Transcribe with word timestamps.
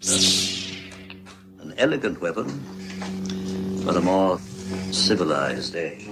An 0.00 1.74
elegant 1.76 2.20
weapon 2.20 2.48
for 3.82 3.98
a 3.98 4.00
more 4.00 4.38
civilized 4.92 5.74
age. 5.74 6.08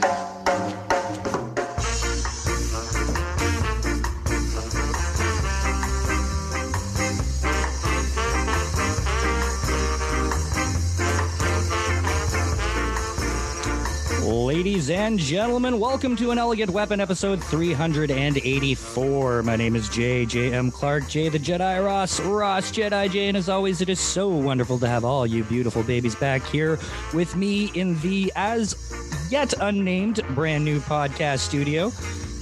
Ladies 14.57 14.89
and 14.89 15.19
gentlemen, 15.19 15.79
welcome 15.79 16.17
to 16.17 16.31
an 16.31 16.39
Elegant 16.39 16.71
Weapon 16.71 16.99
episode 16.99 17.45
384. 17.45 19.43
My 19.43 19.55
name 19.55 19.77
is 19.77 19.87
Jay, 19.91 20.25
J.M. 20.25 20.71
Clark, 20.71 21.07
Jay 21.09 21.29
the 21.29 21.39
Jedi 21.39 21.85
Ross, 21.85 22.19
Ross 22.21 22.73
Jedi 22.73 23.11
Jay, 23.11 23.29
and 23.29 23.37
as 23.37 23.51
always, 23.51 23.83
it 23.83 23.91
is 23.91 24.01
so 24.01 24.29
wonderful 24.29 24.79
to 24.79 24.89
have 24.89 25.05
all 25.05 25.27
you 25.27 25.45
beautiful 25.45 25.83
babies 25.83 26.15
back 26.15 26.43
here 26.47 26.79
with 27.13 27.37
me 27.37 27.67
in 27.75 28.01
the 28.01 28.33
as 28.35 29.29
yet 29.31 29.53
unnamed 29.61 30.23
brand 30.31 30.65
new 30.65 30.81
podcast 30.81 31.41
studio 31.41 31.91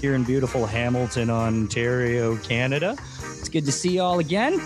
here 0.01 0.15
in 0.15 0.23
beautiful 0.23 0.67
Hamilton, 0.67 1.31
Ontario, 1.31 2.37
Canada. 2.37 2.97
It's 3.41 3.49
good 3.49 3.67
to 3.67 3.73
see 3.73 3.95
you 3.95 4.03
all 4.03 4.21
again. 4.21 4.61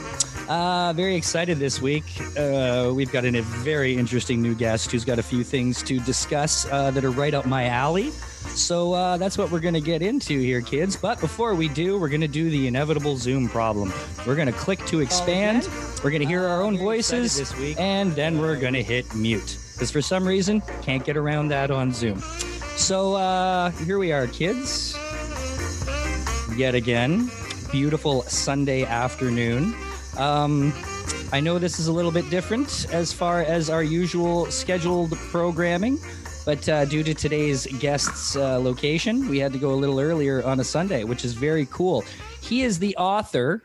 Uh, 0.49 0.95
very 0.95 1.15
excited 1.15 1.59
this 1.59 1.83
week. 1.83 2.05
Uh, 2.35 2.91
we've 2.95 3.13
got 3.13 3.27
a 3.27 3.43
very 3.43 3.95
interesting 3.95 4.41
new 4.41 4.55
guest 4.55 4.91
who's 4.91 5.05
got 5.05 5.19
a 5.19 5.23
few 5.23 5.45
things 5.45 5.83
to 5.83 6.01
discuss 6.01 6.67
uh, 6.73 6.91
that 6.91 7.05
are 7.05 7.11
right 7.11 7.35
up 7.35 7.45
my 7.45 7.67
alley. 7.67 8.11
So 8.55 8.95
uh, 8.95 9.19
that's 9.19 9.37
what 9.37 9.51
we're 9.51 9.61
going 9.61 9.75
to 9.75 9.81
get 9.83 10.01
into 10.01 10.39
here, 10.39 10.63
kids. 10.63 10.97
But 10.97 11.21
before 11.21 11.55
we 11.55 11.69
do, 11.69 12.01
we're 12.01 12.09
going 12.09 12.23
to 12.23 12.29
do 12.29 12.49
the 12.49 12.67
inevitable 12.67 13.19
Zoom 13.19 13.47
problem. 13.47 13.93
We're 14.27 14.37
going 14.37 14.51
to 14.51 14.59
click 14.59 14.79
to 14.87 15.01
expand. 15.01 15.69
We're 16.03 16.11
going 16.11 16.23
to 16.23 16.27
hear 16.27 16.47
our 16.47 16.63
own 16.63 16.79
voices, 16.79 17.37
this 17.37 17.55
week. 17.59 17.79
and 17.79 18.13
then 18.13 18.39
we're 18.39 18.57
going 18.57 18.75
to 18.75 18.83
hit 18.83 19.15
mute 19.15 19.59
because 19.75 19.91
for 19.91 20.01
some 20.01 20.27
reason 20.27 20.63
can't 20.81 21.05
get 21.05 21.19
around 21.19 21.49
that 21.49 21.71
on 21.71 21.93
Zoom. 21.93 22.21
So 22.77 23.17
uh, 23.17 23.71
here 23.71 23.99
we 23.99 24.13
are, 24.13 24.27
kids. 24.27 24.97
Yet 26.57 26.75
again, 26.75 27.31
beautiful 27.71 28.23
Sunday 28.23 28.85
afternoon. 28.85 29.75
Um, 30.19 30.73
I 31.33 31.41
know 31.41 31.59
this 31.59 31.79
is 31.79 31.87
a 31.87 31.93
little 31.93 32.11
bit 32.11 32.29
different 32.29 32.87
as 32.93 33.13
far 33.13 33.43
as 33.43 33.71
our 33.71 33.85
usual 33.85 34.51
scheduled 34.51 35.17
programming, 35.31 35.99
but 36.45 36.69
uh, 36.69 36.85
due 36.87 37.05
to 37.05 37.15
today's 37.15 37.67
guest's 37.79 38.35
uh, 38.35 38.59
location, 38.59 39.29
we 39.29 39.39
had 39.39 39.53
to 39.53 39.59
go 39.59 39.73
a 39.73 39.77
little 39.77 40.01
earlier 40.01 40.45
on 40.45 40.59
a 40.59 40.65
Sunday, 40.65 41.05
which 41.05 41.25
is 41.25 41.35
very 41.35 41.67
cool. 41.67 42.05
He 42.41 42.63
is 42.63 42.81
the 42.81 42.97
author 42.97 43.63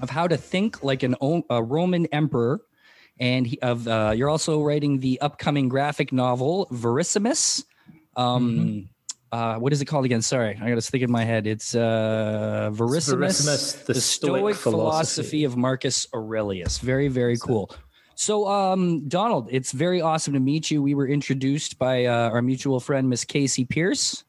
of 0.00 0.08
How 0.08 0.28
to 0.28 0.36
Think 0.36 0.84
Like 0.84 1.02
an 1.02 1.16
o- 1.20 1.44
a 1.50 1.62
Roman 1.62 2.06
Emperor. 2.06 2.60
And 3.18 3.46
he, 3.46 3.58
of 3.60 3.86
uh, 3.86 4.12
you're 4.14 4.28
also 4.28 4.62
writing 4.62 5.00
the 5.00 5.20
upcoming 5.20 5.68
graphic 5.68 6.12
novel 6.12 6.68
Verissimus. 6.72 7.64
Um, 8.16 8.50
mm-hmm 8.50 8.80
uh, 9.34 9.58
what 9.58 9.72
is 9.72 9.82
it 9.82 9.86
called 9.86 10.04
again? 10.04 10.22
Sorry, 10.22 10.56
I 10.62 10.68
got 10.68 10.76
to 10.76 10.80
stick 10.80 11.02
in 11.02 11.10
my 11.10 11.24
head. 11.24 11.48
It's 11.48 11.74
uh, 11.74 12.70
Verissimus, 12.72 13.16
Verissimus 13.16 13.84
the, 13.84 13.94
the, 13.94 14.00
Stoic, 14.00 14.38
Stoic 14.38 14.54
philosophy. 14.54 15.40
philosophy. 15.40 15.44
of 15.44 15.56
Marcus 15.56 16.06
Aurelius. 16.14 16.78
Very, 16.78 17.08
very 17.08 17.36
cool. 17.36 17.74
So, 18.14 18.46
um, 18.46 19.08
Donald, 19.08 19.48
it's 19.50 19.72
very 19.72 20.00
awesome 20.00 20.34
to 20.34 20.40
meet 20.40 20.70
you. 20.70 20.80
We 20.82 20.94
were 20.94 21.08
introduced 21.08 21.80
by 21.80 22.04
uh, 22.04 22.30
our 22.30 22.42
mutual 22.42 22.78
friend, 22.78 23.08
Miss 23.08 23.24
Casey 23.24 23.64
Pierce. 23.64 24.22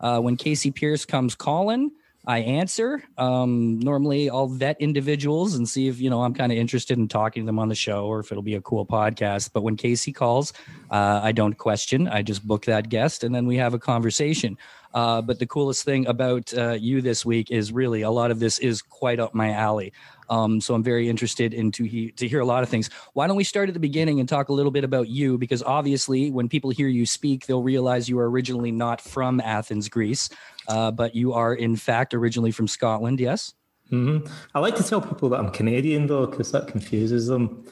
Uh, 0.00 0.18
when 0.20 0.36
Casey 0.36 0.70
Pierce 0.70 1.04
comes 1.04 1.34
calling, 1.34 1.90
I 2.24 2.38
answer. 2.38 3.02
Um, 3.18 3.80
normally, 3.80 4.30
I'll 4.30 4.46
vet 4.46 4.80
individuals 4.80 5.54
and 5.54 5.68
see 5.68 5.88
if 5.88 6.00
you 6.00 6.08
know 6.08 6.22
I'm 6.22 6.34
kind 6.34 6.52
of 6.52 6.58
interested 6.58 6.96
in 6.96 7.08
talking 7.08 7.42
to 7.42 7.46
them 7.46 7.58
on 7.58 7.68
the 7.68 7.74
show 7.74 8.06
or 8.06 8.20
if 8.20 8.30
it'll 8.30 8.42
be 8.44 8.54
a 8.54 8.60
cool 8.60 8.86
podcast. 8.86 9.50
But 9.52 9.62
when 9.62 9.76
Casey 9.76 10.12
calls, 10.12 10.52
uh, 10.90 11.20
I 11.22 11.32
don't 11.32 11.54
question. 11.58 12.06
I 12.06 12.22
just 12.22 12.46
book 12.46 12.66
that 12.66 12.88
guest 12.88 13.24
and 13.24 13.34
then 13.34 13.46
we 13.46 13.56
have 13.56 13.74
a 13.74 13.78
conversation. 13.78 14.56
Uh, 14.94 15.22
but 15.22 15.38
the 15.38 15.46
coolest 15.46 15.84
thing 15.84 16.06
about 16.06 16.52
uh, 16.54 16.72
you 16.72 17.00
this 17.00 17.24
week 17.24 17.50
is 17.50 17.72
really 17.72 18.02
a 18.02 18.10
lot 18.10 18.30
of 18.30 18.38
this 18.38 18.58
is 18.58 18.82
quite 18.82 19.18
up 19.18 19.34
my 19.34 19.50
alley. 19.50 19.92
Um, 20.28 20.60
so 20.60 20.74
I'm 20.74 20.82
very 20.82 21.08
interested 21.08 21.52
in 21.52 21.72
to, 21.72 21.84
he- 21.84 22.10
to 22.12 22.28
hear 22.28 22.40
a 22.40 22.44
lot 22.44 22.62
of 22.62 22.68
things. 22.68 22.88
Why 23.12 23.26
don't 23.26 23.36
we 23.36 23.44
start 23.44 23.68
at 23.68 23.74
the 23.74 23.80
beginning 23.80 24.20
and 24.20 24.28
talk 24.28 24.48
a 24.48 24.52
little 24.52 24.70
bit 24.70 24.84
about 24.84 25.08
you? 25.08 25.36
Because 25.38 25.62
obviously, 25.62 26.30
when 26.30 26.48
people 26.48 26.70
hear 26.70 26.88
you 26.88 27.04
speak, 27.06 27.46
they'll 27.46 27.62
realize 27.62 28.08
you 28.08 28.18
are 28.18 28.30
originally 28.30 28.70
not 28.70 29.00
from 29.00 29.40
Athens, 29.40 29.88
Greece, 29.88 30.30
uh, 30.68 30.90
but 30.90 31.14
you 31.14 31.32
are 31.32 31.54
in 31.54 31.76
fact 31.76 32.14
originally 32.14 32.50
from 32.50 32.68
Scotland. 32.68 33.20
Yes. 33.20 33.54
Mm-hmm. 33.90 34.26
I 34.54 34.58
like 34.58 34.76
to 34.76 34.82
tell 34.82 35.00
people 35.00 35.28
that 35.30 35.40
I'm 35.40 35.50
Canadian 35.50 36.06
though, 36.06 36.26
because 36.26 36.52
that 36.52 36.68
confuses 36.68 37.26
them. 37.26 37.64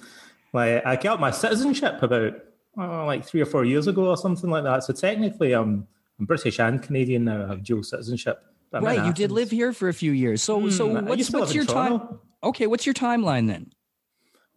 Like 0.52 0.84
I 0.84 0.96
got 0.96 1.20
my 1.20 1.30
citizenship 1.30 2.02
about 2.02 2.34
oh, 2.76 3.04
like 3.06 3.24
three 3.24 3.40
or 3.40 3.46
four 3.46 3.64
years 3.64 3.86
ago 3.86 4.08
or 4.08 4.16
something 4.16 4.50
like 4.50 4.64
that. 4.64 4.84
So 4.84 4.92
technically, 4.92 5.52
I'm 5.52 5.86
I'm 6.18 6.26
British 6.26 6.58
and 6.58 6.82
Canadian 6.82 7.24
now. 7.24 7.44
I 7.44 7.48
have 7.48 7.62
dual 7.62 7.82
citizenship. 7.82 8.42
Right, 8.72 9.04
you 9.04 9.12
did 9.12 9.32
live 9.32 9.50
here 9.50 9.72
for 9.72 9.88
a 9.88 9.94
few 9.94 10.12
years. 10.12 10.42
So, 10.42 10.60
mm, 10.60 10.70
so 10.70 10.86
what's, 11.02 11.30
what's 11.30 11.54
your 11.54 11.64
time? 11.64 12.20
Okay, 12.44 12.68
what's 12.68 12.86
your 12.86 12.94
timeline 12.94 13.48
then? 13.48 13.72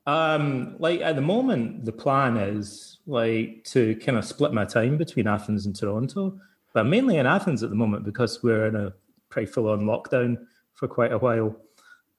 Um, 0.06 0.76
like 0.78 1.02
at 1.02 1.16
the 1.16 1.22
moment, 1.22 1.86
the 1.86 1.92
plan 1.92 2.38
is 2.38 3.00
like 3.08 3.64
to 3.66 3.96
kind 3.96 4.18
of 4.18 4.26
split 4.26 4.54
my 4.54 4.66
time 4.66 4.98
between 4.98 5.28
Athens 5.28 5.66
and 5.66 5.76
Toronto, 5.76 6.38
but 6.74 6.86
mainly 6.86 7.18
in 7.18 7.26
Athens 7.26 7.64
at 7.64 7.70
the 7.70 7.76
moment 7.76 8.04
because 8.04 8.44
we're 8.44 8.68
in 8.68 8.76
a 8.76 8.94
pretty 9.30 9.52
full-on 9.52 9.82
lockdown 9.82 10.38
for 10.74 10.88
quite 10.88 11.12
a 11.12 11.18
while. 11.18 11.56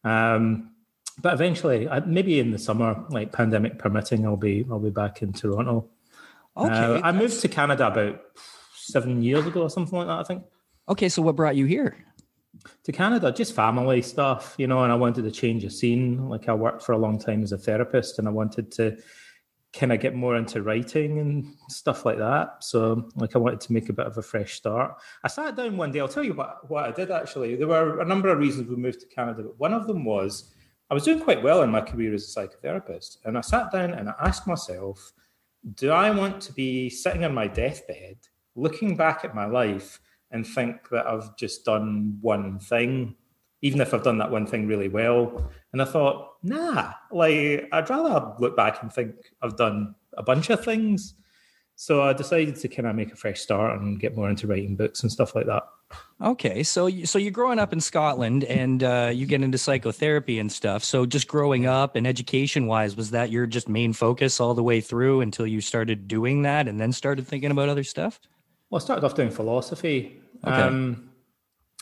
Um, 0.04 0.70
but 1.20 1.34
eventually, 1.34 1.88
maybe 2.06 2.40
in 2.40 2.50
the 2.50 2.58
summer, 2.58 3.04
like 3.10 3.32
pandemic 3.32 3.78
permitting, 3.78 4.26
I'll 4.26 4.36
be 4.36 4.66
I'll 4.70 4.80
be 4.80 4.90
back 4.90 5.22
in 5.22 5.32
Toronto. 5.32 5.88
Okay, 6.56 6.72
uh, 6.72 7.00
I 7.02 7.12
moved 7.12 7.40
to 7.40 7.48
Canada 7.48 7.86
about 7.86 8.20
seven 8.74 9.22
years 9.22 9.46
ago 9.46 9.62
or 9.62 9.70
something 9.70 9.96
like 9.96 10.08
that. 10.08 10.18
I 10.18 10.24
think. 10.24 10.44
Okay, 10.88 11.08
so 11.08 11.22
what 11.22 11.36
brought 11.36 11.56
you 11.56 11.66
here? 11.66 11.96
To 12.84 12.92
Canada, 12.92 13.32
just 13.32 13.54
family 13.54 14.02
stuff, 14.02 14.54
you 14.58 14.66
know, 14.66 14.82
and 14.82 14.92
I 14.92 14.96
wanted 14.96 15.22
to 15.22 15.30
change 15.30 15.62
the 15.62 15.70
scene. 15.70 16.28
Like 16.28 16.48
I 16.48 16.54
worked 16.54 16.82
for 16.82 16.92
a 16.92 16.98
long 16.98 17.18
time 17.18 17.42
as 17.42 17.52
a 17.52 17.58
therapist, 17.58 18.18
and 18.18 18.26
I 18.26 18.32
wanted 18.32 18.72
to 18.72 18.96
kind 19.74 19.92
of 19.92 20.00
get 20.00 20.14
more 20.14 20.36
into 20.36 20.62
writing 20.62 21.18
and 21.18 21.54
stuff 21.68 22.04
like 22.04 22.18
that. 22.18 22.62
So, 22.62 23.10
like, 23.16 23.34
I 23.34 23.38
wanted 23.38 23.60
to 23.62 23.72
make 23.72 23.88
a 23.88 23.92
bit 23.92 24.06
of 24.06 24.16
a 24.18 24.22
fresh 24.22 24.54
start. 24.54 24.96
I 25.22 25.28
sat 25.28 25.56
down 25.56 25.76
one 25.76 25.92
day. 25.92 26.00
I'll 26.00 26.08
tell 26.08 26.24
you 26.24 26.34
what 26.34 26.70
what 26.70 26.84
I 26.84 26.92
did 26.92 27.10
actually. 27.10 27.56
There 27.56 27.68
were 27.68 28.00
a 28.00 28.04
number 28.04 28.28
of 28.30 28.38
reasons 28.38 28.68
we 28.68 28.76
moved 28.76 29.00
to 29.00 29.06
Canada, 29.06 29.42
but 29.42 29.58
one 29.58 29.74
of 29.74 29.86
them 29.86 30.04
was 30.04 30.54
I 30.90 30.94
was 30.94 31.04
doing 31.04 31.20
quite 31.20 31.42
well 31.42 31.62
in 31.62 31.70
my 31.70 31.80
career 31.80 32.14
as 32.14 32.24
a 32.24 32.40
psychotherapist, 32.40 33.18
and 33.24 33.36
I 33.36 33.40
sat 33.40 33.72
down 33.72 33.94
and 33.94 34.08
I 34.08 34.14
asked 34.20 34.46
myself, 34.46 35.12
do 35.74 35.90
I 35.90 36.10
want 36.10 36.40
to 36.42 36.52
be 36.52 36.90
sitting 36.90 37.24
on 37.24 37.34
my 37.34 37.46
deathbed? 37.46 38.18
looking 38.56 38.96
back 38.96 39.24
at 39.24 39.34
my 39.34 39.46
life 39.46 40.00
and 40.30 40.46
think 40.46 40.88
that 40.90 41.06
I've 41.06 41.36
just 41.36 41.64
done 41.64 42.18
one 42.20 42.58
thing, 42.58 43.14
even 43.62 43.80
if 43.80 43.94
I've 43.94 44.02
done 44.02 44.18
that 44.18 44.30
one 44.30 44.46
thing 44.46 44.66
really 44.66 44.88
well. 44.88 45.50
And 45.74 45.82
I 45.82 45.86
thought, 45.86 46.34
nah, 46.44 46.92
like 47.10 47.68
I'd 47.72 47.90
rather 47.90 48.32
look 48.38 48.56
back 48.56 48.80
and 48.80 48.92
think 48.92 49.16
I've 49.42 49.56
done 49.56 49.96
a 50.16 50.22
bunch 50.22 50.48
of 50.48 50.64
things. 50.64 51.14
So 51.74 52.00
I 52.00 52.12
decided 52.12 52.54
to 52.54 52.68
kind 52.68 52.86
of 52.86 52.94
make 52.94 53.12
a 53.12 53.16
fresh 53.16 53.40
start 53.40 53.80
and 53.80 53.98
get 53.98 54.14
more 54.14 54.30
into 54.30 54.46
writing 54.46 54.76
books 54.76 55.02
and 55.02 55.10
stuff 55.10 55.34
like 55.34 55.46
that. 55.46 55.64
Okay, 56.22 56.62
so 56.62 56.88
so 57.02 57.18
you're 57.18 57.32
growing 57.32 57.58
up 57.58 57.72
in 57.72 57.80
Scotland 57.80 58.44
and 58.44 58.84
uh, 58.84 59.10
you 59.12 59.26
get 59.26 59.42
into 59.42 59.58
psychotherapy 59.58 60.38
and 60.38 60.52
stuff. 60.52 60.84
So 60.84 61.06
just 61.06 61.26
growing 61.26 61.66
up 61.66 61.96
and 61.96 62.06
education 62.06 62.68
wise, 62.68 62.94
was 62.94 63.10
that 63.10 63.32
your 63.32 63.48
just 63.48 63.68
main 63.68 63.92
focus 63.92 64.38
all 64.38 64.54
the 64.54 64.62
way 64.62 64.80
through 64.80 65.22
until 65.22 65.44
you 65.44 65.60
started 65.60 66.06
doing 66.06 66.42
that 66.42 66.68
and 66.68 66.78
then 66.78 66.92
started 66.92 67.26
thinking 67.26 67.50
about 67.50 67.68
other 67.68 67.82
stuff? 67.82 68.20
Well, 68.70 68.80
I 68.80 68.84
started 68.84 69.04
off 69.04 69.16
doing 69.16 69.30
philosophy. 69.30 70.22
Okay. 70.46 70.54
Um, 70.54 71.10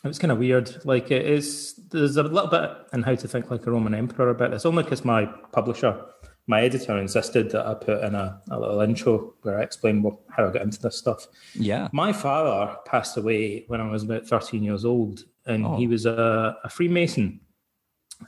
it 0.05 0.09
was 0.09 0.19
kind 0.19 0.33
of 0.33 0.39
weird. 0.39 0.85
Like 0.85 1.11
it 1.11 1.27
is, 1.27 1.75
there's 1.91 2.17
a 2.17 2.23
little 2.23 2.49
bit 2.49 2.71
in 2.93 3.03
how 3.03 3.15
to 3.15 3.29
think 3.29 3.51
like 3.51 3.67
a 3.67 3.71
Roman 3.71 3.95
emperor 3.95 4.31
about 4.31 4.51
this. 4.51 4.67
Only 4.67 4.83
because 4.83 5.05
my 5.05 5.27
publisher, 5.53 6.05
my 6.47 6.63
editor, 6.63 6.99
insisted 6.99 7.51
that 7.53 7.67
I 7.67 7.75
put 7.75 8.03
in 8.03 8.15
a, 8.15 8.41
a 8.51 8.59
little 8.59 8.81
intro 8.81 9.35
where 9.43 9.61
I 9.61 9.63
explain 9.63 10.03
what, 10.03 10.19
how 10.31 10.49
I 10.49 10.53
got 10.53 10.63
into 10.63 10.81
this 10.81 10.99
stuff. 10.99 11.27
Yeah. 11.55 11.89
My 11.93 12.13
father 12.13 12.77
passed 12.85 13.17
away 13.17 13.65
when 13.69 13.81
I 13.81 13.91
was 13.91 14.03
about 14.03 14.27
13 14.27 14.65
years 14.65 14.85
old, 14.85 15.25
and 15.47 15.65
oh. 15.65 15.77
he 15.77 15.87
was 15.87 16.05
a, 16.05 16.57
a 16.65 16.69
Freemason. 16.69 17.41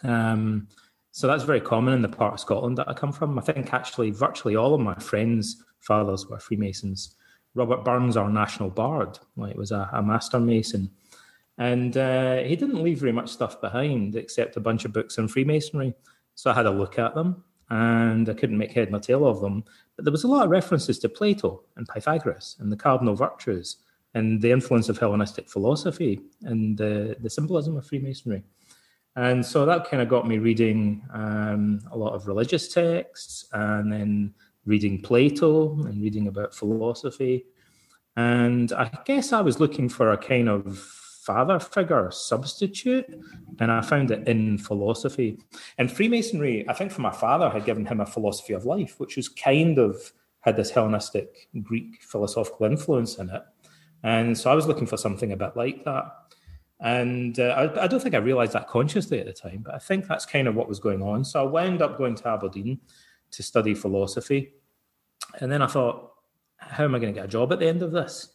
Um, 0.04 0.68
so 1.10 1.26
that's 1.26 1.44
very 1.44 1.60
common 1.60 1.94
in 1.94 2.02
the 2.02 2.08
part 2.08 2.34
of 2.34 2.40
Scotland 2.40 2.78
that 2.78 2.88
I 2.88 2.94
come 2.94 3.12
from. 3.12 3.38
I 3.38 3.42
think 3.42 3.72
actually 3.72 4.10
virtually 4.10 4.56
all 4.56 4.74
of 4.74 4.80
my 4.80 4.94
friends' 4.96 5.62
fathers 5.80 6.26
were 6.28 6.38
Freemasons. 6.38 7.16
Robert 7.54 7.84
Burns, 7.84 8.16
our 8.16 8.28
national 8.28 8.70
bard, 8.70 9.18
like 9.36 9.56
was 9.56 9.70
a, 9.70 9.88
a 9.92 10.02
master 10.02 10.40
mason, 10.40 10.90
and 11.58 11.96
uh, 11.96 12.36
he 12.38 12.56
didn't 12.56 12.82
leave 12.82 13.00
very 13.00 13.12
much 13.12 13.30
stuff 13.30 13.60
behind 13.60 14.16
except 14.16 14.56
a 14.56 14.60
bunch 14.60 14.84
of 14.84 14.92
books 14.92 15.18
on 15.18 15.28
Freemasonry. 15.28 15.94
So 16.34 16.50
I 16.50 16.54
had 16.54 16.66
a 16.66 16.70
look 16.70 16.98
at 16.98 17.14
them, 17.14 17.44
and 17.70 18.28
I 18.28 18.34
couldn't 18.34 18.58
make 18.58 18.72
head 18.72 18.90
nor 18.90 19.00
tail 19.00 19.26
of 19.26 19.40
them. 19.40 19.64
But 19.96 20.04
there 20.04 20.12
was 20.12 20.24
a 20.24 20.28
lot 20.28 20.44
of 20.44 20.50
references 20.50 20.98
to 21.00 21.08
Plato 21.08 21.62
and 21.76 21.88
Pythagoras 21.88 22.56
and 22.58 22.70
the 22.70 22.76
cardinal 22.76 23.14
virtues 23.14 23.76
and 24.14 24.40
the 24.40 24.50
influence 24.50 24.88
of 24.88 24.98
Hellenistic 24.98 25.48
philosophy 25.48 26.20
and 26.42 26.76
the, 26.76 27.16
the 27.20 27.30
symbolism 27.30 27.76
of 27.76 27.86
Freemasonry. 27.86 28.42
And 29.16 29.44
so 29.46 29.64
that 29.64 29.88
kind 29.88 30.02
of 30.02 30.08
got 30.08 30.26
me 30.26 30.38
reading 30.38 31.02
um, 31.12 31.80
a 31.92 31.96
lot 31.96 32.14
of 32.14 32.26
religious 32.26 32.72
texts 32.72 33.46
and 33.52 33.92
then 33.92 34.34
reading 34.66 35.00
Plato 35.00 35.72
and 35.84 36.02
reading 36.02 36.26
about 36.26 36.54
philosophy. 36.54 37.44
And 38.16 38.72
I 38.72 38.90
guess 39.04 39.32
I 39.32 39.40
was 39.40 39.60
looking 39.60 39.88
for 39.88 40.12
a 40.12 40.18
kind 40.18 40.48
of 40.48 41.03
father 41.24 41.58
figure 41.58 42.10
substitute, 42.10 43.06
and 43.58 43.72
I 43.72 43.80
found 43.80 44.10
it 44.10 44.28
in 44.28 44.58
philosophy. 44.58 45.38
And 45.78 45.90
Freemasonry, 45.90 46.68
I 46.68 46.74
think 46.74 46.92
for 46.92 47.00
my 47.00 47.12
father, 47.12 47.48
had 47.48 47.64
given 47.64 47.86
him 47.86 48.00
a 48.00 48.06
philosophy 48.06 48.52
of 48.52 48.66
life, 48.66 49.00
which 49.00 49.16
was 49.16 49.28
kind 49.28 49.78
of 49.78 50.12
had 50.40 50.56
this 50.56 50.70
Hellenistic 50.70 51.48
Greek 51.62 52.02
philosophical 52.02 52.66
influence 52.66 53.16
in 53.16 53.30
it. 53.30 53.42
And 54.02 54.36
so 54.36 54.50
I 54.50 54.54
was 54.54 54.66
looking 54.66 54.86
for 54.86 54.98
something 54.98 55.32
a 55.32 55.36
bit 55.36 55.56
like 55.56 55.84
that. 55.84 56.04
And 56.80 57.40
uh, 57.40 57.54
I, 57.56 57.84
I, 57.84 57.86
don't 57.86 58.00
think 58.00 58.14
I 58.14 58.18
realized 58.18 58.52
that 58.52 58.68
consciously 58.68 59.18
at 59.18 59.26
the 59.26 59.32
time, 59.32 59.62
but 59.64 59.74
I 59.74 59.78
think 59.78 60.06
that's 60.06 60.26
kind 60.26 60.46
of 60.46 60.54
what 60.54 60.68
was 60.68 60.80
going 60.80 61.00
on. 61.00 61.24
So 61.24 61.40
I 61.40 61.46
wound 61.46 61.80
up 61.80 61.96
going 61.96 62.14
to 62.16 62.28
Aberdeen 62.28 62.80
to 63.30 63.42
study 63.42 63.74
philosophy. 63.74 64.52
And 65.40 65.50
then 65.50 65.62
I 65.62 65.66
thought, 65.66 66.12
how 66.58 66.84
am 66.84 66.94
I 66.94 66.98
going 66.98 67.14
to 67.14 67.18
get 67.18 67.24
a 67.24 67.32
job 67.32 67.52
at 67.52 67.60
the 67.60 67.68
end 67.68 67.82
of 67.82 67.92
this? 67.92 68.28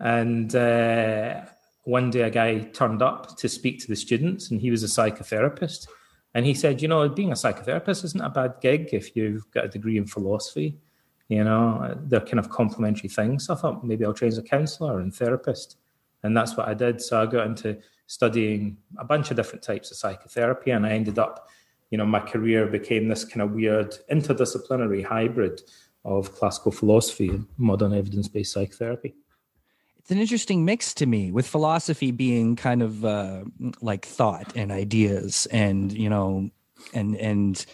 And 0.00 0.54
uh, 0.56 1.42
one 1.86 2.10
day 2.10 2.22
a 2.22 2.30
guy 2.30 2.58
turned 2.72 3.00
up 3.00 3.36
to 3.36 3.48
speak 3.48 3.78
to 3.80 3.86
the 3.86 3.94
students, 3.94 4.50
and 4.50 4.60
he 4.60 4.72
was 4.72 4.82
a 4.82 4.88
psychotherapist. 4.88 5.86
And 6.34 6.44
he 6.44 6.52
said, 6.52 6.82
You 6.82 6.88
know, 6.88 7.08
being 7.08 7.30
a 7.30 7.36
psychotherapist 7.36 8.04
isn't 8.04 8.20
a 8.20 8.28
bad 8.28 8.54
gig 8.60 8.88
if 8.92 9.14
you've 9.14 9.48
got 9.52 9.66
a 9.66 9.68
degree 9.68 9.96
in 9.96 10.06
philosophy. 10.06 10.78
You 11.28 11.44
know, 11.44 11.96
they're 12.08 12.20
kind 12.20 12.40
of 12.40 12.50
complementary 12.50 13.08
things. 13.08 13.46
So 13.46 13.54
I 13.54 13.56
thought 13.56 13.84
maybe 13.84 14.04
I'll 14.04 14.14
train 14.14 14.32
as 14.32 14.38
a 14.38 14.42
counselor 14.42 14.98
and 14.98 15.14
therapist. 15.14 15.76
And 16.24 16.36
that's 16.36 16.56
what 16.56 16.68
I 16.68 16.74
did. 16.74 17.00
So 17.00 17.22
I 17.22 17.26
got 17.26 17.46
into 17.46 17.78
studying 18.08 18.78
a 18.98 19.04
bunch 19.04 19.30
of 19.30 19.36
different 19.36 19.62
types 19.62 19.92
of 19.92 19.96
psychotherapy, 19.96 20.72
and 20.72 20.84
I 20.84 20.90
ended 20.90 21.20
up, 21.20 21.48
you 21.90 21.98
know, 21.98 22.06
my 22.06 22.20
career 22.20 22.66
became 22.66 23.06
this 23.06 23.24
kind 23.24 23.42
of 23.42 23.52
weird 23.52 23.96
interdisciplinary 24.10 25.04
hybrid 25.04 25.62
of 26.04 26.34
classical 26.34 26.72
philosophy 26.72 27.28
and 27.28 27.46
modern 27.58 27.92
evidence 27.92 28.26
based 28.26 28.52
psychotherapy. 28.52 29.14
It's 30.06 30.12
an 30.12 30.20
interesting 30.20 30.64
mix 30.64 30.94
to 30.94 31.06
me, 31.06 31.32
with 31.32 31.48
philosophy 31.48 32.12
being 32.12 32.54
kind 32.54 32.80
of 32.80 33.04
uh, 33.04 33.42
like 33.80 34.06
thought 34.06 34.52
and 34.54 34.70
ideas, 34.70 35.48
and 35.50 35.90
you 35.90 36.08
know, 36.08 36.48
and 36.94 37.16
and 37.16 37.66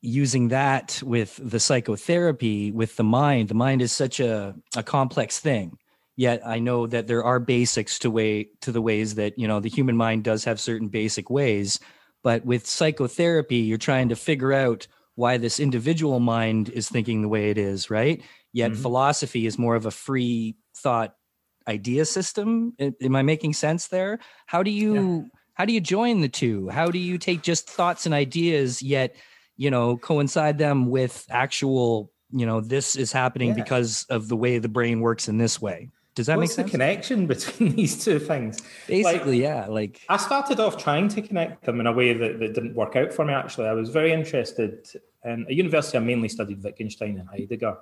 using 0.00 0.50
that 0.50 1.02
with 1.04 1.40
the 1.42 1.58
psychotherapy 1.58 2.70
with 2.70 2.94
the 2.94 3.02
mind. 3.02 3.48
The 3.48 3.54
mind 3.54 3.82
is 3.82 3.90
such 3.90 4.20
a 4.20 4.54
a 4.76 4.84
complex 4.84 5.40
thing. 5.40 5.76
Yet 6.14 6.40
I 6.46 6.60
know 6.60 6.86
that 6.86 7.08
there 7.08 7.24
are 7.24 7.40
basics 7.40 7.98
to 7.98 8.12
way 8.12 8.50
to 8.60 8.70
the 8.70 8.80
ways 8.80 9.16
that 9.16 9.36
you 9.36 9.48
know 9.48 9.58
the 9.58 9.68
human 9.68 9.96
mind 9.96 10.22
does 10.22 10.44
have 10.44 10.60
certain 10.60 10.86
basic 10.86 11.30
ways. 11.30 11.80
But 12.22 12.46
with 12.46 12.64
psychotherapy, 12.64 13.56
you're 13.56 13.76
trying 13.76 14.10
to 14.10 14.14
figure 14.14 14.52
out 14.52 14.86
why 15.16 15.38
this 15.38 15.58
individual 15.58 16.20
mind 16.20 16.68
is 16.68 16.88
thinking 16.88 17.22
the 17.22 17.28
way 17.28 17.50
it 17.50 17.58
is, 17.58 17.90
right? 17.90 18.22
Yet 18.52 18.70
mm-hmm. 18.70 18.82
philosophy 18.82 19.46
is 19.46 19.58
more 19.58 19.74
of 19.74 19.84
a 19.84 19.90
free 19.90 20.54
thought 20.76 21.16
idea 21.68 22.04
system. 22.04 22.74
Am 22.78 23.16
I 23.16 23.22
making 23.22 23.54
sense 23.54 23.88
there? 23.88 24.18
How 24.46 24.62
do 24.62 24.70
you 24.70 24.94
yeah. 24.94 25.28
how 25.54 25.64
do 25.64 25.72
you 25.72 25.80
join 25.80 26.20
the 26.20 26.28
two? 26.28 26.68
How 26.68 26.90
do 26.90 26.98
you 26.98 27.18
take 27.18 27.42
just 27.42 27.68
thoughts 27.68 28.06
and 28.06 28.14
ideas 28.14 28.82
yet, 28.82 29.16
you 29.56 29.70
know, 29.70 29.96
coincide 29.96 30.58
them 30.58 30.86
with 30.86 31.26
actual, 31.30 32.12
you 32.30 32.46
know, 32.46 32.60
this 32.60 32.96
is 32.96 33.12
happening 33.12 33.50
yeah. 33.50 33.62
because 33.62 34.06
of 34.10 34.28
the 34.28 34.36
way 34.36 34.58
the 34.58 34.68
brain 34.68 35.00
works 35.00 35.28
in 35.28 35.38
this 35.38 35.60
way? 35.60 35.90
Does 36.14 36.26
that 36.26 36.36
What's 36.36 36.50
make 36.50 36.54
sense? 36.54 36.66
the 36.66 36.70
connection 36.70 37.26
between 37.34 37.74
these 37.74 38.02
two 38.04 38.18
things? 38.18 38.62
Basically, 38.86 39.40
like, 39.40 39.42
yeah. 39.42 39.66
Like 39.66 40.02
I 40.08 40.16
started 40.16 40.60
off 40.60 40.76
trying 40.76 41.08
to 41.08 41.22
connect 41.22 41.64
them 41.64 41.80
in 41.80 41.86
a 41.86 41.92
way 41.92 42.12
that, 42.12 42.38
that 42.38 42.54
didn't 42.54 42.74
work 42.74 42.96
out 42.96 43.12
for 43.12 43.24
me. 43.24 43.32
Actually, 43.32 43.68
I 43.68 43.72
was 43.72 43.90
very 43.90 44.12
interested 44.12 44.86
in 45.24 45.46
a 45.48 45.54
university. 45.54 45.98
I 45.98 46.00
mainly 46.00 46.28
studied 46.28 46.62
Wittgenstein 46.62 47.18
and 47.18 47.28
Heidegger, 47.28 47.76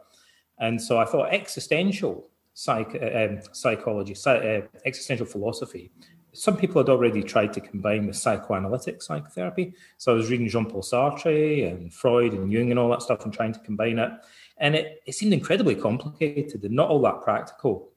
and 0.59 0.81
so 0.81 0.99
I 0.99 1.05
thought 1.05 1.33
existential 1.33 2.31
psych, 2.55 2.95
uh, 3.01 3.25
um, 3.25 3.41
psychology, 3.53 4.17
uh, 4.27 4.61
existential 4.85 5.27
philosophy. 5.27 5.91
Some 6.33 6.57
people 6.57 6.81
had 6.81 6.89
already 6.89 7.23
tried 7.23 7.53
to 7.55 7.61
combine 7.61 8.07
with 8.07 8.17
psychoanalytic 8.17 9.03
psychotherapy. 9.03 9.75
So 9.99 10.13
I 10.13 10.15
was 10.15 10.31
reading 10.31 10.49
Jean 10.49 10.65
Paul 10.65 10.83
Sartre 10.83 11.71
and 11.71 11.93
Freud 11.93 12.33
and 12.33 12.51
Jung 12.51 12.71
and 12.71 12.79
all 12.79 12.89
that 12.91 13.03
stuff 13.03 13.25
and 13.25 13.35
trying 13.35 13.53
to 13.53 13.61
combine 13.61 13.99
it. 13.99 14.11
And 14.57 14.75
it, 14.75 15.03
it 15.05 15.15
seemed 15.15 15.35
incredibly 15.35 15.75
complicated 15.75 16.65
and 16.65 16.75
not 16.75 16.89
all 16.89 17.03
that 17.03 17.21
practical. 17.23 17.91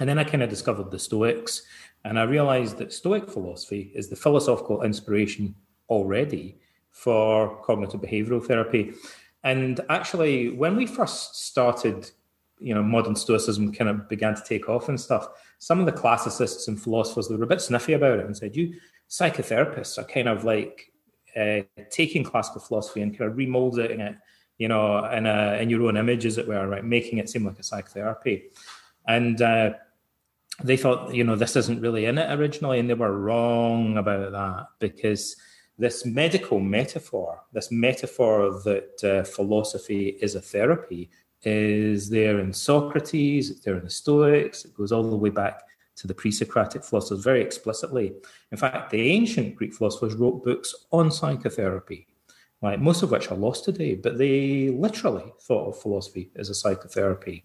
And 0.00 0.08
then 0.08 0.18
I 0.18 0.24
kind 0.24 0.42
of 0.42 0.48
discovered 0.48 0.90
the 0.90 0.98
Stoics, 0.98 1.62
and 2.04 2.18
I 2.18 2.24
realized 2.24 2.78
that 2.78 2.92
Stoic 2.92 3.30
philosophy 3.30 3.92
is 3.94 4.08
the 4.08 4.16
philosophical 4.16 4.82
inspiration 4.82 5.54
already 5.88 6.58
for 6.90 7.62
cognitive 7.62 8.00
behavioral 8.00 8.44
therapy. 8.44 8.92
And 9.44 9.80
actually, 9.88 10.50
when 10.50 10.74
we 10.74 10.86
first 10.86 11.46
started, 11.46 12.10
you 12.64 12.74
know, 12.74 12.82
modern 12.82 13.14
Stoicism 13.14 13.72
kind 13.74 13.90
of 13.90 14.08
began 14.08 14.34
to 14.34 14.42
take 14.42 14.70
off 14.70 14.88
and 14.88 14.98
stuff, 14.98 15.28
some 15.58 15.80
of 15.80 15.86
the 15.86 15.92
classicists 15.92 16.66
and 16.66 16.80
philosophers 16.80 17.28
they 17.28 17.36
were 17.36 17.44
a 17.44 17.46
bit 17.46 17.60
sniffy 17.60 17.92
about 17.92 18.18
it 18.18 18.24
and 18.24 18.34
said, 18.34 18.56
"You 18.56 18.74
psychotherapists 19.10 19.98
are 19.98 20.04
kind 20.04 20.28
of 20.28 20.44
like 20.44 20.90
uh, 21.36 21.60
taking 21.90 22.24
classical 22.24 22.62
philosophy 22.62 23.02
and 23.02 23.16
kind 23.16 23.30
of 23.30 23.36
remolding 23.36 24.00
it, 24.00 24.16
you 24.56 24.68
know, 24.68 25.04
in 25.10 25.26
a 25.26 25.58
in 25.60 25.68
your 25.68 25.82
own 25.82 25.98
image, 25.98 26.24
as 26.24 26.38
it 26.38 26.48
were, 26.48 26.66
right, 26.66 26.84
making 26.84 27.18
it 27.18 27.28
seem 27.28 27.44
like 27.44 27.58
a 27.58 27.62
psychotherapy." 27.62 28.44
And 29.06 29.42
uh, 29.42 29.74
they 30.62 30.78
thought, 30.78 31.14
you 31.14 31.24
know, 31.24 31.36
this 31.36 31.56
isn't 31.56 31.82
really 31.82 32.06
in 32.06 32.16
it 32.16 32.32
originally, 32.32 32.78
and 32.78 32.88
they 32.88 32.94
were 32.94 33.20
wrong 33.20 33.98
about 33.98 34.32
that 34.32 34.68
because 34.78 35.36
this 35.76 36.06
medical 36.06 36.60
metaphor, 36.60 37.42
this 37.52 37.70
metaphor 37.70 38.62
that 38.64 39.04
uh, 39.04 39.24
philosophy 39.24 40.16
is 40.22 40.34
a 40.34 40.40
therapy, 40.40 41.10
is 41.46 42.08
there 42.08 42.40
in 42.40 42.52
Socrates, 42.52 43.50
it's 43.50 43.60
there 43.60 43.76
in 43.76 43.84
the 43.84 43.90
Stoics, 43.90 44.64
it 44.64 44.74
goes 44.74 44.92
all 44.92 45.02
the 45.02 45.16
way 45.16 45.30
back 45.30 45.62
to 45.96 46.06
the 46.06 46.14
pre 46.14 46.30
Socratic 46.30 46.84
philosophers 46.84 47.22
very 47.22 47.40
explicitly. 47.40 48.14
In 48.50 48.58
fact, 48.58 48.90
the 48.90 49.10
ancient 49.10 49.56
Greek 49.56 49.74
philosophers 49.74 50.14
wrote 50.14 50.42
books 50.42 50.74
on 50.90 51.10
psychotherapy 51.10 52.08
right? 52.64 52.80
Most 52.80 53.02
of 53.02 53.10
which 53.10 53.30
are 53.30 53.36
lost 53.36 53.64
today, 53.64 53.94
but 53.94 54.16
they 54.16 54.70
literally 54.70 55.34
thought 55.42 55.68
of 55.68 55.78
philosophy 55.78 56.30
as 56.36 56.48
a 56.48 56.54
psychotherapy 56.54 57.44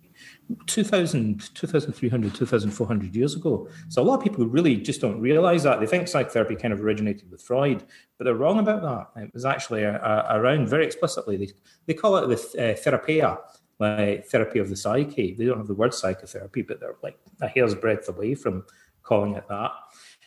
2,000, 0.66 1.54
2,300, 1.54 2.34
2,400 2.34 3.16
years 3.16 3.36
ago. 3.36 3.68
So 3.90 4.02
a 4.02 4.04
lot 4.04 4.20
of 4.20 4.24
people 4.24 4.48
really 4.48 4.78
just 4.78 5.02
don't 5.02 5.20
realize 5.20 5.64
that. 5.64 5.82
They 5.82 5.88
think 5.88 6.08
psychotherapy 6.08 6.56
kind 6.56 6.74
of 6.74 6.80
originated 6.80 7.30
with 7.30 7.42
Freud, 7.42 7.84
but 8.18 8.24
they're 8.24 8.36
wrong 8.36 8.60
about 8.60 8.82
that. 8.82 9.22
It 9.22 9.34
was 9.34 9.44
actually 9.44 9.84
a, 9.84 10.00
a, 10.02 10.40
around 10.40 10.70
very 10.70 10.86
explicitly. 10.86 11.36
They, 11.36 11.50
they 11.86 11.94
call 11.96 12.16
it 12.16 12.28
the 12.28 12.72
uh, 12.72 12.76
therapia, 12.76 13.40
like 13.80 14.26
therapy 14.26 14.60
of 14.60 14.70
the 14.70 14.76
psyche. 14.76 15.34
They 15.34 15.46
don't 15.46 15.58
have 15.58 15.68
the 15.68 15.74
word 15.74 15.94
psychotherapy, 15.94 16.62
but 16.62 16.80
they're 16.80 16.96
like 17.02 17.18
a 17.42 17.48
hair's 17.48 17.76
breadth 17.76 18.10
away 18.10 18.36
from 18.36 18.66
calling 19.04 19.36
it 19.36 19.48
that. 19.48 19.72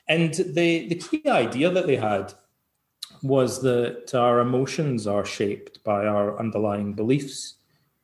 And 0.09 0.35
the, 0.35 0.89
the 0.89 0.95
key 0.97 1.23
idea 1.29 1.71
that 1.71 1.87
they 1.87 1.97
had 1.97 2.33
was 3.23 3.63
that 3.63 4.15
our 4.15 4.41
emotions 4.41 5.07
are 5.07 5.25
shaped 5.25 5.85
by 5.85 6.07
our 6.07 6.39
underlying 6.39 6.93
beliefs. 6.95 7.55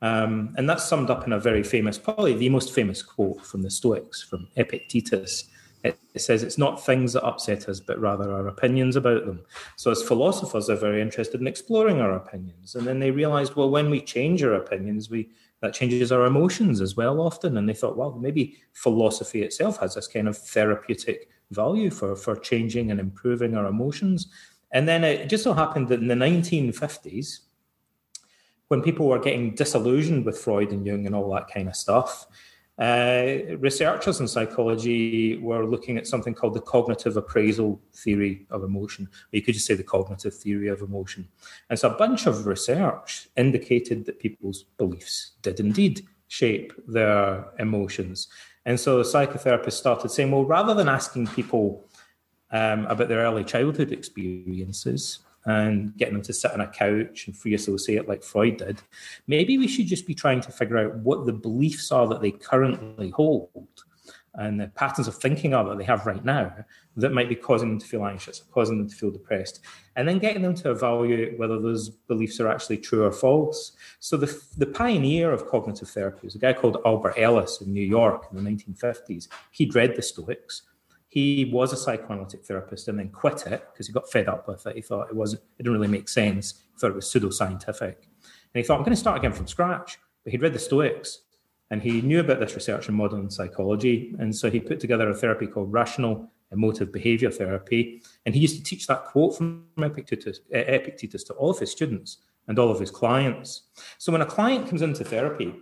Um, 0.00 0.54
and 0.56 0.68
that's 0.68 0.84
summed 0.84 1.10
up 1.10 1.26
in 1.26 1.32
a 1.32 1.40
very 1.40 1.64
famous, 1.64 1.98
probably 1.98 2.34
the 2.34 2.48
most 2.50 2.72
famous 2.72 3.02
quote 3.02 3.44
from 3.44 3.62
the 3.62 3.70
Stoics, 3.70 4.22
from 4.22 4.46
Epictetus. 4.56 5.48
It, 5.84 5.98
it 6.14 6.20
says, 6.20 6.42
It's 6.42 6.58
not 6.58 6.84
things 6.84 7.12
that 7.12 7.24
upset 7.24 7.68
us, 7.68 7.80
but 7.80 8.00
rather 8.00 8.32
our 8.32 8.48
opinions 8.48 8.96
about 8.96 9.26
them. 9.26 9.40
So, 9.76 9.90
as 9.90 10.02
philosophers, 10.02 10.66
they're 10.66 10.76
very 10.76 11.00
interested 11.00 11.40
in 11.40 11.46
exploring 11.46 12.00
our 12.00 12.14
opinions. 12.14 12.74
And 12.74 12.86
then 12.86 12.98
they 12.98 13.10
realized, 13.10 13.54
well, 13.54 13.70
when 13.70 13.90
we 13.90 14.00
change 14.00 14.42
our 14.42 14.54
opinions, 14.54 15.10
we 15.10 15.30
that 15.60 15.74
changes 15.74 16.12
our 16.12 16.26
emotions 16.26 16.80
as 16.80 16.96
well 16.96 17.20
often. 17.20 17.56
And 17.56 17.68
they 17.68 17.74
thought, 17.74 17.96
well, 17.96 18.12
maybe 18.12 18.58
philosophy 18.72 19.42
itself 19.42 19.78
has 19.80 19.94
this 19.94 20.06
kind 20.06 20.28
of 20.28 20.38
therapeutic 20.38 21.28
value 21.50 21.90
for, 21.90 22.14
for 22.14 22.36
changing 22.36 22.90
and 22.90 23.00
improving 23.00 23.56
our 23.56 23.66
emotions. 23.66 24.28
And 24.70 24.86
then 24.86 25.02
it 25.02 25.28
just 25.28 25.44
so 25.44 25.54
happened 25.54 25.88
that 25.88 26.00
in 26.00 26.08
the 26.08 26.14
1950s, 26.14 27.40
when 28.68 28.82
people 28.82 29.06
were 29.06 29.18
getting 29.18 29.54
disillusioned 29.54 30.24
with 30.24 30.38
Freud 30.38 30.72
and 30.72 30.86
Jung 30.86 31.06
and 31.06 31.14
all 31.14 31.32
that 31.32 31.48
kind 31.52 31.68
of 31.68 31.74
stuff, 31.74 32.26
uh, 32.78 33.56
researchers 33.58 34.20
in 34.20 34.28
psychology 34.28 35.36
were 35.38 35.66
looking 35.66 35.96
at 35.96 36.06
something 36.06 36.32
called 36.32 36.54
the 36.54 36.60
cognitive 36.60 37.16
appraisal 37.16 37.80
theory 37.92 38.46
of 38.50 38.62
emotion. 38.62 39.06
Or 39.06 39.36
you 39.36 39.42
could 39.42 39.54
just 39.54 39.66
say 39.66 39.74
the 39.74 39.82
cognitive 39.82 40.34
theory 40.34 40.68
of 40.68 40.80
emotion. 40.80 41.28
And 41.70 41.78
so 41.78 41.90
a 41.90 41.96
bunch 41.96 42.26
of 42.26 42.46
research 42.46 43.28
indicated 43.36 44.06
that 44.06 44.20
people's 44.20 44.62
beliefs 44.62 45.32
did 45.42 45.58
indeed 45.58 46.06
shape 46.28 46.72
their 46.86 47.46
emotions. 47.58 48.28
And 48.64 48.78
so 48.78 48.98
the 48.98 49.04
psychotherapists 49.04 49.72
started 49.72 50.10
saying, 50.10 50.30
well, 50.30 50.44
rather 50.44 50.74
than 50.74 50.88
asking 50.88 51.26
people 51.28 51.84
um, 52.52 52.86
about 52.86 53.08
their 53.08 53.20
early 53.20 53.44
childhood 53.44 53.90
experiences 53.90 55.20
and 55.48 55.96
getting 55.96 56.14
them 56.14 56.22
to 56.22 56.32
sit 56.32 56.52
on 56.52 56.60
a 56.60 56.68
couch 56.68 57.26
and 57.26 57.36
free 57.36 57.54
associate 57.54 58.08
like 58.08 58.22
Freud 58.22 58.58
did, 58.58 58.82
maybe 59.26 59.58
we 59.58 59.66
should 59.66 59.86
just 59.86 60.06
be 60.06 60.14
trying 60.14 60.40
to 60.42 60.52
figure 60.52 60.78
out 60.78 60.94
what 60.96 61.26
the 61.26 61.32
beliefs 61.32 61.90
are 61.90 62.06
that 62.08 62.20
they 62.20 62.30
currently 62.30 63.10
hold 63.10 63.84
and 64.38 64.60
the 64.60 64.68
patterns 64.68 65.08
of 65.08 65.16
thinking 65.16 65.52
are 65.52 65.64
that 65.64 65.78
they 65.78 65.84
have 65.84 66.06
right 66.06 66.24
now 66.24 66.52
that 66.96 67.12
might 67.12 67.28
be 67.28 67.34
causing 67.34 67.70
them 67.70 67.78
to 67.78 67.86
feel 67.86 68.06
anxious, 68.06 68.44
causing 68.52 68.78
them 68.78 68.88
to 68.88 68.94
feel 68.94 69.10
depressed, 69.10 69.60
and 69.96 70.08
then 70.08 70.18
getting 70.18 70.42
them 70.42 70.54
to 70.54 70.70
evaluate 70.70 71.38
whether 71.38 71.60
those 71.60 71.88
beliefs 71.88 72.38
are 72.38 72.48
actually 72.48 72.78
true 72.78 73.04
or 73.04 73.10
false. 73.10 73.72
So 73.98 74.16
the, 74.16 74.40
the 74.56 74.66
pioneer 74.66 75.32
of 75.32 75.48
cognitive 75.48 75.88
therapy 75.88 76.20
was 76.22 76.36
a 76.36 76.38
guy 76.38 76.52
called 76.52 76.78
Albert 76.86 77.14
Ellis 77.16 77.60
in 77.60 77.72
New 77.72 77.84
York 77.84 78.26
in 78.30 78.42
the 78.42 78.50
1950s. 78.50 79.28
He'd 79.50 79.74
read 79.74 79.96
the 79.96 80.02
Stoics. 80.02 80.62
He 81.08 81.46
was 81.46 81.72
a 81.72 81.76
psychoanalytic 81.76 82.44
therapist 82.44 82.88
and 82.88 82.98
then 82.98 83.08
quit 83.08 83.46
it 83.46 83.66
because 83.72 83.86
he 83.86 83.92
got 83.92 84.10
fed 84.10 84.28
up 84.28 84.46
with 84.46 84.66
it. 84.66 84.76
He 84.76 84.82
thought 84.82 85.08
it 85.08 85.16
wasn't, 85.16 85.42
it 85.58 85.62
didn't 85.62 85.72
really 85.72 85.88
make 85.88 86.08
sense. 86.08 86.62
He 86.72 86.78
thought 86.78 86.90
it 86.90 86.94
was 86.96 87.06
pseudoscientific. 87.06 87.94
And 87.94 88.54
he 88.54 88.62
thought, 88.62 88.76
I'm 88.76 88.84
going 88.84 88.90
to 88.90 88.96
start 88.96 89.18
again 89.18 89.32
from 89.32 89.46
scratch. 89.46 89.98
But 90.22 90.32
he'd 90.32 90.42
read 90.42 90.52
the 90.52 90.58
Stoics 90.58 91.22
and 91.70 91.82
he 91.82 92.02
knew 92.02 92.20
about 92.20 92.40
this 92.40 92.54
research 92.54 92.88
in 92.88 92.94
modern 92.94 93.30
psychology. 93.30 94.14
And 94.18 94.34
so 94.34 94.50
he 94.50 94.60
put 94.60 94.80
together 94.80 95.08
a 95.08 95.14
therapy 95.14 95.46
called 95.46 95.72
rational 95.72 96.30
emotive 96.52 96.92
behavior 96.92 97.30
therapy. 97.30 98.02
And 98.26 98.34
he 98.34 98.40
used 98.40 98.56
to 98.56 98.62
teach 98.62 98.86
that 98.86 99.06
quote 99.06 99.36
from 99.36 99.64
Epictetus, 99.78 100.40
Epictetus 100.50 101.24
to 101.24 101.34
all 101.34 101.50
of 101.50 101.58
his 101.58 101.70
students 101.70 102.18
and 102.48 102.58
all 102.58 102.70
of 102.70 102.80
his 102.80 102.90
clients. 102.90 103.62
So 103.98 104.12
when 104.12 104.22
a 104.22 104.26
client 104.26 104.68
comes 104.68 104.82
into 104.82 105.04
therapy, 105.04 105.54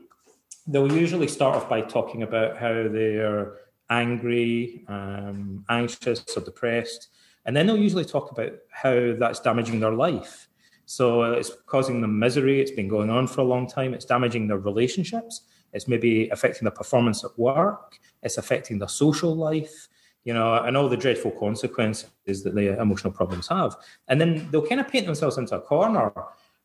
they'll 0.67 0.93
usually 0.93 1.29
start 1.29 1.57
off 1.57 1.69
by 1.69 1.81
talking 1.81 2.23
about 2.23 2.57
how 2.57 2.73
they're 2.73 3.59
angry, 3.91 4.85
um, 4.89 5.65
anxious, 5.69 6.25
or 6.37 6.41
depressed. 6.41 7.09
And 7.45 7.57
then 7.57 7.67
they'll 7.67 7.77
usually 7.77 8.05
talk 8.05 8.33
about 8.33 8.53
how 8.71 9.15
that's 9.19 9.41
damaging 9.41 9.81
their 9.81 9.93
life. 9.93 10.49
So 10.87 11.23
it's 11.33 11.53
causing 11.67 12.01
them 12.01 12.19
misery. 12.19 12.61
It's 12.61 12.71
been 12.71 12.89
going 12.89 13.11
on 13.11 13.27
for 13.27 13.41
a 13.41 13.45
long 13.45 13.69
time. 13.69 13.95
It's 13.95 14.05
damaging 14.05 14.49
their 14.49 14.59
relationships. 14.59 15.43
It's 15.73 15.89
maybe 15.89 16.29
affecting 16.31 16.65
their 16.65 16.73
performance 16.73 17.25
at 17.25 17.37
work. 17.39 17.99
It's 18.23 18.39
affecting 18.39 18.79
their 18.79 18.89
social 18.89 19.35
life, 19.35 19.89
you 20.25 20.33
know, 20.33 20.55
and 20.55 20.77
all 20.77 20.89
the 20.89 20.97
dreadful 20.97 21.33
consequences 21.33 22.43
that 22.45 22.55
the 22.55 22.81
emotional 22.81 23.13
problems 23.13 23.49
have. 23.49 23.77
And 24.09 24.21
then 24.21 24.49
they'll 24.51 24.67
kind 24.67 24.81
of 24.81 24.89
paint 24.89 25.07
themselves 25.07 25.39
into 25.39 25.57
a 25.57 25.61
corner 25.61 26.13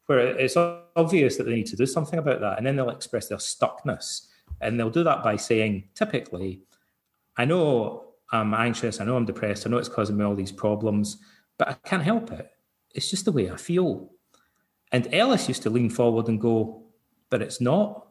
where 0.06 0.20
it's 0.20 0.58
obvious 0.96 1.38
that 1.38 1.46
they 1.46 1.56
need 1.56 1.68
to 1.68 1.76
do 1.76 1.86
something 1.86 2.20
about 2.20 2.42
that. 2.42 2.58
And 2.58 2.66
then 2.66 2.76
they'll 2.76 2.90
express 2.90 3.28
their 3.28 3.38
stuckness. 3.38 4.28
And 4.62 4.80
they'll 4.80 4.90
do 4.90 5.04
that 5.04 5.24
by 5.24 5.36
saying, 5.36 5.86
typically, 5.96 6.62
I 7.38 7.46
know 7.46 8.14
I'm 8.32 8.54
anxious, 8.54 9.02
I 9.02 9.06
know 9.06 9.16
I'm 9.16 9.26
depressed, 9.26 9.66
I 9.66 9.70
know 9.70 9.78
it's 9.78 9.90
causing 9.90 10.18
me 10.18 10.24
all 10.24 10.36
these 10.36 10.52
problems, 10.52 11.18
but 11.58 11.70
I 11.70 11.74
can't 11.74 12.04
help 12.04 12.32
it. 12.32 12.50
It's 12.94 13.10
just 13.10 13.26
the 13.26 13.32
way 13.32 13.50
I 13.50 13.58
feel. 13.58 14.12
And 14.92 15.14
Ellis 15.14 15.48
used 15.48 15.64
to 15.64 15.70
lean 15.70 15.90
forward 15.90 16.28
and 16.28 16.40
go, 16.40 16.84
but 17.30 17.42
it's 17.42 17.62
not 17.62 18.08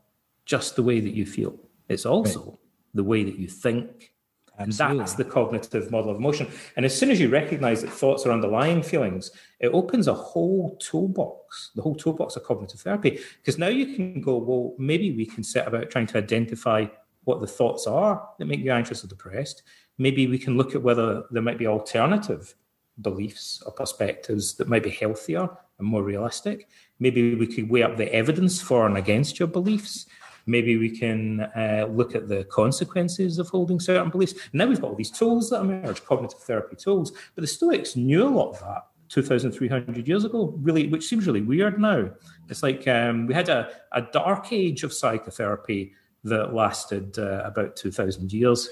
just 0.47 0.77
the 0.77 0.83
way 0.83 1.01
that 1.01 1.15
you 1.15 1.27
feel. 1.27 1.59
It's 1.89 2.07
also 2.07 2.45
right. 2.45 2.59
the 2.95 3.05
way 3.05 3.25
that 3.25 3.39
you 3.39 3.49
think. 3.49 4.13
And 4.59 4.73
that's 4.73 5.15
the 5.15 5.25
cognitive 5.25 5.91
model 5.91 6.11
of 6.11 6.19
emotion. 6.19 6.47
And 6.77 6.85
as 6.85 6.97
soon 6.97 7.11
as 7.11 7.19
you 7.19 7.31
recognize 7.31 7.81
that 7.81 7.91
thoughts 7.91 8.27
are 8.27 8.33
underlying 8.33 8.83
feelings, 8.83 9.31
it 9.59 9.69
opens 9.69 10.07
a 10.07 10.13
whole 10.13 10.77
toolbox, 10.77 11.71
the 11.75 11.81
whole 11.81 11.95
toolbox 11.95 12.37
of 12.37 12.45
cognitive 12.45 12.79
therapy. 12.79 13.21
Because 13.39 13.59
now 13.59 13.69
you 13.69 13.95
can 13.95 14.21
go, 14.21 14.37
well, 14.37 14.75
maybe 14.79 15.13
we 15.17 15.25
can 15.25 15.43
set 15.43 15.67
about 15.67 15.89
trying 15.89 16.07
to 16.09 16.19
identify 16.19 16.85
what 17.25 17.41
the 17.41 17.47
thoughts 17.47 17.87
are 17.87 18.29
that 18.39 18.47
make 18.47 18.61
you 18.61 18.73
anxious 18.73 19.05
or 19.05 19.09
depressed. 19.09 19.63
Maybe 19.99 20.27
we 20.27 20.39
can 20.39 20.57
look 20.57 20.75
at 20.75 20.83
whether 20.83 21.25
there 21.31 21.43
might 21.43 21.59
be 21.59 21.67
alternative 21.67 22.55
beliefs 23.01 23.63
or 23.65 23.73
perspectives 23.73 24.55
that 24.55 24.69
might 24.69 24.83
be 24.83 24.91
healthier 24.91 25.49
and 25.79 25.89
more 25.89 26.03
realistic. 26.03 26.69
Maybe 26.99 27.35
we 27.35 27.47
could 27.47 27.71
weigh 27.71 27.83
up 27.83 27.97
the 27.97 28.13
evidence 28.15 28.61
for 28.61 28.87
and 28.87 28.97
against 28.97 29.39
your 29.39 29.49
beliefs. 29.49 30.07
Maybe 30.47 30.77
we 30.77 30.91
can 30.91 31.41
uh, 31.41 31.87
look 31.91 32.15
at 32.15 32.29
the 32.29 32.45
consequences 32.45 33.39
of 33.39 33.49
holding 33.49 33.79
certain 33.79 34.11
beliefs. 34.11 34.35
Now 34.53 34.67
we've 34.67 34.81
got 34.81 34.91
all 34.91 34.97
these 34.97 35.11
tools 35.11 35.51
that 35.51 35.61
emerge, 35.61 36.05
cognitive 36.05 36.41
therapy 36.41 36.77
tools. 36.77 37.13
But 37.35 37.43
the 37.43 37.47
Stoics 37.47 37.97
knew 37.97 38.27
a 38.27 38.29
lot 38.29 38.51
of 38.51 38.61
that 38.61 38.87
2,300 39.11 40.07
years 40.07 40.25
ago, 40.25 40.55
really, 40.61 40.87
which 40.87 41.07
seems 41.07 41.27
really 41.27 41.43
weird 41.43 41.81
now. 41.81 42.11
It's 42.49 42.63
like 42.63 42.87
um, 42.89 43.27
we 43.27 43.35
had 43.35 43.49
a, 43.49 43.71
a 43.93 44.03
dark 44.03 44.53
age 44.53 44.83
of 44.83 44.93
psychotherapy 44.93 45.95
that 46.25 46.55
lasted 46.55 47.19
uh, 47.19 47.43
about 47.45 47.77
2,000 47.77 48.33
years. 48.33 48.69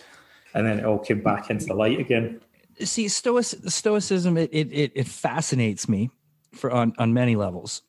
And 0.55 0.67
then 0.67 0.78
it 0.78 0.85
all 0.85 0.99
came 0.99 1.21
back 1.21 1.50
into 1.50 1.67
the 1.67 1.75
light 1.75 2.00
again. 2.00 2.40
See, 2.81 3.09
Stoic, 3.09 3.45
Stoicism, 3.45 4.37
it, 4.37 4.50
it, 4.52 4.93
it 4.95 5.09
fascinates 5.09 5.88
me 5.88 6.11
for 6.52 6.71
on, 6.71 6.95
on 6.99 7.12
many 7.12 7.37
levels. 7.37 7.83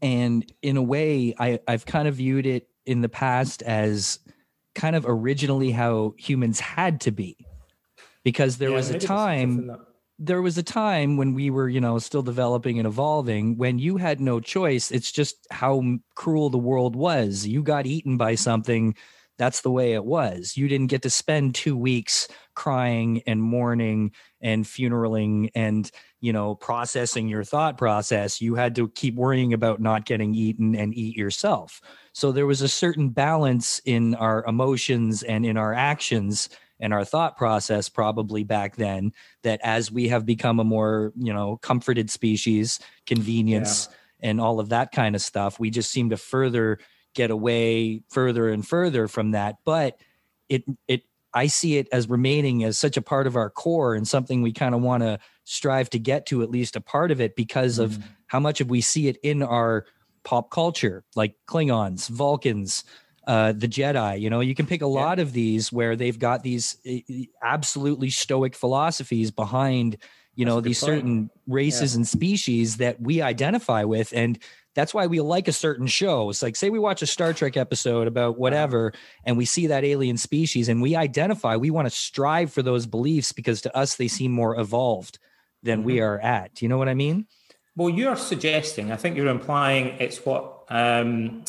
And 0.00 0.50
in 0.62 0.76
a 0.76 0.82
way, 0.82 1.34
I, 1.38 1.60
I've 1.68 1.84
kind 1.84 2.08
of 2.08 2.14
viewed 2.14 2.46
it 2.46 2.68
in 2.86 3.02
the 3.02 3.08
past 3.08 3.62
as 3.62 4.20
kind 4.74 4.96
of 4.96 5.04
originally 5.06 5.70
how 5.70 6.14
humans 6.16 6.60
had 6.60 7.00
to 7.02 7.10
be. 7.10 7.36
Because 8.24 8.58
there 8.58 8.70
yeah, 8.70 8.76
was 8.76 8.90
a 8.90 8.98
time 8.98 9.76
there 10.24 10.40
was 10.40 10.56
a 10.56 10.62
time 10.62 11.16
when 11.16 11.34
we 11.34 11.50
were, 11.50 11.68
you 11.68 11.80
know, 11.80 11.98
still 11.98 12.22
developing 12.22 12.78
and 12.78 12.86
evolving 12.86 13.56
when 13.58 13.80
you 13.80 13.96
had 13.96 14.20
no 14.20 14.38
choice. 14.38 14.92
It's 14.92 15.10
just 15.10 15.48
how 15.50 15.82
cruel 16.14 16.48
the 16.48 16.58
world 16.58 16.94
was. 16.94 17.44
You 17.44 17.62
got 17.64 17.86
eaten 17.86 18.16
by 18.16 18.36
something. 18.36 18.94
That's 19.36 19.62
the 19.62 19.70
way 19.72 19.94
it 19.94 20.04
was. 20.04 20.56
You 20.56 20.68
didn't 20.68 20.90
get 20.90 21.02
to 21.02 21.10
spend 21.10 21.56
two 21.56 21.76
weeks 21.76 22.28
crying 22.54 23.22
and 23.26 23.42
mourning 23.42 24.12
and 24.40 24.64
funeraling 24.64 25.50
and, 25.56 25.90
you 26.20 26.32
know, 26.32 26.54
processing 26.54 27.26
your 27.26 27.42
thought 27.42 27.76
process. 27.76 28.40
You 28.40 28.54
had 28.54 28.76
to 28.76 28.90
keep 28.90 29.16
worrying 29.16 29.52
about 29.52 29.80
not 29.80 30.04
getting 30.04 30.34
eaten 30.36 30.76
and 30.76 30.94
eat 30.94 31.16
yourself. 31.16 31.80
So 32.12 32.30
there 32.30 32.46
was 32.46 32.62
a 32.62 32.68
certain 32.68 33.08
balance 33.08 33.80
in 33.84 34.14
our 34.14 34.44
emotions 34.44 35.24
and 35.24 35.44
in 35.44 35.56
our 35.56 35.74
actions 35.74 36.48
and 36.82 36.92
our 36.92 37.04
thought 37.04 37.38
process 37.38 37.88
probably 37.88 38.42
back 38.42 38.76
then 38.76 39.12
that 39.44 39.60
as 39.62 39.90
we 39.90 40.08
have 40.08 40.26
become 40.26 40.60
a 40.60 40.64
more 40.64 41.12
you 41.16 41.32
know 41.32 41.56
comforted 41.62 42.10
species 42.10 42.78
convenience 43.06 43.88
yeah. 44.20 44.30
and 44.30 44.40
all 44.40 44.60
of 44.60 44.68
that 44.68 44.92
kind 44.92 45.14
of 45.14 45.22
stuff 45.22 45.58
we 45.58 45.70
just 45.70 45.90
seem 45.90 46.10
to 46.10 46.16
further 46.18 46.78
get 47.14 47.30
away 47.30 48.02
further 48.10 48.50
and 48.50 48.66
further 48.66 49.08
from 49.08 49.30
that 49.30 49.56
but 49.64 49.98
it 50.50 50.64
it 50.88 51.02
i 51.32 51.46
see 51.46 51.78
it 51.78 51.88
as 51.92 52.08
remaining 52.08 52.64
as 52.64 52.78
such 52.78 52.96
a 52.96 53.02
part 53.02 53.26
of 53.26 53.36
our 53.36 53.48
core 53.48 53.94
and 53.94 54.06
something 54.06 54.42
we 54.42 54.52
kind 54.52 54.74
of 54.74 54.82
want 54.82 55.02
to 55.02 55.18
strive 55.44 55.88
to 55.88 55.98
get 55.98 56.26
to 56.26 56.42
at 56.42 56.50
least 56.50 56.76
a 56.76 56.80
part 56.80 57.10
of 57.10 57.20
it 57.20 57.36
because 57.36 57.78
mm-hmm. 57.78 57.84
of 57.84 58.04
how 58.26 58.40
much 58.40 58.60
of 58.60 58.68
we 58.68 58.80
see 58.80 59.08
it 59.08 59.16
in 59.22 59.42
our 59.42 59.86
pop 60.24 60.50
culture 60.50 61.04
like 61.14 61.36
klingons 61.48 62.08
vulcans 62.08 62.84
uh, 63.26 63.52
the 63.52 63.68
Jedi. 63.68 64.20
You 64.20 64.30
know, 64.30 64.40
you 64.40 64.54
can 64.54 64.66
pick 64.66 64.82
a 64.82 64.86
lot 64.86 65.18
yeah. 65.18 65.22
of 65.22 65.32
these 65.32 65.72
where 65.72 65.96
they've 65.96 66.18
got 66.18 66.42
these 66.42 66.76
absolutely 67.42 68.10
stoic 68.10 68.54
philosophies 68.54 69.30
behind, 69.30 69.96
you 70.34 70.44
know, 70.44 70.60
these 70.60 70.80
point. 70.80 70.96
certain 70.96 71.30
races 71.46 71.94
yeah. 71.94 71.98
and 71.98 72.08
species 72.08 72.78
that 72.78 73.00
we 73.00 73.22
identify 73.22 73.84
with. 73.84 74.12
And 74.14 74.38
that's 74.74 74.94
why 74.94 75.06
we 75.06 75.20
like 75.20 75.48
a 75.48 75.52
certain 75.52 75.86
show. 75.86 76.30
It's 76.30 76.42
like, 76.42 76.56
say, 76.56 76.70
we 76.70 76.78
watch 76.78 77.02
a 77.02 77.06
Star 77.06 77.32
Trek 77.32 77.56
episode 77.56 78.06
about 78.06 78.30
uh-huh. 78.30 78.40
whatever, 78.40 78.92
and 79.24 79.36
we 79.36 79.44
see 79.44 79.66
that 79.66 79.84
alien 79.84 80.16
species 80.16 80.68
and 80.68 80.80
we 80.80 80.96
identify, 80.96 81.56
we 81.56 81.70
want 81.70 81.86
to 81.86 81.94
strive 81.94 82.52
for 82.52 82.62
those 82.62 82.86
beliefs 82.86 83.32
because 83.32 83.60
to 83.62 83.76
us, 83.76 83.96
they 83.96 84.08
seem 84.08 84.32
more 84.32 84.58
evolved 84.58 85.18
than 85.62 85.80
mm-hmm. 85.80 85.86
we 85.86 86.00
are 86.00 86.18
at. 86.18 86.54
Do 86.54 86.64
you 86.64 86.68
know 86.70 86.78
what 86.78 86.88
I 86.88 86.94
mean? 86.94 87.26
Well, 87.76 87.90
you're 87.90 88.16
suggesting, 88.16 88.92
I 88.92 88.96
think 88.96 89.16
you're 89.16 89.28
implying 89.28 89.96
it's 89.98 90.24
what 90.24 90.64
um, 90.68 91.44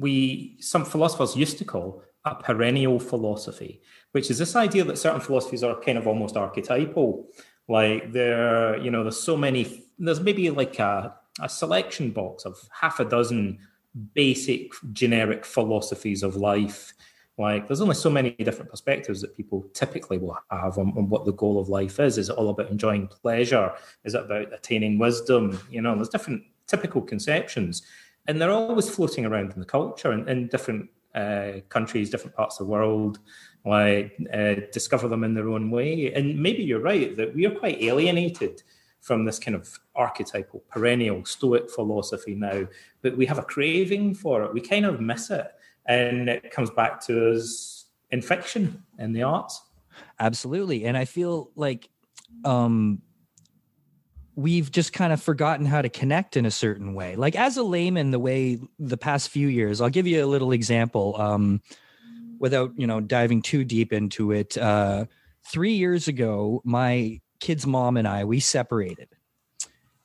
we 0.00 0.56
some 0.60 0.84
philosophers 0.84 1.36
used 1.36 1.58
to 1.58 1.64
call 1.64 2.02
a 2.24 2.34
perennial 2.34 2.98
philosophy, 2.98 3.80
which 4.12 4.30
is 4.30 4.38
this 4.38 4.56
idea 4.56 4.84
that 4.84 4.98
certain 4.98 5.20
philosophies 5.20 5.62
are 5.62 5.80
kind 5.80 5.98
of 5.98 6.06
almost 6.06 6.36
archetypal. 6.36 7.26
Like 7.68 8.12
there, 8.12 8.76
you 8.78 8.90
know, 8.90 9.02
there's 9.02 9.20
so 9.20 9.36
many. 9.36 9.84
There's 9.98 10.20
maybe 10.20 10.50
like 10.50 10.78
a, 10.78 11.14
a 11.40 11.48
selection 11.48 12.10
box 12.10 12.44
of 12.44 12.56
half 12.72 13.00
a 13.00 13.04
dozen 13.04 13.58
basic 14.14 14.72
generic 14.92 15.44
philosophies 15.44 16.22
of 16.22 16.36
life. 16.36 16.92
Like 17.38 17.66
there's 17.66 17.80
only 17.80 17.94
so 17.94 18.10
many 18.10 18.32
different 18.32 18.70
perspectives 18.70 19.20
that 19.22 19.36
people 19.36 19.66
typically 19.72 20.18
will 20.18 20.36
have 20.50 20.78
on, 20.78 20.92
on, 20.96 21.08
what 21.08 21.24
the 21.24 21.32
goal 21.32 21.58
of 21.58 21.68
life 21.68 21.98
is. 21.98 22.18
Is 22.18 22.28
it 22.28 22.36
all 22.36 22.50
about 22.50 22.70
enjoying 22.70 23.06
pleasure? 23.06 23.72
Is 24.04 24.14
it 24.14 24.24
about 24.24 24.52
attaining 24.52 24.98
wisdom? 24.98 25.58
You 25.70 25.80
know, 25.80 25.94
there's 25.94 26.10
different 26.10 26.42
typical 26.66 27.00
conceptions 27.00 27.82
and 28.30 28.40
they're 28.40 28.52
always 28.52 28.88
floating 28.88 29.26
around 29.26 29.52
in 29.52 29.58
the 29.58 29.66
culture 29.66 30.12
and 30.12 30.28
in 30.28 30.46
different 30.46 30.88
uh, 31.16 31.54
countries, 31.68 32.10
different 32.10 32.36
parts 32.36 32.60
of 32.60 32.66
the 32.66 32.70
world. 32.70 33.18
Like 33.66 34.16
uh, 34.32 34.54
discover 34.72 35.08
them 35.08 35.24
in 35.24 35.34
their 35.34 35.50
own 35.50 35.70
way, 35.70 36.14
and 36.14 36.40
maybe 36.40 36.62
you're 36.62 36.80
right 36.80 37.14
that 37.18 37.34
we 37.34 37.44
are 37.44 37.54
quite 37.54 37.82
alienated 37.82 38.62
from 39.00 39.26
this 39.26 39.38
kind 39.38 39.54
of 39.54 39.78
archetypal, 39.94 40.62
perennial 40.70 41.24
Stoic 41.26 41.70
philosophy 41.70 42.34
now, 42.34 42.66
but 43.02 43.18
we 43.18 43.26
have 43.26 43.38
a 43.38 43.42
craving 43.42 44.14
for 44.14 44.44
it. 44.44 44.54
We 44.54 44.62
kind 44.62 44.86
of 44.86 45.00
miss 45.00 45.28
it, 45.30 45.46
and 45.84 46.30
it 46.30 46.50
comes 46.50 46.70
back 46.70 47.04
to 47.06 47.32
us 47.32 47.86
in 48.12 48.22
fiction 48.22 48.82
and 48.98 49.14
the 49.14 49.24
arts. 49.24 49.60
Absolutely, 50.18 50.86
and 50.86 50.96
I 50.96 51.04
feel 51.04 51.50
like 51.54 51.90
um, 52.46 53.02
we've 54.40 54.70
just 54.70 54.92
kind 54.92 55.12
of 55.12 55.22
forgotten 55.22 55.66
how 55.66 55.82
to 55.82 55.88
connect 55.88 56.36
in 56.36 56.46
a 56.46 56.50
certain 56.50 56.94
way. 56.94 57.16
Like 57.16 57.36
as 57.36 57.56
a 57.56 57.62
layman, 57.62 58.10
the 58.10 58.18
way 58.18 58.58
the 58.78 58.96
past 58.96 59.28
few 59.28 59.48
years, 59.48 59.80
I'll 59.80 59.90
give 59.90 60.06
you 60.06 60.24
a 60.24 60.26
little 60.26 60.52
example. 60.52 61.16
Um, 61.18 61.62
without 62.38 62.72
you 62.76 62.86
know 62.86 63.00
diving 63.00 63.42
too 63.42 63.64
deep 63.64 63.92
into 63.92 64.32
it, 64.32 64.56
uh, 64.56 65.04
three 65.44 65.74
years 65.74 66.08
ago, 66.08 66.62
my 66.64 67.20
kid's 67.38 67.66
mom 67.66 67.96
and 67.96 68.08
I 68.08 68.24
we 68.24 68.40
separated, 68.40 69.08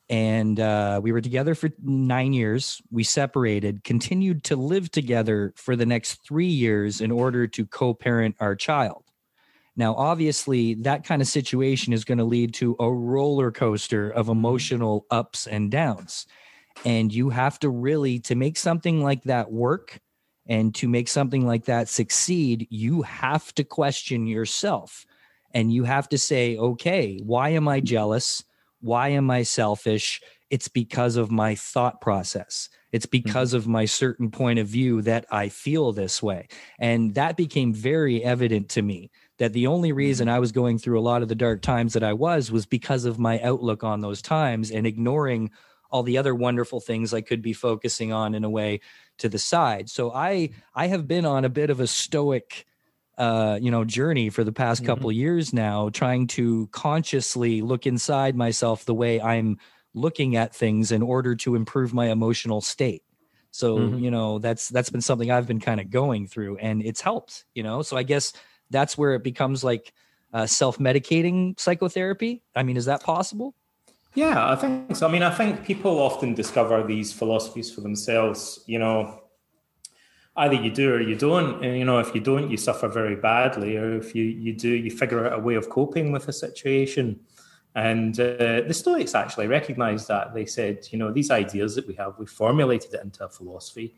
and 0.08 0.60
uh, 0.60 1.00
we 1.02 1.12
were 1.12 1.22
together 1.22 1.54
for 1.54 1.70
nine 1.82 2.32
years. 2.32 2.82
We 2.90 3.04
separated, 3.04 3.84
continued 3.84 4.44
to 4.44 4.56
live 4.56 4.90
together 4.90 5.54
for 5.56 5.76
the 5.76 5.86
next 5.86 6.22
three 6.26 6.46
years 6.46 7.00
in 7.00 7.10
order 7.10 7.46
to 7.48 7.66
co-parent 7.66 8.36
our 8.38 8.54
child. 8.54 9.05
Now, 9.76 9.94
obviously, 9.94 10.74
that 10.74 11.04
kind 11.04 11.20
of 11.20 11.28
situation 11.28 11.92
is 11.92 12.04
going 12.04 12.18
to 12.18 12.24
lead 12.24 12.54
to 12.54 12.76
a 12.80 12.90
roller 12.90 13.50
coaster 13.50 14.10
of 14.10 14.28
emotional 14.28 15.06
ups 15.10 15.46
and 15.46 15.70
downs. 15.70 16.26
And 16.84 17.12
you 17.12 17.30
have 17.30 17.58
to 17.60 17.68
really, 17.68 18.18
to 18.20 18.34
make 18.34 18.56
something 18.56 19.02
like 19.02 19.24
that 19.24 19.52
work 19.52 20.00
and 20.46 20.74
to 20.76 20.88
make 20.88 21.08
something 21.08 21.46
like 21.46 21.66
that 21.66 21.88
succeed, 21.88 22.66
you 22.70 23.02
have 23.02 23.54
to 23.54 23.64
question 23.64 24.26
yourself. 24.26 25.04
And 25.52 25.72
you 25.72 25.84
have 25.84 26.08
to 26.10 26.18
say, 26.18 26.56
okay, 26.56 27.20
why 27.22 27.50
am 27.50 27.68
I 27.68 27.80
jealous? 27.80 28.44
Why 28.80 29.08
am 29.08 29.30
I 29.30 29.42
selfish? 29.42 30.20
It's 30.50 30.68
because 30.68 31.16
of 31.16 31.30
my 31.30 31.54
thought 31.54 32.00
process. 32.00 32.68
It's 32.92 33.06
because 33.06 33.50
mm-hmm. 33.50 33.56
of 33.58 33.66
my 33.68 33.84
certain 33.84 34.30
point 34.30 34.58
of 34.58 34.68
view 34.68 35.02
that 35.02 35.26
I 35.30 35.48
feel 35.48 35.92
this 35.92 36.22
way. 36.22 36.48
And 36.78 37.14
that 37.14 37.36
became 37.36 37.74
very 37.74 38.22
evident 38.22 38.68
to 38.70 38.82
me 38.82 39.10
that 39.38 39.52
the 39.52 39.66
only 39.66 39.92
reason 39.92 40.26
mm-hmm. 40.26 40.36
I 40.36 40.40
was 40.40 40.52
going 40.52 40.78
through 40.78 40.98
a 40.98 41.02
lot 41.02 41.22
of 41.22 41.28
the 41.28 41.34
dark 41.34 41.62
times 41.62 41.92
that 41.92 42.02
I 42.02 42.12
was 42.12 42.50
was 42.50 42.66
because 42.66 43.04
of 43.04 43.18
my 43.18 43.40
outlook 43.40 43.84
on 43.84 44.00
those 44.00 44.22
times 44.22 44.70
and 44.70 44.86
ignoring 44.86 45.50
all 45.90 46.02
the 46.02 46.18
other 46.18 46.34
wonderful 46.34 46.80
things 46.80 47.14
I 47.14 47.20
could 47.20 47.42
be 47.42 47.52
focusing 47.52 48.12
on 48.12 48.34
in 48.34 48.44
a 48.44 48.50
way 48.50 48.80
to 49.18 49.28
the 49.28 49.38
side. 49.38 49.88
So 49.88 50.12
I 50.12 50.50
I 50.74 50.88
have 50.88 51.06
been 51.06 51.24
on 51.24 51.44
a 51.44 51.48
bit 51.48 51.70
of 51.70 51.80
a 51.80 51.86
stoic 51.86 52.66
uh, 53.18 53.58
you 53.60 53.70
know 53.70 53.84
journey 53.84 54.30
for 54.30 54.44
the 54.44 54.52
past 54.52 54.82
mm-hmm. 54.82 54.92
couple 54.92 55.12
years 55.12 55.52
now 55.52 55.88
trying 55.88 56.26
to 56.26 56.68
consciously 56.72 57.62
look 57.62 57.86
inside 57.86 58.36
myself 58.36 58.84
the 58.84 58.94
way 58.94 59.20
I'm 59.20 59.58
looking 59.94 60.36
at 60.36 60.54
things 60.54 60.92
in 60.92 61.02
order 61.02 61.34
to 61.34 61.54
improve 61.54 61.94
my 61.94 62.10
emotional 62.10 62.60
state. 62.60 63.02
So, 63.50 63.78
mm-hmm. 63.78 63.98
you 64.04 64.10
know, 64.10 64.38
that's 64.38 64.68
that's 64.68 64.90
been 64.90 65.00
something 65.00 65.30
I've 65.30 65.46
been 65.46 65.60
kind 65.60 65.80
of 65.80 65.88
going 65.88 66.26
through 66.26 66.58
and 66.58 66.82
it's 66.82 67.00
helped, 67.00 67.46
you 67.54 67.62
know. 67.62 67.80
So 67.80 67.96
I 67.96 68.02
guess 68.02 68.34
that's 68.70 68.96
where 68.98 69.14
it 69.14 69.22
becomes 69.22 69.62
like 69.62 69.92
uh, 70.32 70.46
self-medicating 70.46 71.58
psychotherapy. 71.58 72.42
I 72.54 72.62
mean, 72.62 72.76
is 72.76 72.86
that 72.86 73.02
possible? 73.02 73.54
Yeah, 74.14 74.50
I 74.50 74.56
think 74.56 74.96
so. 74.96 75.06
I 75.06 75.12
mean, 75.12 75.22
I 75.22 75.30
think 75.30 75.64
people 75.64 75.98
often 75.98 76.34
discover 76.34 76.82
these 76.82 77.12
philosophies 77.12 77.72
for 77.72 77.82
themselves. 77.82 78.64
You 78.66 78.78
know, 78.78 79.20
either 80.36 80.54
you 80.54 80.70
do 80.70 80.94
or 80.94 81.00
you 81.00 81.16
don't. 81.16 81.62
And 81.64 81.78
you 81.78 81.84
know, 81.84 81.98
if 81.98 82.14
you 82.14 82.20
don't, 82.20 82.50
you 82.50 82.56
suffer 82.56 82.88
very 82.88 83.16
badly, 83.16 83.76
or 83.76 83.96
if 83.96 84.14
you 84.14 84.24
you 84.24 84.54
do, 84.54 84.70
you 84.70 84.90
figure 84.90 85.26
out 85.26 85.34
a 85.34 85.38
way 85.38 85.54
of 85.54 85.68
coping 85.68 86.12
with 86.12 86.28
a 86.28 86.32
situation. 86.32 87.20
And 87.74 88.18
uh, 88.18 88.62
the 88.66 88.72
Stoics 88.72 89.14
actually 89.14 89.48
recognized 89.48 90.08
that. 90.08 90.32
They 90.32 90.46
said, 90.46 90.88
you 90.90 90.98
know, 90.98 91.12
these 91.12 91.30
ideas 91.30 91.74
that 91.74 91.86
we 91.86 91.94
have, 91.96 92.14
we 92.18 92.24
formulated 92.24 92.94
it 92.94 93.02
into 93.04 93.22
a 93.22 93.28
philosophy 93.28 93.96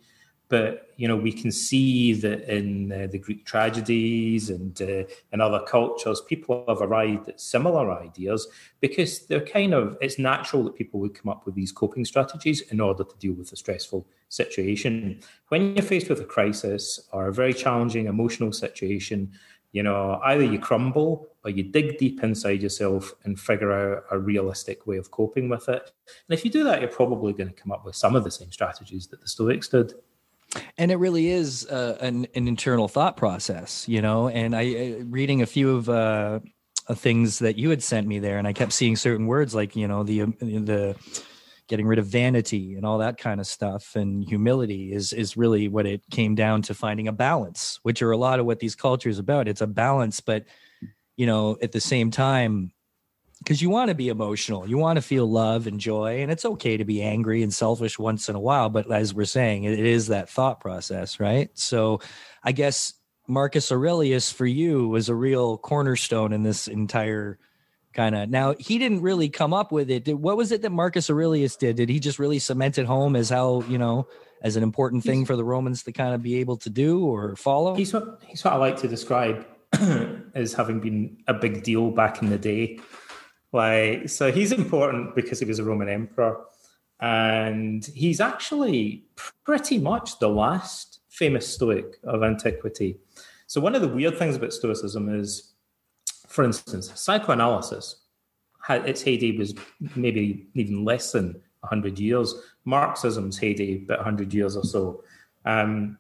but 0.49 0.91
you 0.97 1.07
know 1.07 1.17
we 1.17 1.33
can 1.33 1.53
see 1.53 2.13
that 2.15 2.49
in 2.49 2.91
uh, 2.91 3.07
the 3.11 3.19
Greek 3.19 3.45
tragedies 3.45 4.51
and 4.51 4.81
uh, 4.81 5.05
in 5.33 5.41
other 5.41 5.61
cultures, 5.67 6.21
people 6.23 6.65
have 6.69 6.81
arrived 6.81 7.29
at 7.29 7.41
similar 7.41 7.93
ideas 7.93 8.49
because 8.81 9.27
they're 9.27 9.45
kind 9.45 9.75
of 9.75 9.97
it's 10.01 10.19
natural 10.19 10.65
that 10.65 10.77
people 10.77 11.01
would 11.01 11.15
come 11.15 11.31
up 11.31 11.45
with 11.45 11.55
these 11.55 11.73
coping 11.73 12.05
strategies 12.05 12.63
in 12.73 12.81
order 12.81 13.05
to 13.05 13.17
deal 13.19 13.35
with 13.35 13.53
a 13.53 13.57
stressful 13.57 14.07
situation. 14.29 15.21
When 15.49 15.75
you're 15.75 15.83
faced 15.83 16.09
with 16.09 16.21
a 16.21 16.25
crisis 16.25 17.01
or 17.13 17.29
a 17.29 17.33
very 17.33 17.53
challenging 17.53 18.07
emotional 18.07 18.53
situation, 18.53 19.33
you 19.73 19.83
know 19.83 20.19
either 20.25 20.45
you 20.45 20.59
crumble 20.59 21.29
or 21.45 21.51
you 21.51 21.63
dig 21.63 21.99
deep 21.99 22.23
inside 22.23 22.63
yourself 22.63 23.15
and 23.25 23.39
figure 23.39 23.73
out 23.73 24.05
a 24.11 24.19
realistic 24.19 24.87
way 24.87 24.97
of 24.97 25.11
coping 25.11 25.49
with 25.49 25.69
it. 25.69 25.93
And 26.29 26.39
if 26.39 26.45
you 26.45 26.51
do 26.51 26.65
that, 26.65 26.81
you're 26.81 26.91
probably 26.91 27.33
going 27.35 27.49
to 27.49 27.55
come 27.55 27.71
up 27.71 27.85
with 27.85 27.95
some 27.95 28.17
of 28.17 28.25
the 28.25 28.31
same 28.31 28.51
strategies 28.51 29.07
that 29.09 29.21
the 29.21 29.29
Stoics 29.29 29.69
did 29.69 29.93
and 30.77 30.91
it 30.91 30.97
really 30.97 31.29
is 31.29 31.67
uh, 31.67 31.97
an, 32.01 32.27
an 32.35 32.49
internal 32.49 32.89
thought 32.89 33.17
process 33.17 33.89
you 33.89 34.03
know? 34.03 34.29
And 34.29 34.55
i 34.55 34.75
uh, 34.75 35.05
reading 35.05 35.43
a 35.43 35.47
few 35.47 35.77
of 35.77 35.89
uh, 35.89 36.41
things 36.95 37.39
that 37.41 37.57
you 37.57 37.71
had 37.71 37.83
sent 37.83 38.07
me 38.07 38.19
there 38.19 38.39
and 38.39 38.49
i 38.49 38.53
kept 38.53 38.73
seeing 38.73 38.97
certain 38.97 39.27
words 39.27 39.55
like 39.55 39.77
you 39.77 39.87
know 39.87 40.03
the 40.03 40.23
um, 40.23 40.35
the 40.41 40.97
getting 41.69 41.87
rid 41.87 41.99
of 41.99 42.07
vanity 42.07 42.75
and 42.75 42.85
all 42.85 42.99
that 42.99 43.19
kind 43.19 43.41
of 43.41 43.47
stuff 43.47 43.95
and 43.95 44.25
humility 44.25 44.93
is 44.93 45.13
is 45.13 45.37
really 45.37 45.69
what 45.69 45.87
it 45.87 46.03
came 46.11 46.35
down 46.35 46.63
to 46.63 46.75
finding 46.75 47.09
a 47.09 47.13
balance 47.13 47.79
which 47.83 48.03
are 48.03 48.11
a 48.11 48.17
lot 48.17 48.41
of 48.41 48.47
what 48.47 48.59
these 48.59 48.75
cultures 48.75 49.19
about. 49.19 49.47
It's 49.47 49.61
a 49.61 49.67
balance 49.67 50.21
but 50.21 50.45
you 51.17 51.27
know 51.27 51.59
at 51.63 51.73
the 51.73 51.81
same 51.81 52.11
time 52.11 52.73
because 53.39 53.63
you 53.63 53.71
want 53.71 53.89
to 53.89 53.95
be 53.95 54.09
emotional 54.09 54.69
you 54.69 54.79
want 54.79 54.97
to 54.97 55.03
feel 55.03 55.27
love 55.27 55.67
and 55.67 55.81
joy 55.81 56.21
and 56.21 56.31
it's 56.31 56.45
okay 56.45 56.77
to 56.77 56.85
be 56.85 57.03
angry 57.03 57.43
and 57.43 57.55
selfish 57.55 57.99
once 57.99 58.29
in 58.29 58.35
a 58.35 58.41
while 58.41 58.69
but 58.69 58.91
as 58.91 59.15
we're 59.15 59.25
saying 59.25 59.65
it 59.65 59.79
is 59.79 60.09
that 60.09 60.29
thought 60.29 60.61
process 60.61 61.21
right? 61.21 61.51
So 61.55 62.01
i 62.43 62.53
guess 62.53 62.95
marcus 63.27 63.71
aurelius 63.71 64.33
for 64.33 64.47
you 64.47 64.89
was 64.89 65.09
a 65.09 65.15
real 65.15 65.59
cornerstone 65.59 66.33
in 66.33 66.43
this 66.43 66.67
entire 66.67 67.39
kind 67.93 68.15
of 68.15 68.29
now 68.29 68.55
he 68.59 68.79
didn't 68.79 69.03
really 69.03 69.29
come 69.29 69.53
up 69.53 69.73
with 69.73 69.91
it. 69.91 70.07
What 70.17 70.37
was 70.37 70.53
it 70.53 70.63
that 70.63 70.71
marcus 70.71 71.11
aurelius 71.11 71.57
did? 71.57 71.77
Did 71.77 71.89
he 71.89 71.99
just 71.99 72.19
really 72.19 72.39
cement 72.39 72.79
it 72.79 72.87
home 72.87 73.17
as 73.17 73.29
how 73.29 73.63
you 73.63 73.79
know 73.79 74.07
as 74.41 74.57
an 74.57 74.63
important 74.63 75.03
thing 75.03 75.25
for 75.25 75.35
the 75.35 75.45
romans 75.45 75.83
to 75.83 75.93
kind 75.93 76.15
of 76.15 76.23
be 76.23 76.37
able 76.37 76.57
to 76.59 76.71
do 76.71 77.05
or 77.05 77.35
follow? 77.37 77.75
He's 77.75 77.93
what 77.93 78.21
he's 78.27 78.45
what 78.45 78.55
i 78.55 78.57
like 78.57 78.77
to 78.79 78.89
describe 78.89 79.47
as 80.35 80.53
having 80.53 80.81
been 80.81 81.19
a 81.27 81.35
big 81.35 81.63
deal 81.63 81.91
back 81.91 82.23
in 82.23 82.31
the 82.31 82.39
day 82.39 82.79
like, 83.53 84.09
so 84.09 84.31
he's 84.31 84.53
important 84.53 85.15
because 85.15 85.39
he 85.39 85.45
was 85.45 85.59
a 85.59 85.65
Roman 85.65 85.89
emperor. 85.89 86.45
And 87.01 87.85
he's 87.87 88.21
actually 88.21 89.05
pretty 89.45 89.79
much 89.79 90.19
the 90.19 90.29
last 90.29 91.01
famous 91.09 91.47
Stoic 91.53 91.99
of 92.05 92.23
antiquity. 92.23 92.99
So, 93.47 93.61
one 93.61 93.75
of 93.75 93.83
the 93.83 93.89
weird 93.89 94.19
things 94.19 94.37
about 94.37 94.53
Stoicism 94.53 95.09
is, 95.15 95.53
for 96.27 96.45
instance, 96.45 96.91
psychoanalysis, 96.95 98.03
had, 98.61 98.87
its 98.89 99.01
heyday 99.01 99.37
was 99.37 99.55
maybe 99.95 100.49
even 100.55 100.85
less 100.85 101.13
than 101.13 101.41
100 101.61 101.99
years. 101.99 102.35
Marxism's 102.65 103.39
heyday, 103.39 103.83
about 103.85 103.99
100 103.99 104.35
years 104.35 104.57
or 104.57 104.65
so. 104.65 105.03
Um, 105.45 105.99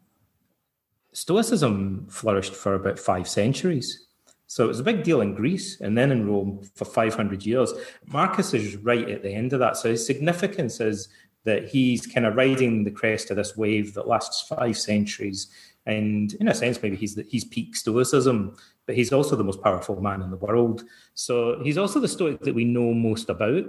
Stoicism 1.13 2.07
flourished 2.11 2.55
for 2.55 2.75
about 2.75 2.99
five 2.99 3.29
centuries. 3.29 4.08
So 4.49 4.65
it 4.65 4.69
was 4.69 4.81
a 4.81 4.85
big 4.85 5.05
deal 5.05 5.21
in 5.21 5.35
Greece 5.35 5.81
and 5.81 5.97
then 5.97 6.11
in 6.11 6.27
Rome 6.27 6.63
for 6.75 6.87
500 6.87 7.45
years. 7.45 7.73
Marcus 8.07 8.55
is 8.55 8.77
right 8.77 9.09
at 9.09 9.23
the 9.23 9.31
end 9.31 9.53
of 9.53 9.61
that. 9.61 9.77
So 9.77 9.91
his 9.91 10.05
significance 10.05 10.81
is 10.81 11.11
that 11.45 11.69
he's 11.69 12.07
kind 12.07 12.25
of 12.25 12.35
riding 12.35 12.83
the 12.83 12.91
crest 12.91 13.31
of 13.31 13.37
this 13.37 13.59
wave 13.59 13.93
that 13.93 14.09
lasts 14.09 14.49
five 14.49 14.79
centuries. 14.79 15.49
And 15.85 16.33
in 16.35 16.49
a 16.49 16.55
sense, 16.55 16.83
maybe 16.83 16.97
he's 16.97 17.15
the, 17.15 17.25
he's 17.25 17.45
peak 17.45 17.77
Stoicism, 17.77 18.57
but 18.87 18.97
he's 18.97 19.13
also 19.13 19.37
the 19.37 19.45
most 19.45 19.63
powerful 19.63 20.01
man 20.01 20.23
in 20.23 20.31
the 20.31 20.37
world. 20.39 20.83
So 21.13 21.61
he's 21.63 21.79
also 21.79 22.01
the 22.01 22.09
Stoic 22.09 22.41
that 22.41 22.55
we 22.55 22.65
know 22.65 22.95
most 22.95 23.29
about. 23.29 23.65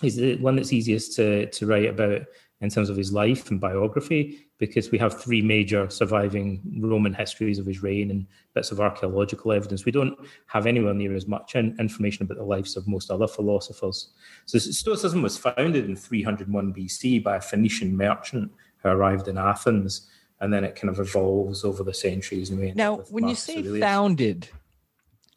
He's 0.00 0.16
the 0.16 0.36
one 0.36 0.56
that's 0.56 0.72
easiest 0.72 1.14
to 1.16 1.46
to 1.50 1.66
write 1.66 1.90
about 1.90 2.22
in 2.60 2.68
terms 2.68 2.90
of 2.90 2.96
his 2.96 3.12
life 3.12 3.50
and 3.50 3.58
biography, 3.58 4.46
because 4.58 4.90
we 4.90 4.98
have 4.98 5.18
three 5.18 5.40
major 5.40 5.88
surviving 5.88 6.60
Roman 6.78 7.14
histories 7.14 7.58
of 7.58 7.64
his 7.64 7.82
reign 7.82 8.10
and 8.10 8.26
bits 8.54 8.70
of 8.70 8.80
archaeological 8.80 9.52
evidence. 9.52 9.86
We 9.86 9.92
don't 9.92 10.16
have 10.46 10.66
anywhere 10.66 10.92
near 10.92 11.14
as 11.14 11.26
much 11.26 11.54
information 11.54 12.24
about 12.24 12.36
the 12.36 12.44
lives 12.44 12.76
of 12.76 12.86
most 12.86 13.10
other 13.10 13.26
philosophers. 13.26 14.10
So 14.44 14.58
Stoicism 14.58 15.22
was 15.22 15.38
founded 15.38 15.86
in 15.86 15.96
301 15.96 16.74
BC 16.74 17.22
by 17.24 17.36
a 17.36 17.40
Phoenician 17.40 17.96
merchant 17.96 18.52
who 18.82 18.90
arrived 18.90 19.28
in 19.28 19.38
Athens, 19.38 20.08
and 20.40 20.52
then 20.52 20.64
it 20.64 20.76
kind 20.76 20.90
of 20.90 21.00
evolves 21.00 21.64
over 21.64 21.82
the 21.82 21.94
centuries. 21.94 22.50
and. 22.50 22.76
Now, 22.76 22.96
when 23.10 23.24
Marcus 23.24 23.48
you 23.48 23.54
say 23.54 23.60
Aurelius. 23.60 23.82
founded, 23.82 24.48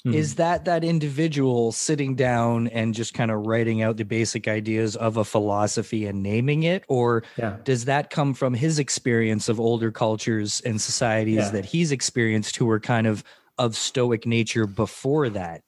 Mm-hmm. 0.05 0.17
Is 0.17 0.35
that 0.35 0.65
that 0.65 0.83
individual 0.83 1.71
sitting 1.71 2.13
down 2.15 2.67
and 2.67 2.93
just 2.93 3.13
kind 3.13 3.31
of 3.31 3.47
writing 3.47 3.81
out 3.81 3.95
the 3.95 4.03
basic 4.03 4.49
ideas 4.49 4.97
of 4.97 5.15
a 5.15 5.23
philosophy 5.23 6.05
and 6.07 6.21
naming 6.21 6.63
it? 6.63 6.83
Or 6.89 7.23
yeah. 7.37 7.55
does 7.63 7.85
that 7.85 8.09
come 8.09 8.33
from 8.33 8.53
his 8.53 8.79
experience 8.79 9.47
of 9.47 9.61
older 9.61 9.91
cultures 9.91 10.61
and 10.65 10.81
societies 10.81 11.37
yeah. 11.37 11.49
that 11.51 11.63
he's 11.63 11.93
experienced 11.93 12.57
who 12.57 12.65
were 12.65 12.81
kind 12.81 13.07
of 13.07 13.23
of 13.57 13.77
stoic 13.77 14.25
nature 14.25 14.67
before 14.67 15.29
that? 15.29 15.61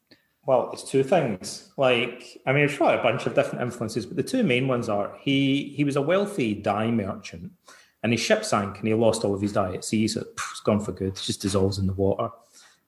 Well, 0.45 0.69
it's 0.73 0.83
two 0.83 1.03
things. 1.03 1.71
Like, 1.77 2.41
I 2.45 2.51
mean, 2.51 2.65
it's 2.65 2.75
probably 2.75 2.99
a 2.99 3.03
bunch 3.03 3.25
of 3.25 3.35
different 3.35 3.63
influences, 3.63 4.05
but 4.05 4.17
the 4.17 4.23
two 4.23 4.43
main 4.43 4.67
ones 4.67 4.89
are 4.89 5.17
he 5.21 5.73
he 5.75 5.83
was 5.83 5.95
a 5.95 6.01
wealthy 6.01 6.53
dye 6.53 6.91
merchant, 6.91 7.51
and 8.03 8.11
his 8.11 8.21
ship 8.21 8.43
sank, 8.43 8.77
and 8.77 8.87
he 8.87 8.93
lost 8.93 9.23
all 9.23 9.33
of 9.33 9.41
his 9.41 9.53
dye 9.53 9.73
at 9.73 9.85
sea, 9.85 10.07
so 10.07 10.21
it's 10.21 10.59
gone 10.59 10.81
for 10.81 10.91
good. 10.91 11.13
It 11.13 11.21
just 11.23 11.41
dissolves 11.41 11.79
in 11.79 11.87
the 11.87 11.93
water. 11.93 12.29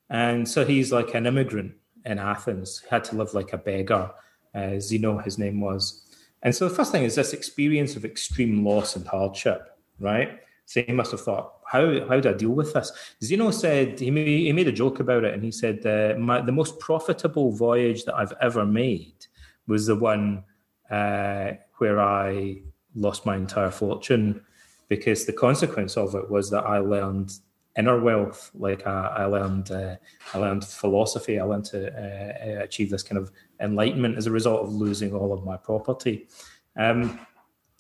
And 0.10 0.48
so 0.48 0.66
he's 0.66 0.92
like 0.92 1.14
an 1.14 1.26
immigrant 1.26 1.74
in 2.06 2.20
Athens, 2.20 2.82
He 2.82 2.88
had 2.90 3.04
to 3.06 3.16
live 3.16 3.34
like 3.34 3.52
a 3.54 3.58
beggar, 3.58 4.12
uh, 4.56 4.80
Zeno, 4.80 5.18
his 5.18 5.38
name 5.38 5.60
was. 5.60 6.06
And 6.42 6.56
so 6.56 6.70
the 6.70 6.76
first 6.76 6.92
thing 6.92 7.04
is 7.04 7.16
this 7.16 7.34
experience 7.34 7.96
of 7.96 8.06
extreme 8.06 8.66
loss 8.66 8.96
and 8.96 9.06
hardship, 9.06 9.78
right? 10.00 10.40
So 10.66 10.82
he 10.82 10.94
must 10.94 11.12
have 11.12 11.22
thought, 11.22 11.54
how 11.66 12.08
how 12.08 12.20
do 12.20 12.30
I 12.30 12.34
deal 12.34 12.52
with 12.52 12.74
this? 12.74 12.92
Zeno 13.22 13.52
said 13.52 14.00
he 14.00 14.12
made, 14.12 14.28
he 14.28 14.54
made 14.54 14.68
a 14.68 14.72
joke 14.72 15.00
about 15.00 15.26
it, 15.26 15.34
and 15.34 15.44
he 15.44 15.52
said 15.52 15.86
uh, 15.86 16.18
my, 16.18 16.42
the 16.42 16.52
most 16.52 16.80
profitable 16.80 17.52
voyage 17.52 18.06
that 18.06 18.16
I've 18.16 18.34
ever 18.42 18.66
made 18.66 19.26
was 19.68 19.86
the 19.86 19.96
one 19.96 20.44
uh, 20.90 21.52
where 21.78 22.00
I 22.00 22.62
lost 22.96 23.26
my 23.26 23.36
entire 23.36 23.72
fortune 23.72 24.42
because 24.88 25.26
the 25.26 25.34
consequence 25.34 25.98
of 25.98 26.16
it 26.16 26.30
was 26.30 26.50
that 26.52 26.66
I 26.66 26.80
learned 26.80 27.34
inner 27.78 28.00
wealth. 28.00 28.52
Like 28.56 28.86
I, 28.88 29.14
I 29.18 29.26
learned, 29.26 29.72
uh, 29.72 29.96
I 30.34 30.38
learned 30.38 30.66
philosophy. 30.66 31.40
I 31.40 31.44
learned 31.44 31.66
to 31.66 31.88
uh, 31.88 32.50
uh, 32.50 32.64
achieve 32.64 32.90
this 32.90 33.04
kind 33.04 33.20
of 33.20 33.32
enlightenment 33.60 34.18
as 34.18 34.28
a 34.28 34.32
result 34.32 34.64
of 34.64 34.74
losing 34.74 35.14
all 35.14 35.32
of 35.32 35.46
my 35.46 35.58
property. 35.58 36.28
Um, 36.76 37.20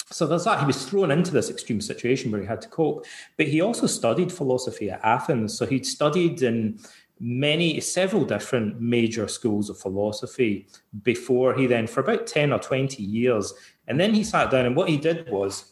so 0.09 0.25
there's 0.25 0.45
that. 0.45 0.59
He 0.59 0.65
was 0.65 0.85
thrown 0.85 1.11
into 1.11 1.31
this 1.31 1.49
extreme 1.49 1.81
situation 1.81 2.31
where 2.31 2.41
he 2.41 2.47
had 2.47 2.61
to 2.61 2.69
cope. 2.69 3.05
But 3.35 3.47
he 3.47 3.61
also 3.61 3.87
studied 3.87 4.31
philosophy 4.31 4.89
at 4.89 5.03
Athens. 5.03 5.57
So 5.57 5.65
he'd 5.65 5.85
studied 5.85 6.41
in 6.43 6.79
many, 7.19 7.79
several 7.79 8.23
different 8.23 8.79
major 8.79 9.27
schools 9.27 9.69
of 9.69 9.79
philosophy 9.79 10.67
before 11.03 11.55
he 11.55 11.65
then, 11.65 11.87
for 11.87 12.01
about 12.01 12.27
10 12.27 12.53
or 12.53 12.59
20 12.59 13.01
years. 13.03 13.53
And 13.87 13.99
then 13.99 14.13
he 14.13 14.23
sat 14.23 14.51
down 14.51 14.65
and 14.65 14.75
what 14.75 14.89
he 14.89 14.97
did 14.97 15.29
was 15.29 15.71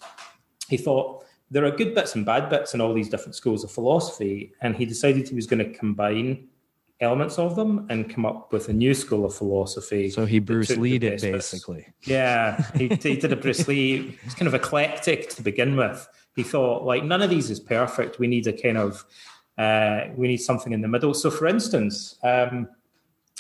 he 0.67 0.77
thought, 0.77 1.24
there 1.51 1.65
are 1.65 1.71
good 1.71 1.93
bits 1.93 2.15
and 2.15 2.25
bad 2.25 2.49
bits 2.49 2.73
in 2.73 2.81
all 2.81 2.93
these 2.93 3.09
different 3.09 3.35
schools 3.35 3.63
of 3.63 3.71
philosophy. 3.71 4.53
And 4.61 4.75
he 4.75 4.85
decided 4.85 5.27
he 5.27 5.35
was 5.35 5.47
going 5.47 5.59
to 5.59 5.71
combine 5.77 6.47
elements 7.01 7.37
of 7.37 7.55
them 7.55 7.85
and 7.89 8.09
come 8.09 8.25
up 8.25 8.51
with 8.51 8.69
a 8.69 8.73
new 8.73 8.93
school 8.93 9.25
of 9.25 9.35
philosophy. 9.35 10.09
So 10.09 10.25
he 10.25 10.39
Bruce 10.39 10.75
Lee 10.77 10.95
it 10.95 11.21
basically. 11.21 11.87
Yeah, 12.03 12.63
he, 12.75 12.87
he 13.01 13.17
did 13.17 13.31
a 13.31 13.35
Bruce 13.35 13.67
Lee. 13.67 14.17
It's 14.23 14.35
kind 14.35 14.47
of 14.47 14.53
eclectic 14.53 15.29
to 15.31 15.41
begin 15.41 15.75
with. 15.75 16.07
He 16.35 16.43
thought 16.43 16.83
like 16.83 17.03
none 17.03 17.21
of 17.21 17.29
these 17.29 17.49
is 17.49 17.59
perfect. 17.59 18.19
We 18.19 18.27
need 18.27 18.47
a 18.47 18.53
kind 18.53 18.77
of 18.77 19.05
uh, 19.57 20.07
we 20.15 20.27
need 20.27 20.37
something 20.37 20.73
in 20.73 20.81
the 20.81 20.87
middle. 20.87 21.13
So, 21.13 21.31
for 21.31 21.47
instance, 21.47 22.17
um, 22.23 22.67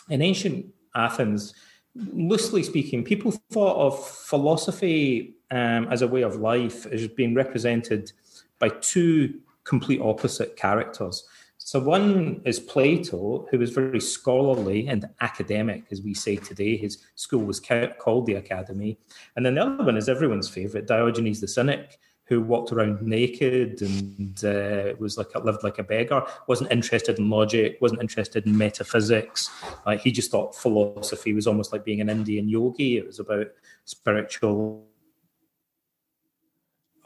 in 0.09 0.21
ancient 0.21 0.67
Athens, 0.95 1.53
loosely 1.95 2.63
speaking, 2.63 3.03
people 3.03 3.31
thought 3.51 3.75
of 3.75 4.07
philosophy 4.07 5.34
um, 5.51 5.87
as 5.89 6.01
a 6.01 6.07
way 6.07 6.21
of 6.21 6.35
life 6.37 6.85
is 6.87 7.07
being 7.07 7.35
represented 7.35 8.11
by 8.59 8.69
two 8.69 9.39
complete 9.63 10.01
opposite 10.01 10.55
characters. 10.55 11.27
So 11.57 11.79
one 11.79 12.41
is 12.45 12.59
Plato, 12.59 13.47
who 13.49 13.57
was 13.57 13.71
very 13.71 13.99
scholarly 13.99 14.87
and 14.87 15.09
academic, 15.21 15.85
as 15.91 16.01
we 16.01 16.13
say 16.13 16.35
today. 16.35 16.77
His 16.77 16.99
school 17.15 17.43
was 17.43 17.59
called 17.59 18.27
the 18.27 18.35
Academy. 18.35 18.99
And 19.35 19.43
then 19.43 19.55
the 19.55 19.61
other 19.61 19.83
one 19.83 19.97
is 19.97 20.07
everyone's 20.07 20.47
favorite, 20.47 20.85
Diogenes 20.85 21.41
the 21.41 21.47
Cynic, 21.47 21.97
who 22.25 22.41
walked 22.41 22.71
around 22.71 23.01
naked 23.01 23.81
and 23.81 24.43
uh, 24.45 24.93
was 24.99 25.17
like 25.17 25.33
lived 25.43 25.63
like 25.63 25.79
a 25.79 25.83
beggar. 25.83 26.23
wasn't 26.47 26.71
interested 26.71 27.19
in 27.19 27.29
logic, 27.29 27.77
wasn't 27.81 28.01
interested 28.01 28.45
in 28.45 28.57
metaphysics. 28.57 29.49
Like 29.85 30.01
he 30.01 30.11
just 30.11 30.31
thought 30.31 30.55
philosophy 30.55 31.33
was 31.33 31.47
almost 31.47 31.71
like 31.71 31.85
being 31.85 32.01
an 32.01 32.09
Indian 32.09 32.49
yogi. 32.49 32.97
It 32.97 33.05
was 33.05 33.19
about 33.19 33.47
spiritual. 33.85 34.85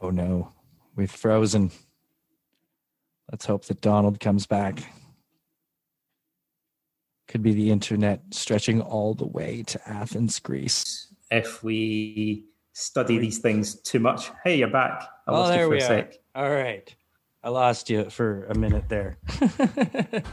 Oh 0.02 0.10
no, 0.10 0.52
we've 0.96 1.12
frozen. 1.12 1.72
Let's 3.32 3.46
hope 3.46 3.66
that 3.66 3.82
Donald 3.82 4.20
comes 4.20 4.46
back. 4.46 4.82
Could 7.28 7.44
be 7.44 7.54
the 7.54 7.70
internet 7.70 8.22
stretching 8.32 8.82
all 8.82 9.14
the 9.14 9.28
way 9.28 9.64
to 9.64 9.90
Athens, 9.90 10.40
Greece. 10.40 11.14
If 11.30 11.64
we 11.64 12.46
study 12.74 13.18
these 13.20 13.40
things 13.40 13.76
too 13.82 14.00
much. 14.00 14.32
Hey, 14.44 14.58
you're 14.58 14.70
back. 14.70 15.04
I 15.28 15.32
oh, 15.32 15.48
there 15.48 15.70
we 15.70 15.82
are. 15.82 16.10
All 16.34 16.50
right. 16.50 16.96
I 17.44 17.50
lost 17.50 17.90
you 17.90 18.10
for 18.10 18.46
a 18.46 18.56
minute 18.56 18.90
there. 18.90 19.18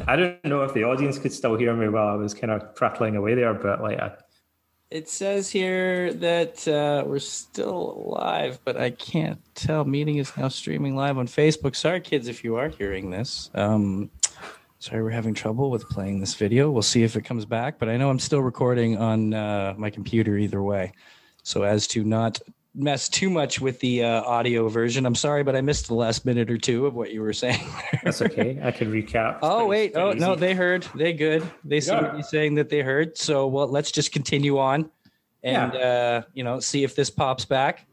I 0.06 0.16
don't 0.16 0.44
know 0.44 0.62
if 0.62 0.74
the 0.74 0.84
audience 0.84 1.18
could 1.18 1.32
still 1.32 1.56
hear 1.56 1.74
me 1.74 1.88
while 1.88 2.08
I 2.08 2.14
was 2.14 2.34
kind 2.34 2.50
of 2.50 2.74
prattling 2.74 3.14
away 3.14 3.34
there, 3.34 3.54
but 3.54 3.80
like 3.80 3.98
I, 4.00 4.12
it 4.90 5.08
says 5.08 5.50
here 5.50 6.12
that 6.14 6.66
uh, 6.68 7.04
we're 7.06 7.18
still 7.18 8.14
live, 8.18 8.60
but 8.64 8.76
I 8.76 8.90
can't 8.90 9.40
tell. 9.54 9.84
Meeting 9.84 10.18
is 10.18 10.36
now 10.36 10.48
streaming 10.48 10.94
live 10.94 11.18
on 11.18 11.26
Facebook. 11.26 11.74
Sorry, 11.74 12.00
kids, 12.00 12.28
if 12.28 12.44
you 12.44 12.56
are 12.56 12.68
hearing 12.68 13.10
this. 13.10 13.50
Um, 13.54 14.10
sorry, 14.78 15.02
we're 15.02 15.10
having 15.10 15.34
trouble 15.34 15.70
with 15.70 15.88
playing 15.88 16.20
this 16.20 16.34
video. 16.34 16.70
We'll 16.70 16.82
see 16.82 17.02
if 17.02 17.16
it 17.16 17.22
comes 17.22 17.44
back, 17.44 17.78
but 17.78 17.88
I 17.88 17.96
know 17.96 18.10
I'm 18.10 18.20
still 18.20 18.42
recording 18.42 18.96
on 18.96 19.34
uh, 19.34 19.74
my 19.76 19.90
computer 19.90 20.38
either 20.38 20.62
way. 20.62 20.92
So 21.42 21.62
as 21.62 21.86
to 21.88 22.04
not 22.04 22.40
mess 22.76 23.08
too 23.08 23.30
much 23.30 23.60
with 23.60 23.80
the 23.80 24.04
uh, 24.04 24.22
audio 24.22 24.68
version. 24.68 25.06
I'm 25.06 25.14
sorry, 25.14 25.42
but 25.42 25.56
I 25.56 25.62
missed 25.62 25.88
the 25.88 25.94
last 25.94 26.26
minute 26.26 26.50
or 26.50 26.58
two 26.58 26.86
of 26.86 26.94
what 26.94 27.12
you 27.12 27.22
were 27.22 27.32
saying. 27.32 27.66
That's 28.04 28.20
okay. 28.22 28.60
I 28.62 28.70
can 28.70 28.92
recap. 28.92 29.38
oh 29.42 29.66
wait, 29.66 29.92
oh 29.96 30.10
easy. 30.10 30.20
no, 30.20 30.34
they 30.34 30.54
heard. 30.54 30.86
They 30.94 31.12
good. 31.14 31.48
They 31.64 31.80
see 31.80 31.92
yeah. 31.92 32.02
what 32.02 32.12
you're 32.14 32.22
saying 32.22 32.56
that 32.56 32.68
they 32.68 32.80
heard. 32.80 33.16
So 33.16 33.46
well, 33.46 33.66
let's 33.66 33.90
just 33.90 34.12
continue 34.12 34.58
on, 34.58 34.90
and 35.42 35.72
yeah. 35.72 35.80
uh, 35.80 36.22
you 36.34 36.44
know, 36.44 36.60
see 36.60 36.84
if 36.84 36.94
this 36.94 37.10
pops 37.10 37.44
back. 37.44 37.86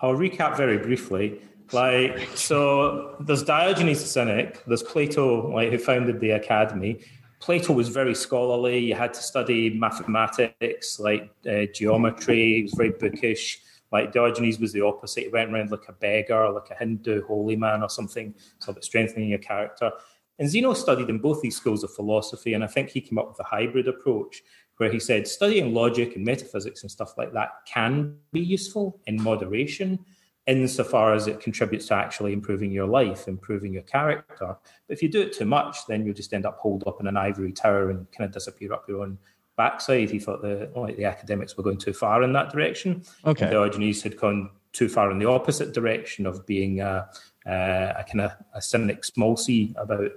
I'll 0.00 0.14
recap 0.14 0.56
very 0.56 0.78
briefly. 0.78 1.40
Like 1.72 2.28
so, 2.34 3.16
there's 3.20 3.42
Diogenes 3.42 4.00
the 4.00 4.08
Cynic. 4.08 4.62
There's 4.66 4.82
Plato, 4.82 5.50
like 5.52 5.70
who 5.70 5.78
founded 5.78 6.20
the 6.20 6.30
academy. 6.30 7.00
Plato 7.40 7.72
was 7.72 7.88
very 7.88 8.14
scholarly. 8.14 8.78
You 8.78 8.94
had 8.94 9.14
to 9.14 9.22
study 9.22 9.70
mathematics, 9.70 11.00
like 11.00 11.30
uh, 11.50 11.66
geometry. 11.74 12.56
He 12.56 12.62
was 12.62 12.74
very 12.74 12.90
bookish 12.90 13.60
like 13.92 14.12
Diogenes 14.12 14.58
was 14.58 14.72
the 14.72 14.80
opposite. 14.80 15.24
He 15.24 15.28
went 15.28 15.52
around 15.52 15.70
like 15.70 15.88
a 15.88 15.92
beggar, 15.92 16.50
like 16.50 16.70
a 16.70 16.74
Hindu 16.74 17.26
holy 17.26 17.56
man 17.56 17.82
or 17.82 17.90
something, 17.90 18.34
so 18.58 18.72
about 18.72 18.84
strengthening 18.84 19.28
your 19.28 19.38
character. 19.38 19.92
And 20.38 20.48
Zeno 20.48 20.72
studied 20.72 21.10
in 21.10 21.18
both 21.18 21.42
these 21.42 21.56
schools 21.56 21.84
of 21.84 21.94
philosophy, 21.94 22.54
and 22.54 22.64
I 22.64 22.66
think 22.66 22.88
he 22.88 23.00
came 23.00 23.18
up 23.18 23.28
with 23.28 23.38
a 23.40 23.44
hybrid 23.44 23.86
approach 23.86 24.42
where 24.78 24.90
he 24.90 24.98
said 24.98 25.28
studying 25.28 25.74
logic 25.74 26.16
and 26.16 26.24
metaphysics 26.24 26.82
and 26.82 26.90
stuff 26.90 27.16
like 27.18 27.32
that 27.34 27.50
can 27.66 28.16
be 28.32 28.40
useful 28.40 28.98
in 29.06 29.22
moderation, 29.22 29.98
insofar 30.46 31.14
as 31.14 31.28
it 31.28 31.38
contributes 31.40 31.86
to 31.86 31.94
actually 31.94 32.32
improving 32.32 32.72
your 32.72 32.86
life, 32.86 33.28
improving 33.28 33.72
your 33.72 33.82
character. 33.82 34.56
But 34.88 34.94
if 34.94 35.02
you 35.02 35.08
do 35.08 35.20
it 35.20 35.32
too 35.32 35.44
much, 35.44 35.86
then 35.86 36.04
you'll 36.04 36.14
just 36.14 36.32
end 36.32 36.46
up 36.46 36.58
holed 36.58 36.82
up 36.86 37.00
in 37.00 37.06
an 37.06 37.16
ivory 37.16 37.52
tower 37.52 37.90
and 37.90 38.10
kind 38.10 38.26
of 38.26 38.32
disappear 38.32 38.72
up 38.72 38.88
your 38.88 39.02
own 39.02 39.18
backside. 39.56 40.10
He 40.10 40.18
thought 40.18 40.42
the 40.42 40.70
like 40.74 40.96
the 40.96 41.04
academics 41.04 41.56
were 41.56 41.62
going 41.62 41.78
too 41.78 41.92
far 41.92 42.22
in 42.22 42.32
that 42.32 42.50
direction. 42.50 43.02
Okay. 43.24 43.44
And 43.44 43.52
Diogenes 43.52 44.02
had 44.02 44.16
gone 44.16 44.50
too 44.72 44.88
far 44.88 45.10
in 45.10 45.18
the 45.18 45.28
opposite 45.28 45.72
direction 45.74 46.26
of 46.26 46.46
being 46.46 46.80
a, 46.80 47.08
a, 47.46 47.94
a 47.98 48.04
kind 48.04 48.22
of 48.22 48.32
a 48.54 48.62
cynic 48.62 49.04
small 49.04 49.36
c 49.36 49.74
about 49.76 50.10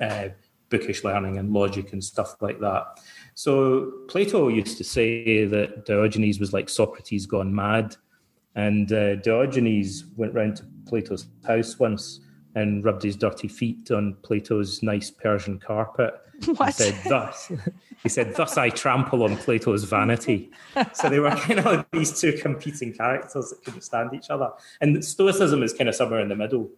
uh, 0.00 0.28
bookish 0.68 1.04
learning 1.04 1.38
and 1.38 1.52
logic 1.52 1.92
and 1.92 2.02
stuff 2.02 2.36
like 2.40 2.58
that. 2.60 3.00
So 3.34 3.92
Plato 4.08 4.48
used 4.48 4.78
to 4.78 4.84
say 4.84 5.44
that 5.44 5.86
Diogenes 5.86 6.40
was 6.40 6.52
like 6.52 6.68
Socrates 6.68 7.26
gone 7.26 7.54
mad, 7.54 7.96
and 8.54 8.92
uh, 8.92 9.16
Diogenes 9.16 10.06
went 10.16 10.34
round 10.34 10.56
to 10.56 10.64
Plato's 10.86 11.26
house 11.46 11.78
once 11.78 12.20
and 12.56 12.84
rubbed 12.84 13.02
his 13.02 13.16
dirty 13.16 13.48
feet 13.48 13.90
on 13.90 14.16
Plato's 14.22 14.82
nice 14.82 15.10
Persian 15.10 15.58
carpet. 15.58 16.14
What? 16.56 16.68
He 16.68 16.72
said, 16.72 17.00
thus, 17.06 17.52
he 18.02 18.08
said, 18.08 18.34
thus 18.34 18.56
I 18.58 18.70
trample 18.70 19.22
on 19.22 19.36
Plato's 19.36 19.84
vanity. 19.84 20.50
so 20.92 21.08
they 21.08 21.20
were 21.20 21.30
kind 21.36 21.60
of 21.60 21.64
like 21.64 21.90
these 21.90 22.20
two 22.20 22.32
competing 22.34 22.92
characters 22.92 23.50
that 23.50 23.64
couldn't 23.64 23.82
stand 23.82 24.12
each 24.14 24.30
other. 24.30 24.50
And 24.80 25.04
Stoicism 25.04 25.62
is 25.62 25.72
kind 25.72 25.88
of 25.88 25.94
somewhere 25.94 26.20
in 26.20 26.28
the 26.28 26.36
middle. 26.36 26.70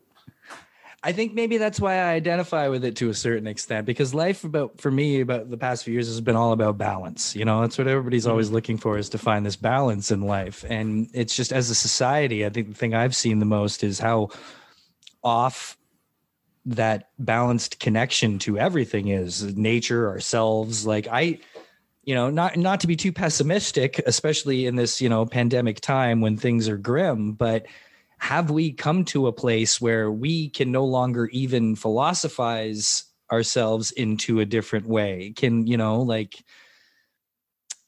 I 1.03 1.13
think 1.13 1.35
maybe 1.35 1.57
that's 1.57 1.79
why 1.79 1.95
I 1.95 2.15
identify 2.15 2.67
with 2.69 2.85
it 2.85 2.97
to 2.97 3.11
a 3.11 3.15
certain 3.15 3.47
extent 3.47 3.87
because 3.87 4.13
life 4.13 4.43
about 4.43 4.81
for 4.81 4.91
me 4.91 5.21
about 5.21 5.51
the 5.51 5.57
past 5.57 5.85
few 5.85 5.93
years 5.93 6.09
has 6.09 6.21
been 6.21 6.35
all 6.35 6.53
about 6.53 6.79
balance. 6.79 7.37
You 7.37 7.45
know, 7.45 7.61
that's 7.61 7.79
what 7.79 7.87
everybody's 7.87 8.25
mm-hmm. 8.25 8.33
always 8.33 8.51
looking 8.51 8.77
for 8.77 8.99
is 8.99 9.09
to 9.11 9.19
find 9.19 9.47
this 9.47 9.55
balance 9.55 10.11
in 10.11 10.23
life. 10.23 10.65
And 10.69 11.09
it's 11.13 11.37
just 11.37 11.53
as 11.53 11.71
a 11.71 11.77
society, 11.77 12.45
I 12.45 12.49
think 12.49 12.71
the 12.71 12.75
thing 12.75 12.95
I've 12.95 13.15
seen 13.15 13.39
the 13.39 13.47
most 13.47 13.85
is 13.85 14.01
how 14.01 14.31
off 15.23 15.79
that 16.67 17.11
balanced 17.19 17.81
connection 17.81 18.39
to 18.41 18.59
everything 18.59 19.09
is 19.09 19.57
nature 19.57 20.09
ourselves. 20.09 20.87
Like 20.87 21.07
i 21.11 21.39
you 22.05 22.15
know 22.15 22.31
not 22.31 22.57
not 22.57 22.81
to 22.81 22.87
be 22.87 22.95
too 22.95 23.13
pessimistic 23.13 23.99
especially 24.07 24.67
in 24.67 24.77
this 24.77 25.01
you 25.01 25.09
know 25.09 25.27
pandemic 25.27 25.81
time 25.81 26.21
when 26.21 26.37
things 26.37 26.69
are 26.69 26.77
grim 26.77 27.33
but 27.33 27.67
have 28.19 28.51
we 28.51 28.73
come 28.73 29.05
to 29.07 29.27
a 29.27 29.33
place 29.33 29.81
where 29.81 30.11
we 30.11 30.49
can 30.49 30.73
no 30.73 30.85
longer 30.85 31.27
even 31.27 31.77
philosophize 31.77 33.05
ourselves 33.31 33.91
into 33.93 34.41
a 34.41 34.47
different 34.47 34.87
way? 34.87 35.33
Can 35.37 35.67
you 35.67 35.77
know 35.77 36.01
like 36.03 36.43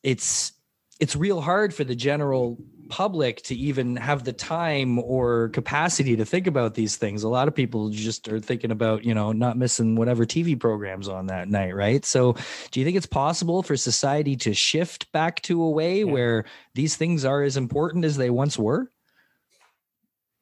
it's 0.03 0.53
it's 1.01 1.17
real 1.17 1.41
hard 1.41 1.73
for 1.75 1.85
the 1.85 1.95
general 1.95 2.59
public 2.89 3.43
to 3.43 3.55
even 3.55 3.97
have 3.97 4.25
the 4.25 4.33
time 4.33 4.99
or 4.99 5.49
capacity 5.51 6.17
to 6.17 6.25
think 6.25 6.47
about 6.47 6.75
these 6.75 6.97
things. 6.97 7.23
A 7.23 7.29
lot 7.29 7.49
of 7.49 7.55
people 7.55 7.91
just 7.91 8.29
are 8.29 8.41
thinking 8.41 8.71
about, 8.71 9.05
you 9.05 9.15
know, 9.15 9.33
not 9.33 9.57
missing 9.57 9.97
whatever 9.97 10.25
TV 10.25 10.59
programs 10.59 11.09
on 11.09 11.27
that 11.27 11.49
night, 11.49 11.75
right? 11.75 12.05
So, 12.05 12.37
do 12.71 12.81
you 12.81 12.87
think 12.87 12.97
it's 12.97 13.07
possible 13.07 13.63
for 13.63 13.77
society 13.77 14.37
to 14.37 14.55
shift 14.55 15.11
back 15.13 15.43
to 15.43 15.63
a 15.63 15.71
way 15.71 16.01
yeah. 16.01 16.05
where 16.05 16.45
these 16.75 16.97
things 16.97 17.25
are 17.25 17.43
as 17.43 17.57
important 17.57 18.05
as 18.05 18.17
they 18.17 18.31
once 18.31 18.59
were? 18.59 18.91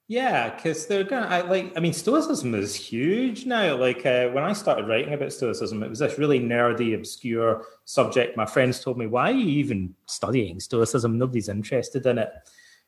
Yeah, 0.09 0.55
because 0.55 0.87
they're 0.87 1.03
gonna 1.03 1.27
I, 1.27 1.41
like. 1.41 1.73
I 1.77 1.81
mean, 1.81 1.93
Stoicism 1.93 2.55
is 2.55 2.77
huge 2.77 3.45
now. 3.45 3.77
Like 3.77 4.07
uh, 4.07 4.29
when 4.29 4.45
I 4.45 4.53
started 4.53 4.87
writing 4.87 5.15
about 5.15 5.33
Stoicism, 5.33 5.83
it 5.83 5.91
was 5.91 5.99
this 5.99 6.17
really 6.17 6.39
nerdy, 6.39 6.95
obscure 6.95 7.65
subject. 7.87 8.37
My 8.37 8.47
friends 8.47 8.79
told 8.81 8.99
me, 8.99 9.09
"Why 9.09 9.31
are 9.31 9.35
you 9.35 9.49
even 9.49 9.95
studying 10.07 10.61
Stoicism? 10.61 11.19
Nobody's 11.19 11.49
interested 11.49 12.07
in 12.07 12.19
it." 12.19 12.31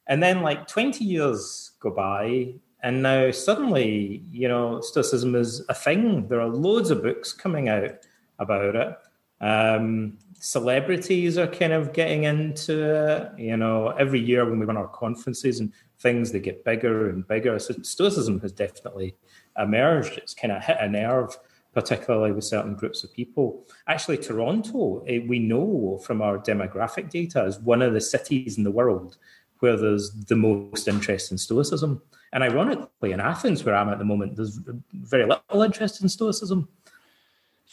And 0.07 0.22
then, 0.22 0.42
like 0.42 0.68
twenty 0.68 1.04
years 1.04 1.72
go 1.81 1.90
by, 1.90 2.54
and 2.85 3.02
now 3.02 3.33
suddenly, 3.33 4.22
you 4.31 4.46
know, 4.46 4.81
Stoicism 4.81 5.35
is 5.35 5.64
a 5.68 5.74
thing. 5.74 6.28
There 6.28 6.40
are 6.40 6.48
loads 6.48 6.92
of 6.92 7.02
books 7.02 7.33
coming 7.33 7.68
out 7.68 7.96
about 8.38 8.76
it. 8.76 8.96
Um, 9.40 10.18
celebrities 10.35 11.37
are 11.37 11.48
kind 11.48 11.72
of 11.72 11.92
getting 11.92 12.24
into 12.24 12.94
it. 12.94 13.40
You 13.40 13.57
know, 13.57 13.88
every 13.88 14.20
year 14.20 14.48
when 14.48 14.61
we 14.61 14.66
run 14.66 14.76
our 14.76 14.87
conferences 14.87 15.59
and 15.59 15.72
things, 16.00 16.32
they 16.32 16.40
get 16.40 16.64
bigger 16.64 17.11
and 17.11 17.26
bigger. 17.26 17.58
So 17.58 17.74
Stoicism 17.82 18.40
has 18.40 18.52
definitely 18.52 19.16
emerged. 19.58 20.18
It's 20.18 20.34
kind 20.34 20.52
of 20.52 20.64
hit 20.64 20.76
a 20.80 20.88
nerve, 20.88 21.37
particularly 21.74 22.32
with 22.32 22.44
certain 22.44 22.74
groups 22.74 23.04
of 23.04 23.12
people. 23.12 23.66
Actually, 23.88 24.18
Toronto, 24.18 25.04
eh, 25.06 25.20
we 25.26 25.38
know 25.38 26.00
from 26.04 26.22
our 26.22 26.38
demographic 26.38 27.11
data, 27.11 27.44
is 27.44 27.58
one 27.58 27.82
of 27.82 27.92
the 27.92 28.00
cities 28.00 28.58
in 28.58 28.64
the 28.64 28.70
world 28.70 29.16
where 29.61 29.76
there's 29.76 30.12
the 30.12 30.37
most 30.37 30.87
interest 30.87 31.32
in 31.32 31.38
Stoicism. 31.38 32.00
And 32.32 32.44
ironically, 32.44 33.12
in 33.12 33.20
Athens, 33.20 33.64
where 33.64 33.74
I'm 33.74 33.88
at 33.88 33.98
the 33.98 34.04
moment, 34.04 34.37
there's 34.37 34.61
very 34.92 35.24
little 35.24 35.62
interest 35.62 36.02
in 36.02 36.08
Stoicism. 36.08 36.68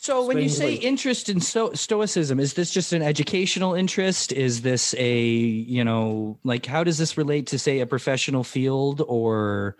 So 0.06 0.24
when 0.24 0.38
you 0.38 0.50
say 0.50 0.76
interest 0.76 1.30
in 1.30 1.42
sto- 1.42 1.74
stoicism, 1.74 2.40
is 2.40 2.54
this 2.54 2.70
just 2.70 2.94
an 2.94 3.02
educational 3.02 3.74
interest? 3.74 4.32
Is 4.32 4.62
this 4.62 4.94
a, 5.00 5.20
you 5.20 5.84
know, 5.84 6.38
like 6.44 6.68
how 6.68 6.84
does 6.84 7.00
this 7.00 7.18
relate 7.18 7.48
to 7.48 7.58
say 7.58 7.80
a 7.80 7.88
professional 7.88 8.44
field 8.44 9.02
or 9.08 9.76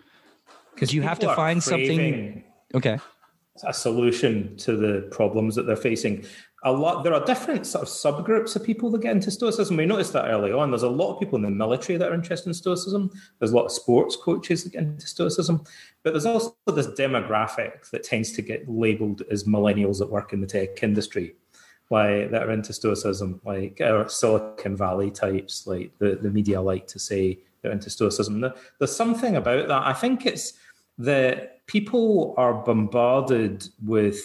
because 0.74 0.92
you 0.92 1.02
have 1.02 1.20
to 1.20 1.32
find 1.36 1.62
something 1.62 2.42
okay. 2.74 2.98
a 3.62 3.72
solution 3.72 4.56
to 4.56 4.76
the 4.76 5.08
problems 5.12 5.54
that 5.54 5.62
they're 5.62 5.76
facing 5.76 6.24
a 6.66 6.72
lot 6.72 7.04
there 7.04 7.14
are 7.14 7.24
different 7.24 7.64
sort 7.64 7.82
of 7.82 7.88
subgroups 7.88 8.56
of 8.56 8.64
people 8.64 8.90
that 8.90 9.00
get 9.00 9.12
into 9.12 9.30
stoicism. 9.30 9.76
We 9.76 9.86
noticed 9.86 10.12
that 10.14 10.26
early 10.26 10.50
on. 10.50 10.72
There's 10.72 10.82
a 10.82 10.88
lot 10.88 11.14
of 11.14 11.20
people 11.20 11.36
in 11.36 11.42
the 11.42 11.50
military 11.50 11.96
that 11.96 12.10
are 12.10 12.14
interested 12.14 12.48
in 12.48 12.54
stoicism. 12.54 13.10
There's 13.38 13.52
a 13.52 13.56
lot 13.56 13.66
of 13.66 13.72
sports 13.72 14.16
coaches 14.16 14.64
that 14.64 14.72
get 14.72 14.82
into 14.82 15.06
stoicism. 15.06 15.62
But 16.02 16.12
there's 16.12 16.26
also 16.26 16.56
this 16.66 16.88
demographic 16.88 17.88
that 17.90 18.02
tends 18.02 18.32
to 18.32 18.42
get 18.42 18.68
labeled 18.68 19.22
as 19.30 19.44
millennials 19.44 20.00
that 20.00 20.10
work 20.10 20.32
in 20.32 20.40
the 20.40 20.46
tech 20.46 20.82
industry 20.82 21.36
like 21.90 22.32
that 22.32 22.42
are 22.42 22.50
into 22.50 22.72
stoicism 22.72 23.40
like 23.44 23.80
or 23.80 24.08
silicon 24.08 24.76
valley 24.76 25.08
types 25.08 25.68
like 25.68 25.92
the, 25.98 26.16
the 26.20 26.30
media 26.30 26.60
like 26.60 26.88
to 26.88 26.98
say 26.98 27.38
they're 27.62 27.70
into 27.70 27.90
stoicism. 27.90 28.40
There's 28.78 28.96
something 28.96 29.36
about 29.36 29.68
that. 29.68 29.86
I 29.86 29.92
think 29.92 30.26
it's 30.26 30.54
that 30.98 31.64
people 31.68 32.34
are 32.36 32.54
bombarded 32.54 33.68
with 33.84 34.20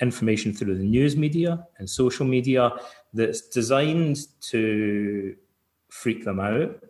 information 0.00 0.52
through 0.52 0.76
the 0.76 0.84
news 0.84 1.16
media 1.16 1.66
and 1.78 1.88
social 1.88 2.26
media 2.26 2.72
that's 3.12 3.48
designed 3.48 4.18
to 4.40 5.36
freak 5.88 6.24
them 6.24 6.40
out 6.40 6.82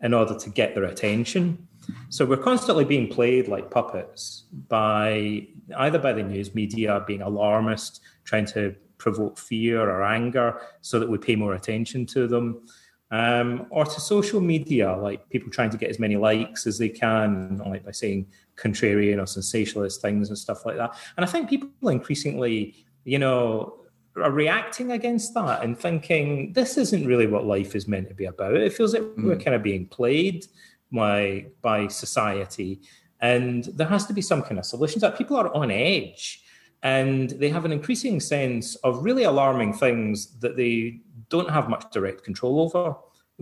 in 0.00 0.12
order 0.12 0.36
to 0.36 0.50
get 0.50 0.74
their 0.74 0.84
attention. 0.84 1.68
So 2.10 2.24
we're 2.24 2.36
constantly 2.36 2.84
being 2.84 3.08
played 3.08 3.48
like 3.48 3.70
puppets 3.70 4.44
by 4.68 5.46
either 5.76 5.98
by 5.98 6.12
the 6.12 6.22
news 6.22 6.54
media 6.54 7.04
being 7.06 7.22
alarmist, 7.22 8.00
trying 8.24 8.46
to 8.46 8.74
provoke 8.98 9.38
fear 9.38 9.80
or 9.80 10.02
anger 10.04 10.60
so 10.80 10.98
that 10.98 11.08
we 11.08 11.18
pay 11.18 11.36
more 11.36 11.54
attention 11.54 12.06
to 12.06 12.26
them. 12.26 12.66
Um, 13.12 13.66
or 13.68 13.84
to 13.84 14.00
social 14.00 14.40
media, 14.40 14.96
like 14.96 15.28
people 15.28 15.50
trying 15.50 15.68
to 15.68 15.76
get 15.76 15.90
as 15.90 15.98
many 15.98 16.16
likes 16.16 16.66
as 16.66 16.78
they 16.78 16.88
can, 16.88 17.58
like 17.58 17.84
by 17.84 17.90
saying 17.90 18.26
contrarian 18.56 19.22
or 19.22 19.26
sensationalist 19.26 20.00
things 20.00 20.30
and 20.30 20.38
stuff 20.38 20.64
like 20.64 20.78
that. 20.78 20.96
And 21.18 21.24
I 21.24 21.28
think 21.28 21.50
people 21.50 21.90
increasingly, 21.90 22.74
you 23.04 23.18
know, 23.18 23.82
are 24.16 24.30
reacting 24.30 24.92
against 24.92 25.34
that 25.34 25.62
and 25.62 25.78
thinking 25.78 26.52
this 26.54 26.78
isn't 26.78 27.06
really 27.06 27.26
what 27.26 27.44
life 27.44 27.74
is 27.74 27.86
meant 27.86 28.08
to 28.08 28.14
be 28.14 28.24
about. 28.24 28.54
It 28.54 28.72
feels 28.72 28.94
like 28.94 29.02
mm. 29.02 29.24
we're 29.24 29.36
kind 29.36 29.54
of 29.54 29.62
being 29.62 29.86
played 29.86 30.46
by 30.90 31.46
by 31.60 31.88
society, 31.88 32.80
and 33.20 33.64
there 33.74 33.86
has 33.86 34.06
to 34.06 34.12
be 34.12 34.22
some 34.22 34.42
kind 34.42 34.58
of 34.58 34.66
solutions. 34.66 35.02
That 35.02 35.18
people 35.18 35.36
are 35.36 35.54
on 35.54 35.70
edge, 35.70 36.42
and 36.82 37.30
they 37.30 37.48
have 37.48 37.64
an 37.64 37.72
increasing 37.72 38.20
sense 38.20 38.74
of 38.76 39.02
really 39.04 39.24
alarming 39.24 39.72
things 39.74 40.38
that 40.40 40.56
they 40.56 41.00
don't 41.32 41.50
have 41.50 41.68
much 41.74 41.84
direct 41.92 42.22
control 42.22 42.60
over 42.60 42.94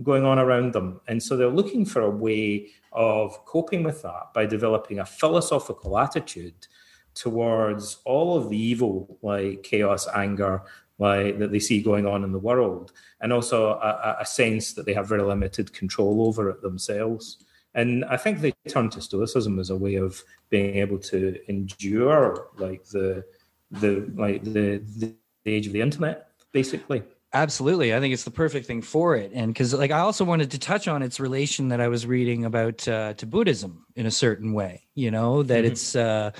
going 0.03 0.25
on 0.25 0.39
around 0.39 0.73
them, 0.73 0.99
and 1.07 1.21
so 1.21 1.35
they're 1.35 1.59
looking 1.61 1.85
for 1.85 2.01
a 2.01 2.17
way 2.27 2.69
of 2.91 3.45
coping 3.45 3.83
with 3.83 4.01
that 4.01 4.33
by 4.33 4.45
developing 4.45 4.99
a 4.99 5.05
philosophical 5.05 5.97
attitude 5.97 6.67
towards 7.13 7.85
all 8.05 8.37
of 8.37 8.49
the 8.49 8.57
evil, 8.57 9.17
like 9.21 9.63
chaos, 9.63 10.07
anger, 10.15 10.63
like 10.97 11.37
that 11.39 11.51
they 11.51 11.59
see 11.59 11.81
going 11.81 12.05
on 12.05 12.23
in 12.23 12.31
the 12.31 12.39
world, 12.39 12.93
and 13.21 13.33
also 13.33 13.71
a, 13.73 14.17
a 14.21 14.25
sense 14.25 14.73
that 14.73 14.85
they 14.85 14.93
have 14.93 15.09
very 15.09 15.23
limited 15.23 15.73
control 15.73 16.25
over 16.27 16.49
it 16.49 16.61
themselves. 16.61 17.43
And 17.73 18.05
I 18.05 18.17
think 18.17 18.39
they 18.39 18.53
turn 18.67 18.89
to 18.91 19.01
Stoicism 19.01 19.59
as 19.59 19.69
a 19.69 19.75
way 19.75 19.95
of 19.95 20.23
being 20.49 20.75
able 20.75 20.99
to 20.99 21.37
endure, 21.47 22.47
like 22.57 22.83
the 22.85 23.23
the 23.71 24.11
like 24.15 24.43
the 24.43 24.81
the 24.97 25.15
age 25.45 25.67
of 25.67 25.73
the 25.73 25.81
internet, 25.81 26.29
basically. 26.51 27.03
Absolutely. 27.33 27.95
I 27.95 28.01
think 28.01 28.13
it's 28.13 28.25
the 28.25 28.31
perfect 28.31 28.67
thing 28.67 28.81
for 28.81 29.15
it. 29.15 29.31
And 29.33 29.53
because, 29.53 29.73
like, 29.73 29.91
I 29.91 29.99
also 29.99 30.25
wanted 30.25 30.51
to 30.51 30.59
touch 30.59 30.89
on 30.89 31.01
its 31.01 31.17
relation 31.17 31.69
that 31.69 31.79
I 31.79 31.87
was 31.87 32.05
reading 32.05 32.43
about 32.43 32.85
uh, 32.87 33.13
to 33.13 33.25
Buddhism 33.25 33.85
in 33.95 34.05
a 34.05 34.11
certain 34.11 34.51
way, 34.51 34.83
you 34.95 35.11
know, 35.11 35.41
that 35.43 35.63
mm-hmm. 35.63 35.71
it's, 35.71 35.95
uh, 35.95 36.31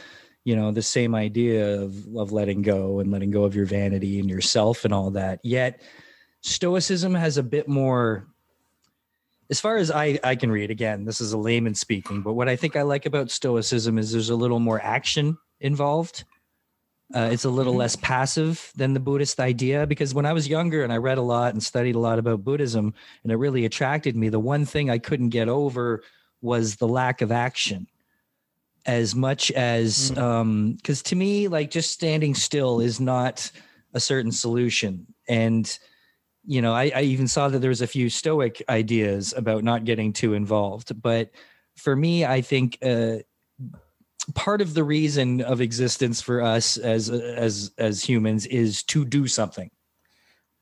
you 0.44 0.56
know, 0.56 0.72
the 0.72 0.82
same 0.82 1.16
idea 1.16 1.80
of, 1.80 1.96
of 2.18 2.34
letting 2.34 2.62
go 2.62 3.00
and 3.00 3.10
letting 3.10 3.32
go 3.32 3.46
of 3.46 3.56
your 3.56 3.66
vanity 3.66 4.20
and 4.20 4.30
yourself 4.30 4.84
and 4.84 4.94
all 4.94 5.12
that. 5.12 5.40
Yet, 5.44 5.82
Stoicism 6.42 7.14
has 7.14 7.38
a 7.38 7.44
bit 7.44 7.70
more, 7.70 8.28
as 9.50 9.62
far 9.62 9.78
as 9.78 9.92
I, 9.92 10.20
I 10.24 10.36
can 10.36 10.52
read, 10.52 10.72
again, 10.72 11.06
this 11.06 11.22
is 11.22 11.32
a 11.32 11.38
layman 11.38 11.76
speaking, 11.76 12.22
but 12.22 12.34
what 12.34 12.50
I 12.50 12.58
think 12.58 12.76
I 12.76 12.82
like 12.82 13.06
about 13.06 13.32
Stoicism 13.32 13.98
is 13.98 14.12
there's 14.12 14.30
a 14.30 14.36
little 14.36 14.60
more 14.60 14.82
action 14.82 15.38
involved 15.62 16.26
uh, 17.14 17.30
it's 17.32 17.46
a 17.46 17.50
little 17.50 17.74
mm-hmm. 17.74 17.80
less 17.80 17.96
passive 17.98 18.72
than 18.76 18.94
the 18.94 19.00
Buddhist 19.00 19.40
idea 19.40 19.86
because 19.86 20.14
when 20.14 20.26
I 20.26 20.34
was 20.34 20.48
younger 20.48 20.84
and 20.84 20.94
I 20.94 20.98
read 20.98 21.18
a 21.18 21.24
lot 21.24 21.54
and 21.54 21.62
studied 21.62 21.96
a 21.96 22.00
lot 22.00 22.20
about 22.20 22.44
Buddhism 22.44 22.94
and 23.24 23.32
it 23.32 23.36
really 23.36 23.66
attracted 23.66 24.16
me, 24.16 24.30
the 24.30 24.40
one 24.40 24.66
thing 24.66 24.90
I 24.90 24.98
couldn't 24.98 25.30
get 25.30 25.50
over 25.50 26.04
was 26.42 26.76
the 26.76 26.88
lack 26.88 27.22
of 27.22 27.32
action. 27.32 27.88
As 28.86 29.14
much 29.14 29.52
as, 29.52 30.10
because 30.10 30.18
mm. 30.18 30.22
um, 30.22 30.78
to 30.84 31.16
me, 31.16 31.48
like 31.48 31.70
just 31.70 31.92
standing 31.92 32.34
still 32.34 32.80
is 32.80 33.00
not 33.00 33.52
a 33.94 34.00
certain 34.00 34.32
solution. 34.32 35.06
And, 35.30 35.78
you 36.46 36.64
know, 36.64 36.74
I, 36.74 36.92
I 36.96 37.02
even 37.02 37.28
saw 37.28 37.48
that 37.50 37.60
there 37.60 37.70
was 37.70 37.82
a 37.82 37.88
few 37.88 38.10
Stoic 38.10 38.64
ideas 38.70 39.34
about 39.38 39.64
not 39.64 39.86
getting 39.86 40.14
too 40.14 40.34
involved. 40.34 41.00
But 41.00 41.30
for 41.76 41.96
me, 41.96 42.26
I 42.26 42.42
think 42.42 42.80
uh, 42.82 43.18
part 44.36 44.62
of 44.62 44.74
the 44.74 44.84
reason 44.84 45.42
of 45.42 45.62
existence 45.62 46.22
for 46.22 46.42
us 46.42 46.78
as 46.78 47.10
as 47.10 47.72
as 47.78 48.04
humans 48.04 48.46
is 48.46 48.84
to 48.84 49.04
do 49.04 49.28
something 49.28 49.70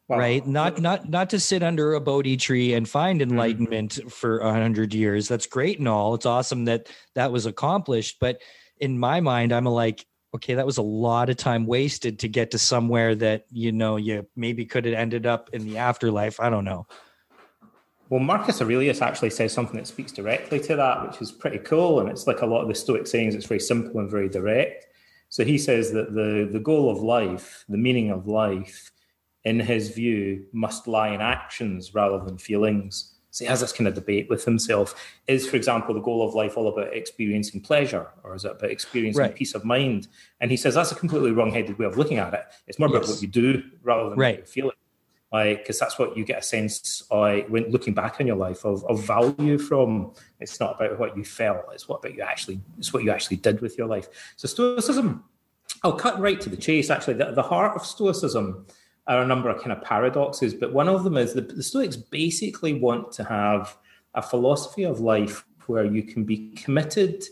wow. 0.08 0.18
right 0.18 0.48
not 0.48 0.80
not 0.80 1.10
not 1.10 1.30
to 1.30 1.40
sit 1.40 1.62
under 1.62 1.94
a 1.94 2.02
bodhi 2.02 2.38
tree 2.38 2.74
and 2.74 2.88
find 2.88 3.20
mm-hmm. 3.20 3.32
enlightenment 3.32 3.96
mm-hmm. 3.96 4.08
for 4.08 4.40
a 4.40 4.52
hundred 4.52 4.94
years 4.94 5.28
that's 5.28 5.46
great 5.46 5.80
and 5.80 5.88
all 5.88 6.14
it's 6.14 6.26
awesome 6.26 6.66
that 6.66 6.88
that 7.16 7.32
was 7.32 7.46
accomplished 7.46 8.18
but 8.20 8.42
in 8.78 8.98
my 8.98 9.20
mind 9.20 9.52
i'm 9.52 9.66
like 9.66 10.06
okay 10.34 10.54
that 10.54 10.66
was 10.66 10.78
a 10.78 10.82
lot 10.82 11.30
of 11.30 11.36
time 11.36 11.66
wasted 11.66 12.20
to 12.20 12.28
get 12.28 12.52
to 12.52 12.58
somewhere 12.58 13.14
that 13.14 13.46
you 13.52 13.72
know 13.72 13.98
you 13.98 14.26
maybe 14.36 14.66
could 14.66 14.86
have 14.86 14.94
ended 14.94 15.26
up 15.26 15.50
in 15.52 15.66
the 15.66 15.78
afterlife 15.78 16.40
i 16.40 16.50
don't 16.50 16.66
know 16.66 16.86
well, 18.10 18.20
Marcus 18.20 18.62
Aurelius 18.62 19.02
actually 19.02 19.30
says 19.30 19.54
something 19.54 19.78
that 19.78 19.88
speaks 19.88 20.12
directly 20.12 20.60
to 20.62 20.76
that, 20.76 21.08
which 21.08 21.22
is 21.22 21.32
pretty 21.32 21.60
cool. 21.60 22.00
And 22.00 22.10
it's 22.10 22.26
like 22.26 22.42
a 22.42 22.46
lot 22.46 22.62
of 22.62 22.68
the 22.68 22.74
Stoic 22.74 23.06
sayings, 23.06 23.36
it's 23.36 23.46
very 23.46 23.60
simple 23.60 24.00
and 24.00 24.10
very 24.10 24.28
direct. 24.28 24.88
So 25.30 25.46
he 25.46 25.60
says 25.60 25.92
that 25.92 26.16
the, 26.16 26.50
the 26.52 26.60
goal 26.60 26.90
of 26.90 27.00
life, 27.00 27.66
the 27.70 27.78
meaning 27.78 28.10
of 28.10 28.28
life, 28.28 28.92
in 29.44 29.60
his 29.60 29.92
view, 29.92 30.46
must 30.52 30.88
lie 30.88 31.10
in 31.10 31.22
actions 31.22 31.94
rather 31.94 32.18
than 32.26 32.40
feelings. 32.40 33.14
So 33.30 33.46
he 33.46 33.50
has 33.50 33.62
this 33.62 33.72
kind 33.72 33.88
of 33.88 33.94
debate 33.94 34.28
with 34.28 34.44
himself. 34.44 34.96
Is, 35.28 35.48
for 35.48 35.56
example, 35.56 35.94
the 35.94 36.02
goal 36.02 36.28
of 36.28 36.34
life 36.34 36.58
all 36.58 36.68
about 36.68 36.96
experiencing 36.96 37.62
pleasure 37.62 38.08
or 38.24 38.34
is 38.34 38.44
it 38.44 38.54
about 38.54 38.72
experiencing 38.72 39.22
right. 39.22 39.36
peace 39.36 39.54
of 39.54 39.64
mind? 39.64 40.08
And 40.42 40.50
he 40.50 40.58
says 40.58 40.74
that's 40.74 40.92
a 40.92 40.96
completely 40.96 41.30
wrong 41.30 41.52
headed 41.52 41.78
way 41.78 41.86
of 41.86 41.96
looking 41.96 42.18
at 42.18 42.34
it. 42.34 42.46
It's 42.66 42.80
more 42.80 42.90
yes. 42.90 42.98
about 42.98 43.10
what 43.10 43.22
you 43.22 43.28
do 43.28 43.64
rather 43.84 44.10
than 44.10 44.18
right. 44.18 44.32
what 44.32 44.38
you're 44.40 44.46
feeling 44.48 44.76
like 45.32 45.60
because 45.60 45.80
that's 45.80 46.00
what 46.00 46.18
you 46.18 46.26
get 46.26 46.40
a 46.40 46.42
sense 46.42 47.04
like 47.12 47.48
when 47.48 47.70
looking 47.70 47.94
back 47.94 48.18
on 48.20 48.28
your 48.28 48.36
life 48.36 48.66
of, 48.66 48.84
of 48.86 49.04
value 49.04 49.58
from 49.58 50.12
it's 50.40 50.60
not 50.60 50.76
about 50.76 50.98
what 51.00 51.16
you 51.16 51.24
felt 51.24 51.64
it's 51.74 51.88
what 51.88 51.98
about 51.98 52.16
you 52.16 52.22
actually 52.22 52.60
it's 52.78 52.94
what 52.94 53.04
you 53.04 53.12
actually 53.12 53.38
did 53.38 53.62
with 53.62 53.78
your 53.78 53.88
life. 53.88 54.08
So 54.36 54.48
stoicism 54.48 55.24
i'll 55.84 55.94
cut 55.94 56.20
right 56.20 56.42
to 56.42 56.50
the 56.50 56.58
chase 56.58 56.90
actually. 56.90 57.16
The, 57.16 57.32
the 57.32 57.44
heart 57.44 57.76
of 57.76 57.86
stoicism 57.86 58.66
are 59.08 59.22
a 59.22 59.28
number 59.28 59.50
of 59.50 59.62
kind 59.62 59.72
of 59.72 59.84
paradoxes 59.84 60.54
but 60.54 60.74
one 60.74 60.88
of 60.88 61.04
them 61.04 61.18
is 61.18 61.34
the, 61.34 61.42
the 61.42 61.64
stoics 61.64 61.96
basically 61.96 62.74
want 62.74 63.12
to 63.14 63.24
have 63.24 63.78
a 64.16 64.22
philosophy 64.22 64.84
of 64.84 65.00
life 65.00 65.46
where 65.68 65.86
you 65.86 66.04
can 66.04 66.24
be 66.24 66.50
committed 66.56 67.24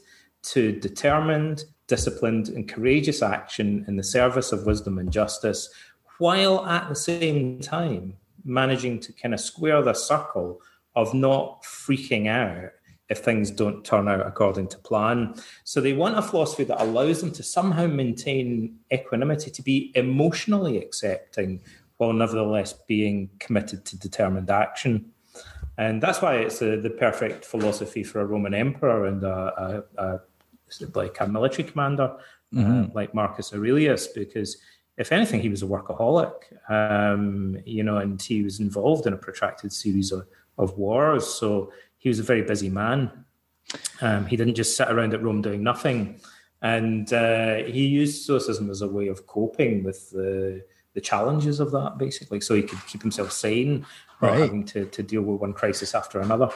to 0.43 0.71
determined, 0.79 1.65
disciplined, 1.87 2.49
and 2.49 2.69
courageous 2.69 3.21
action 3.21 3.83
in 3.87 3.97
the 3.97 4.03
service 4.03 4.51
of 4.51 4.65
wisdom 4.65 4.97
and 4.97 5.11
justice, 5.11 5.69
while 6.19 6.65
at 6.65 6.89
the 6.89 6.95
same 6.95 7.59
time 7.59 8.17
managing 8.43 8.99
to 8.99 9.13
kind 9.13 9.33
of 9.33 9.39
square 9.39 9.81
the 9.81 9.93
circle 9.93 10.61
of 10.95 11.13
not 11.13 11.63
freaking 11.63 12.27
out 12.27 12.71
if 13.09 13.19
things 13.19 13.51
don't 13.51 13.85
turn 13.85 14.07
out 14.07 14.25
according 14.25 14.67
to 14.67 14.77
plan. 14.79 15.33
So 15.63 15.79
they 15.79 15.93
want 15.93 16.17
a 16.17 16.21
philosophy 16.21 16.65
that 16.65 16.81
allows 16.81 17.21
them 17.21 17.31
to 17.31 17.43
somehow 17.43 17.87
maintain 17.87 18.79
equanimity, 18.91 19.49
to 19.51 19.61
be 19.61 19.91
emotionally 19.95 20.77
accepting 20.77 21.61
while 21.97 22.13
nevertheless 22.13 22.73
being 22.73 23.29
committed 23.39 23.85
to 23.85 23.97
determined 23.97 24.49
action. 24.49 25.11
And 25.77 26.01
that's 26.01 26.21
why 26.21 26.37
it's 26.37 26.61
a, 26.61 26.79
the 26.81 26.89
perfect 26.89 27.45
philosophy 27.45 28.03
for 28.03 28.19
a 28.19 28.25
Roman 28.25 28.53
emperor 28.53 29.05
and 29.05 29.23
a, 29.23 29.83
a, 29.97 30.03
a 30.03 30.19
like 30.95 31.17
a 31.21 31.27
military 31.27 31.69
commander 31.69 32.17
mm-hmm. 32.53 32.83
uh, 32.83 32.87
like 32.93 33.13
Marcus 33.13 33.53
Aurelius, 33.53 34.07
because 34.07 34.57
if 34.97 35.11
anything, 35.11 35.41
he 35.41 35.49
was 35.49 35.61
a 35.61 35.67
workaholic, 35.67 36.33
um, 36.69 37.57
you 37.65 37.83
know, 37.83 37.97
and 37.97 38.21
he 38.21 38.43
was 38.43 38.59
involved 38.59 39.05
in 39.05 39.13
a 39.13 39.17
protracted 39.17 39.71
series 39.71 40.11
of, 40.11 40.27
of 40.57 40.77
wars. 40.77 41.27
So 41.27 41.71
he 41.97 42.09
was 42.09 42.19
a 42.19 42.23
very 42.23 42.41
busy 42.41 42.69
man. 42.69 43.25
Um, 44.01 44.25
he 44.25 44.35
didn't 44.35 44.55
just 44.55 44.75
sit 44.75 44.89
around 44.89 45.13
at 45.13 45.21
Rome 45.21 45.41
doing 45.41 45.61
nothing. 45.61 46.19
And 46.63 47.13
uh, 47.13 47.57
he 47.57 47.85
used 47.85 48.23
Stoicism 48.23 48.71
as 48.71 48.81
a 48.81 48.87
way 48.87 49.07
of 49.07 49.27
coping 49.27 49.83
with 49.83 50.09
the, 50.09 50.63
the 50.95 51.01
challenges 51.01 51.59
of 51.59 51.71
that, 51.71 51.99
basically, 51.99 52.41
so 52.41 52.55
he 52.55 52.63
could 52.63 52.79
keep 52.87 53.03
himself 53.03 53.31
sane 53.31 53.85
right. 54.19 54.39
having 54.39 54.65
to, 54.65 54.85
to 54.85 55.03
deal 55.03 55.21
with 55.21 55.41
one 55.41 55.53
crisis 55.53 55.93
after 55.93 56.19
another 56.19 56.49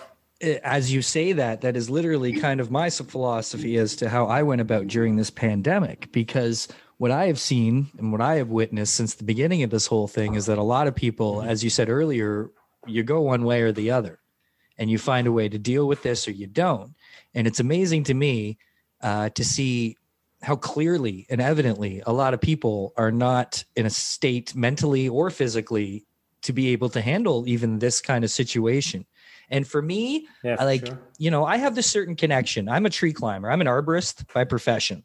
as 0.63 0.91
you 0.91 1.01
say 1.01 1.33
that, 1.33 1.61
that 1.61 1.77
is 1.77 1.89
literally 1.89 2.33
kind 2.33 2.59
of 2.59 2.71
my 2.71 2.89
philosophy 2.89 3.77
as 3.77 3.95
to 3.97 4.09
how 4.09 4.25
I 4.25 4.43
went 4.43 4.61
about 4.61 4.87
during 4.87 5.15
this 5.15 5.29
pandemic. 5.29 6.11
Because 6.11 6.67
what 7.01 7.09
I 7.09 7.25
have 7.25 7.39
seen 7.39 7.89
and 7.97 8.11
what 8.11 8.21
I 8.21 8.35
have 8.35 8.49
witnessed 8.49 8.93
since 8.93 9.15
the 9.15 9.23
beginning 9.23 9.63
of 9.63 9.71
this 9.71 9.87
whole 9.87 10.07
thing 10.07 10.35
is 10.35 10.45
that 10.45 10.59
a 10.59 10.63
lot 10.63 10.85
of 10.85 10.93
people, 10.93 11.41
as 11.41 11.63
you 11.63 11.69
said 11.71 11.89
earlier, 11.89 12.51
you 12.85 13.01
go 13.01 13.21
one 13.21 13.43
way 13.43 13.63
or 13.63 13.71
the 13.71 13.89
other, 13.89 14.19
and 14.77 14.87
you 14.87 14.99
find 14.99 15.25
a 15.25 15.31
way 15.31 15.49
to 15.49 15.57
deal 15.57 15.87
with 15.87 16.03
this 16.03 16.27
or 16.27 16.31
you 16.31 16.45
don't. 16.45 16.93
And 17.33 17.47
it's 17.47 17.59
amazing 17.59 18.03
to 18.03 18.13
me 18.13 18.59
uh, 19.01 19.29
to 19.29 19.43
see 19.43 19.97
how 20.43 20.55
clearly 20.55 21.25
and 21.27 21.41
evidently 21.41 22.03
a 22.05 22.13
lot 22.13 22.35
of 22.35 22.39
people 22.39 22.93
are 22.97 23.11
not 23.11 23.63
in 23.75 23.87
a 23.87 23.89
state 23.89 24.53
mentally 24.53 25.09
or 25.09 25.31
physically 25.31 26.05
to 26.43 26.53
be 26.53 26.67
able 26.67 26.89
to 26.89 27.01
handle 27.01 27.47
even 27.47 27.79
this 27.79 27.99
kind 27.99 28.23
of 28.23 28.29
situation. 28.29 29.07
And 29.49 29.67
for 29.67 29.81
me, 29.81 30.27
yeah, 30.43 30.55
I 30.59 30.65
like, 30.65 30.85
sure. 30.85 30.99
you 31.17 31.31
know, 31.31 31.45
I 31.45 31.57
have 31.57 31.73
this 31.73 31.89
certain 31.89 32.15
connection. 32.15 32.69
I'm 32.69 32.85
a 32.85 32.91
tree 32.91 33.11
climber. 33.11 33.49
I'm 33.49 33.59
an 33.59 33.65
arborist 33.65 34.31
by 34.31 34.43
profession. 34.43 35.03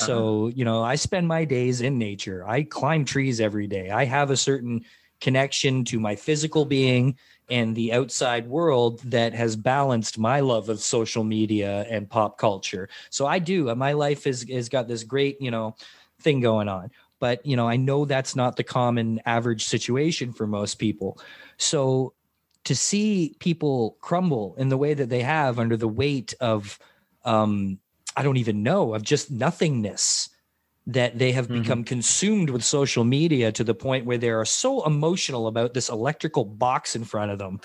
So, 0.00 0.46
uh-huh. 0.46 0.52
you 0.56 0.64
know, 0.64 0.82
I 0.82 0.94
spend 0.94 1.28
my 1.28 1.44
days 1.44 1.80
in 1.80 1.98
nature. 1.98 2.44
I 2.46 2.62
climb 2.62 3.04
trees 3.04 3.40
every 3.40 3.66
day. 3.66 3.90
I 3.90 4.04
have 4.04 4.30
a 4.30 4.36
certain 4.36 4.84
connection 5.20 5.84
to 5.84 6.00
my 6.00 6.16
physical 6.16 6.64
being 6.64 7.16
and 7.50 7.74
the 7.74 7.92
outside 7.92 8.48
world 8.48 9.00
that 9.00 9.34
has 9.34 9.56
balanced 9.56 10.18
my 10.18 10.40
love 10.40 10.68
of 10.68 10.80
social 10.80 11.24
media 11.24 11.84
and 11.90 12.08
pop 12.08 12.38
culture. 12.38 12.88
So 13.10 13.26
I 13.26 13.38
do. 13.38 13.74
My 13.74 13.92
life 13.92 14.24
has 14.24 14.42
has 14.48 14.68
got 14.68 14.88
this 14.88 15.04
great, 15.04 15.40
you 15.40 15.50
know, 15.50 15.76
thing 16.20 16.40
going 16.40 16.68
on. 16.68 16.90
But, 17.18 17.44
you 17.44 17.56
know, 17.56 17.68
I 17.68 17.76
know 17.76 18.06
that's 18.06 18.34
not 18.34 18.56
the 18.56 18.64
common 18.64 19.20
average 19.26 19.66
situation 19.66 20.32
for 20.32 20.46
most 20.46 20.76
people. 20.76 21.20
So 21.58 22.14
to 22.64 22.74
see 22.74 23.36
people 23.40 23.98
crumble 24.00 24.54
in 24.56 24.70
the 24.70 24.78
way 24.78 24.94
that 24.94 25.10
they 25.10 25.22
have 25.22 25.58
under 25.58 25.76
the 25.76 25.88
weight 25.88 26.34
of 26.40 26.78
um, 27.24 27.78
I 28.16 28.22
don't 28.22 28.36
even 28.36 28.62
know 28.62 28.94
of 28.94 29.02
just 29.02 29.30
nothingness 29.30 30.28
that 30.86 31.18
they 31.18 31.32
have 31.32 31.46
mm-hmm. 31.46 31.62
become 31.62 31.84
consumed 31.84 32.50
with 32.50 32.64
social 32.64 33.04
media 33.04 33.52
to 33.52 33.64
the 33.64 33.74
point 33.74 34.06
where 34.06 34.18
they 34.18 34.30
are 34.30 34.44
so 34.44 34.84
emotional 34.84 35.46
about 35.46 35.74
this 35.74 35.88
electrical 35.88 36.44
box 36.44 36.96
in 36.96 37.04
front 37.04 37.30
of 37.30 37.38
them 37.38 37.60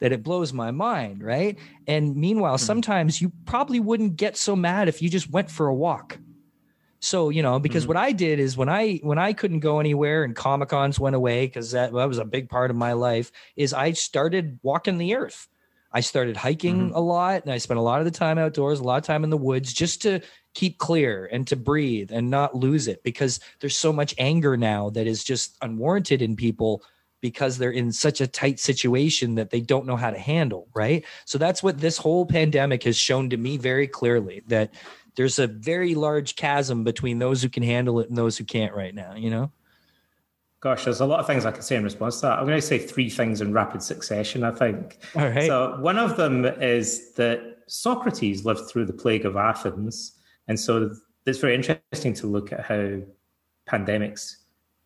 that 0.00 0.12
it 0.12 0.22
blows 0.22 0.52
my 0.52 0.70
mind, 0.70 1.22
right? 1.22 1.58
And 1.86 2.16
meanwhile, 2.16 2.56
mm-hmm. 2.56 2.64
sometimes 2.64 3.20
you 3.20 3.32
probably 3.44 3.80
wouldn't 3.80 4.16
get 4.16 4.36
so 4.36 4.56
mad 4.56 4.88
if 4.88 5.02
you 5.02 5.08
just 5.08 5.30
went 5.30 5.50
for 5.50 5.66
a 5.66 5.74
walk 5.74 6.18
so, 7.04 7.28
you 7.28 7.42
know, 7.42 7.58
because 7.58 7.82
mm-hmm. 7.82 7.88
what 7.88 7.96
I 7.98 8.12
did 8.12 8.40
is 8.40 8.56
when 8.56 8.70
I 8.70 8.94
when 9.02 9.18
I 9.18 9.34
couldn't 9.34 9.60
go 9.60 9.78
anywhere 9.78 10.24
and 10.24 10.34
Comic 10.34 10.70
Cons 10.70 10.98
went 10.98 11.14
away, 11.14 11.46
because 11.46 11.72
that, 11.72 11.92
that 11.92 12.08
was 12.08 12.16
a 12.16 12.24
big 12.24 12.48
part 12.48 12.70
of 12.70 12.78
my 12.78 12.94
life, 12.94 13.30
is 13.56 13.74
I 13.74 13.92
started 13.92 14.58
walking 14.62 14.96
the 14.96 15.14
earth. 15.14 15.46
I 15.94 16.00
started 16.00 16.36
hiking 16.36 16.88
mm-hmm. 16.88 16.96
a 16.96 17.00
lot 17.00 17.44
and 17.44 17.52
I 17.52 17.58
spent 17.58 17.78
a 17.78 17.82
lot 17.82 18.00
of 18.00 18.04
the 18.04 18.10
time 18.10 18.36
outdoors, 18.36 18.80
a 18.80 18.84
lot 18.84 18.96
of 18.96 19.04
time 19.04 19.22
in 19.22 19.30
the 19.30 19.36
woods 19.36 19.72
just 19.72 20.02
to 20.02 20.20
keep 20.52 20.78
clear 20.78 21.28
and 21.32 21.46
to 21.46 21.56
breathe 21.56 22.10
and 22.12 22.28
not 22.28 22.54
lose 22.54 22.88
it 22.88 23.02
because 23.04 23.38
there's 23.60 23.78
so 23.78 23.92
much 23.92 24.14
anger 24.18 24.56
now 24.56 24.90
that 24.90 25.06
is 25.06 25.22
just 25.22 25.56
unwarranted 25.62 26.20
in 26.20 26.34
people 26.34 26.82
because 27.20 27.56
they're 27.56 27.70
in 27.70 27.90
such 27.92 28.20
a 28.20 28.26
tight 28.26 28.60
situation 28.60 29.36
that 29.36 29.50
they 29.50 29.60
don't 29.60 29.86
know 29.86 29.96
how 29.96 30.10
to 30.10 30.18
handle, 30.18 30.68
right? 30.74 31.04
So 31.24 31.38
that's 31.38 31.62
what 31.62 31.78
this 31.78 31.96
whole 31.96 32.26
pandemic 32.26 32.82
has 32.82 32.98
shown 32.98 33.30
to 33.30 33.36
me 33.36 33.56
very 33.56 33.86
clearly 33.86 34.42
that 34.48 34.74
there's 35.16 35.38
a 35.38 35.46
very 35.46 35.94
large 35.94 36.34
chasm 36.36 36.84
between 36.84 37.20
those 37.20 37.40
who 37.40 37.48
can 37.48 37.62
handle 37.62 38.00
it 38.00 38.08
and 38.08 38.18
those 38.18 38.36
who 38.36 38.44
can't 38.44 38.74
right 38.74 38.94
now, 38.94 39.14
you 39.14 39.30
know? 39.30 39.52
Gosh, 40.64 40.84
there's 40.84 41.00
a 41.00 41.04
lot 41.04 41.20
of 41.20 41.26
things 41.26 41.44
I 41.44 41.50
can 41.50 41.60
say 41.60 41.76
in 41.76 41.84
response 41.84 42.16
to 42.16 42.22
that. 42.22 42.38
I'm 42.38 42.46
going 42.46 42.58
to 42.58 42.66
say 42.66 42.78
three 42.78 43.10
things 43.10 43.42
in 43.42 43.52
rapid 43.52 43.82
succession, 43.82 44.42
I 44.44 44.50
think. 44.50 44.98
All 45.14 45.28
right. 45.28 45.46
So, 45.46 45.76
one 45.78 45.98
of 45.98 46.16
them 46.16 46.46
is 46.46 47.12
that 47.16 47.58
Socrates 47.66 48.46
lived 48.46 48.70
through 48.70 48.86
the 48.86 48.94
plague 48.94 49.26
of 49.26 49.36
Athens. 49.36 50.12
And 50.48 50.58
so, 50.58 50.96
it's 51.26 51.38
very 51.38 51.54
interesting 51.54 52.14
to 52.14 52.26
look 52.26 52.50
at 52.50 52.64
how 52.64 53.00
pandemics 53.68 54.36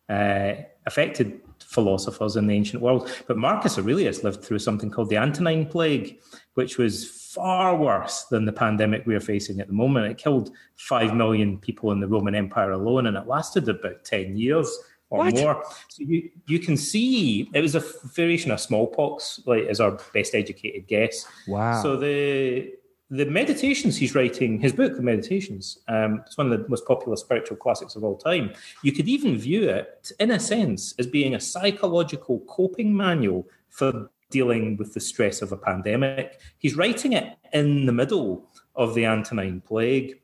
uh, 0.09 0.63
affected 0.85 1.39
philosophers 1.63 2.35
in 2.35 2.47
the 2.47 2.55
ancient 2.55 2.83
world. 2.83 3.09
But 3.25 3.37
Marcus 3.37 3.77
Aurelius 3.77 4.21
lived 4.21 4.43
through 4.43 4.59
something 4.59 4.91
called 4.91 5.09
the 5.09 5.17
Antonine 5.17 5.65
Plague, 5.65 6.19
which 6.55 6.77
was 6.77 7.09
far 7.09 7.77
worse 7.77 8.25
than 8.25 8.43
the 8.43 8.51
pandemic 8.51 9.05
we 9.05 9.15
are 9.15 9.21
facing 9.21 9.61
at 9.61 9.67
the 9.67 9.73
moment. 9.73 10.07
It 10.07 10.17
killed 10.17 10.51
5 10.75 11.15
million 11.15 11.57
people 11.57 11.93
in 11.93 12.01
the 12.01 12.07
Roman 12.07 12.35
Empire 12.35 12.71
alone, 12.71 13.07
and 13.07 13.15
it 13.15 13.27
lasted 13.27 13.69
about 13.69 14.03
10 14.03 14.35
years 14.35 14.77
or 15.09 15.19
what? 15.19 15.33
more. 15.35 15.63
So 15.87 16.03
you, 16.03 16.29
you 16.47 16.59
can 16.59 16.77
see 16.77 17.49
it 17.53 17.61
was 17.61 17.75
a 17.75 17.83
variation 18.13 18.51
of 18.51 18.59
smallpox, 18.59 19.41
like 19.45 19.65
as 19.65 19.79
our 19.79 19.99
best 20.13 20.35
educated 20.35 20.87
guess. 20.87 21.25
Wow. 21.47 21.81
So 21.81 21.97
the 21.97 22.73
the 23.11 23.25
meditations 23.25 23.97
he's 23.97 24.13
writing, 24.13 24.59
his 24.59 24.71
book, 24.71 24.95
The 24.95 25.01
Meditations, 25.01 25.79
um, 25.87 26.21
it's 26.27 26.37
one 26.37 26.51
of 26.51 26.61
the 26.61 26.69
most 26.69 26.85
popular 26.85 27.17
spiritual 27.17 27.57
classics 27.57 27.95
of 27.95 28.03
all 28.03 28.15
time. 28.15 28.53
You 28.83 28.91
could 28.91 29.07
even 29.07 29.35
view 29.35 29.67
it, 29.67 30.11
in 30.19 30.29
a 30.29 30.39
sense, 30.39 30.93
as 30.99 31.07
being 31.07 31.33
a 31.33 31.39
psychological 31.39 32.41
coping 32.41 32.95
manual 32.95 33.47
for 33.69 34.11
dealing 34.29 34.77
with 34.77 34.93
the 34.93 34.99
stress 34.99 35.41
of 35.41 35.51
a 35.51 35.57
pandemic. 35.57 36.39
He's 36.59 36.75
writing 36.77 37.13
it 37.13 37.35
in 37.51 37.87
the 37.87 37.91
middle 37.91 38.47
of 38.75 38.93
the 38.93 39.07
Antonine 39.07 39.61
Plague. 39.61 40.19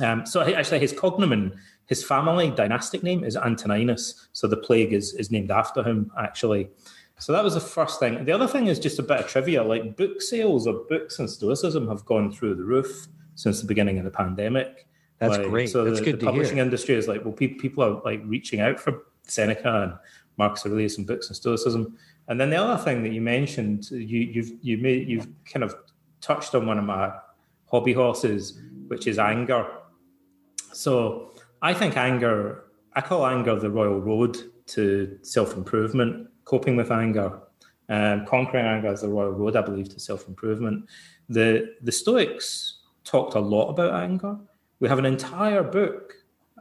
Um, 0.00 0.24
so 0.24 0.40
actually, 0.40 0.78
his 0.78 0.94
cognomen, 0.94 1.58
his 1.88 2.04
family 2.04 2.50
dynastic 2.50 3.02
name 3.02 3.24
is 3.24 3.34
Antoninus. 3.34 4.28
So 4.34 4.46
the 4.46 4.58
plague 4.58 4.92
is, 4.92 5.14
is 5.14 5.30
named 5.30 5.50
after 5.50 5.82
him, 5.82 6.12
actually. 6.18 6.68
So 7.18 7.32
that 7.32 7.42
was 7.42 7.54
the 7.54 7.60
first 7.60 7.98
thing. 7.98 8.24
The 8.26 8.32
other 8.32 8.46
thing 8.46 8.66
is 8.66 8.78
just 8.78 8.98
a 8.98 9.02
bit 9.02 9.20
of 9.20 9.26
trivia. 9.26 9.64
Like 9.64 9.96
book 9.96 10.20
sales 10.20 10.66
of 10.66 10.86
books 10.88 11.18
and 11.18 11.28
Stoicism 11.28 11.88
have 11.88 12.04
gone 12.04 12.30
through 12.30 12.56
the 12.56 12.62
roof 12.62 13.08
since 13.34 13.60
the 13.60 13.66
beginning 13.66 13.98
of 13.98 14.04
the 14.04 14.10
pandemic. 14.10 14.86
That's 15.18 15.38
like, 15.38 15.48
great. 15.48 15.70
So 15.70 15.82
That's 15.84 15.98
the, 15.98 16.04
good 16.04 16.20
the 16.20 16.26
publishing 16.26 16.56
hear. 16.56 16.64
industry 16.64 16.94
is 16.94 17.08
like, 17.08 17.24
well, 17.24 17.32
pe- 17.32 17.54
people 17.54 17.82
are 17.82 18.02
like 18.04 18.20
reaching 18.26 18.60
out 18.60 18.78
for 18.78 19.06
Seneca 19.22 19.82
and 19.82 19.94
Marcus 20.36 20.64
Aurelius 20.66 20.98
and 20.98 21.06
books 21.06 21.28
and 21.28 21.36
Stoicism. 21.36 21.96
And 22.28 22.38
then 22.38 22.50
the 22.50 22.56
other 22.56 22.80
thing 22.82 23.02
that 23.02 23.12
you 23.12 23.22
mentioned, 23.22 23.90
you, 23.90 24.20
you've 24.20 24.52
you 24.60 24.76
made 24.76 25.08
you've 25.08 25.26
kind 25.50 25.64
of 25.64 25.74
touched 26.20 26.54
on 26.54 26.66
one 26.66 26.78
of 26.78 26.84
my 26.84 27.12
hobby 27.66 27.94
horses, 27.94 28.60
which 28.88 29.06
is 29.06 29.18
anger. 29.18 29.66
So 30.72 31.32
I 31.60 31.74
think 31.74 31.96
anger, 31.96 32.64
I 32.94 33.00
call 33.00 33.26
anger 33.26 33.58
the 33.58 33.70
royal 33.70 34.00
road 34.00 34.36
to 34.68 35.18
self 35.22 35.56
improvement 35.56 36.28
coping 36.48 36.76
with 36.76 36.90
anger, 36.90 37.40
um, 37.90 38.24
conquering 38.26 38.66
anger 38.66 38.92
is 38.92 39.02
the 39.02 39.08
royal 39.08 39.30
road, 39.30 39.54
I 39.54 39.60
believe, 39.60 39.90
to 39.90 40.00
self 40.00 40.26
improvement. 40.26 40.86
The 41.28 41.74
the 41.82 41.92
Stoics 41.92 42.78
talked 43.04 43.34
a 43.34 43.40
lot 43.40 43.68
about 43.68 43.92
anger. 44.02 44.36
We 44.80 44.88
have 44.88 44.98
an 44.98 45.06
entire 45.06 45.62
book, 45.62 46.14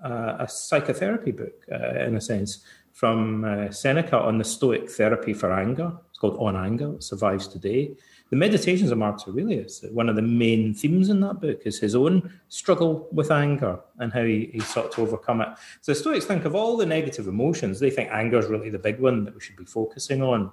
uh, 0.03 0.35
a 0.39 0.47
psychotherapy 0.47 1.31
book, 1.31 1.65
uh, 1.71 2.05
in 2.05 2.15
a 2.15 2.21
sense, 2.21 2.63
from 2.91 3.43
uh, 3.43 3.71
Seneca 3.71 4.17
on 4.19 4.37
the 4.37 4.43
Stoic 4.43 4.89
therapy 4.89 5.33
for 5.33 5.51
anger. 5.53 5.91
It's 6.09 6.19
called 6.19 6.37
On 6.39 6.55
Anger. 6.55 6.95
It 6.95 7.03
survives 7.03 7.47
today. 7.47 7.95
The 8.29 8.35
Meditations 8.35 8.91
of 8.91 8.97
Marcus 8.97 9.27
Aurelius, 9.27 9.83
one 9.91 10.09
of 10.09 10.15
the 10.15 10.21
main 10.21 10.73
themes 10.73 11.09
in 11.09 11.21
that 11.21 11.39
book 11.39 11.61
is 11.65 11.79
his 11.79 11.95
own 11.95 12.29
struggle 12.49 13.07
with 13.11 13.31
anger 13.31 13.79
and 13.99 14.11
how 14.11 14.23
he, 14.23 14.49
he 14.51 14.59
sought 14.59 14.91
to 14.93 15.01
overcome 15.01 15.41
it. 15.41 15.49
So 15.81 15.93
Stoics 15.93 16.25
think 16.25 16.45
of 16.45 16.53
all 16.53 16.75
the 16.75 16.85
negative 16.85 17.27
emotions, 17.27 17.79
they 17.79 17.89
think 17.89 18.09
anger 18.11 18.37
is 18.37 18.47
really 18.47 18.69
the 18.69 18.79
big 18.79 18.99
one 18.99 19.23
that 19.23 19.33
we 19.33 19.39
should 19.39 19.55
be 19.55 19.65
focusing 19.65 20.21
on. 20.21 20.51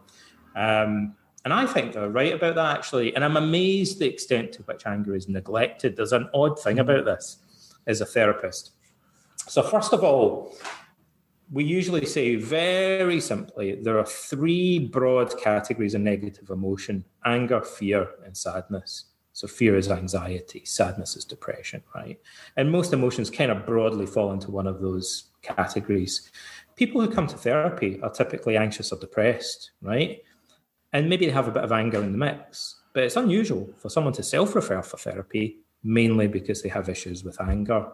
Um, 0.55 1.17
And 1.45 1.53
I 1.53 1.67
think 1.67 1.93
they're 1.93 2.09
right 2.09 2.33
about 2.33 2.55
that, 2.55 2.79
actually. 2.79 3.15
And 3.15 3.23
I'm 3.23 3.37
amazed 3.37 3.99
the 3.99 4.09
extent 4.09 4.53
to 4.53 4.63
which 4.63 4.87
anger 4.87 5.15
is 5.15 5.29
neglected. 5.29 5.95
There's 5.95 6.15
an 6.15 6.31
odd 6.33 6.59
thing 6.59 6.79
about 6.79 7.05
this 7.05 7.39
as 7.87 8.01
a 8.01 8.07
therapist. 8.07 8.71
So, 9.47 9.63
first 9.63 9.93
of 9.93 10.03
all, 10.03 10.57
we 11.55 11.63
usually 11.63 12.05
say 12.05 12.35
very 12.35 13.21
simply 13.21 13.77
there 13.77 13.97
are 13.97 14.05
three 14.05 14.81
broad 14.81 15.39
categories 15.41 15.95
of 15.95 16.01
negative 16.01 16.51
emotion 16.51 17.05
anger, 17.25 17.63
fear, 17.63 18.09
and 18.27 18.37
sadness. 18.37 19.05
So, 19.33 19.47
fear 19.47 19.77
is 19.77 19.89
anxiety, 19.89 20.65
sadness 20.65 21.17
is 21.17 21.25
depression, 21.25 21.83
right? 21.95 22.19
And 22.57 22.73
most 22.73 22.93
emotions 22.93 23.31
kind 23.31 23.53
of 23.53 23.67
broadly 23.67 24.07
fall 24.07 24.33
into 24.33 24.51
one 24.51 24.67
of 24.67 24.81
those 24.81 25.31
categories. 25.43 26.29
People 26.75 27.01
who 27.01 27.09
come 27.09 27.29
to 27.29 27.37
therapy 27.37 28.01
are 28.03 28.11
typically 28.11 28.57
anxious 28.57 28.91
or 28.91 28.99
depressed, 28.99 29.71
right? 29.81 30.23
And 30.93 31.09
maybe 31.09 31.27
they 31.27 31.33
have 31.33 31.49
a 31.49 31.53
bit 31.53 31.65
of 31.65 31.71
anger 31.71 32.03
in 32.03 32.11
the 32.11 32.19
mix. 32.19 32.81
But 32.93 33.05
it's 33.05 33.17
unusual 33.17 33.73
for 33.79 33.89
someone 33.91 34.13
to 34.15 34.25
self 34.25 34.57
refer 34.57 34.83
for 34.83 34.97
therapy, 34.97 35.61
mainly 35.85 36.27
because 36.27 36.63
they 36.63 36.69
have 36.69 36.89
issues 36.89 37.23
with 37.23 37.41
anger. 37.41 37.87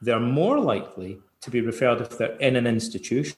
They're 0.00 0.20
more 0.20 0.58
likely 0.58 1.20
to 1.44 1.50
be 1.50 1.60
referred 1.60 2.00
if 2.00 2.18
they're 2.18 2.36
in 2.36 2.56
an 2.56 2.66
institution 2.66 3.36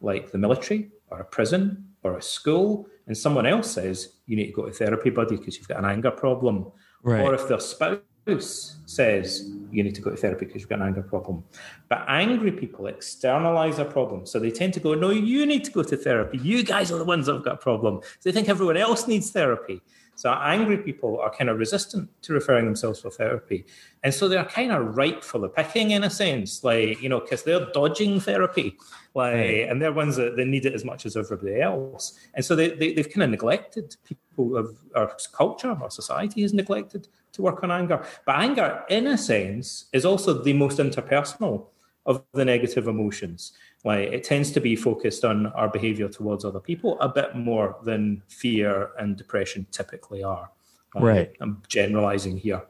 like 0.00 0.30
the 0.30 0.38
military 0.38 0.90
or 1.10 1.20
a 1.20 1.24
prison 1.24 1.86
or 2.02 2.16
a 2.16 2.22
school, 2.22 2.86
and 3.06 3.16
someone 3.16 3.46
else 3.46 3.70
says, 3.70 4.14
You 4.26 4.36
need 4.36 4.46
to 4.46 4.52
go 4.52 4.66
to 4.66 4.72
therapy, 4.72 5.10
buddy, 5.10 5.36
because 5.36 5.56
you've 5.56 5.68
got 5.68 5.78
an 5.78 5.84
anger 5.84 6.10
problem. 6.10 6.70
Right. 7.02 7.20
Or 7.20 7.34
if 7.34 7.48
their 7.48 7.60
spouse 7.60 8.76
says, 8.86 9.50
You 9.70 9.82
need 9.82 9.94
to 9.94 10.00
go 10.00 10.10
to 10.10 10.16
therapy 10.16 10.46
because 10.46 10.60
you've 10.60 10.68
got 10.68 10.80
an 10.80 10.86
anger 10.86 11.02
problem. 11.02 11.44
But 11.88 12.04
angry 12.08 12.52
people 12.52 12.86
externalize 12.86 13.78
a 13.78 13.84
problem. 13.84 14.26
So 14.26 14.38
they 14.38 14.50
tend 14.50 14.74
to 14.74 14.80
go, 14.80 14.94
No, 14.94 15.10
you 15.10 15.46
need 15.46 15.64
to 15.64 15.70
go 15.70 15.82
to 15.82 15.96
therapy. 15.96 16.38
You 16.38 16.62
guys 16.62 16.92
are 16.92 16.98
the 16.98 17.04
ones 17.04 17.26
that 17.26 17.34
have 17.34 17.44
got 17.44 17.54
a 17.54 17.58
problem. 17.58 18.00
So 18.02 18.30
they 18.30 18.32
think 18.32 18.48
everyone 18.48 18.76
else 18.76 19.08
needs 19.08 19.30
therapy. 19.30 19.80
So 20.14 20.30
angry 20.30 20.78
people 20.78 21.18
are 21.20 21.30
kind 21.30 21.48
of 21.48 21.58
resistant 21.58 22.08
to 22.22 22.32
referring 22.32 22.66
themselves 22.66 23.00
for 23.00 23.10
therapy. 23.10 23.64
And 24.04 24.12
so 24.12 24.28
they're 24.28 24.44
kind 24.44 24.70
of 24.70 24.96
ripe 24.96 25.24
for 25.24 25.38
the 25.38 25.48
picking 25.48 25.92
in 25.92 26.04
a 26.04 26.10
sense, 26.10 26.62
like, 26.62 27.00
you 27.02 27.08
know, 27.08 27.20
because 27.20 27.42
they're 27.42 27.66
dodging 27.72 28.20
therapy. 28.20 28.76
Like, 29.14 29.34
right. 29.34 29.68
and 29.68 29.80
they're 29.80 29.92
ones 29.92 30.16
that 30.16 30.36
they 30.36 30.44
need 30.44 30.66
it 30.66 30.74
as 30.74 30.84
much 30.84 31.06
as 31.06 31.16
everybody 31.16 31.60
else. 31.60 32.18
And 32.34 32.44
so 32.44 32.54
they, 32.54 32.70
they, 32.70 32.94
have 32.94 33.10
kind 33.10 33.24
of 33.24 33.30
neglected 33.30 33.96
people 34.04 34.56
of 34.56 34.76
our 34.94 35.14
culture, 35.32 35.70
our 35.70 35.90
society 35.90 36.42
has 36.42 36.54
neglected 36.54 37.08
to 37.32 37.42
work 37.42 37.62
on 37.62 37.70
anger. 37.70 38.04
But 38.24 38.36
anger, 38.36 38.84
in 38.88 39.06
a 39.08 39.18
sense, 39.18 39.86
is 39.92 40.04
also 40.04 40.42
the 40.42 40.52
most 40.52 40.78
interpersonal 40.78 41.66
of 42.06 42.22
the 42.32 42.44
negative 42.44 42.88
emotions. 42.88 43.52
Like 43.84 44.10
it 44.12 44.24
tends 44.24 44.52
to 44.52 44.60
be 44.60 44.76
focused 44.76 45.24
on 45.24 45.46
our 45.48 45.68
behavior 45.68 46.08
towards 46.08 46.44
other 46.44 46.60
people 46.60 47.00
a 47.00 47.08
bit 47.08 47.34
more 47.34 47.76
than 47.82 48.22
fear 48.28 48.90
and 48.98 49.16
depression 49.16 49.66
typically 49.70 50.22
are. 50.22 50.50
right. 50.94 51.32
I'm 51.40 51.62
generalizing 51.68 52.36
here. 52.36 52.62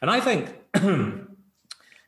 And 0.00 0.10
I 0.10 0.20
think, 0.20 0.54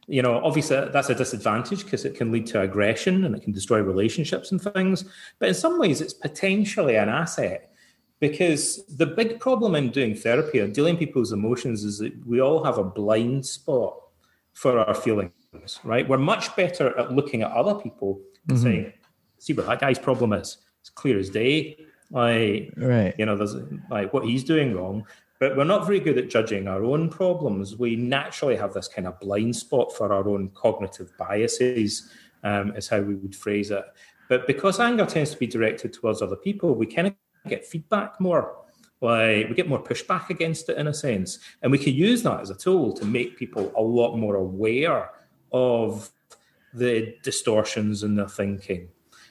you 0.06 0.22
know, 0.22 0.40
obviously 0.44 0.88
that's 0.92 1.10
a 1.10 1.14
disadvantage 1.14 1.84
because 1.84 2.04
it 2.04 2.14
can 2.14 2.30
lead 2.30 2.46
to 2.48 2.60
aggression 2.60 3.24
and 3.24 3.34
it 3.34 3.42
can 3.42 3.52
destroy 3.52 3.80
relationships 3.80 4.52
and 4.52 4.60
things. 4.60 5.04
But 5.38 5.48
in 5.48 5.54
some 5.54 5.78
ways, 5.78 6.00
it's 6.00 6.14
potentially 6.14 6.96
an 6.96 7.08
asset 7.08 7.72
because 8.20 8.86
the 8.86 9.06
big 9.06 9.40
problem 9.40 9.74
in 9.74 9.90
doing 9.90 10.14
therapy 10.14 10.60
and 10.60 10.72
dealing 10.72 10.96
people's 10.96 11.32
emotions 11.32 11.82
is 11.84 11.98
that 11.98 12.12
we 12.26 12.40
all 12.40 12.62
have 12.62 12.78
a 12.78 12.84
blind 12.84 13.44
spot 13.44 13.96
for 14.52 14.78
our 14.78 14.94
feelings 14.94 15.32
right? 15.84 16.08
We're 16.08 16.18
much 16.18 16.54
better 16.56 16.98
at 16.98 17.12
looking 17.12 17.42
at 17.42 17.50
other 17.52 17.74
people 17.74 18.20
and 18.48 18.56
mm-hmm. 18.56 18.62
saying, 18.62 18.92
see 19.38 19.52
what 19.52 19.66
that 19.66 19.80
guy's 19.80 19.98
problem 19.98 20.32
is. 20.32 20.58
It's 20.80 20.90
clear 20.90 21.18
as 21.18 21.30
day. 21.30 21.78
Like, 22.10 22.72
right. 22.76 23.14
you 23.18 23.26
know, 23.26 23.36
there's 23.36 23.56
like 23.90 24.12
what 24.12 24.24
he's 24.24 24.44
doing 24.44 24.74
wrong. 24.74 25.06
But 25.40 25.56
we're 25.56 25.64
not 25.64 25.86
very 25.86 26.00
good 26.00 26.16
at 26.16 26.30
judging 26.30 26.68
our 26.68 26.84
own 26.84 27.08
problems. 27.08 27.76
We 27.76 27.96
naturally 27.96 28.56
have 28.56 28.72
this 28.72 28.88
kind 28.88 29.06
of 29.06 29.18
blind 29.20 29.56
spot 29.56 29.94
for 29.94 30.12
our 30.12 30.28
own 30.28 30.50
cognitive 30.54 31.10
biases, 31.18 32.08
um, 32.44 32.74
is 32.76 32.88
how 32.88 33.00
we 33.00 33.16
would 33.16 33.34
phrase 33.34 33.70
it. 33.70 33.84
But 34.28 34.46
because 34.46 34.80
anger 34.80 35.04
tends 35.04 35.32
to 35.32 35.36
be 35.36 35.46
directed 35.46 35.92
towards 35.92 36.22
other 36.22 36.36
people, 36.36 36.74
we 36.74 36.86
kind 36.86 37.08
of 37.08 37.14
get 37.48 37.66
feedback 37.66 38.20
more. 38.20 38.56
Like 39.00 39.48
we 39.48 39.54
get 39.54 39.68
more 39.68 39.82
pushback 39.82 40.30
against 40.30 40.68
it 40.68 40.78
in 40.78 40.86
a 40.86 40.94
sense. 40.94 41.38
And 41.62 41.70
we 41.70 41.78
can 41.78 41.92
use 41.92 42.22
that 42.22 42.40
as 42.40 42.50
a 42.50 42.54
tool 42.54 42.92
to 42.94 43.04
make 43.04 43.36
people 43.36 43.72
a 43.76 43.82
lot 43.82 44.16
more 44.16 44.36
aware 44.36 45.10
of 45.54 46.10
the 46.74 47.16
distortions 47.22 48.02
in 48.02 48.16
their 48.16 48.28
thinking. 48.28 48.88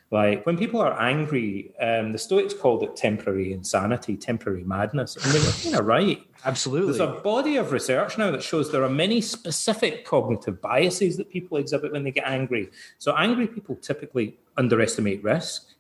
Like 0.10 0.46
when 0.46 0.58
people 0.58 0.80
are 0.80 1.00
angry, 1.02 1.74
um, 1.82 2.12
the 2.12 2.18
Stoics 2.18 2.54
called 2.54 2.84
it 2.84 2.96
temporary 2.96 3.52
insanity, 3.52 4.16
temporary 4.16 4.64
madness. 4.64 5.16
And 5.18 5.26
they 5.34 5.40
were 5.40 5.52
kind 5.52 5.76
of 5.76 5.86
right. 5.86 6.22
Absolutely. 6.46 6.98
There's 6.98 7.00
a 7.00 7.20
body 7.22 7.58
of 7.58 7.72
research 7.72 8.18
now 8.18 8.32
that 8.32 8.44
shows 8.44 8.72
there 8.72 8.84
are 8.84 8.90
many 8.90 9.22
specific 9.22 10.06
cognitive 10.06 10.62
biases 10.62 11.18
that 11.18 11.30
people 11.30 11.58
exhibit 11.58 11.92
when 11.92 12.04
they 12.04 12.12
get 12.12 12.28
angry. 12.28 12.70
So 13.00 13.16
angry 13.18 13.48
people 13.48 13.76
typically 13.76 14.38
underestimate 14.56 15.24
risk. 15.24 15.74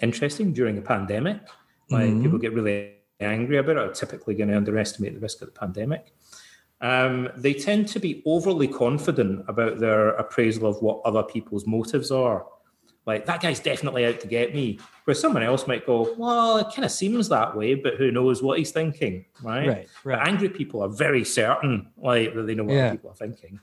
Interesting 0.00 0.52
during 0.52 0.78
a 0.78 0.82
pandemic. 0.82 1.40
Like 1.90 2.10
mm-hmm. 2.10 2.22
people 2.22 2.38
get 2.38 2.52
really 2.52 2.92
angry 3.20 3.56
about 3.56 3.78
it 3.78 3.78
are 3.78 3.92
typically 3.92 4.34
going 4.34 4.50
to 4.50 4.56
underestimate 4.56 5.14
the 5.14 5.20
risk 5.20 5.40
of 5.40 5.52
the 5.52 5.58
pandemic 5.58 6.12
um, 6.80 7.28
they 7.36 7.54
tend 7.54 7.88
to 7.88 8.00
be 8.00 8.22
overly 8.26 8.68
confident 8.68 9.44
about 9.48 9.78
their 9.78 10.10
appraisal 10.10 10.66
of 10.68 10.80
what 10.80 11.00
other 11.04 11.22
people's 11.22 11.66
motives 11.66 12.10
are. 12.10 12.46
Like, 13.06 13.24
that 13.24 13.40
guy's 13.40 13.58
definitely 13.58 14.04
out 14.04 14.20
to 14.20 14.26
get 14.26 14.54
me. 14.54 14.78
Where 15.04 15.14
someone 15.14 15.42
else 15.42 15.66
might 15.66 15.86
go, 15.86 16.14
well, 16.18 16.58
it 16.58 16.66
kind 16.74 16.84
of 16.84 16.90
seems 16.90 17.28
that 17.30 17.56
way, 17.56 17.74
but 17.74 17.94
who 17.94 18.10
knows 18.10 18.42
what 18.42 18.58
he's 18.58 18.70
thinking, 18.70 19.24
right? 19.42 19.66
Right, 19.66 19.88
right. 20.04 20.18
But 20.18 20.28
angry 20.28 20.50
people 20.50 20.82
are 20.82 20.88
very 20.88 21.24
certain, 21.24 21.88
like, 21.96 22.34
that 22.34 22.46
they 22.46 22.54
know 22.54 22.64
what 22.64 22.74
yeah. 22.74 22.90
people 22.90 23.10
are 23.10 23.14
thinking. 23.14 23.58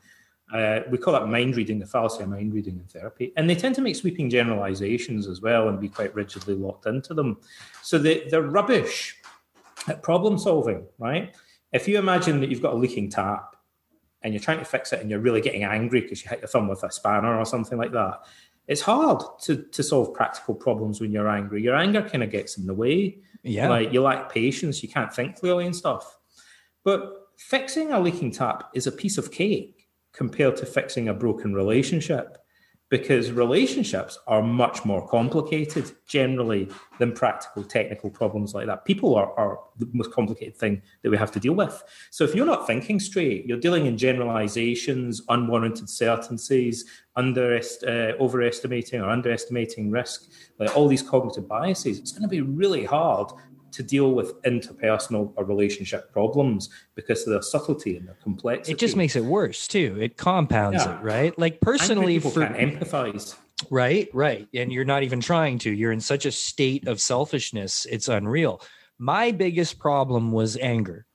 Uh, 0.51 0.79
we 0.89 0.97
call 0.97 1.13
that 1.13 1.27
mind 1.27 1.55
reading, 1.55 1.79
the 1.79 1.85
fallacy 1.85 2.23
of 2.23 2.29
mind 2.29 2.53
reading 2.53 2.77
in 2.77 2.85
therapy. 2.85 3.33
And 3.37 3.49
they 3.49 3.55
tend 3.55 3.75
to 3.75 3.81
make 3.81 3.95
sweeping 3.95 4.29
generalizations 4.29 5.27
as 5.27 5.41
well 5.41 5.69
and 5.69 5.79
be 5.79 5.89
quite 5.89 6.13
rigidly 6.15 6.55
locked 6.55 6.87
into 6.87 7.13
them. 7.13 7.37
So 7.83 7.97
they, 7.97 8.27
they're 8.29 8.41
rubbish 8.41 9.15
at 9.87 10.01
problem 10.01 10.37
solving, 10.39 10.85
right? 10.97 11.35
If 11.75 11.89
you 11.89 11.99
imagine 11.99 12.39
that 12.39 12.49
you've 12.49 12.61
got 12.61 12.71
a 12.71 12.77
leaking 12.77 13.09
tap 13.09 13.57
and 14.21 14.33
you're 14.33 14.41
trying 14.41 14.59
to 14.59 14.65
fix 14.65 14.93
it 14.93 15.01
and 15.01 15.09
you're 15.09 15.19
really 15.19 15.41
getting 15.41 15.65
angry 15.65 15.99
because 15.99 16.23
you 16.23 16.29
hit 16.29 16.39
your 16.39 16.47
thumb 16.47 16.69
with 16.69 16.81
a 16.83 16.89
spanner 16.89 17.37
or 17.37 17.45
something 17.45 17.77
like 17.77 17.91
that, 17.91 18.21
it's 18.65 18.79
hard 18.79 19.21
to, 19.41 19.57
to 19.57 19.83
solve 19.83 20.13
practical 20.13 20.55
problems 20.55 21.01
when 21.01 21.11
you're 21.11 21.27
angry. 21.27 21.61
Your 21.61 21.75
anger 21.75 22.01
kind 22.01 22.23
of 22.23 22.31
gets 22.31 22.57
in 22.57 22.65
the 22.65 22.73
way. 22.73 23.17
Yeah. 23.43 23.67
Like 23.67 23.91
you 23.91 24.01
lack 24.01 24.31
patience, 24.31 24.81
you 24.83 24.87
can't 24.87 25.13
think 25.13 25.35
clearly 25.35 25.65
and 25.65 25.75
stuff. 25.75 26.17
But 26.85 27.11
fixing 27.37 27.91
a 27.91 27.99
leaking 27.99 28.31
tap 28.31 28.69
is 28.73 28.87
a 28.87 28.91
piece 28.93 29.17
of 29.17 29.33
cake 29.33 29.89
compared 30.13 30.55
to 30.55 30.65
fixing 30.65 31.09
a 31.09 31.13
broken 31.13 31.53
relationship 31.53 32.37
because 32.97 33.29
relationships 33.29 34.17
are 34.25 34.41
much 34.41 34.85
more 34.85 35.05
complicated 35.05 35.91
generally 36.07 36.69
than 36.97 37.11
practical 37.11 37.61
technical 37.61 38.09
problems 38.09 38.53
like 38.53 38.67
that. 38.67 38.85
People 38.85 39.15
are, 39.15 39.37
are, 39.37 39.59
the 39.77 39.89
most 39.91 40.13
complicated 40.13 40.55
thing 40.55 40.81
that 41.01 41.09
we 41.09 41.17
have 41.17 41.33
to 41.33 41.39
deal 41.39 41.51
with. 41.51 41.83
So 42.09 42.23
if 42.23 42.33
you're 42.33 42.45
not 42.45 42.65
thinking 42.65 42.97
straight, 43.01 43.45
you're 43.45 43.59
dealing 43.59 43.85
in 43.87 43.97
generalizations, 43.97 45.21
unwarranted 45.27 45.89
certainties, 45.89 46.85
uh, 47.17 48.13
overestimating 48.21 49.01
or 49.01 49.09
underestimating 49.09 49.91
risk, 49.91 50.31
like 50.57 50.73
all 50.77 50.87
these 50.87 51.01
cognitive 51.01 51.49
biases, 51.49 51.99
it's 51.99 52.13
going 52.13 52.21
to 52.21 52.29
be 52.29 52.39
really 52.39 52.85
hard 52.85 53.29
to 53.75 53.83
deal 53.83 54.13
with 54.13 54.41
interpersonal 54.43 55.33
or 55.35 55.43
relationship 55.43 56.11
problems 56.11 56.69
because 56.95 57.27
of 57.27 57.33
their 57.33 57.41
subtlety 57.41 57.97
and 57.97 58.07
their 58.07 58.17
complexity. 58.23 58.71
It 58.71 58.79
just 58.79 58.95
makes 58.95 59.15
it 59.15 59.23
worse 59.23 59.67
too. 59.67 59.97
It 59.99 60.17
compounds 60.17 60.85
yeah. 60.85 60.97
it, 60.97 61.03
right? 61.03 61.37
Like 61.37 61.59
personally, 61.59 62.15
people 62.15 62.31
for, 62.31 62.47
can't 62.47 62.55
empathize. 62.55 63.35
Right, 63.69 64.09
right, 64.13 64.47
and 64.53 64.71
you're 64.71 64.85
not 64.85 65.03
even 65.03 65.21
trying 65.21 65.59
to. 65.59 65.71
You're 65.71 65.93
in 65.93 66.01
such 66.01 66.25
a 66.25 66.31
state 66.31 66.87
of 66.87 66.99
selfishness; 66.99 67.85
it's 67.89 68.07
unreal. 68.07 68.61
My 68.97 69.31
biggest 69.31 69.79
problem 69.79 70.31
was 70.31 70.57
anger, 70.57 71.05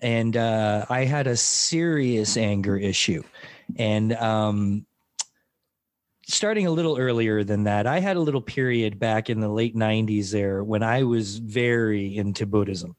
and 0.00 0.36
uh, 0.36 0.84
I 0.88 1.04
had 1.04 1.26
a 1.26 1.36
serious 1.36 2.36
anger 2.36 2.76
issue, 2.76 3.22
and 3.76 4.12
um, 4.14 4.86
starting 6.28 6.66
a 6.66 6.70
little 6.70 6.98
earlier 6.98 7.42
than 7.42 7.64
that, 7.64 7.86
I 7.86 8.00
had 8.00 8.16
a 8.16 8.20
little 8.20 8.42
period 8.42 8.98
back 8.98 9.30
in 9.30 9.40
the 9.40 9.48
late 9.48 9.74
90s 9.74 10.30
there 10.30 10.62
when 10.62 10.82
I 10.82 11.02
was 11.02 11.38
very 11.38 12.16
into 12.16 12.46
Buddhism. 12.46 12.96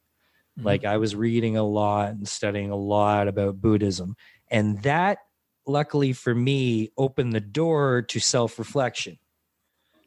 Mm-hmm. 0.57 0.65
Like 0.65 0.83
I 0.83 0.97
was 0.97 1.15
reading 1.15 1.55
a 1.55 1.63
lot 1.63 2.09
and 2.09 2.27
studying 2.27 2.71
a 2.71 2.75
lot 2.75 3.27
about 3.27 3.61
Buddhism. 3.61 4.15
And 4.49 4.81
that, 4.81 5.19
luckily 5.67 6.11
for 6.11 6.33
me, 6.33 6.89
opened 6.97 7.33
the 7.33 7.39
door 7.39 8.01
to 8.09 8.19
self 8.19 8.57
reflection. 8.57 9.19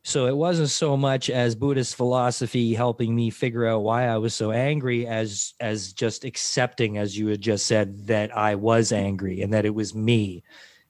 So 0.04 0.26
it 0.26 0.36
wasn't 0.36 0.70
so 0.70 0.96
much 0.96 1.30
as 1.30 1.54
Buddhist 1.54 1.94
philosophy 1.94 2.74
helping 2.74 3.14
me 3.14 3.30
figure 3.30 3.68
out 3.68 3.84
why 3.84 4.08
I 4.08 4.16
was 4.16 4.34
so 4.34 4.50
angry 4.50 5.06
as 5.06 5.54
as 5.60 5.92
just 5.92 6.24
accepting, 6.24 6.98
as 6.98 7.16
you 7.16 7.28
had 7.28 7.40
just 7.40 7.66
said, 7.66 8.08
that 8.08 8.36
I 8.36 8.56
was 8.56 8.90
angry 8.90 9.42
and 9.42 9.52
that 9.52 9.64
it 9.64 9.76
was 9.76 9.94
me 9.94 10.42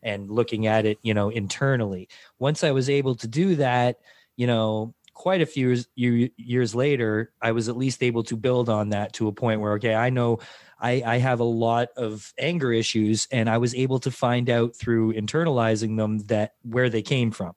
and 0.02 0.30
looking 0.30 0.66
at 0.66 0.86
it, 0.86 0.98
you 1.02 1.14
know, 1.14 1.28
internally. 1.28 2.08
Once 2.38 2.64
I 2.64 2.72
was 2.72 2.90
able 2.90 3.14
to 3.16 3.28
do 3.28 3.56
that, 3.56 3.98
you 4.36 4.46
know, 4.46 4.94
quite 5.14 5.42
a 5.42 5.46
few 5.46 5.68
years, 5.68 5.88
years 6.36 6.74
later, 6.74 7.32
I 7.40 7.52
was 7.52 7.68
at 7.68 7.76
least 7.76 8.02
able 8.02 8.22
to 8.24 8.36
build 8.36 8.68
on 8.68 8.90
that 8.90 9.12
to 9.14 9.28
a 9.28 9.32
point 9.32 9.60
where, 9.60 9.74
okay, 9.74 9.94
I 9.94 10.10
know 10.10 10.40
I, 10.80 11.02
I 11.04 11.18
have 11.18 11.40
a 11.40 11.44
lot 11.44 11.88
of 11.96 12.32
anger 12.38 12.72
issues, 12.72 13.28
and 13.30 13.48
I 13.48 13.58
was 13.58 13.74
able 13.74 14.00
to 14.00 14.10
find 14.10 14.50
out 14.50 14.74
through 14.74 15.12
internalizing 15.14 15.96
them 15.96 16.18
that 16.26 16.54
where 16.62 16.90
they 16.90 17.02
came 17.02 17.30
from. 17.30 17.52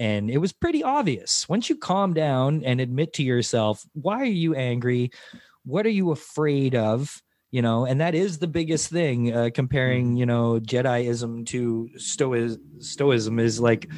And 0.00 0.30
it 0.30 0.38
was 0.38 0.52
pretty 0.52 0.82
obvious. 0.82 1.48
Once 1.48 1.68
you 1.68 1.76
calm 1.76 2.14
down 2.14 2.64
and 2.64 2.80
admit 2.80 3.12
to 3.14 3.22
yourself, 3.22 3.84
why 3.92 4.20
are 4.20 4.24
you 4.24 4.54
angry? 4.54 5.10
What 5.64 5.86
are 5.86 5.90
you 5.90 6.10
afraid 6.10 6.74
of? 6.74 7.22
You 7.50 7.62
know, 7.62 7.86
and 7.86 8.00
that 8.00 8.14
is 8.14 8.38
the 8.38 8.46
biggest 8.46 8.90
thing. 8.90 9.34
Uh, 9.34 9.48
comparing, 9.54 10.16
you 10.16 10.26
know, 10.26 10.60
Jediism 10.60 11.46
to 11.46 11.88
Stoic- 11.96 12.60
Stoicism 12.78 13.38
is 13.38 13.58
like, 13.58 13.90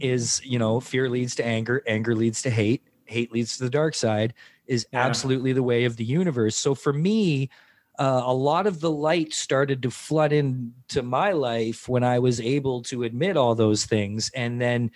is 0.00 0.40
you 0.44 0.58
know, 0.58 0.80
fear 0.80 1.08
leads 1.08 1.34
to 1.36 1.44
anger, 1.44 1.82
anger 1.86 2.14
leads 2.14 2.42
to 2.42 2.50
hate, 2.50 2.82
hate 3.06 3.32
leads 3.32 3.56
to 3.56 3.64
the 3.64 3.70
dark 3.70 3.94
side. 3.94 4.34
Is 4.66 4.86
Yeah. 4.92 5.04
absolutely 5.04 5.52
the 5.52 5.62
way 5.62 5.84
of 5.84 5.96
the 5.96 6.04
universe. 6.04 6.56
So 6.56 6.74
for 6.74 6.92
me, 6.92 7.50
uh, 7.98 8.22
a 8.24 8.34
lot 8.34 8.66
of 8.66 8.80
the 8.80 8.90
light 8.90 9.32
started 9.32 9.82
to 9.82 9.90
flood 9.90 10.32
into 10.32 11.02
my 11.02 11.32
life 11.32 11.88
when 11.88 12.02
I 12.02 12.18
was 12.18 12.40
able 12.40 12.82
to 12.84 13.04
admit 13.04 13.36
all 13.36 13.54
those 13.54 13.84
things. 13.84 14.30
And 14.34 14.60
then 14.60 14.90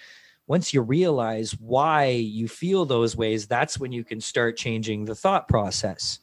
once 0.47 0.73
you 0.73 0.81
realize 0.81 1.53
why 1.61 2.07
you 2.07 2.49
feel 2.49 2.87
those 2.87 3.15
ways, 3.17 3.47
that's 3.47 3.79
when 3.79 3.93
you 3.93 4.05
can 4.05 4.21
start 4.21 4.57
changing 4.57 5.05
the 5.05 5.15
thought 5.15 5.47
process. 5.49 6.19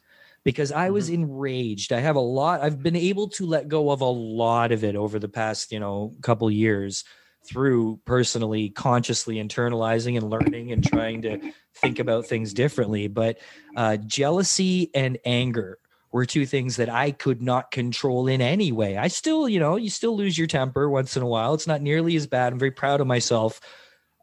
Because 0.46 0.72
I 0.72 0.92
was 0.92 1.10
enraged. 1.10 1.92
I 1.92 2.00
have 2.00 2.16
a 2.16 2.22
lot, 2.22 2.62
I've 2.62 2.82
been 2.82 2.96
able 2.96 3.28
to 3.30 3.46
let 3.46 3.68
go 3.68 3.92
of 3.92 4.00
a 4.00 4.06
lot 4.06 4.72
of 4.72 4.86
it 4.86 4.96
over 4.96 5.20
the 5.20 5.28
past, 5.28 5.74
you 5.74 5.80
know, 5.82 6.14
couple 6.22 6.50
years 6.50 7.04
through 7.46 8.00
personally 8.06 8.70
consciously 8.70 9.36
internalizing 9.36 10.18
and 10.18 10.30
learning 10.30 10.72
and 10.72 10.84
trying 10.84 11.22
to 11.24 11.52
think 11.76 12.00
about 12.00 12.26
things 12.26 12.54
differently. 12.54 13.08
But 13.08 13.40
uh, 13.76 13.98
jealousy 13.98 14.90
and 14.96 15.18
anger 15.26 15.80
were 16.12 16.26
two 16.26 16.46
things 16.46 16.78
that 16.78 16.90
I 16.90 17.12
could 17.12 17.42
not 17.42 17.72
control 17.72 18.28
in 18.28 18.42
any 18.42 18.72
way. 18.72 18.98
I 18.98 19.10
still, 19.10 19.50
you 19.50 19.60
know, 19.60 19.76
you 19.76 19.90
still 19.90 20.16
lose 20.16 20.38
your 20.38 20.48
temper 20.48 20.90
once 20.90 21.18
in 21.18 21.24
a 21.24 21.28
while. 21.28 21.54
It's 21.54 21.68
not 21.68 21.82
nearly 21.82 22.16
as 22.16 22.26
bad. 22.26 22.54
I'm 22.54 22.60
very 22.60 22.72
proud 22.72 23.02
of 23.02 23.08
myself 23.08 23.60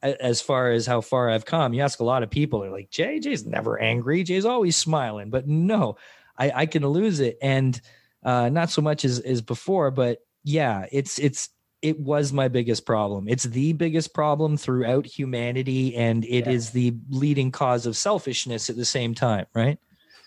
as 0.03 0.40
far 0.40 0.70
as 0.72 0.86
how 0.86 1.00
far 1.00 1.30
I've 1.30 1.44
come. 1.44 1.72
You 1.74 1.82
ask 1.82 2.00
a 2.00 2.05
lot 2.05 2.22
of 2.22 2.30
people, 2.30 2.61
they're 2.61 2.70
like, 2.70 2.90
Jay, 2.90 3.20
Jay's 3.20 3.46
never 3.46 3.78
angry. 3.80 4.22
Jay's 4.24 4.44
always 4.44 4.76
smiling. 4.76 5.30
But 5.30 5.46
no, 5.46 5.96
I, 6.36 6.53
I 6.55 6.66
can 6.66 6.86
lose 6.86 7.20
it. 7.20 7.38
And 7.40 7.80
uh, 8.24 8.48
not 8.48 8.70
so 8.70 8.82
much 8.82 9.05
as, 9.05 9.18
as 9.20 9.40
before, 9.42 9.90
but 9.90 10.18
yeah, 10.44 10.86
it's, 10.90 11.18
it's, 11.18 11.48
it 11.82 11.98
was 11.98 12.32
my 12.32 12.46
biggest 12.48 12.86
problem. 12.86 13.26
It's 13.28 13.42
the 13.44 13.72
biggest 13.72 14.14
problem 14.14 14.57
throughout 14.57 15.05
humanity, 15.05 15.96
and 15.96 16.24
it 16.24 16.46
is 16.46 16.66
Yeah. 16.68 16.90
the 16.90 16.96
leading 17.11 17.50
cause 17.50 17.86
of 17.86 17.96
selfishness 17.96 18.70
at 18.70 18.76
the 18.76 18.84
same 18.84 19.14
time, 19.14 19.46
right? 19.55 19.78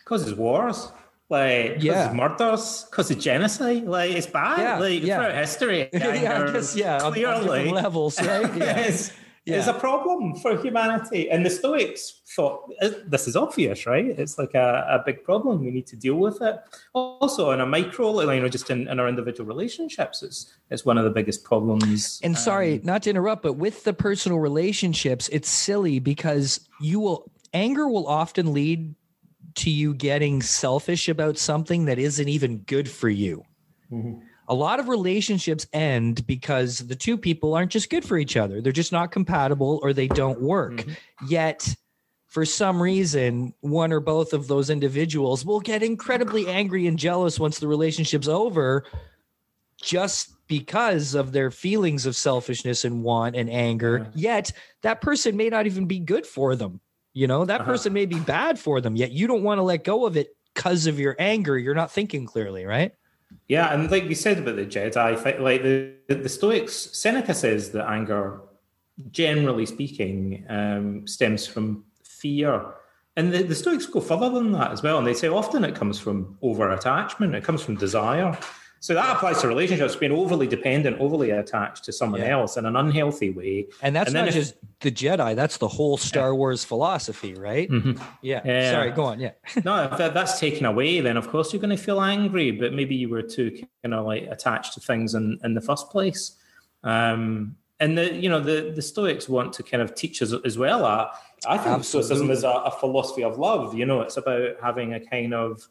causes 0.04 0.36
wars, 0.36 0.92
like 1.30 1.78
Yeah. 1.80 2.08
causes 2.08 2.16
murders, 2.18 2.88
causes 2.92 3.24
genocide. 3.24 3.86
Like 3.86 4.12
it's 4.12 4.28
bad. 4.28 4.60
Yeah, 4.60 4.80
like 4.80 5.02
yeah. 5.02 5.16
throughout 5.18 5.36
history, 5.36 5.90
yeah, 5.94 6.44
I 6.48 6.52
guess 6.52 6.76
yeah, 6.76 6.98
on- 6.98 7.06
on 7.06 7.14
clearly 7.14 7.72
levels, 7.72 8.22
right? 8.22 8.54
Yeah. 8.58 8.80
is, 8.82 9.12
Yeah. 9.46 9.58
is 9.58 9.68
a 9.68 9.74
problem 9.74 10.36
for 10.36 10.58
humanity. 10.60 11.30
And 11.30 11.46
the 11.46 11.52
Stoics 11.52 12.22
thought 12.36 12.68
"Uh, 12.82 12.90
this 13.06 13.28
is 13.28 13.36
obvious, 13.36 13.86
right? 13.86 14.06
It's 14.06 14.40
like 14.40 14.56
a, 14.56 14.88
a 14.90 15.04
big 15.06 15.24
problem. 15.24 15.64
We 15.64 15.70
need 15.70 15.86
to 15.88 15.96
deal 15.96 16.16
with 16.16 16.42
it. 16.42 16.56
Also, 16.94 17.52
on 17.52 17.62
a 17.62 17.66
micro, 17.66 18.22
you 18.32 18.42
know, 18.42 18.50
just 18.50 18.72
in, 18.72 18.88
in 18.88 19.00
our 19.00 19.08
individual 19.08 19.48
relationships, 19.48 20.24
it's 20.24 20.52
it's 20.72 20.84
one 20.84 20.98
of 20.98 21.04
the 21.04 21.12
biggest 21.12 21.44
problems. 21.44 22.20
And 22.24 22.36
sorry, 22.36 22.74
Um, 22.76 22.82
not 22.84 23.04
to 23.04 23.12
interrupt, 23.12 23.44
but 23.44 23.54
with 23.54 23.84
the 23.84 23.94
personal 23.94 24.40
relationships, 24.40 25.30
it's 25.32 25.50
silly 25.50 26.00
because 26.00 26.68
you 26.82 27.00
will 27.00 27.32
anger 27.54 27.88
will 27.88 28.08
often 28.08 28.52
lead 28.52 28.96
to 29.56 29.70
you 29.70 29.94
getting 29.94 30.42
selfish 30.42 31.08
about 31.08 31.38
something 31.38 31.86
that 31.86 32.00
isn't 32.00 32.28
even 32.28 32.58
good 32.66 32.90
for 32.90 33.10
you. 33.10 33.44
Mhm. 33.92 34.22
A 34.48 34.54
lot 34.54 34.80
of 34.80 34.88
relationships 34.88 35.66
end 35.74 36.26
because 36.28 36.80
the 36.80 36.96
two 36.96 37.18
people 37.18 37.54
aren't 37.56 37.72
just 37.72 37.90
good 37.90 38.06
for 38.06 38.18
each 38.18 38.38
other. 38.38 38.62
They're 38.62 38.72
just 38.72 38.92
not 38.92 39.12
compatible 39.12 39.80
or 39.82 39.92
they 39.94 40.08
don't 40.08 40.40
work. 40.42 40.86
Yet 41.28 41.76
for 42.28 42.46
some 42.46 42.82
reason, 42.82 43.54
one 43.62 43.92
or 43.92 44.00
both 44.00 44.34
of 44.34 44.48
those 44.48 44.70
individuals 44.70 45.46
will 45.46 45.60
get 45.62 45.82
incredibly 45.82 46.48
angry 46.48 46.86
and 46.86 47.00
jealous 47.00 47.40
once 47.40 47.60
the 47.60 47.68
relationship's 47.68 48.28
over 48.28 48.86
just 49.82 50.32
because 50.48 51.16
of 51.16 51.32
their 51.32 51.50
feelings 51.52 52.06
of 52.06 52.16
selfishness 52.16 52.86
and 52.86 53.04
want 53.04 53.36
and 53.36 53.50
anger. 53.50 54.12
Yet 54.16 54.52
that 54.82 55.02
person 55.02 55.36
may 55.36 55.50
not 55.50 55.66
even 55.66 55.86
be 55.86 56.00
good 56.00 56.26
for 56.26 56.56
them. 56.56 56.80
You 57.14 57.28
know, 57.28 57.46
that 57.46 57.62
Uh-huh. 57.62 57.72
person 57.72 57.94
may 57.94 58.06
be 58.06 58.20
bad 58.20 58.60
for 58.60 58.82
them, 58.82 58.96
yet 58.96 59.12
you 59.12 59.26
don't 59.28 59.44
want 59.44 59.58
to 59.60 59.64
let 59.64 59.84
go 59.84 60.06
of 60.06 60.18
it 60.18 60.36
because 60.54 60.86
of 60.86 61.00
your 61.00 61.16
anger. 61.18 61.58
You're 61.58 61.74
not 61.76 61.92
thinking 61.92 62.26
clearly, 62.26 62.66
right? 62.66 62.92
Yeah, 63.48 63.74
and 63.74 63.90
like 63.92 64.08
we 64.08 64.16
said 64.16 64.40
about 64.40 64.56
the 64.56 64.66
Jedi, 64.66 65.40
like 65.40 65.64
the 65.64 65.96
the 66.08 66.30
Stoics, 66.30 66.74
Seneca 66.94 67.34
says 67.34 67.72
that 67.72 67.88
anger, 67.88 68.42
generally 69.12 69.66
speaking, 69.66 70.46
um, 70.50 71.08
stems 71.08 71.46
from 71.48 71.86
fear, 72.04 72.74
and 73.16 73.34
the, 73.34 73.44
the 73.44 73.56
Stoics 73.56 73.86
go 73.86 74.02
further 74.02 74.30
than 74.30 74.52
that 74.54 74.72
as 74.72 74.84
well, 74.84 74.98
and 74.98 75.08
they 75.08 75.14
say 75.14 75.28
often 75.28 75.64
it 75.64 75.76
comes 75.76 76.00
from 76.00 76.38
over 76.42 76.72
attachment, 76.72 77.36
it 77.36 77.44
comes 77.44 77.62
from 77.62 77.76
desire. 77.76 78.38
So 78.82 78.94
that 78.94 79.16
applies 79.16 79.42
to 79.42 79.48
relationships, 79.48 79.96
being 79.96 80.12
overly 80.12 80.46
dependent, 80.46 81.00
overly 81.00 81.32
attached 81.32 81.84
to 81.86 81.92
someone 81.94 82.22
Yeah. 82.22 82.38
else 82.38 82.56
in 82.58 82.66
an 82.66 82.76
unhealthy 82.76 83.32
way. 83.32 83.68
And 83.82 83.96
that's 83.96 84.10
And 84.10 84.14
not 84.14 84.28
if- 84.28 84.34
just 84.36 84.56
the 84.82 84.92
Jedi, 84.92 85.36
that's 85.36 85.58
the 85.58 85.68
whole 85.68 85.98
Star 85.98 86.36
Wars 86.36 86.64
philosophy, 86.64 87.34
right? 87.34 87.68
Mhm. 87.70 88.00
Yeah. 88.22 88.42
Yeah. 88.46 88.72
Sorry, 88.72 88.92
go 88.92 89.06
on. 89.06 89.20
Yeah. 89.20 89.32
no, 89.66 89.86
if 89.86 89.98
that, 89.98 90.14
that's 90.14 90.40
taken 90.40 90.66
away, 90.66 91.00
then 91.02 91.18
of 91.18 91.28
course 91.30 91.52
you're 91.52 91.62
going 91.62 91.76
to 91.76 91.82
feel 91.84 92.00
angry. 92.02 92.52
But 92.52 92.74
maybe 92.74 92.94
you 92.96 93.10
were 93.10 93.24
too 93.24 93.50
kind 93.84 93.94
of 93.96 94.06
like 94.06 94.24
attached 94.30 94.74
to 94.76 94.80
things 94.80 95.16
in, 95.16 95.40
in 95.44 95.56
the 95.56 95.62
first 95.62 95.90
place. 95.90 96.36
Um, 96.84 97.56
and 97.80 97.98
the 97.98 98.14
you 98.14 98.30
know 98.30 98.40
the 98.40 98.72
the 98.74 98.82
Stoics 98.82 99.28
want 99.28 99.52
to 99.54 99.64
kind 99.64 99.82
of 99.84 99.96
teach 99.96 100.22
us 100.22 100.34
as 100.46 100.58
well. 100.58 100.86
Uh, 100.86 101.08
I 101.48 101.58
think 101.58 101.84
Stoicism 101.84 102.32
is 102.32 102.44
a, 102.46 102.50
a 102.50 102.72
philosophy 102.72 103.24
of 103.24 103.38
love. 103.38 103.74
You 103.76 103.86
know, 103.86 104.02
it's 104.02 104.16
about 104.18 104.52
having 104.62 104.94
a 104.94 105.00
kind 105.00 105.34
of 105.34 105.68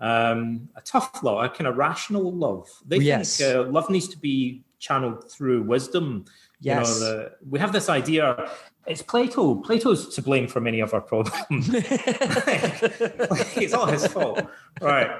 um, 0.00 0.68
a 0.76 0.80
tough 0.82 1.22
love, 1.22 1.44
a 1.44 1.48
kind 1.48 1.66
of 1.66 1.76
rational 1.76 2.32
love. 2.32 2.68
They 2.86 2.98
Yes. 2.98 3.38
think 3.38 3.56
uh, 3.56 3.62
love 3.70 3.88
needs 3.90 4.08
to 4.08 4.18
be 4.18 4.62
channeled 4.78 5.30
through 5.30 5.62
wisdom. 5.62 6.24
Yes. 6.60 6.98
You 7.00 7.00
know, 7.00 7.00
the, 7.00 7.32
we 7.48 7.58
have 7.58 7.72
this 7.72 7.88
idea. 7.88 8.50
It's 8.86 9.02
Plato. 9.02 9.56
Plato's 9.56 10.14
to 10.14 10.22
blame 10.22 10.46
for 10.46 10.60
many 10.60 10.80
of 10.80 10.94
our 10.94 11.00
problems. 11.00 11.68
it's 13.56 13.74
all 13.74 13.86
his 13.86 14.06
fault. 14.06 14.46
Right. 14.80 15.10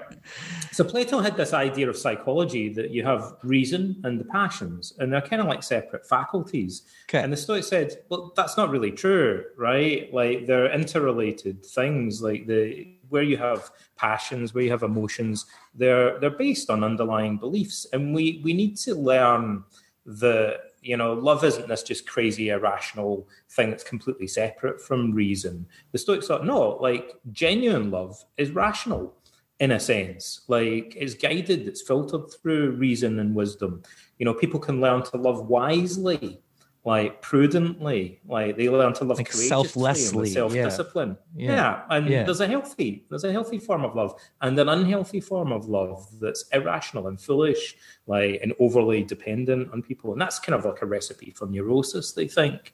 So 0.72 0.84
Plato 0.84 1.18
had 1.20 1.36
this 1.36 1.52
idea 1.52 1.90
of 1.90 1.96
psychology 1.96 2.72
that 2.74 2.90
you 2.90 3.04
have 3.04 3.36
reason 3.42 4.00
and 4.04 4.20
the 4.20 4.24
passions, 4.24 4.92
and 4.98 5.12
they're 5.12 5.20
kind 5.20 5.42
of 5.42 5.48
like 5.48 5.62
separate 5.62 6.06
faculties. 6.06 6.82
Okay. 7.08 7.22
And 7.22 7.32
the 7.32 7.36
Stoics 7.36 7.66
said, 7.66 7.96
well, 8.08 8.32
that's 8.36 8.56
not 8.56 8.70
really 8.70 8.92
true, 8.92 9.44
right? 9.56 10.12
Like 10.12 10.46
they're 10.46 10.70
interrelated 10.72 11.66
things. 11.66 12.22
Like 12.22 12.46
the 12.46 12.86
where 13.08 13.22
you 13.22 13.36
have 13.36 13.70
passions, 13.96 14.54
where 14.54 14.64
you 14.64 14.70
have 14.70 14.82
emotions, 14.82 15.46
they're 15.74 16.18
they're 16.20 16.30
based 16.30 16.70
on 16.70 16.84
underlying 16.84 17.36
beliefs. 17.38 17.86
And 17.92 18.14
we 18.14 18.40
we 18.44 18.52
need 18.52 18.76
to 18.78 18.94
learn 18.94 19.64
that 20.06 20.60
you 20.82 20.96
know 20.96 21.12
love 21.12 21.44
isn't 21.44 21.68
this 21.68 21.82
just 21.82 22.06
crazy 22.08 22.50
irrational 22.50 23.28
thing 23.50 23.70
that's 23.70 23.84
completely 23.84 24.26
separate 24.26 24.80
from 24.80 25.12
reason. 25.12 25.66
The 25.92 25.98
stoics 25.98 26.28
thought 26.28 26.46
no 26.46 26.76
like 26.80 27.14
genuine 27.32 27.90
love 27.90 28.24
is 28.36 28.50
rational 28.50 29.14
in 29.58 29.72
a 29.72 29.80
sense. 29.80 30.42
Like 30.48 30.94
it's 30.96 31.14
guided 31.14 31.66
it's 31.66 31.82
filtered 31.82 32.30
through 32.30 32.72
reason 32.72 33.18
and 33.18 33.34
wisdom. 33.34 33.82
You 34.18 34.26
know 34.26 34.34
people 34.34 34.60
can 34.60 34.80
learn 34.80 35.02
to 35.04 35.16
love 35.16 35.48
wisely 35.48 36.40
like 36.86 37.20
prudently 37.20 38.20
like 38.28 38.56
they 38.56 38.68
learn 38.70 38.92
to 38.94 39.02
love 39.04 39.18
Like 39.18 39.32
selflessly, 39.32 40.30
self-discipline 40.30 41.18
Yeah. 41.34 41.54
yeah, 41.54 41.82
and 41.90 42.08
Yeah. 42.08 42.22
there's 42.22 42.40
a 42.40 42.46
healthy 42.46 43.04
there's 43.10 43.24
a 43.24 43.32
healthy 43.32 43.58
form 43.58 43.84
of 43.84 43.96
love 43.96 44.14
and 44.40 44.56
an 44.58 44.68
unhealthy 44.68 45.20
form 45.20 45.50
of 45.52 45.66
love 45.68 46.06
that's 46.20 46.44
irrational 46.52 47.08
and 47.08 47.20
foolish 47.20 47.74
like 48.06 48.38
and 48.40 48.54
overly 48.60 49.02
dependent 49.02 49.72
on 49.72 49.82
people 49.82 50.12
and 50.12 50.20
that's 50.22 50.38
kind 50.38 50.54
of 50.58 50.64
like 50.64 50.80
a 50.80 50.86
recipe 50.86 51.32
for 51.32 51.46
neurosis 51.46 52.12
they 52.12 52.28
think 52.28 52.72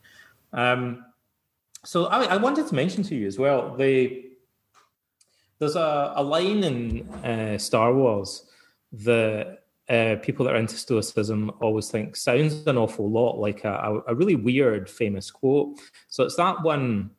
um 0.52 1.02
so 1.82 2.04
i, 2.06 2.24
I 2.24 2.36
wanted 2.36 2.66
to 2.68 2.74
mention 2.74 3.02
to 3.04 3.14
you 3.14 3.26
as 3.26 3.38
well 3.38 3.74
the 3.76 4.26
there's 5.58 5.76
a, 5.76 6.12
a 6.16 6.22
line 6.22 6.64
in 6.64 7.08
uh, 7.24 7.56
star 7.56 7.94
wars 7.94 8.44
that 8.92 9.61
uh, 9.92 10.16
people 10.22 10.44
that 10.44 10.54
are 10.54 10.58
into 10.58 10.76
stoicism 10.76 11.52
always 11.60 11.88
think 11.90 12.16
sounds 12.16 12.66
an 12.66 12.78
awful 12.78 13.10
lot 13.10 13.38
like 13.38 13.62
a, 13.64 14.02
a, 14.08 14.14
really 14.14 14.34
weird 14.34 14.88
famous 14.88 15.30
quote 15.30 15.78
so 16.08 16.24
it's 16.24 16.36
that 16.36 16.62
one 16.62 17.10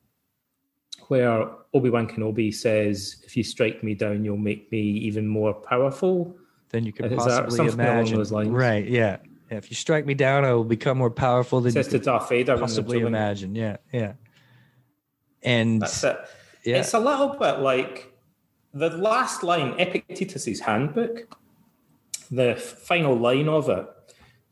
where 1.08 1.48
Obi-Wan 1.74 2.08
Kenobi 2.08 2.54
says, 2.54 3.22
if 3.24 3.36
you 3.36 3.44
strike 3.44 3.84
me 3.84 3.94
down, 3.94 4.24
you'll 4.24 4.38
make 4.38 4.72
me 4.72 4.80
even 4.80 5.28
more 5.28 5.54
powerful. 5.54 6.36
Then 6.70 6.86
you 6.86 6.94
could 6.94 7.12
Is 7.12 7.18
possibly 7.18 7.68
imagine. 7.68 8.18
those 8.18 8.32
lines? 8.32 8.50
Right. 8.50 8.88
Yeah. 8.88 9.18
yeah. 9.52 9.58
If 9.58 9.70
you 9.70 9.76
strike 9.76 10.06
me 10.06 10.14
down, 10.14 10.46
I 10.46 10.54
will 10.54 10.64
become 10.64 10.98
more 10.98 11.12
powerful 11.12 11.62
than 11.62 11.72
Says 11.72 11.92
you 11.92 12.00
to 12.00 12.06
Darth 12.06 12.30
Vader. 12.30 12.54
could 12.54 12.62
possibly 12.62 13.00
imagine. 13.00 13.56
Yeah. 13.56 13.78
Yeah. 13.92 14.14
And 15.42 15.82
That's 15.82 16.04
it. 16.04 16.18
yeah, 16.64 16.78
It's 16.78 16.94
a 16.94 17.00
little 17.00 17.36
bit 17.40 17.60
like 17.60 18.14
the 18.74 18.90
last 18.90 19.44
line, 19.44 19.76
Epictetus's 19.78 20.62
handbook, 20.62 21.38
the 22.36 22.56
final 22.56 23.16
line 23.16 23.48
of 23.48 23.70
it 23.70 23.88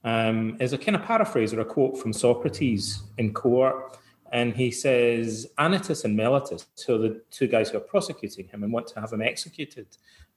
um, 0.03 0.57
is 0.59 0.73
a 0.73 0.77
kind 0.77 0.95
of 0.95 1.03
paraphrase 1.03 1.53
or 1.53 1.61
a 1.61 1.65
quote 1.65 1.97
from 1.97 2.13
Socrates 2.13 3.03
in 3.17 3.34
court. 3.34 3.97
And 4.32 4.53
he 4.55 4.71
says, 4.71 5.47
Anytus 5.59 6.05
and 6.05 6.17
Meletus, 6.17 6.65
so 6.75 6.97
the 6.97 7.21
two 7.32 7.47
guys 7.47 7.69
who 7.69 7.77
are 7.77 7.82
prosecuting 7.82 8.47
him 8.47 8.63
and 8.63 8.71
want 8.71 8.88
to 8.88 8.99
have 9.01 9.11
him 9.11 9.21
executed, 9.21 9.88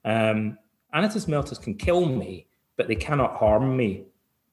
um, 0.04 0.58
Anytus 0.94 1.26
and 1.26 1.34
Meletus 1.34 1.62
can 1.62 1.74
kill 1.74 2.06
me, 2.06 2.48
but 2.76 2.88
they 2.88 2.96
cannot 2.96 3.36
harm 3.36 3.76
me. 3.76 4.06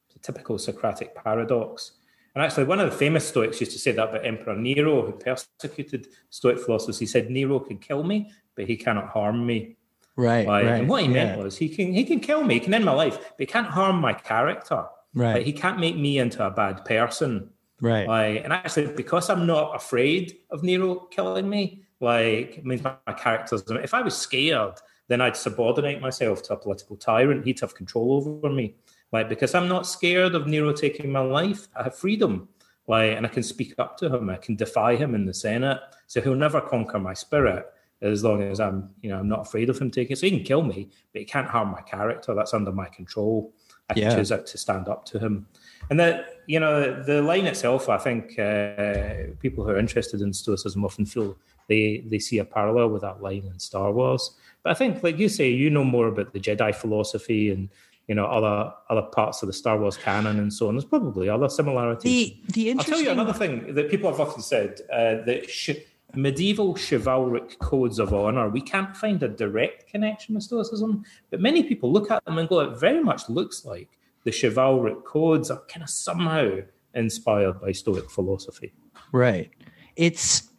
It's 0.07 0.15
a 0.17 0.19
typical 0.19 0.59
Socratic 0.59 1.15
paradox. 1.15 1.93
And 2.35 2.43
actually, 2.43 2.65
one 2.65 2.79
of 2.79 2.89
the 2.89 2.95
famous 2.95 3.27
Stoics 3.27 3.59
used 3.59 3.73
to 3.73 3.79
say 3.79 3.91
that 3.91 4.09
about 4.09 4.25
Emperor 4.25 4.55
Nero, 4.55 5.05
who 5.05 5.11
persecuted 5.13 6.07
Stoic 6.29 6.59
philosophers. 6.59 6.99
He 6.99 7.05
said, 7.05 7.29
Nero 7.29 7.59
can 7.59 7.77
kill 7.77 8.03
me, 8.03 8.31
but 8.55 8.65
he 8.65 8.77
cannot 8.77 9.09
harm 9.09 9.45
me. 9.45 9.75
Right, 10.15 10.47
Like, 10.47 10.65
right. 10.65 10.79
And 10.81 10.89
what 10.89 11.01
he 11.03 11.07
yeah, 11.07 11.13
meant 11.25 11.43
was 11.43 11.57
he 11.57 11.69
can 11.69 11.93
he 11.93 12.03
can 12.03 12.19
kill 12.19 12.43
me, 12.43 12.55
he 12.55 12.59
can 12.59 12.73
end 12.73 12.85
my 12.85 12.93
life, 12.93 13.17
but 13.17 13.39
he 13.39 13.45
can't 13.45 13.67
harm 13.67 13.97
my 13.97 14.13
character. 14.13 14.85
right, 15.13 15.35
Like, 15.35 15.45
he 15.45 15.53
can't 15.53 15.79
make 15.79 15.97
me 15.97 16.19
into 16.19 16.45
a 16.45 16.51
bad 16.51 16.85
person. 16.85 17.49
right. 17.81 18.07
Like, 18.07 18.43
and 18.43 18.53
actually, 18.53 18.87
because 18.87 19.29
I'm 19.29 19.45
not 19.45 19.75
afraid 19.75 20.37
of 20.49 20.63
Nero 20.63 20.95
killing 21.11 21.49
me, 21.49 21.83
like, 21.99 22.57
it 22.57 22.65
means 22.65 22.83
my, 22.83 22.95
my 23.07 23.13
character's. 23.13 23.63
If 23.69 23.93
I 23.93 24.01
was 24.01 24.15
scared, 24.17 24.75
then 25.07 25.21
I'd 25.21 25.35
subordinate 25.37 26.01
myself 26.01 26.41
to 26.43 26.53
a 26.53 26.57
political 26.57 26.95
tyrant. 26.95 27.45
He'd 27.45 27.59
have 27.59 27.75
control 27.75 28.13
over 28.13 28.49
me. 28.49 28.75
Like, 29.11 29.27
because 29.29 29.53
I'm 29.53 29.67
not 29.67 29.85
scared 29.85 30.35
of 30.35 30.47
Nero 30.47 30.71
taking 30.73 31.11
my 31.11 31.19
life, 31.19 31.67
I 31.75 31.83
have 31.83 31.97
freedom. 31.97 32.47
Like, 32.87 33.15
and 33.17 33.25
I 33.25 33.29
can 33.29 33.43
speak 33.43 33.75
up 33.77 33.97
to 33.97 34.13
him. 34.15 34.29
I 34.29 34.37
can 34.37 34.55
defy 34.55 34.95
him 34.95 35.13
in 35.15 35.25
the 35.25 35.33
Senate. 35.33 35.79
So 36.07 36.21
he'll 36.21 36.35
never 36.35 36.61
conquer 36.61 36.97
my 36.99 37.13
spirit 37.13 37.65
as 38.01 38.23
long 38.23 38.41
as 38.41 38.59
I'm, 38.59 38.89
you 39.01 39.09
know, 39.09 39.19
I'm 39.19 39.27
not 39.27 39.41
afraid 39.41 39.69
of 39.69 39.79
him 39.79 39.91
taking. 39.91 40.15
So 40.15 40.25
he 40.25 40.31
can 40.31 40.43
kill 40.43 40.63
me, 40.63 40.89
but 41.13 41.19
he 41.19 41.25
can't 41.25 41.47
harm 41.47 41.69
my 41.71 41.81
character. 41.81 42.33
That's 42.33 42.53
under 42.53 42.71
my 42.71 42.87
control. 42.87 43.53
I 43.89 43.93
can 43.93 44.03
Yeah. 44.03 44.15
choose 44.15 44.31
out 44.31 44.45
to 44.47 44.57
stand 44.57 44.87
up 44.87 45.05
to 45.05 45.19
him. 45.19 45.47
And 45.89 45.99
that, 45.99 46.25
you 46.47 46.59
know, 46.59 47.03
the 47.03 47.21
line 47.21 47.45
itself, 47.45 47.89
I 47.89 47.97
think 47.97 48.39
uh, 48.39 49.33
people 49.39 49.63
who 49.63 49.71
are 49.71 49.77
interested 49.77 50.21
in 50.21 50.33
Stoicism 50.33 50.83
often 50.85 51.05
feel 51.05 51.37
they, 51.67 52.03
they 52.07 52.19
see 52.19 52.39
a 52.39 52.45
parallel 52.45 52.89
with 52.89 53.01
that 53.01 53.21
line 53.21 53.43
in 53.51 53.59
Star 53.59 53.91
Wars. 53.91 54.31
But 54.63 54.71
I 54.71 54.73
think, 54.73 55.03
like 55.03 55.17
you 55.17 55.29
say, 55.29 55.49
you 55.49 55.69
know 55.69 55.83
more 55.83 56.07
about 56.07 56.33
the 56.33 56.39
Jedi 56.39 56.73
philosophy 56.73 57.51
and, 57.51 57.69
you 58.07 58.15
know, 58.15 58.25
other 58.25 58.73
other 58.89 59.03
parts 59.03 59.41
of 59.43 59.47
the 59.47 59.53
Star 59.53 59.77
Wars 59.77 59.95
canon 59.97 60.39
and 60.39 60.51
so 60.51 60.67
on. 60.67 60.75
There's 60.75 60.85
probably 60.85 61.29
other 61.29 61.49
similarities. 61.49 62.03
The 62.03 62.37
the 62.53 62.71
I'll 62.79 62.83
tell 62.83 62.99
you 62.99 63.09
another 63.09 63.33
thing 63.33 63.73
that 63.75 63.89
people 63.89 64.09
have 64.09 64.19
often 64.19 64.41
said 64.41 64.81
uh, 64.91 65.23
that 65.25 65.49
sh- 65.49 65.77
medieval 66.15 66.75
chivalric 66.75 67.59
codes 67.59 67.99
of 67.99 68.13
honor, 68.13 68.49
we 68.49 68.61
can't 68.61 68.95
find 68.95 69.21
a 69.23 69.27
direct 69.27 69.89
connection 69.89 70.35
with 70.35 70.43
Stoicism, 70.43 71.03
but 71.29 71.41
many 71.41 71.63
people 71.63 71.91
look 71.91 72.11
at 72.11 72.23
them 72.25 72.37
and 72.37 72.49
go, 72.49 72.59
it 72.59 72.79
very 72.79 73.03
much 73.03 73.29
looks 73.29 73.65
like 73.65 73.89
the 74.23 74.31
chivalric 74.31 75.03
codes 75.05 75.49
are 75.49 75.63
kind 75.67 75.83
of 75.83 75.89
somehow 75.89 76.59
inspired 76.93 77.61
by 77.61 77.71
Stoic 77.71 78.09
philosophy. 78.09 78.73
Right. 79.11 79.51
It's 79.95 80.49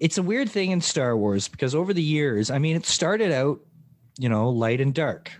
it's 0.00 0.18
a 0.18 0.22
weird 0.22 0.50
thing 0.50 0.70
in 0.70 0.80
Star 0.80 1.16
Wars 1.16 1.48
because 1.48 1.74
over 1.74 1.94
the 1.94 2.02
years, 2.02 2.50
I 2.50 2.58
mean, 2.58 2.76
it 2.76 2.84
started 2.84 3.32
out, 3.32 3.60
you 4.18 4.28
know, 4.28 4.50
light 4.50 4.80
and 4.80 4.92
dark, 4.92 5.30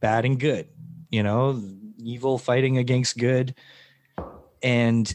bad 0.00 0.24
and 0.24 0.38
good, 0.38 0.68
you 1.10 1.22
know, 1.22 1.60
evil 1.98 2.38
fighting 2.38 2.78
against 2.78 3.18
good. 3.18 3.54
And 4.62 5.12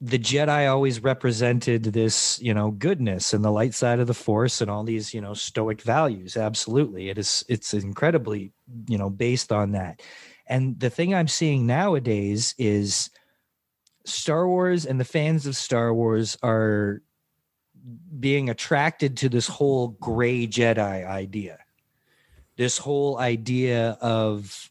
the 0.00 0.18
Jedi 0.18 0.70
always 0.70 1.02
represented 1.02 1.84
this, 1.84 2.40
you 2.40 2.54
know, 2.54 2.70
goodness 2.70 3.34
and 3.34 3.44
the 3.44 3.50
light 3.50 3.74
side 3.74 4.00
of 4.00 4.06
the 4.06 4.14
force 4.14 4.60
and 4.62 4.70
all 4.70 4.82
these, 4.82 5.12
you 5.12 5.20
know, 5.20 5.34
stoic 5.34 5.82
values. 5.82 6.36
Absolutely. 6.36 7.10
It 7.10 7.18
is 7.18 7.44
it's 7.48 7.74
incredibly, 7.74 8.52
you 8.88 8.96
know, 8.96 9.10
based 9.10 9.52
on 9.52 9.72
that. 9.72 10.00
And 10.46 10.80
the 10.80 10.90
thing 10.90 11.14
I'm 11.14 11.28
seeing 11.28 11.66
nowadays 11.66 12.54
is 12.56 13.10
Star 14.04 14.48
Wars 14.48 14.86
and 14.86 14.98
the 14.98 15.04
fans 15.04 15.46
of 15.46 15.54
Star 15.54 15.92
Wars 15.92 16.38
are 16.42 17.02
being 18.18 18.48
attracted 18.48 19.18
to 19.18 19.28
this 19.28 19.48
whole 19.48 19.88
gray 19.88 20.46
Jedi 20.46 21.06
idea. 21.06 21.58
This 22.56 22.78
whole 22.78 23.18
idea 23.18 23.98
of 24.00 24.69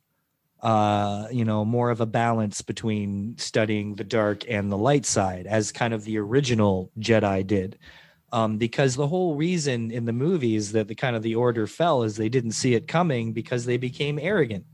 uh 0.62 1.28
you 1.32 1.46
know 1.46 1.64
more 1.64 1.90
of 1.90 2.02
a 2.02 2.06
balance 2.06 2.62
between 2.62 3.38
studying 3.38 3.96
the 3.96 4.04
dark 4.04 4.44
and 4.50 4.72
the 4.72 4.78
light 4.78 5.06
side 5.06 5.48
as 5.48 5.72
kind 5.72 5.94
of 5.94 6.04
the 6.04 6.18
original 6.18 6.92
Jedi 7.00 7.46
did. 7.46 7.78
Um, 8.32 8.58
because 8.58 8.96
the 8.96 9.08
whole 9.08 9.36
reason 9.36 9.90
in 9.90 10.06
the 10.06 10.14
movies 10.14 10.72
that 10.74 10.88
the 10.88 10.94
kind 10.94 11.16
of 11.16 11.24
the 11.24 11.34
order 11.34 11.66
fell 11.66 12.04
is 12.04 12.16
they 12.16 12.30
didn't 12.30 12.52
see 12.52 12.76
it 12.76 12.88
coming 12.88 13.34
because 13.34 13.66
they 13.66 13.78
became 13.78 14.20
arrogant 14.20 14.66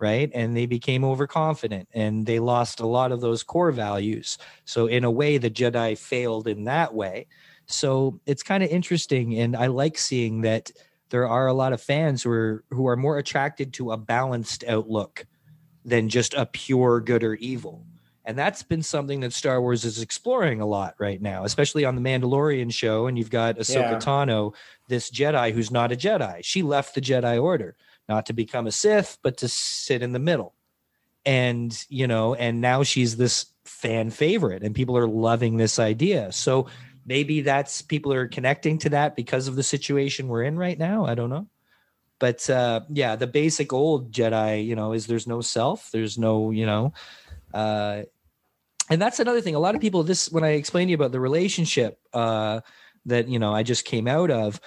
right? 0.00 0.30
And 0.34 0.56
they 0.56 0.66
became 0.66 1.04
overconfident 1.04 1.88
and 1.92 2.26
they 2.26 2.38
lost 2.38 2.80
a 2.80 2.86
lot 2.86 3.12
of 3.12 3.20
those 3.20 3.42
core 3.42 3.70
values. 3.70 4.38
So, 4.64 4.86
in 4.86 5.04
a 5.04 5.10
way, 5.10 5.38
the 5.38 5.50
Jedi 5.50 5.96
failed 5.96 6.48
in 6.48 6.64
that 6.64 6.94
way. 6.94 7.26
So, 7.66 8.18
it's 8.26 8.42
kind 8.42 8.64
of 8.64 8.70
interesting. 8.70 9.38
And 9.38 9.54
I 9.54 9.66
like 9.66 9.98
seeing 9.98 10.40
that 10.40 10.70
there 11.10 11.28
are 11.28 11.46
a 11.46 11.52
lot 11.52 11.72
of 11.72 11.80
fans 11.80 12.22
who 12.22 12.30
are, 12.30 12.64
who 12.70 12.86
are 12.86 12.96
more 12.96 13.18
attracted 13.18 13.72
to 13.74 13.92
a 13.92 13.96
balanced 13.96 14.64
outlook 14.66 15.26
than 15.84 16.08
just 16.08 16.34
a 16.34 16.46
pure 16.46 17.00
good 17.00 17.24
or 17.24 17.34
evil. 17.34 17.84
And 18.24 18.38
that's 18.38 18.62
been 18.62 18.82
something 18.82 19.20
that 19.20 19.32
Star 19.32 19.60
Wars 19.60 19.84
is 19.84 20.00
exploring 20.00 20.60
a 20.60 20.66
lot 20.66 20.94
right 20.98 21.20
now, 21.20 21.44
especially 21.44 21.84
on 21.84 21.96
the 21.96 22.02
Mandalorian 22.02 22.72
show. 22.72 23.06
And 23.06 23.18
you've 23.18 23.30
got 23.30 23.56
Ahsoka 23.56 23.92
Yeah. 23.92 23.98
Tano, 23.98 24.54
this 24.88 25.10
Jedi 25.10 25.52
who's 25.52 25.70
not 25.70 25.90
a 25.90 25.96
Jedi. 25.96 26.40
She 26.42 26.62
left 26.62 26.94
the 26.94 27.00
Jedi 27.00 27.42
Order 27.42 27.76
not 28.08 28.26
to 28.26 28.32
become 28.32 28.66
a 28.66 28.72
Sith, 28.72 29.18
but 29.22 29.36
to 29.38 29.48
sit 29.48 30.02
in 30.02 30.12
the 30.12 30.18
middle. 30.18 30.54
And, 31.24 31.76
you 31.88 32.06
know, 32.06 32.34
and 32.34 32.60
now 32.60 32.82
she's 32.82 33.16
this 33.16 33.46
fan 33.64 34.10
favorite 34.10 34.62
and 34.62 34.74
people 34.74 34.96
are 34.96 35.08
loving 35.08 35.56
this 35.56 35.78
idea. 35.78 36.30
So 36.32 36.66
maybe 37.10 37.40
that's 37.40 37.82
people 37.82 38.12
are 38.12 38.28
connecting 38.28 38.78
to 38.78 38.90
that 38.90 39.16
because 39.16 39.48
of 39.48 39.56
the 39.56 39.64
situation 39.64 40.28
we're 40.28 40.44
in 40.44 40.56
right 40.56 40.78
now. 40.78 41.04
I 41.04 41.16
don't 41.16 41.28
know. 41.28 41.48
But 42.20 42.48
uh 42.48 42.82
yeah, 42.88 43.16
the 43.16 43.26
basic 43.26 43.72
old 43.72 44.12
Jedi, 44.12 44.64
you 44.64 44.76
know, 44.76 44.92
is 44.92 45.08
there's 45.08 45.26
no 45.26 45.40
self, 45.40 45.90
there's 45.90 46.16
no, 46.16 46.52
you 46.52 46.66
know, 46.66 46.92
uh 47.52 48.02
and 48.88 49.02
that's 49.02 49.18
another 49.18 49.40
thing. 49.40 49.56
A 49.56 49.58
lot 49.66 49.74
of 49.74 49.80
people 49.80 50.04
this 50.04 50.30
when 50.30 50.44
I 50.44 50.50
explain 50.50 50.86
to 50.86 50.90
you 50.92 50.94
about 50.94 51.10
the 51.10 51.18
relationship 51.18 51.98
uh 52.14 52.60
that, 53.06 53.26
you 53.26 53.40
know, 53.40 53.52
I 53.52 53.64
just 53.64 53.84
came 53.84 54.06
out 54.06 54.30
of, 54.30 54.60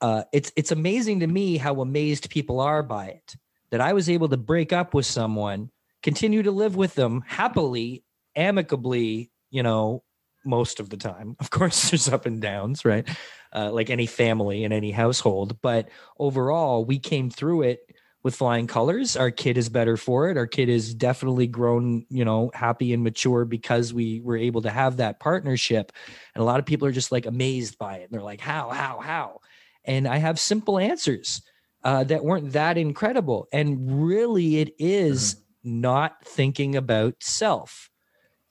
uh, 0.00 0.22
it's 0.32 0.52
it's 0.54 0.70
amazing 0.70 1.20
to 1.20 1.26
me 1.26 1.56
how 1.56 1.80
amazed 1.80 2.30
people 2.30 2.60
are 2.60 2.84
by 2.84 3.06
it 3.06 3.34
that 3.70 3.80
I 3.80 3.92
was 3.92 4.08
able 4.08 4.28
to 4.28 4.36
break 4.36 4.72
up 4.72 4.94
with 4.94 5.06
someone, 5.06 5.70
continue 6.02 6.44
to 6.44 6.52
live 6.52 6.76
with 6.76 6.94
them 6.94 7.24
happily, 7.26 8.04
amicably, 8.36 9.32
you 9.50 9.64
know, 9.64 10.04
most 10.44 10.80
of 10.80 10.90
the 10.90 10.96
time. 10.96 11.36
Of 11.40 11.50
course, 11.50 11.90
there's 11.90 12.08
up 12.08 12.26
and 12.26 12.40
downs, 12.40 12.84
right? 12.84 13.08
Uh, 13.54 13.70
like 13.72 13.90
any 13.90 14.06
family 14.06 14.64
in 14.64 14.72
any 14.72 14.90
household, 14.90 15.60
but 15.62 15.88
overall, 16.18 16.84
we 16.84 16.98
came 16.98 17.30
through 17.30 17.62
it 17.62 17.80
with 18.22 18.34
flying 18.34 18.66
colors. 18.66 19.16
Our 19.16 19.30
kid 19.30 19.56
is 19.56 19.68
better 19.68 19.96
for 19.96 20.28
it. 20.28 20.36
Our 20.36 20.46
kid 20.46 20.68
is 20.68 20.92
definitely 20.92 21.46
grown, 21.46 22.04
you 22.10 22.24
know, 22.24 22.50
happy 22.52 22.92
and 22.92 23.02
mature 23.02 23.44
because 23.44 23.94
we 23.94 24.20
were 24.20 24.36
able 24.36 24.62
to 24.62 24.70
have 24.70 24.96
that 24.96 25.20
partnership. 25.20 25.92
And 26.34 26.42
a 26.42 26.44
lot 26.44 26.58
of 26.58 26.66
people 26.66 26.86
are 26.88 26.92
just 26.92 27.12
like 27.12 27.26
amazed 27.26 27.78
by 27.78 27.98
it. 27.98 28.02
And 28.04 28.10
they're 28.10 28.20
like, 28.20 28.40
how, 28.40 28.70
how, 28.70 28.98
how? 28.98 29.40
and 29.88 30.06
I 30.06 30.18
have 30.18 30.38
simple 30.38 30.78
answers 30.78 31.42
uh, 31.82 32.04
that 32.04 32.22
weren't 32.22 32.52
that 32.52 32.76
incredible. 32.76 33.48
And 33.52 34.06
really, 34.06 34.58
it 34.58 34.74
is 34.78 35.42
not 35.64 36.24
thinking 36.24 36.76
about 36.76 37.14
self 37.20 37.90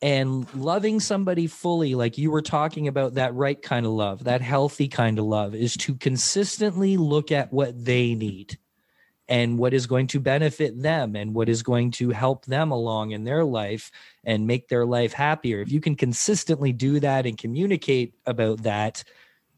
and 0.01 0.51
loving 0.53 0.99
somebody 0.99 1.47
fully, 1.47 1.95
like 1.95 2.17
you 2.17 2.29
were 2.29 2.41
talking 2.41 2.87
about 2.87 3.15
that 3.15 3.33
right 3.33 3.59
kind 3.61 3.85
of 3.85 3.91
love, 3.91 4.25
that 4.25 4.41
healthy 4.41 4.87
kind 4.87 5.17
of 5.17 5.25
love, 5.25 5.55
is 5.55 5.75
to 5.77 5.95
consistently 5.95 6.97
look 6.97 7.31
at 7.31 7.51
what 7.51 7.83
they 7.83 8.13
need 8.13 8.57
and 9.27 9.57
what 9.57 9.73
is 9.73 9.87
going 9.87 10.07
to 10.07 10.19
benefit 10.19 10.81
them 10.81 11.15
and 11.15 11.33
what 11.33 11.49
is 11.49 11.63
going 11.63 11.91
to 11.91 12.11
help 12.11 12.45
them 12.45 12.71
along 12.71 13.11
in 13.11 13.23
their 13.23 13.43
life 13.43 13.91
and 14.23 14.47
make 14.47 14.69
their 14.69 14.85
life 14.85 15.13
happier. 15.13 15.61
If 15.61 15.71
you 15.71 15.81
can 15.81 15.95
consistently 15.95 16.71
do 16.71 16.99
that 16.99 17.25
and 17.25 17.37
communicate 17.37 18.13
about 18.25 18.63
that, 18.63 19.03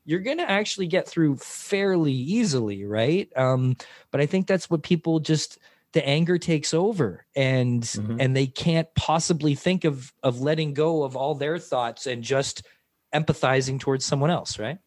you're 0.05 0.21
going 0.21 0.37
to 0.37 0.49
actually 0.49 0.87
get 0.87 1.07
through 1.07 1.37
fairly 1.37 2.13
easily, 2.13 2.83
right? 2.85 3.29
Um, 3.35 3.75
but 4.09 4.21
I 4.21 4.25
think 4.25 4.47
that's 4.47 4.69
what 4.69 4.81
people 4.81 5.19
just 5.19 5.59
the 5.93 6.07
anger 6.07 6.37
takes 6.37 6.73
over 6.73 7.25
and 7.35 7.83
Mhm. 7.83 8.17
and 8.19 8.35
they 8.35 8.47
can't 8.47 8.87
possibly 8.95 9.55
think 9.55 9.85
of 9.85 10.13
of 10.23 10.39
letting 10.41 10.73
go 10.73 11.03
of 11.03 11.15
all 11.15 11.35
their 11.35 11.57
thoughts 11.57 12.05
and 12.05 12.23
just 12.23 12.63
empathizing 13.13 13.79
towards 13.79 14.05
someone 14.05 14.29
else, 14.29 14.59
right? 14.59 14.77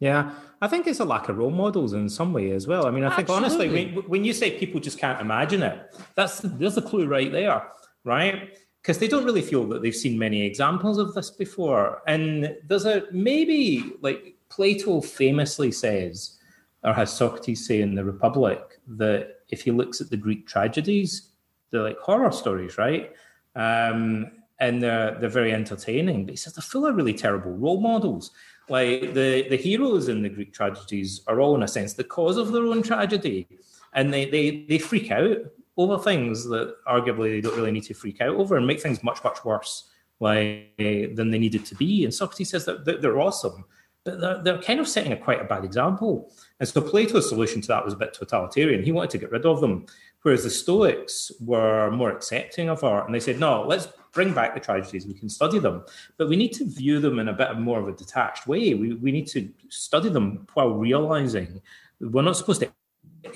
Yeah, 0.00 0.32
I 0.60 0.68
think 0.68 0.86
it's 0.86 1.00
a 1.00 1.04
lack 1.04 1.28
of 1.28 1.38
role 1.38 1.50
models 1.50 1.92
in 1.94 2.08
some 2.08 2.32
way 2.32 2.50
as 2.50 2.66
well. 2.66 2.86
I 2.86 2.90
mean, 2.90 3.04
I 3.04 3.14
think 3.16 3.30
honestly, 3.30 3.68
when, 3.70 3.94
when 4.08 4.24
you 4.24 4.32
say 4.34 4.58
people 4.58 4.80
just 4.80 4.98
can't 4.98 5.20
imagine 5.20 5.62
it, 5.62 5.78
that's 6.16 6.40
there's 6.40 6.76
a 6.76 6.82
clue 6.82 7.06
right 7.06 7.32
there, 7.32 7.62
right? 8.04 8.58
Because 8.82 8.98
they 8.98 9.08
don't 9.08 9.24
really 9.24 9.42
feel 9.42 9.64
that 9.68 9.80
they've 9.82 9.94
seen 9.96 10.18
many 10.18 10.42
examples 10.42 10.98
of 10.98 11.14
this 11.14 11.30
before, 11.30 12.02
and 12.06 12.56
there's 12.66 12.84
a 12.84 13.04
maybe 13.12 13.92
like 14.02 14.34
Plato 14.48 15.00
famously 15.00 15.72
says, 15.72 16.38
or 16.84 16.92
has 16.92 17.12
Socrates 17.12 17.66
say 17.66 17.80
in 17.80 17.94
the 17.94 18.04
Republic, 18.04 18.60
that 18.86 19.35
if 19.48 19.62
he 19.62 19.70
looks 19.70 20.00
at 20.00 20.10
the 20.10 20.16
Greek 20.16 20.46
tragedies, 20.46 21.30
they're 21.70 21.82
like 21.82 21.98
horror 21.98 22.32
stories, 22.32 22.78
right? 22.78 23.12
Um, 23.54 24.30
and 24.58 24.82
they're 24.82 25.18
they're 25.18 25.28
very 25.28 25.52
entertaining. 25.52 26.24
But 26.24 26.32
he 26.32 26.36
says 26.36 26.54
they're 26.54 26.62
full 26.62 26.86
of 26.86 26.96
really 26.96 27.14
terrible 27.14 27.52
role 27.52 27.80
models. 27.80 28.30
Like 28.68 29.14
the 29.14 29.46
the 29.48 29.56
heroes 29.56 30.08
in 30.08 30.22
the 30.22 30.28
Greek 30.28 30.52
tragedies 30.52 31.20
are 31.26 31.40
all, 31.40 31.54
in 31.54 31.62
a 31.62 31.68
sense, 31.68 31.94
the 31.94 32.04
cause 32.04 32.36
of 32.36 32.52
their 32.52 32.64
own 32.64 32.82
tragedy, 32.82 33.46
and 33.94 34.12
they 34.12 34.28
they 34.28 34.66
they 34.68 34.78
freak 34.78 35.10
out 35.10 35.38
over 35.76 35.98
things 35.98 36.44
that 36.44 36.74
arguably 36.86 37.30
they 37.30 37.40
don't 37.40 37.56
really 37.56 37.70
need 37.70 37.84
to 37.84 37.94
freak 37.94 38.20
out 38.20 38.34
over 38.34 38.56
and 38.56 38.66
make 38.66 38.80
things 38.80 39.02
much 39.02 39.22
much 39.22 39.44
worse 39.44 39.90
like 40.20 40.72
than 40.78 41.30
they 41.30 41.38
needed 41.38 41.64
to 41.66 41.74
be. 41.74 42.04
And 42.04 42.14
Socrates 42.14 42.50
says 42.50 42.64
that 42.64 42.84
they're 43.02 43.20
awesome, 43.20 43.64
but 44.06 44.20
they're, 44.20 44.42
they're 44.42 44.62
kind 44.62 44.80
of 44.80 44.88
setting 44.88 45.12
a 45.12 45.16
quite 45.16 45.42
a 45.42 45.44
bad 45.44 45.64
example. 45.64 46.32
And 46.60 46.68
so 46.68 46.80
Plato's 46.80 47.28
solution 47.28 47.60
to 47.60 47.68
that 47.68 47.84
was 47.84 47.92
a 47.92 47.96
bit 47.96 48.14
totalitarian. 48.14 48.82
He 48.82 48.92
wanted 48.92 49.10
to 49.10 49.18
get 49.18 49.32
rid 49.32 49.44
of 49.44 49.60
them, 49.60 49.84
whereas 50.22 50.44
the 50.44 50.50
Stoics 50.50 51.32
were 51.40 51.90
more 51.90 52.10
accepting 52.10 52.70
of 52.70 52.82
art. 52.84 53.06
And 53.06 53.14
they 53.14 53.20
said, 53.20 53.38
no, 53.38 53.62
let's 53.66 53.88
bring 54.12 54.32
back 54.32 54.54
the 54.54 54.60
tragedies. 54.60 55.06
We 55.06 55.12
can 55.12 55.28
study 55.28 55.58
them, 55.58 55.84
but 56.16 56.28
we 56.28 56.36
need 56.36 56.52
to 56.54 56.64
view 56.64 57.00
them 57.00 57.18
in 57.18 57.28
a 57.28 57.32
bit 57.34 57.58
more 57.58 57.80
of 57.80 57.88
a 57.88 57.92
detached 57.92 58.46
way. 58.46 58.72
We, 58.72 58.94
we 58.94 59.12
need 59.12 59.26
to 59.28 59.50
study 59.68 60.08
them 60.08 60.46
while 60.54 60.70
realizing 60.70 61.60
we're 62.00 62.22
not 62.22 62.36
supposed 62.36 62.62
to 62.62 62.70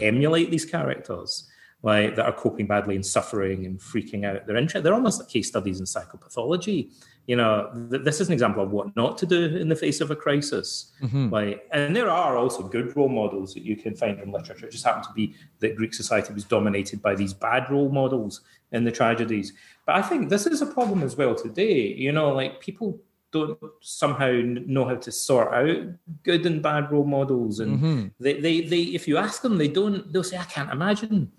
emulate 0.00 0.50
these 0.50 0.64
characters 0.64 1.50
like 1.82 2.14
that 2.16 2.26
are 2.26 2.32
coping 2.32 2.66
badly 2.66 2.94
and 2.94 3.04
suffering 3.04 3.66
and 3.66 3.78
freaking 3.78 4.24
out. 4.24 4.46
They're 4.46 4.56
inter- 4.56 4.80
they're 4.80 4.94
almost 4.94 5.20
like 5.20 5.30
case 5.30 5.48
studies 5.48 5.80
in 5.80 5.86
psychopathology. 5.86 6.92
You 7.30 7.36
know, 7.36 7.70
th- 7.90 8.02
this 8.02 8.20
is 8.20 8.26
an 8.26 8.32
example 8.32 8.60
of 8.64 8.72
what 8.72 8.96
not 8.96 9.16
to 9.18 9.24
do 9.24 9.56
in 9.56 9.68
the 9.68 9.76
face 9.76 10.00
of 10.00 10.10
a 10.10 10.16
crisis. 10.16 10.90
Mm-hmm. 11.00 11.28
Like, 11.30 11.64
and 11.70 11.94
there 11.94 12.10
are 12.10 12.36
also 12.36 12.64
good 12.64 12.96
role 12.96 13.08
models 13.08 13.54
that 13.54 13.62
you 13.62 13.76
can 13.76 13.94
find 13.94 14.18
in 14.18 14.32
literature. 14.32 14.66
It 14.66 14.72
just 14.72 14.84
happened 14.84 15.04
to 15.04 15.12
be 15.12 15.36
that 15.60 15.76
Greek 15.76 15.94
society 15.94 16.32
was 16.32 16.42
dominated 16.42 17.00
by 17.00 17.14
these 17.14 17.32
bad 17.32 17.70
role 17.70 17.88
models 17.88 18.40
in 18.72 18.82
the 18.82 18.90
tragedies. 18.90 19.52
But 19.86 19.94
I 19.94 20.02
think 20.02 20.28
this 20.28 20.44
is 20.44 20.60
a 20.60 20.66
problem 20.66 21.04
as 21.04 21.16
well 21.16 21.36
today. 21.36 21.94
You 22.06 22.10
know, 22.10 22.34
like 22.34 22.58
people 22.58 23.00
don't 23.32 23.56
somehow 23.80 24.32
know 24.66 24.84
how 24.86 24.96
to 24.96 25.12
sort 25.12 25.54
out 25.54 25.86
good 26.24 26.44
and 26.46 26.60
bad 26.60 26.90
role 26.90 27.04
models 27.04 27.60
and 27.60 27.78
mm-hmm. 27.78 28.06
they, 28.18 28.40
they 28.40 28.62
they 28.62 28.82
if 28.98 29.06
you 29.06 29.16
ask 29.16 29.42
them 29.42 29.56
they 29.56 29.68
don't 29.68 30.12
they'll 30.12 30.24
say 30.24 30.36
i 30.36 30.44
can't 30.44 30.72
imagine 30.72 31.30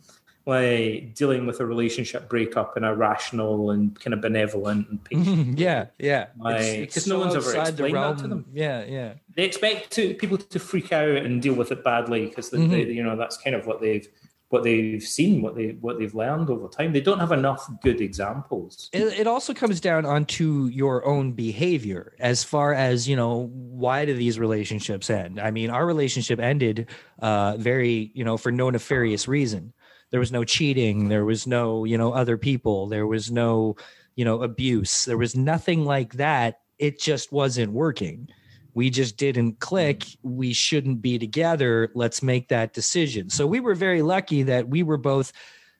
like 0.45 1.13
dealing 1.13 1.45
with 1.45 1.59
a 1.59 1.65
relationship 1.65 2.27
breakup 2.27 2.75
in 2.75 2.83
a 2.83 2.95
rational 2.95 3.71
and 3.71 3.99
kind 3.99 4.13
of 4.13 4.21
benevolent 4.21 4.89
and 4.89 5.03
patient. 5.03 5.59
yeah, 5.59 5.87
yeah. 5.99 6.27
Because 6.37 7.07
no 7.07 7.19
one's 7.19 7.35
ever 7.35 7.55
explained 7.59 7.95
that 7.95 8.17
to 8.19 8.27
them. 8.27 8.45
Yeah, 8.51 8.83
yeah. 8.85 9.13
They 9.35 9.43
expect 9.43 9.91
to, 9.91 10.15
people 10.15 10.37
to 10.37 10.59
freak 10.59 10.91
out 10.91 11.09
and 11.09 11.41
deal 11.41 11.53
with 11.53 11.71
it 11.71 11.83
badly 11.83 12.27
because 12.27 12.49
mm-hmm. 12.49 12.73
you 12.73 13.03
know 13.03 13.15
that's 13.15 13.37
kind 13.37 13.55
of 13.55 13.67
what 13.67 13.81
they've 13.81 14.07
what 14.49 14.63
they've 14.63 15.01
seen, 15.01 15.41
what 15.41 15.55
they 15.55 15.77
what 15.79 15.97
they've 15.97 16.13
learned 16.13 16.49
over 16.49 16.67
time. 16.67 16.91
They 16.91 17.01
don't 17.01 17.19
have 17.19 17.31
enough 17.31 17.69
good 17.81 18.01
examples. 18.01 18.89
It, 18.91 19.19
it, 19.19 19.27
also 19.27 19.53
comes 19.53 19.79
down 19.79 20.05
onto 20.05 20.65
your 20.65 21.05
own 21.05 21.31
behavior, 21.31 22.15
as 22.19 22.43
far 22.43 22.73
as 22.73 23.07
you 23.07 23.15
know. 23.15 23.49
Why 23.53 24.05
do 24.05 24.13
these 24.13 24.37
relationships 24.39 25.09
end? 25.09 25.39
I 25.39 25.51
mean, 25.51 25.69
our 25.69 25.85
relationship 25.85 26.39
ended 26.39 26.87
uh, 27.19 27.55
very, 27.57 28.11
you 28.13 28.25
know, 28.25 28.37
for 28.37 28.51
no 28.51 28.69
nefarious 28.69 29.27
reason 29.27 29.73
there 30.11 30.19
was 30.19 30.31
no 30.31 30.43
cheating 30.43 31.09
there 31.09 31.25
was 31.25 31.47
no 31.47 31.83
you 31.85 31.97
know 31.97 32.13
other 32.13 32.37
people 32.37 32.87
there 32.87 33.07
was 33.07 33.31
no 33.31 33.75
you 34.15 34.25
know 34.25 34.43
abuse 34.43 35.05
there 35.05 35.17
was 35.17 35.35
nothing 35.35 35.85
like 35.85 36.13
that. 36.13 36.59
It 36.79 36.99
just 36.99 37.31
wasn't 37.31 37.73
working. 37.73 38.27
We 38.73 38.89
just 38.89 39.17
didn't 39.17 39.59
click. 39.59 40.05
We 40.23 40.53
shouldn't 40.53 41.01
be 41.01 41.19
together. 41.19 41.91
Let's 41.93 42.23
make 42.23 42.47
that 42.47 42.73
decision. 42.73 43.29
So 43.29 43.45
we 43.45 43.59
were 43.59 43.75
very 43.75 44.01
lucky 44.01 44.43
that 44.43 44.67
we 44.67 44.81
were 44.83 44.97
both 44.97 45.33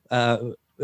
uh, 0.09 0.37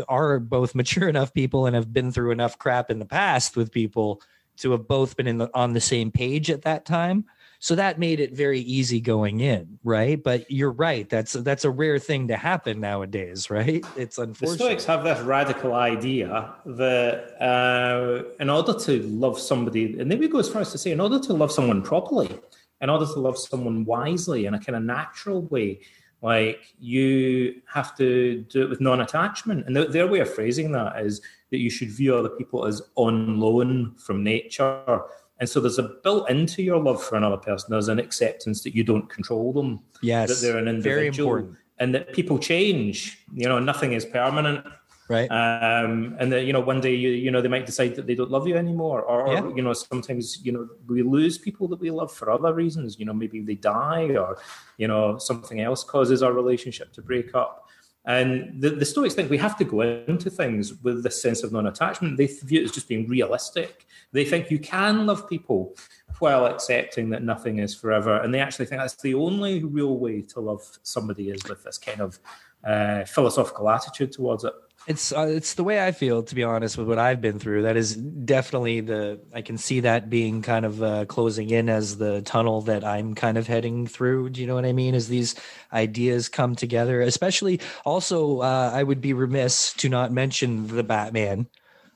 are 0.08 0.38
both 0.38 0.74
mature 0.74 1.08
enough 1.14 1.32
people 1.34 1.66
and 1.66 1.76
have 1.76 1.92
been 1.92 2.12
through 2.12 2.30
enough 2.30 2.58
crap 2.58 2.90
in 2.90 2.98
the 2.98 3.04
past 3.04 3.56
with 3.56 3.70
people 3.70 4.22
to 4.58 4.72
have 4.72 4.88
both 4.88 5.16
been 5.16 5.28
in 5.28 5.38
the, 5.38 5.50
on 5.54 5.72
the 5.72 5.80
same 5.80 6.10
page 6.10 6.50
at 6.50 6.62
that 6.62 6.84
time 6.84 7.24
so 7.60 7.74
that 7.74 7.98
made 7.98 8.20
it 8.20 8.32
very 8.32 8.60
easy 8.60 9.00
going 9.00 9.40
in, 9.40 9.78
right? 9.82 10.22
But 10.22 10.48
you're 10.50 10.70
right. 10.70 11.08
That's 11.08 11.32
that's 11.32 11.64
a 11.64 11.70
rare 11.70 11.98
thing 11.98 12.28
to 12.28 12.36
happen 12.36 12.80
nowadays, 12.80 13.50
right? 13.50 13.84
It's 13.96 14.18
unfortunate. 14.18 14.58
The 14.58 14.64
Stoics 14.64 14.84
have 14.84 15.02
this 15.02 15.18
radical 15.20 15.74
idea 15.74 16.54
that 16.64 17.42
uh, 17.42 18.22
in 18.38 18.48
order 18.48 18.74
to 18.74 19.02
love 19.02 19.40
somebody, 19.40 19.98
and 19.98 20.08
maybe 20.08 20.28
go 20.28 20.38
as 20.38 20.48
far 20.48 20.62
as 20.62 20.70
to 20.72 20.78
say, 20.78 20.92
in 20.92 21.00
order 21.00 21.18
to 21.18 21.32
love 21.32 21.50
someone 21.50 21.82
properly, 21.82 22.38
in 22.80 22.90
order 22.90 23.06
to 23.06 23.18
love 23.18 23.36
someone 23.36 23.84
wisely 23.84 24.46
in 24.46 24.54
a 24.54 24.60
kind 24.60 24.76
of 24.76 24.84
natural 24.84 25.42
way, 25.42 25.80
like 26.22 26.74
you 26.78 27.60
have 27.72 27.96
to 27.96 28.42
do 28.48 28.62
it 28.62 28.70
with 28.70 28.80
non-attachment. 28.80 29.66
And 29.66 29.76
their 29.76 30.06
way 30.06 30.20
of 30.20 30.32
phrasing 30.32 30.70
that 30.72 31.00
is 31.00 31.20
that 31.50 31.58
you 31.58 31.70
should 31.70 31.90
view 31.90 32.14
other 32.14 32.28
people 32.28 32.66
as 32.66 32.82
on 32.94 33.40
loan 33.40 33.94
from 33.96 34.22
nature 34.22 35.02
and 35.40 35.48
so 35.48 35.60
there's 35.60 35.78
a 35.78 35.84
built 36.02 36.28
into 36.30 36.62
your 36.62 36.80
love 36.82 37.02
for 37.02 37.16
another 37.16 37.36
person, 37.36 37.68
there's 37.70 37.88
an 37.88 37.98
acceptance 37.98 38.62
that 38.62 38.74
you 38.74 38.84
don't 38.84 39.08
control 39.08 39.52
them. 39.52 39.80
Yes. 40.02 40.28
That 40.28 40.46
they're 40.46 40.58
an 40.58 40.68
individual. 40.68 41.54
And 41.80 41.94
that 41.94 42.12
people 42.12 42.38
change. 42.40 43.24
You 43.32 43.48
know, 43.48 43.60
nothing 43.60 43.92
is 43.92 44.04
permanent. 44.04 44.66
Right. 45.08 45.30
Um, 45.30 46.16
and 46.18 46.30
that, 46.32 46.44
you 46.44 46.52
know, 46.52 46.60
one 46.60 46.80
day 46.80 46.94
you 46.94 47.10
you 47.10 47.30
know, 47.30 47.40
they 47.40 47.48
might 47.48 47.64
decide 47.64 47.94
that 47.94 48.06
they 48.06 48.14
don't 48.14 48.30
love 48.30 48.46
you 48.46 48.56
anymore. 48.56 49.02
Or, 49.02 49.32
yeah. 49.32 49.48
you 49.54 49.62
know, 49.62 49.72
sometimes, 49.72 50.44
you 50.44 50.52
know, 50.52 50.68
we 50.86 51.02
lose 51.02 51.38
people 51.38 51.68
that 51.68 51.80
we 51.80 51.90
love 51.90 52.12
for 52.12 52.30
other 52.30 52.52
reasons. 52.52 52.98
You 52.98 53.06
know, 53.06 53.14
maybe 53.14 53.40
they 53.40 53.54
die 53.54 54.16
or, 54.16 54.38
you 54.76 54.88
know, 54.88 55.18
something 55.18 55.60
else 55.60 55.84
causes 55.84 56.22
our 56.22 56.32
relationship 56.32 56.92
to 56.94 57.00
break 57.00 57.34
up. 57.34 57.67
And 58.08 58.58
the, 58.58 58.70
the 58.70 58.86
Stoics 58.86 59.14
think 59.14 59.28
we 59.28 59.36
have 59.36 59.58
to 59.58 59.64
go 59.64 59.82
into 59.82 60.30
things 60.30 60.82
with 60.82 61.02
this 61.02 61.20
sense 61.20 61.42
of 61.42 61.52
non 61.52 61.66
attachment. 61.66 62.16
They 62.16 62.26
view 62.26 62.62
it 62.62 62.64
as 62.64 62.72
just 62.72 62.88
being 62.88 63.06
realistic. 63.06 63.86
They 64.12 64.24
think 64.24 64.50
you 64.50 64.58
can 64.58 65.04
love 65.04 65.28
people 65.28 65.76
while 66.18 66.46
accepting 66.46 67.10
that 67.10 67.22
nothing 67.22 67.58
is 67.58 67.74
forever. 67.74 68.16
And 68.16 68.32
they 68.32 68.40
actually 68.40 68.64
think 68.64 68.80
that's 68.80 68.96
the 68.96 69.12
only 69.12 69.62
real 69.62 69.98
way 69.98 70.22
to 70.22 70.40
love 70.40 70.62
somebody 70.82 71.28
is 71.28 71.44
with 71.46 71.62
this 71.64 71.76
kind 71.76 72.00
of 72.00 72.18
uh, 72.64 73.04
philosophical 73.04 73.68
attitude 73.68 74.12
towards 74.12 74.44
it. 74.44 74.54
It's 74.88 75.12
uh, 75.12 75.26
it's 75.28 75.52
the 75.52 75.64
way 75.64 75.86
I 75.86 75.92
feel, 75.92 76.22
to 76.22 76.34
be 76.34 76.42
honest, 76.42 76.78
with 76.78 76.88
what 76.88 76.98
I've 76.98 77.20
been 77.20 77.38
through. 77.38 77.60
That 77.62 77.76
is 77.76 77.94
definitely 77.94 78.80
the 78.80 79.20
I 79.34 79.42
can 79.42 79.58
see 79.58 79.80
that 79.80 80.08
being 80.08 80.40
kind 80.40 80.64
of 80.64 80.82
uh, 80.82 81.04
closing 81.04 81.50
in 81.50 81.68
as 81.68 81.98
the 81.98 82.22
tunnel 82.22 82.62
that 82.62 82.84
I'm 82.84 83.14
kind 83.14 83.36
of 83.36 83.46
heading 83.46 83.86
through. 83.86 84.30
Do 84.30 84.40
you 84.40 84.46
know 84.46 84.54
what 84.54 84.64
I 84.64 84.72
mean? 84.72 84.94
As 84.94 85.06
these 85.06 85.34
ideas 85.74 86.30
come 86.30 86.54
together, 86.54 87.02
especially 87.02 87.60
also, 87.84 88.40
uh, 88.40 88.70
I 88.72 88.82
would 88.82 89.02
be 89.02 89.12
remiss 89.12 89.74
to 89.74 89.90
not 89.90 90.10
mention 90.10 90.68
the 90.68 90.82
Batman. 90.82 91.46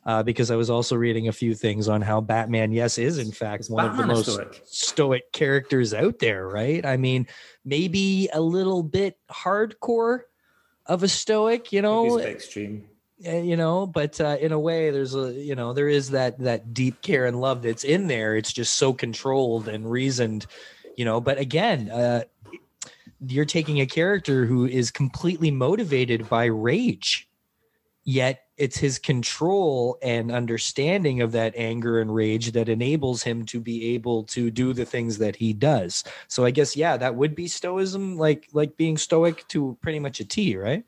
Uh, 0.04 0.20
because 0.20 0.50
I 0.50 0.56
was 0.56 0.68
also 0.68 0.96
reading 0.96 1.28
a 1.28 1.32
few 1.32 1.54
things 1.54 1.88
on 1.88 2.02
how 2.02 2.20
Batman, 2.20 2.72
yes, 2.72 2.98
is 2.98 3.18
in 3.18 3.30
fact 3.30 3.68
one 3.68 3.86
Batman 3.86 4.00
of 4.00 4.06
the 4.08 4.14
most 4.14 4.32
stoic. 4.32 4.62
stoic 4.64 5.32
characters 5.32 5.94
out 5.94 6.18
there, 6.18 6.48
right? 6.48 6.84
I 6.84 6.96
mean, 6.96 7.28
maybe 7.64 8.28
a 8.32 8.40
little 8.40 8.82
bit 8.82 9.16
hardcore 9.30 10.22
of 10.86 11.02
a 11.02 11.08
stoic, 11.08 11.72
you 11.72 11.82
know, 11.82 12.18
extreme. 12.18 12.84
Eh, 13.24 13.40
you 13.40 13.56
know, 13.56 13.86
but 13.86 14.20
uh, 14.20 14.36
in 14.40 14.50
a 14.50 14.58
way, 14.58 14.90
there's 14.90 15.14
a 15.14 15.32
you 15.32 15.54
know 15.54 15.72
there 15.72 15.88
is 15.88 16.10
that 16.10 16.38
that 16.40 16.74
deep 16.74 17.02
care 17.02 17.26
and 17.26 17.40
love 17.40 17.62
that's 17.62 17.84
in 17.84 18.08
there. 18.08 18.36
It's 18.36 18.52
just 18.52 18.74
so 18.74 18.92
controlled 18.92 19.68
and 19.68 19.88
reasoned, 19.88 20.46
you 20.96 21.04
know. 21.04 21.20
But 21.20 21.38
again, 21.38 21.88
uh, 21.90 22.24
you're 23.24 23.44
taking 23.44 23.80
a 23.80 23.86
character 23.86 24.44
who 24.44 24.66
is 24.66 24.90
completely 24.90 25.52
motivated 25.52 26.28
by 26.28 26.46
rage, 26.46 27.28
yet 28.04 28.44
it's 28.56 28.78
his 28.78 28.98
control 28.98 29.98
and 30.02 30.30
understanding 30.30 31.20
of 31.20 31.32
that 31.32 31.54
anger 31.56 32.00
and 32.00 32.14
rage 32.14 32.52
that 32.52 32.68
enables 32.68 33.22
him 33.22 33.44
to 33.46 33.60
be 33.60 33.94
able 33.94 34.24
to 34.24 34.50
do 34.50 34.72
the 34.72 34.84
things 34.84 35.18
that 35.18 35.36
he 35.36 35.52
does. 35.52 36.04
So 36.28 36.44
I 36.44 36.50
guess 36.50 36.76
yeah, 36.76 36.96
that 36.96 37.14
would 37.14 37.34
be 37.34 37.48
stoicism, 37.48 38.16
like 38.16 38.48
like 38.52 38.76
being 38.76 38.96
stoic 38.96 39.46
to 39.48 39.76
pretty 39.82 39.98
much 39.98 40.20
a 40.20 40.24
T, 40.24 40.56
right? 40.56 40.84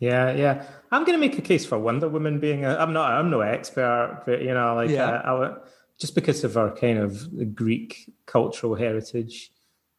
Yeah, 0.00 0.32
yeah. 0.32 0.64
I'm 0.90 1.04
going 1.04 1.18
to 1.18 1.26
make 1.26 1.38
a 1.38 1.42
case 1.42 1.64
for 1.64 1.78
Wonder 1.78 2.08
Woman 2.08 2.40
being. 2.40 2.64
A, 2.64 2.76
I'm 2.76 2.92
not. 2.92 3.12
I'm 3.12 3.30
no 3.30 3.40
expert, 3.40 4.22
but 4.26 4.42
you 4.42 4.52
know, 4.52 4.74
like 4.74 4.90
yeah. 4.90 5.06
uh, 5.10 5.56
I, 5.56 5.68
just 5.98 6.14
because 6.14 6.44
of 6.44 6.54
her 6.54 6.70
kind 6.70 6.98
of 6.98 7.54
Greek 7.54 8.12
cultural 8.26 8.74
heritage, 8.74 9.50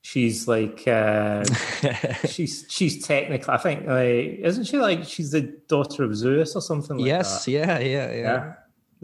she's 0.05 0.47
like 0.47 0.87
uh, 0.87 1.43
she's 2.27 2.63
she's 2.69 3.05
technically 3.07 3.51
I 3.51 3.57
think 3.57 3.87
like 3.87 4.39
isn't 4.39 4.65
she 4.65 4.77
like 4.77 5.03
she's 5.03 5.31
the 5.31 5.41
daughter 5.67 6.03
of 6.03 6.15
Zeus 6.15 6.55
or 6.55 6.61
something 6.61 6.97
like 6.97 7.07
yes, 7.07 7.45
that? 7.45 7.51
yeah, 7.51 7.79
yeah, 7.79 8.11
yeah, 8.11 8.15
yeah. 8.15 8.53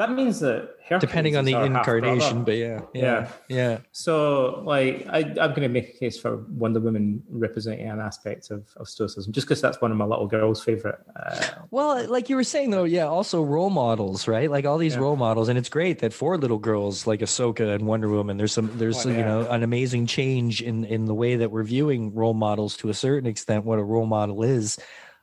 That 0.01 0.11
means 0.11 0.39
that 0.39 0.71
depending 0.99 1.37
on 1.37 1.45
the 1.45 1.53
incarnation, 1.53 2.43
but 2.43 2.57
yeah, 2.57 2.81
yeah, 2.93 3.01
yeah, 3.03 3.31
yeah. 3.49 3.77
So, 3.91 4.63
like, 4.65 5.05
I, 5.07 5.19
am 5.19 5.35
going 5.35 5.61
to 5.61 5.69
make 5.69 5.89
a 5.89 5.97
case 5.99 6.19
for 6.19 6.37
Wonder 6.49 6.79
Woman 6.79 7.21
representing 7.29 7.87
an 7.87 7.99
aspect 7.99 8.49
of, 8.49 8.65
of 8.77 8.89
Stoicism, 8.89 9.31
just 9.31 9.45
because 9.45 9.61
that's 9.61 9.79
one 9.79 9.91
of 9.91 9.97
my 9.97 10.05
little 10.05 10.25
girl's 10.25 10.63
favorite. 10.63 10.97
Uh, 11.15 11.45
well, 11.69 12.07
like 12.07 12.29
you 12.29 12.35
were 12.35 12.43
saying 12.43 12.71
though, 12.71 12.83
yeah, 12.83 13.05
also 13.05 13.43
role 13.43 13.69
models, 13.69 14.27
right? 14.27 14.49
Like 14.49 14.65
all 14.65 14.79
these 14.79 14.95
yeah. 14.95 15.01
role 15.01 15.17
models, 15.17 15.49
and 15.49 15.57
it's 15.59 15.69
great 15.69 15.99
that 15.99 16.13
for 16.13 16.35
little 16.35 16.57
girls 16.57 17.05
like 17.05 17.19
Ahsoka 17.19 17.75
and 17.75 17.85
Wonder 17.85 18.09
Woman, 18.09 18.37
there's 18.37 18.53
some, 18.53 18.75
there's 18.79 19.05
yeah. 19.05 19.17
you 19.17 19.23
know, 19.23 19.47
an 19.51 19.61
amazing 19.61 20.07
change 20.07 20.63
in 20.63 20.83
in 20.85 21.05
the 21.05 21.13
way 21.13 21.35
that 21.35 21.51
we're 21.51 21.63
viewing 21.63 22.11
role 22.15 22.33
models 22.33 22.75
to 22.77 22.89
a 22.89 22.93
certain 22.95 23.29
extent. 23.29 23.65
What 23.65 23.77
a 23.77 23.83
role 23.83 24.07
model 24.07 24.41
is, 24.41 24.79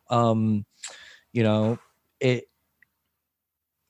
um, 0.09 0.65
you 1.33 1.43
know, 1.43 1.81
it 2.21 2.49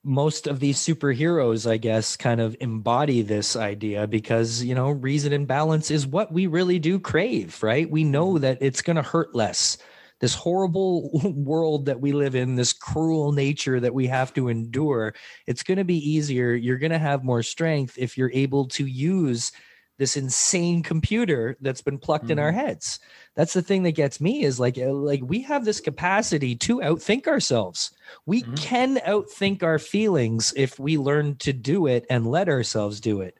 most 0.04 0.46
of 0.46 0.60
these 0.60 0.78
superheroes, 0.78 1.68
I 1.68 1.76
guess, 1.76 2.16
kind 2.16 2.40
of 2.40 2.56
embody 2.60 3.22
this 3.22 3.56
idea 3.56 4.06
because, 4.06 4.62
you 4.62 4.74
know, 4.74 4.90
reason 4.90 5.32
and 5.32 5.46
balance 5.46 5.90
is 5.90 6.06
what 6.06 6.32
we 6.32 6.46
really 6.46 6.78
do 6.78 7.00
crave, 7.00 7.62
right? 7.62 7.90
We 7.90 8.04
know 8.04 8.34
mm-hmm. 8.34 8.42
that 8.42 8.58
it's 8.60 8.82
going 8.82 8.96
to 8.96 9.02
hurt 9.02 9.34
less. 9.34 9.78
This 10.20 10.34
horrible 10.34 11.10
world 11.36 11.86
that 11.86 12.00
we 12.00 12.12
live 12.12 12.34
in, 12.34 12.54
this 12.54 12.72
cruel 12.72 13.32
nature 13.32 13.80
that 13.80 13.94
we 13.94 14.06
have 14.06 14.32
to 14.34 14.48
endure, 14.48 15.14
it's 15.46 15.62
going 15.62 15.78
to 15.78 15.84
be 15.84 16.10
easier. 16.10 16.54
You're 16.54 16.78
going 16.78 16.92
to 16.92 16.98
have 16.98 17.24
more 17.24 17.42
strength 17.42 17.94
if 17.98 18.16
you're 18.16 18.32
able 18.32 18.66
to 18.68 18.86
use 18.86 19.52
this 19.98 20.16
insane 20.16 20.82
computer 20.82 21.56
that's 21.60 21.82
been 21.82 21.98
plucked 21.98 22.24
mm-hmm. 22.24 22.32
in 22.32 22.38
our 22.38 22.50
mm-hmm. 22.50 22.60
heads. 22.60 23.00
That's 23.34 23.52
the 23.52 23.62
thing 23.62 23.82
that 23.82 23.92
gets 23.92 24.20
me 24.20 24.42
is 24.42 24.58
like 24.58 24.78
uh, 24.78 24.92
like 24.92 25.20
we 25.22 25.42
have 25.42 25.64
this 25.64 25.80
capacity 25.80 26.56
to 26.56 26.78
outthink 26.78 27.26
ourselves. 27.26 27.90
We 28.24 28.42
mm-hmm. 28.42 28.54
can 28.54 28.96
outthink 28.98 29.62
our 29.62 29.78
feelings 29.78 30.52
if 30.56 30.78
we 30.78 30.96
learn 30.96 31.36
to 31.36 31.52
do 31.52 31.86
it 31.86 32.06
and 32.08 32.26
let 32.26 32.48
ourselves 32.48 33.00
do 33.00 33.20
it. 33.20 33.38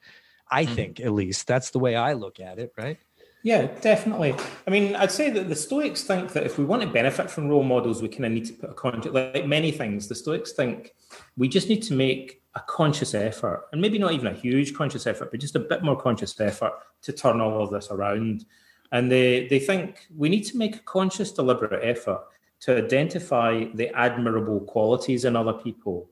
I 0.51 0.65
mm-hmm. 0.65 0.75
think 0.75 0.99
at 0.99 1.13
least 1.13 1.47
that's 1.47 1.71
the 1.71 1.79
way 1.79 1.95
I 1.95 2.13
look 2.13 2.39
at 2.39 2.59
it, 2.59 2.73
right? 2.77 2.97
Yeah, 3.41 3.67
definitely. 3.79 4.35
I 4.67 4.69
mean, 4.69 4.95
I'd 4.95 5.11
say 5.11 5.29
that 5.29 5.47
the 5.47 5.55
Stoics 5.55 6.03
think 6.03 6.33
that 6.33 6.43
if 6.45 6.57
we 6.57 6.65
want 6.65 6.81
to 6.81 6.87
benefit 6.89 7.31
from 7.31 7.47
role 7.47 7.63
models, 7.63 8.01
we 8.01 8.09
kind 8.09 8.25
of 8.25 8.31
need 8.33 8.45
to 8.45 8.53
put 8.53 8.71
a 8.71 8.73
conscious, 8.73 9.13
like 9.13 9.47
many 9.47 9.71
things, 9.71 10.07
the 10.09 10.15
Stoics 10.15 10.51
think 10.51 10.93
we 11.37 11.47
just 11.47 11.69
need 11.69 11.81
to 11.83 11.93
make 11.93 12.41
a 12.55 12.59
conscious 12.59 13.13
effort, 13.13 13.67
and 13.71 13.79
maybe 13.81 13.97
not 13.97 14.11
even 14.11 14.27
a 14.27 14.33
huge 14.33 14.73
conscious 14.73 15.07
effort, 15.07 15.31
but 15.31 15.39
just 15.39 15.55
a 15.55 15.59
bit 15.59 15.83
more 15.83 15.95
conscious 15.95 16.37
effort 16.41 16.73
to 17.03 17.13
turn 17.13 17.39
all 17.39 17.63
of 17.63 17.71
this 17.71 17.91
around. 17.91 18.45
And 18.91 19.09
they, 19.09 19.47
they 19.47 19.59
think 19.59 20.07
we 20.17 20.27
need 20.27 20.45
to 20.45 20.57
make 20.57 20.75
a 20.75 20.79
conscious, 20.79 21.31
deliberate 21.31 21.87
effort 21.87 22.21
to 22.61 22.77
identify 22.77 23.65
the 23.73 23.89
admirable 23.95 24.59
qualities 24.61 25.23
in 25.23 25.37
other 25.37 25.53
people. 25.53 26.09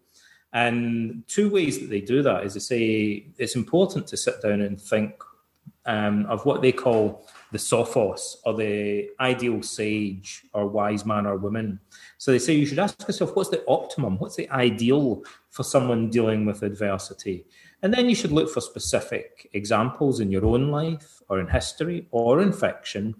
And 0.54 1.24
two 1.28 1.50
ways 1.50 1.80
that 1.80 1.90
they 1.90 2.00
do 2.00 2.22
that 2.24 2.46
is 2.46 2.54
to 2.54 2.62
say 2.62 3.28
it's 3.38 3.56
important 3.56 4.08
to 4.08 4.18
sit 4.18 4.42
down 4.42 4.62
and 4.62 4.80
think 4.80 5.22
um, 5.88 6.26
of 6.28 6.46
what 6.46 6.62
they 6.62 6.72
call 6.72 7.26
the 7.52 7.58
sophos 7.58 8.36
or 8.46 8.54
the 8.54 9.10
ideal 9.20 9.64
sage 9.64 10.44
or 10.54 10.68
wise 10.68 11.06
man 11.06 11.26
or 11.26 11.38
woman. 11.38 11.80
So 12.18 12.32
they 12.32 12.40
say 12.40 12.54
you 12.54 12.66
should 12.66 12.80
ask 12.80 13.08
yourself 13.08 13.36
what's 13.36 13.50
the 13.50 13.64
optimum, 13.68 14.18
what's 14.18 14.36
the 14.36 14.50
ideal 14.50 15.24
for 15.50 15.64
someone 15.64 16.10
dealing 16.10 16.46
with 16.46 16.62
adversity. 16.62 17.46
And 17.82 17.94
then 17.94 18.10
you 18.10 18.16
should 18.16 18.34
look 18.34 18.50
for 18.50 18.60
specific 18.60 19.50
examples 19.54 20.20
in 20.20 20.30
your 20.30 20.46
own 20.46 20.72
life 20.72 21.22
or 21.30 21.40
in 21.40 21.48
history 21.48 22.08
or 22.12 22.42
in 22.42 22.52
fiction, 22.52 23.16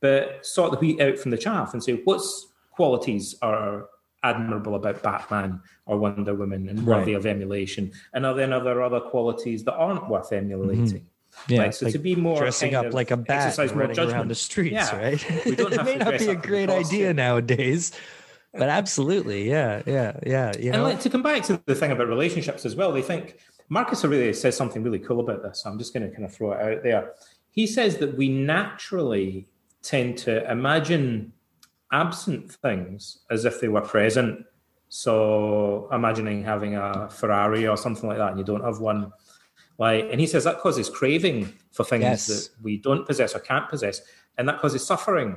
but 0.00 0.44
sort 0.44 0.72
the 0.72 0.78
wheat 0.78 1.00
out 1.00 1.18
from 1.18 1.30
the 1.30 1.38
chaff 1.38 1.72
and 1.72 1.82
say 1.82 2.00
what's 2.04 2.48
qualities 2.72 3.36
are 3.42 3.86
admirable 4.24 4.74
about 4.74 5.02
Batman 5.02 5.60
or 5.86 5.98
Wonder 5.98 6.34
Woman 6.34 6.68
and 6.68 6.84
worthy 6.84 7.12
right. 7.12 7.18
of 7.18 7.26
emulation, 7.26 7.92
and 8.12 8.26
are 8.26 8.34
there 8.34 8.52
other 8.52 8.82
other 8.82 9.00
qualities 9.00 9.62
that 9.64 9.74
aren't 9.74 10.08
worth 10.08 10.32
emulating? 10.32 10.84
Mm-hmm. 10.84 11.17
Yeah, 11.46 11.62
right? 11.62 11.74
so 11.74 11.86
like 11.86 11.92
to 11.92 11.98
be 11.98 12.16
more 12.16 12.38
dressing 12.38 12.74
up 12.74 12.92
like 12.92 13.10
a 13.10 13.16
bat 13.16 13.56
running 13.74 13.98
around 13.98 14.28
the 14.28 14.34
streets, 14.34 14.72
yeah. 14.72 14.96
right? 14.96 15.24
it 15.46 15.84
may 15.84 15.96
not 15.96 16.18
be 16.18 16.28
a 16.28 16.34
great 16.34 16.70
idea 16.70 17.14
nowadays, 17.14 17.92
but 18.52 18.68
absolutely, 18.68 19.48
yeah, 19.48 19.82
yeah, 19.86 20.18
yeah. 20.26 20.52
You 20.58 20.72
and 20.72 20.82
like, 20.82 21.00
to 21.00 21.10
come 21.10 21.22
back 21.22 21.42
to 21.44 21.60
the 21.66 21.74
thing 21.74 21.92
about 21.92 22.08
relationships 22.08 22.64
as 22.64 22.74
well, 22.74 22.92
they 22.92 23.02
think 23.02 23.38
Marcus 23.68 24.04
Aurelius 24.04 24.40
says 24.40 24.56
something 24.56 24.82
really 24.82 24.98
cool 24.98 25.20
about 25.20 25.42
this. 25.42 25.62
So 25.62 25.70
I'm 25.70 25.78
just 25.78 25.92
going 25.92 26.08
to 26.08 26.14
kind 26.14 26.24
of 26.24 26.32
throw 26.32 26.52
it 26.52 26.60
out 26.60 26.82
there. 26.82 27.12
He 27.50 27.66
says 27.66 27.98
that 27.98 28.16
we 28.16 28.28
naturally 28.28 29.48
tend 29.82 30.18
to 30.18 30.50
imagine 30.50 31.32
absent 31.92 32.52
things 32.52 33.20
as 33.30 33.44
if 33.44 33.60
they 33.60 33.68
were 33.68 33.80
present. 33.80 34.44
So 34.88 35.88
imagining 35.92 36.44
having 36.44 36.76
a 36.76 37.08
Ferrari 37.10 37.66
or 37.66 37.76
something 37.76 38.08
like 38.08 38.18
that, 38.18 38.30
and 38.30 38.38
you 38.38 38.44
don't 38.44 38.64
have 38.64 38.80
one 38.80 39.12
like, 39.78 40.08
and 40.10 40.20
he 40.20 40.26
says 40.26 40.44
that 40.44 40.58
causes 40.58 40.90
craving 40.90 41.52
for 41.70 41.84
things 41.84 42.02
yes. 42.02 42.26
that 42.26 42.48
we 42.62 42.76
don't 42.76 43.06
possess 43.06 43.34
or 43.34 43.38
can't 43.38 43.68
possess, 43.68 44.02
and 44.36 44.48
that 44.48 44.58
causes 44.60 44.84
suffering. 44.84 45.36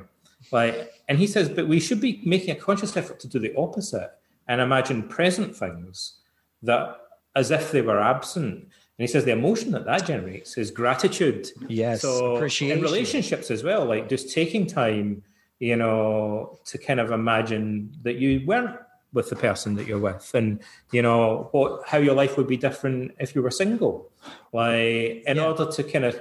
Like, 0.50 0.92
and 1.08 1.18
he 1.18 1.28
says, 1.28 1.48
but 1.48 1.68
we 1.68 1.78
should 1.78 2.00
be 2.00 2.20
making 2.24 2.50
a 2.50 2.58
conscious 2.58 2.96
effort 2.96 3.20
to 3.20 3.28
do 3.28 3.38
the 3.38 3.54
opposite 3.56 4.10
and 4.48 4.60
imagine 4.60 5.04
present 5.04 5.56
things 5.56 6.14
that 6.62 6.96
as 7.36 7.52
if 7.52 7.70
they 7.70 7.82
were 7.82 8.00
absent. 8.00 8.54
And 8.54 8.68
he 8.98 9.06
says 9.06 9.24
the 9.24 9.32
emotion 9.32 9.70
that 9.72 9.84
that 9.86 10.06
generates 10.06 10.58
is 10.58 10.70
gratitude. 10.70 11.50
Yes, 11.68 12.02
so 12.02 12.36
appreciation. 12.36 12.78
In 12.78 12.84
relationships 12.84 13.50
as 13.50 13.62
well, 13.62 13.84
like 13.84 14.08
just 14.08 14.32
taking 14.32 14.66
time, 14.66 15.22
you 15.60 15.76
know, 15.76 16.58
to 16.66 16.78
kind 16.78 16.98
of 16.98 17.12
imagine 17.12 17.94
that 18.02 18.16
you 18.16 18.44
weren't 18.44 18.76
with 19.12 19.30
the 19.30 19.36
person 19.36 19.74
that 19.74 19.86
you're 19.86 19.98
with 19.98 20.30
and 20.34 20.58
you 20.90 21.02
know 21.02 21.48
what 21.52 21.86
how 21.86 21.98
your 21.98 22.14
life 22.14 22.38
would 22.38 22.46
be 22.46 22.56
different 22.56 23.12
if 23.20 23.34
you 23.34 23.42
were 23.42 23.50
single 23.50 24.10
like 24.52 25.22
in 25.26 25.36
yeah. 25.36 25.46
order 25.46 25.70
to 25.70 25.82
kind 25.82 26.04
of 26.04 26.20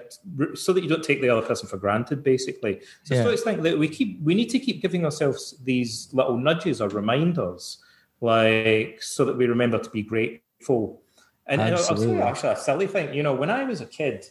so 0.54 0.74
that 0.74 0.84
you 0.84 0.90
don't 0.90 1.04
take 1.04 1.22
the 1.22 1.30
other 1.30 1.46
person 1.46 1.68
for 1.68 1.78
granted 1.78 2.24
basically 2.24 2.82
so 3.04 3.16
yeah. 3.16 3.28
it's 3.28 3.44
think 3.44 3.62
that 3.62 3.78
we 3.78 3.88
keep 3.88 4.22
we 4.22 4.34
need 4.34 4.50
to 4.50 4.60
keep 4.60 4.82
giving 4.82 5.06
ourselves 5.06 5.56
these 5.64 6.10
little 6.14 6.38
nudges 6.38 6.82
or 6.82 6.90
reminders 6.90 7.84
like 8.22 9.02
so 9.02 9.26
that 9.26 9.38
we 9.38 9.46
remember 9.46 9.78
to 9.78 9.90
be 9.90 10.02
grateful 10.02 11.02
and 11.48 11.62
I'll 11.62 11.84
tell 11.84 12.02
you 12.02 12.22
actually 12.22 12.54
a 12.54 12.58
silly 12.58 12.88
thing 12.88 13.14
you 13.14 13.24
know 13.24 13.34
when 13.34 13.50
i 13.50 13.64
was 13.64 13.82
a 13.82 13.86
kid 13.86 14.26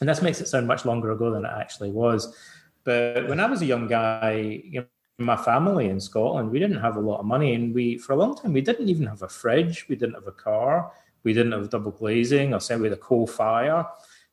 and 0.00 0.08
this 0.08 0.22
makes 0.22 0.40
it 0.40 0.48
sound 0.48 0.66
much 0.66 0.84
longer 0.84 1.12
ago 1.12 1.30
than 1.30 1.44
it 1.44 1.52
actually 1.54 1.90
was 1.90 2.36
but 2.84 3.28
when 3.28 3.40
i 3.40 3.46
was 3.46 3.62
a 3.62 3.66
young 3.66 3.86
guy 3.86 4.62
you 4.64 4.80
know 4.80 4.86
my 5.20 5.36
family 5.36 5.88
in 5.88 6.00
Scotland, 6.00 6.50
we 6.50 6.58
didn't 6.58 6.80
have 6.80 6.96
a 6.96 7.00
lot 7.00 7.20
of 7.20 7.26
money, 7.26 7.54
and 7.54 7.74
we 7.74 7.98
for 7.98 8.14
a 8.14 8.16
long 8.16 8.34
time 8.34 8.52
we 8.52 8.60
didn't 8.60 8.88
even 8.88 9.06
have 9.06 9.22
a 9.22 9.28
fridge, 9.28 9.86
we 9.88 9.96
didn't 9.96 10.14
have 10.14 10.26
a 10.26 10.32
car, 10.32 10.92
we 11.24 11.32
didn't 11.32 11.52
have 11.52 11.70
double 11.70 11.92
glazing, 11.92 12.54
or 12.54 12.60
same 12.60 12.80
with 12.80 12.92
a 12.92 12.96
coal 12.96 13.26
fire, 13.26 13.86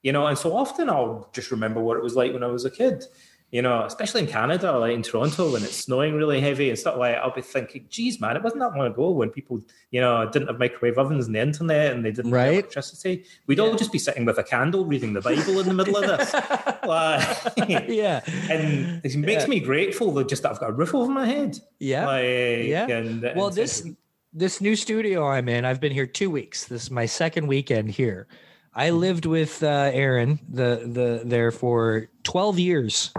you 0.04 0.12
know. 0.12 0.28
And 0.28 0.38
so 0.38 0.56
often 0.56 0.90
I'll 0.90 1.30
just 1.34 1.52
remember 1.52 1.82
what 1.82 1.98
it 1.98 2.04
was 2.04 2.16
like 2.16 2.34
when 2.34 2.44
I 2.44 2.48
was 2.48 2.66
a 2.66 2.72
kid, 2.72 3.04
you 3.52 3.62
know, 3.62 3.86
especially 3.86 4.22
in 4.22 4.28
Canada, 4.28 4.78
like 4.78 4.94
in 4.94 5.02
Toronto, 5.02 5.54
when 5.54 5.64
it's 5.64 5.78
snowing 5.78 6.16
really 6.16 6.42
heavy 6.42 6.70
and 6.70 6.78
stuff 6.78 6.98
like 6.98 7.16
I'll 7.16 7.34
be 7.34 7.42
thinking, 7.42 7.86
geez, 7.90 8.20
man, 8.20 8.36
it 8.36 8.44
wasn't 8.44 8.60
that 8.60 8.76
long 8.76 8.88
ago 8.88 9.12
when 9.12 9.30
people, 9.30 9.62
you 9.90 10.02
know, 10.02 10.30
didn't 10.30 10.50
have 10.50 10.60
microwave 10.60 10.98
ovens 10.98 11.28
and 11.28 11.36
the 11.36 11.40
internet 11.40 11.94
and 11.94 12.04
they 12.04 12.12
didn't 12.12 12.32
right. 12.32 12.46
have 12.46 12.54
electricity. 12.56 13.24
We'd 13.46 13.60
yeah. 13.60 13.64
all 13.64 13.76
just 13.76 13.94
be 13.94 14.00
sitting 14.00 14.26
with 14.26 14.38
a 14.38 14.44
candle 14.44 14.86
reading 14.86 15.14
the 15.14 15.22
Bible 15.22 15.62
in 15.62 15.68
the 15.68 15.74
middle 15.74 15.96
of 15.96 16.18
this. 16.18 16.34
like, 16.86 17.88
yeah. 17.88 18.20
And 18.52 19.02
it 19.06 19.16
makes 19.16 19.44
yeah. 19.44 19.48
me 19.48 19.62
grateful 19.62 20.12
that 20.16 20.28
just 20.28 20.44
that 20.44 20.52
I've 20.52 20.60
got 20.60 20.72
a 20.72 20.74
roof 20.74 20.94
over 20.94 21.10
my 21.10 21.26
head. 21.26 21.58
Yeah. 21.80 22.06
Like, 22.06 22.24
yeah. 22.24 22.88
And, 22.90 23.22
well, 23.34 23.48
and 23.48 23.56
this 23.56 23.88
this 24.38 24.62
new 24.62 24.76
studio 24.76 25.28
I'm 25.28 25.50
in, 25.50 25.66
I've 25.66 25.82
been 25.82 25.92
here 25.92 26.06
two 26.06 26.30
weeks. 26.30 26.66
This 26.66 26.84
is 26.84 26.92
my 26.92 27.08
second 27.08 27.48
weekend 27.48 27.90
here. 27.90 28.28
I 28.74 28.92
lived 28.92 29.26
with 29.26 29.64
uh, 29.64 29.90
Aaron 29.92 30.40
the 30.48 30.84
the 30.86 31.22
there 31.26 31.52
for 31.52 32.10
12 32.24 32.60
years. 32.60 33.14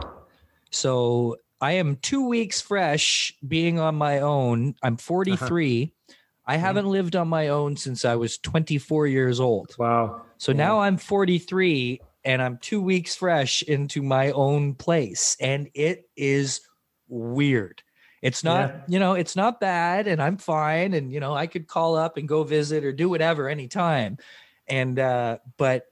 So 0.71 1.37
I 1.61 1.73
am 1.73 1.97
two 1.97 2.29
weeks 2.29 2.61
fresh 2.61 3.35
being 3.47 3.81
on 3.81 3.97
my 3.97 4.21
own. 4.21 4.77
I'm 4.83 4.97
43. 4.97 5.83
Uh-huh. 5.83 6.15
I 6.47 6.55
mm-hmm. 6.55 6.65
haven't 6.65 6.87
lived 6.87 7.17
on 7.17 7.27
my 7.27 7.49
own 7.49 7.77
since 7.77 8.05
I 8.05 8.15
was 8.15 8.39
24 8.39 9.09
years 9.09 9.41
old. 9.41 9.75
Wow. 9.77 10.23
So 10.39 10.53
yeah. 10.53 10.59
now 10.59 10.81
I'm 10.81 10.97
43 10.97 12.01
and 12.25 12.41
I'm 12.41 12.59
two 12.59 12.81
weeks 12.81 13.17
fresh 13.17 13.63
into 13.63 14.03
my 14.03 14.31
own 14.31 14.75
place. 14.75 15.37
And 15.41 15.69
it 15.75 16.09
is 16.17 16.61
weird. 17.09 17.83
It's 18.23 18.43
not, 18.43 18.71
yeah. 18.71 18.81
you 18.89 18.99
know, 18.99 19.15
it's 19.15 19.37
not 19.37 19.61
bad 19.61 20.07
and 20.07 20.21
I'm 20.21 20.37
fine. 20.37 20.95
And, 20.95 21.13
you 21.13 21.21
know, 21.21 21.35
I 21.35 21.47
could 21.47 21.67
call 21.67 21.97
up 21.97 22.17
and 22.17 22.29
go 22.29 22.43
visit 22.43 22.85
or 22.85 22.93
do 22.93 23.09
whatever 23.09 23.49
anytime. 23.49 24.19
And, 24.67 24.99
uh, 24.99 25.39
but 25.57 25.87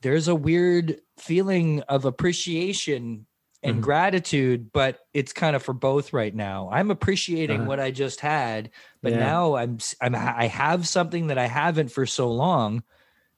there's 0.00 0.28
a 0.28 0.34
weird 0.34 1.00
feeling 1.18 1.82
of 1.82 2.04
appreciation 2.04 3.26
and 3.62 3.74
mm-hmm. 3.74 3.82
gratitude 3.82 4.72
but 4.72 5.00
it's 5.12 5.32
kind 5.32 5.54
of 5.54 5.62
for 5.62 5.74
both 5.74 6.12
right 6.12 6.34
now 6.34 6.70
i'm 6.72 6.90
appreciating 6.90 7.60
uh-huh. 7.60 7.68
what 7.68 7.80
i 7.80 7.90
just 7.90 8.20
had 8.20 8.70
but 9.02 9.12
yeah. 9.12 9.18
now 9.18 9.54
i'm 9.54 9.78
i'm 10.00 10.14
i 10.14 10.46
have 10.46 10.88
something 10.88 11.26
that 11.26 11.38
i 11.38 11.46
haven't 11.46 11.90
for 11.90 12.06
so 12.06 12.30
long 12.32 12.82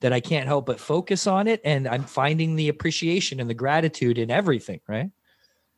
that 0.01 0.13
i 0.13 0.21
can't 0.21 0.47
help 0.47 0.67
but 0.67 0.79
focus 0.79 1.27
on 1.27 1.49
it 1.49 1.61
and 1.65 1.89
i'm 1.89 2.05
finding 2.05 2.55
the 2.55 2.69
appreciation 2.69 3.41
and 3.41 3.51
the 3.51 3.55
gratitude 3.55 4.19
in 4.19 4.31
everything 4.31 4.81
right 4.87 5.11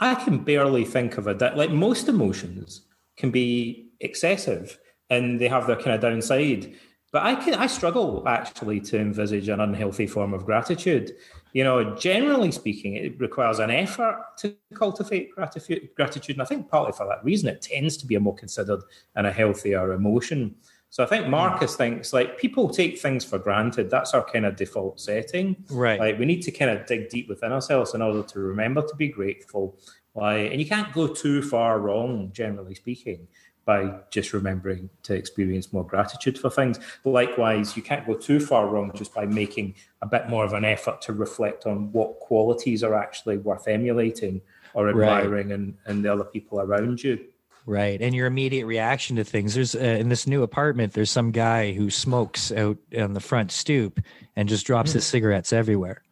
i 0.04 0.14
can 0.14 0.38
barely 0.38 0.84
think 0.84 1.18
of 1.18 1.24
that 1.24 1.56
like 1.56 1.70
most 1.70 2.08
emotions 2.08 2.82
can 3.16 3.30
be 3.30 3.90
excessive 4.00 4.78
and 5.10 5.40
they 5.40 5.48
have 5.48 5.66
their 5.66 5.76
kind 5.76 5.92
of 5.92 6.00
downside 6.00 6.74
But 7.14 7.22
I 7.22 7.36
can 7.36 7.54
I 7.54 7.68
struggle 7.68 8.24
actually 8.26 8.80
to 8.90 8.98
envisage 8.98 9.48
an 9.48 9.60
unhealthy 9.60 10.08
form 10.08 10.34
of 10.34 10.44
gratitude. 10.44 11.12
You 11.52 11.62
know, 11.62 11.94
generally 11.94 12.50
speaking, 12.50 12.96
it 12.96 13.20
requires 13.20 13.60
an 13.60 13.70
effort 13.70 14.18
to 14.38 14.56
cultivate 14.74 15.30
gratitude. 15.30 15.90
Gratitude, 15.94 16.34
and 16.34 16.42
I 16.42 16.44
think 16.46 16.68
partly 16.68 16.92
for 16.92 17.06
that 17.06 17.24
reason, 17.24 17.48
it 17.48 17.62
tends 17.62 17.96
to 17.98 18.06
be 18.06 18.16
a 18.16 18.20
more 18.20 18.34
considered 18.34 18.82
and 19.14 19.28
a 19.28 19.32
healthier 19.32 19.92
emotion. 19.92 20.56
So 20.94 21.02
I 21.02 21.06
think 21.06 21.24
hmm. 21.24 21.32
Marcus 21.32 21.74
thinks 21.74 22.12
like 22.12 22.38
people 22.38 22.68
take 22.68 23.00
things 23.00 23.24
for 23.24 23.36
granted. 23.36 23.90
That's 23.90 24.14
our 24.14 24.22
kind 24.22 24.46
of 24.46 24.54
default 24.54 25.00
setting. 25.00 25.56
Right. 25.68 25.98
Like 25.98 26.20
we 26.20 26.24
need 26.24 26.42
to 26.42 26.52
kind 26.52 26.70
of 26.70 26.86
dig 26.86 27.08
deep 27.08 27.28
within 27.28 27.50
ourselves 27.50 27.94
in 27.94 28.00
order 28.00 28.22
to 28.22 28.38
remember 28.38 28.80
to 28.80 28.94
be 28.94 29.08
grateful. 29.08 29.76
Like, 30.14 30.52
and 30.52 30.60
you 30.60 30.68
can't 30.68 30.92
go 30.92 31.08
too 31.08 31.42
far 31.42 31.80
wrong, 31.80 32.30
generally 32.32 32.76
speaking 32.76 33.26
by 33.64 33.92
just 34.10 34.32
remembering 34.32 34.88
to 35.02 35.14
experience 35.14 35.72
more 35.72 35.84
gratitude 35.84 36.38
for 36.38 36.48
things. 36.48 36.78
But 37.02 37.10
likewise, 37.10 37.76
you 37.76 37.82
can't 37.82 38.06
go 38.06 38.14
too 38.14 38.38
far 38.38 38.68
wrong 38.68 38.92
just 38.94 39.12
by 39.12 39.26
making 39.26 39.74
a 40.00 40.06
bit 40.06 40.28
more 40.28 40.44
of 40.44 40.52
an 40.52 40.64
effort 40.64 41.02
to 41.02 41.12
reflect 41.12 41.66
on 41.66 41.90
what 41.90 42.20
qualities 42.20 42.84
are 42.84 42.94
actually 42.94 43.38
worth 43.38 43.66
emulating 43.66 44.42
or 44.74 44.90
admiring 44.90 45.48
right. 45.48 45.58
and, 45.58 45.76
in 45.88 46.02
the 46.02 46.12
other 46.12 46.22
people 46.22 46.60
around 46.60 47.02
you. 47.02 47.18
Right. 47.66 48.00
And 48.00 48.14
your 48.14 48.26
immediate 48.26 48.66
reaction 48.66 49.16
to 49.16 49.24
things. 49.24 49.54
There's 49.54 49.74
uh, 49.74 49.78
in 49.78 50.10
this 50.10 50.26
new 50.26 50.42
apartment, 50.42 50.92
there's 50.92 51.10
some 51.10 51.30
guy 51.30 51.72
who 51.72 51.90
smokes 51.90 52.52
out 52.52 52.76
on 52.96 53.14
the 53.14 53.20
front 53.20 53.52
stoop 53.52 54.00
and 54.36 54.48
just 54.48 54.66
drops 54.66 54.90
mm. 54.90 54.94
his 54.94 55.06
cigarettes 55.06 55.52
everywhere. 55.52 56.02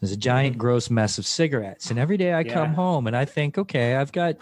There's 0.00 0.12
a 0.12 0.16
giant, 0.16 0.58
gross 0.58 0.90
mess 0.90 1.18
of 1.18 1.26
cigarettes. 1.26 1.90
And 1.90 1.98
every 1.98 2.16
day 2.16 2.32
I 2.32 2.40
yeah. 2.40 2.52
come 2.52 2.74
home 2.74 3.06
and 3.06 3.16
I 3.16 3.24
think, 3.24 3.58
okay, 3.58 3.94
I've 3.94 4.12
got 4.12 4.36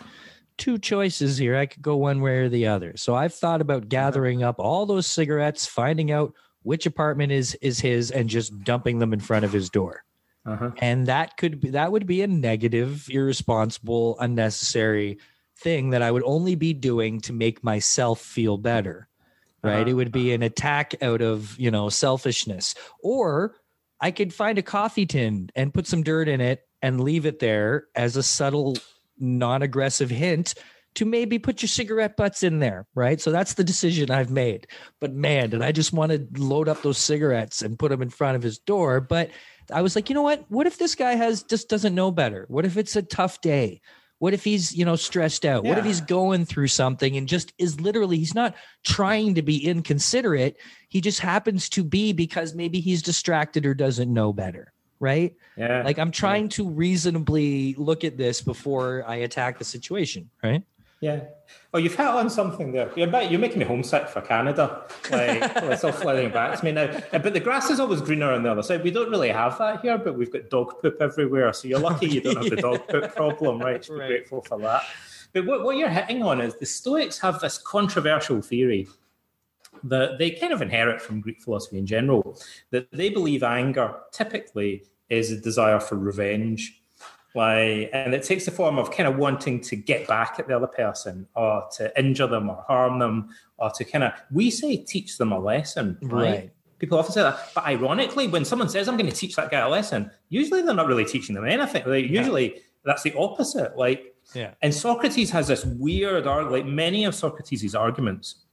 two 0.56 0.78
choices 0.78 1.38
here. 1.38 1.56
I 1.56 1.66
could 1.66 1.82
go 1.82 1.96
one 1.96 2.20
way 2.20 2.38
or 2.38 2.48
the 2.48 2.66
other. 2.66 2.96
So 2.96 3.14
I've 3.14 3.34
thought 3.34 3.60
about 3.60 3.88
gathering 3.88 4.42
up 4.42 4.56
all 4.58 4.86
those 4.86 5.06
cigarettes, 5.06 5.66
finding 5.66 6.10
out 6.10 6.32
which 6.62 6.86
apartment 6.86 7.32
is 7.32 7.54
is 7.56 7.80
his, 7.80 8.10
and 8.10 8.28
just 8.28 8.56
dumping 8.62 8.98
them 8.98 9.12
in 9.12 9.20
front 9.20 9.44
of 9.44 9.52
his 9.52 9.68
door. 9.68 10.04
Uh-huh. 10.44 10.70
And 10.78 11.06
that 11.06 11.36
could 11.36 11.60
be 11.60 11.70
that 11.70 11.92
would 11.92 12.06
be 12.06 12.22
a 12.22 12.26
negative, 12.26 13.08
irresponsible, 13.10 14.16
unnecessary 14.20 15.18
thing 15.62 15.90
that 15.90 16.02
I 16.02 16.10
would 16.10 16.24
only 16.24 16.54
be 16.54 16.72
doing 16.74 17.20
to 17.22 17.32
make 17.32 17.62
myself 17.64 18.20
feel 18.20 18.58
better. 18.58 19.08
Right? 19.62 19.82
Uh-huh. 19.82 19.90
It 19.90 19.94
would 19.94 20.12
be 20.12 20.32
an 20.32 20.42
attack 20.42 20.94
out 21.02 21.22
of, 21.22 21.56
you 21.58 21.70
know, 21.70 21.88
selfishness. 21.88 22.74
Or 23.02 23.54
I 24.00 24.10
could 24.10 24.34
find 24.34 24.58
a 24.58 24.62
coffee 24.62 25.06
tin 25.06 25.50
and 25.54 25.72
put 25.72 25.86
some 25.86 26.02
dirt 26.02 26.28
in 26.28 26.40
it 26.40 26.62
and 26.82 27.00
leave 27.00 27.26
it 27.26 27.38
there 27.38 27.86
as 27.94 28.16
a 28.16 28.24
subtle 28.24 28.76
non-aggressive 29.18 30.10
hint 30.10 30.54
to 30.94 31.04
maybe 31.04 31.38
put 31.38 31.62
your 31.62 31.68
cigarette 31.68 32.16
butts 32.16 32.42
in 32.42 32.58
there, 32.58 32.86
right? 32.94 33.20
So 33.20 33.30
that's 33.30 33.54
the 33.54 33.64
decision 33.64 34.10
I've 34.10 34.30
made. 34.30 34.66
But 35.00 35.14
man, 35.14 35.50
did 35.50 35.62
I 35.62 35.70
just 35.72 35.92
want 35.92 36.12
to 36.12 36.26
load 36.36 36.68
up 36.68 36.82
those 36.82 36.98
cigarettes 36.98 37.62
and 37.62 37.78
put 37.78 37.90
them 37.90 38.02
in 38.02 38.10
front 38.10 38.36
of 38.36 38.42
his 38.42 38.58
door? 38.58 39.00
But 39.00 39.30
I 39.72 39.80
was 39.80 39.94
like, 39.94 40.10
you 40.10 40.14
know 40.14 40.22
what? 40.22 40.44
What 40.48 40.66
if 40.66 40.76
this 40.78 40.96
guy 40.96 41.14
has 41.14 41.44
just 41.44 41.68
doesn't 41.68 41.94
know 41.94 42.10
better? 42.10 42.46
What 42.48 42.66
if 42.66 42.76
it's 42.76 42.96
a 42.96 43.02
tough 43.02 43.40
day? 43.40 43.80
What 44.22 44.34
if 44.34 44.44
he's, 44.44 44.72
you 44.72 44.84
know, 44.84 44.94
stressed 44.94 45.44
out? 45.44 45.64
Yeah. 45.64 45.70
What 45.70 45.78
if 45.78 45.84
he's 45.84 46.00
going 46.00 46.44
through 46.44 46.68
something 46.68 47.16
and 47.16 47.26
just 47.26 47.52
is 47.58 47.80
literally 47.80 48.18
he's 48.18 48.36
not 48.36 48.54
trying 48.84 49.34
to 49.34 49.42
be 49.42 49.66
inconsiderate. 49.66 50.58
He 50.88 51.00
just 51.00 51.18
happens 51.18 51.68
to 51.70 51.82
be 51.82 52.12
because 52.12 52.54
maybe 52.54 52.78
he's 52.78 53.02
distracted 53.02 53.66
or 53.66 53.74
doesn't 53.74 54.12
know 54.12 54.32
better 54.32 54.72
right? 55.00 55.34
Yeah. 55.56 55.82
Like 55.82 55.98
I'm 55.98 56.12
trying 56.12 56.44
yeah. 56.44 56.50
to 56.50 56.70
reasonably 56.70 57.74
look 57.76 58.04
at 58.04 58.16
this 58.16 58.40
before 58.40 59.02
I 59.04 59.16
attack 59.16 59.58
the 59.58 59.64
situation, 59.64 60.30
right? 60.44 60.62
Yeah. 61.02 61.24
Oh, 61.74 61.78
you've 61.78 61.96
hit 61.96 62.06
on 62.06 62.30
something 62.30 62.70
there. 62.70 62.88
You're, 62.94 63.22
you're 63.22 63.40
making 63.40 63.58
me 63.58 63.64
homesick 63.64 64.08
for 64.08 64.20
Canada. 64.20 64.84
Like, 65.10 65.42
it's 65.56 65.82
all 65.82 65.90
flooding 65.90 66.30
back 66.30 66.56
to 66.60 66.64
me 66.64 66.70
now. 66.70 66.84
Uh, 67.12 67.18
but 67.18 67.34
the 67.34 67.40
grass 67.40 67.70
is 67.70 67.80
always 67.80 68.00
greener 68.00 68.30
on 68.30 68.44
the 68.44 68.52
other 68.52 68.62
side. 68.62 68.84
We 68.84 68.92
don't 68.92 69.10
really 69.10 69.30
have 69.30 69.58
that 69.58 69.80
here, 69.80 69.98
but 69.98 70.16
we've 70.16 70.32
got 70.32 70.48
dog 70.48 70.80
poop 70.80 70.98
everywhere. 71.00 71.52
So 71.54 71.66
you're 71.66 71.80
lucky 71.80 72.06
you 72.06 72.20
don't 72.20 72.36
have 72.36 72.50
the 72.50 72.56
dog 72.56 72.86
poop 72.86 73.12
problem, 73.16 73.58
right? 73.58 73.84
Should 73.84 73.98
right. 73.98 74.08
be 74.08 74.14
grateful 74.14 74.42
for 74.42 74.60
that. 74.60 74.84
But 75.32 75.44
what, 75.44 75.64
what 75.64 75.76
you're 75.76 75.88
hitting 75.88 76.22
on 76.22 76.40
is 76.40 76.54
the 76.54 76.66
Stoics 76.66 77.18
have 77.18 77.40
this 77.40 77.58
controversial 77.58 78.40
theory 78.40 78.86
that 79.82 80.18
they 80.18 80.30
kind 80.30 80.52
of 80.52 80.62
inherit 80.62 81.02
from 81.02 81.20
Greek 81.20 81.42
philosophy 81.42 81.78
in 81.78 81.86
general, 81.86 82.38
that 82.70 82.88
they 82.92 83.10
believe 83.10 83.42
anger 83.42 83.96
typically 84.12 84.84
is 85.08 85.32
a 85.32 85.40
desire 85.40 85.80
for 85.80 85.96
revenge. 85.96 86.81
Like, 87.34 87.90
and 87.92 88.12
it 88.14 88.22
takes 88.22 88.44
the 88.44 88.50
form 88.50 88.78
of 88.78 88.90
kind 88.90 89.08
of 89.08 89.16
wanting 89.16 89.60
to 89.62 89.76
get 89.76 90.06
back 90.06 90.36
at 90.38 90.48
the 90.48 90.56
other 90.56 90.66
person 90.66 91.26
or 91.34 91.66
to 91.76 91.98
injure 91.98 92.26
them 92.26 92.50
or 92.50 92.62
harm 92.68 92.98
them 92.98 93.30
or 93.56 93.70
to 93.70 93.84
kind 93.84 94.04
of, 94.04 94.12
we 94.30 94.50
say 94.50 94.76
teach 94.76 95.16
them 95.16 95.32
a 95.32 95.38
lesson, 95.38 95.98
right? 96.02 96.12
right. 96.12 96.50
People 96.78 96.98
often 96.98 97.12
say 97.12 97.22
that. 97.22 97.50
But 97.54 97.64
ironically, 97.64 98.28
when 98.28 98.44
someone 98.44 98.68
says, 98.68 98.88
I'm 98.88 98.96
going 98.96 99.08
to 99.08 99.16
teach 99.16 99.36
that 99.36 99.50
guy 99.50 99.60
a 99.60 99.68
lesson, 99.68 100.10
usually 100.28 100.62
they're 100.62 100.74
not 100.74 100.88
really 100.88 101.04
teaching 101.04 101.34
them 101.34 101.46
anything. 101.46 101.84
Like, 101.86 102.06
usually 102.06 102.54
yeah. 102.54 102.60
that's 102.84 103.02
the 103.02 103.14
opposite. 103.16 103.78
Like, 103.78 104.14
yeah. 104.34 104.54
And 104.60 104.74
Socrates 104.74 105.30
has 105.30 105.48
this 105.48 105.64
weird, 105.64 106.26
argument, 106.26 106.52
like 106.52 106.72
many 106.72 107.04
of 107.04 107.14
Socrates' 107.14 107.74
arguments 107.74 108.44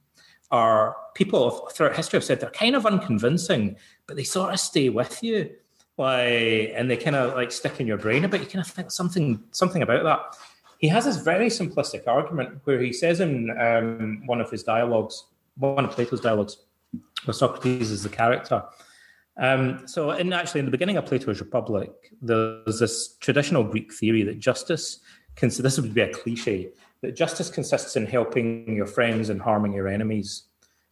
are 0.50 0.96
people 1.14 1.68
throughout 1.72 1.96
history 1.96 2.16
have 2.16 2.24
said 2.24 2.40
they're 2.40 2.50
kind 2.50 2.74
of 2.74 2.86
unconvincing, 2.86 3.76
but 4.06 4.16
they 4.16 4.24
sort 4.24 4.52
of 4.52 4.58
stay 4.58 4.88
with 4.88 5.22
you 5.22 5.50
like, 6.00 6.72
and 6.74 6.90
they 6.90 6.96
kind 6.96 7.14
of 7.14 7.34
like 7.34 7.52
stick 7.52 7.78
in 7.78 7.86
your 7.86 7.98
brain 7.98 8.24
a 8.24 8.28
bit. 8.28 8.40
You 8.40 8.46
kind 8.46 8.64
of 8.64 8.72
think 8.72 8.90
something 8.90 9.42
something 9.52 9.82
about 9.82 10.02
that. 10.04 10.36
He 10.78 10.88
has 10.88 11.04
this 11.04 11.18
very 11.18 11.48
simplistic 11.48 12.08
argument 12.08 12.60
where 12.64 12.80
he 12.80 12.92
says 12.92 13.20
in 13.20 13.50
um, 13.60 14.22
one 14.26 14.40
of 14.40 14.50
his 14.50 14.62
dialogues, 14.62 15.26
one 15.56 15.84
of 15.84 15.90
Plato's 15.90 16.22
dialogues, 16.22 16.56
where 17.24 17.34
Socrates 17.34 17.90
is 17.90 18.02
the 18.02 18.08
character. 18.08 18.64
Um, 19.36 19.86
so, 19.86 20.12
in 20.12 20.32
actually, 20.32 20.60
in 20.60 20.64
the 20.64 20.70
beginning 20.70 20.96
of 20.96 21.06
Plato's 21.06 21.40
Republic, 21.40 21.92
there's 22.20 22.78
this 22.78 23.16
traditional 23.20 23.62
Greek 23.62 23.92
theory 23.92 24.22
that 24.22 24.38
justice, 24.38 25.00
can, 25.36 25.50
this 25.50 25.78
would 25.78 25.94
be 25.94 26.00
a 26.00 26.12
cliche, 26.12 26.70
that 27.02 27.14
justice 27.14 27.50
consists 27.50 27.96
in 27.96 28.06
helping 28.06 28.74
your 28.74 28.86
friends 28.86 29.28
and 29.28 29.40
harming 29.40 29.72
your 29.72 29.88
enemies. 29.88 30.44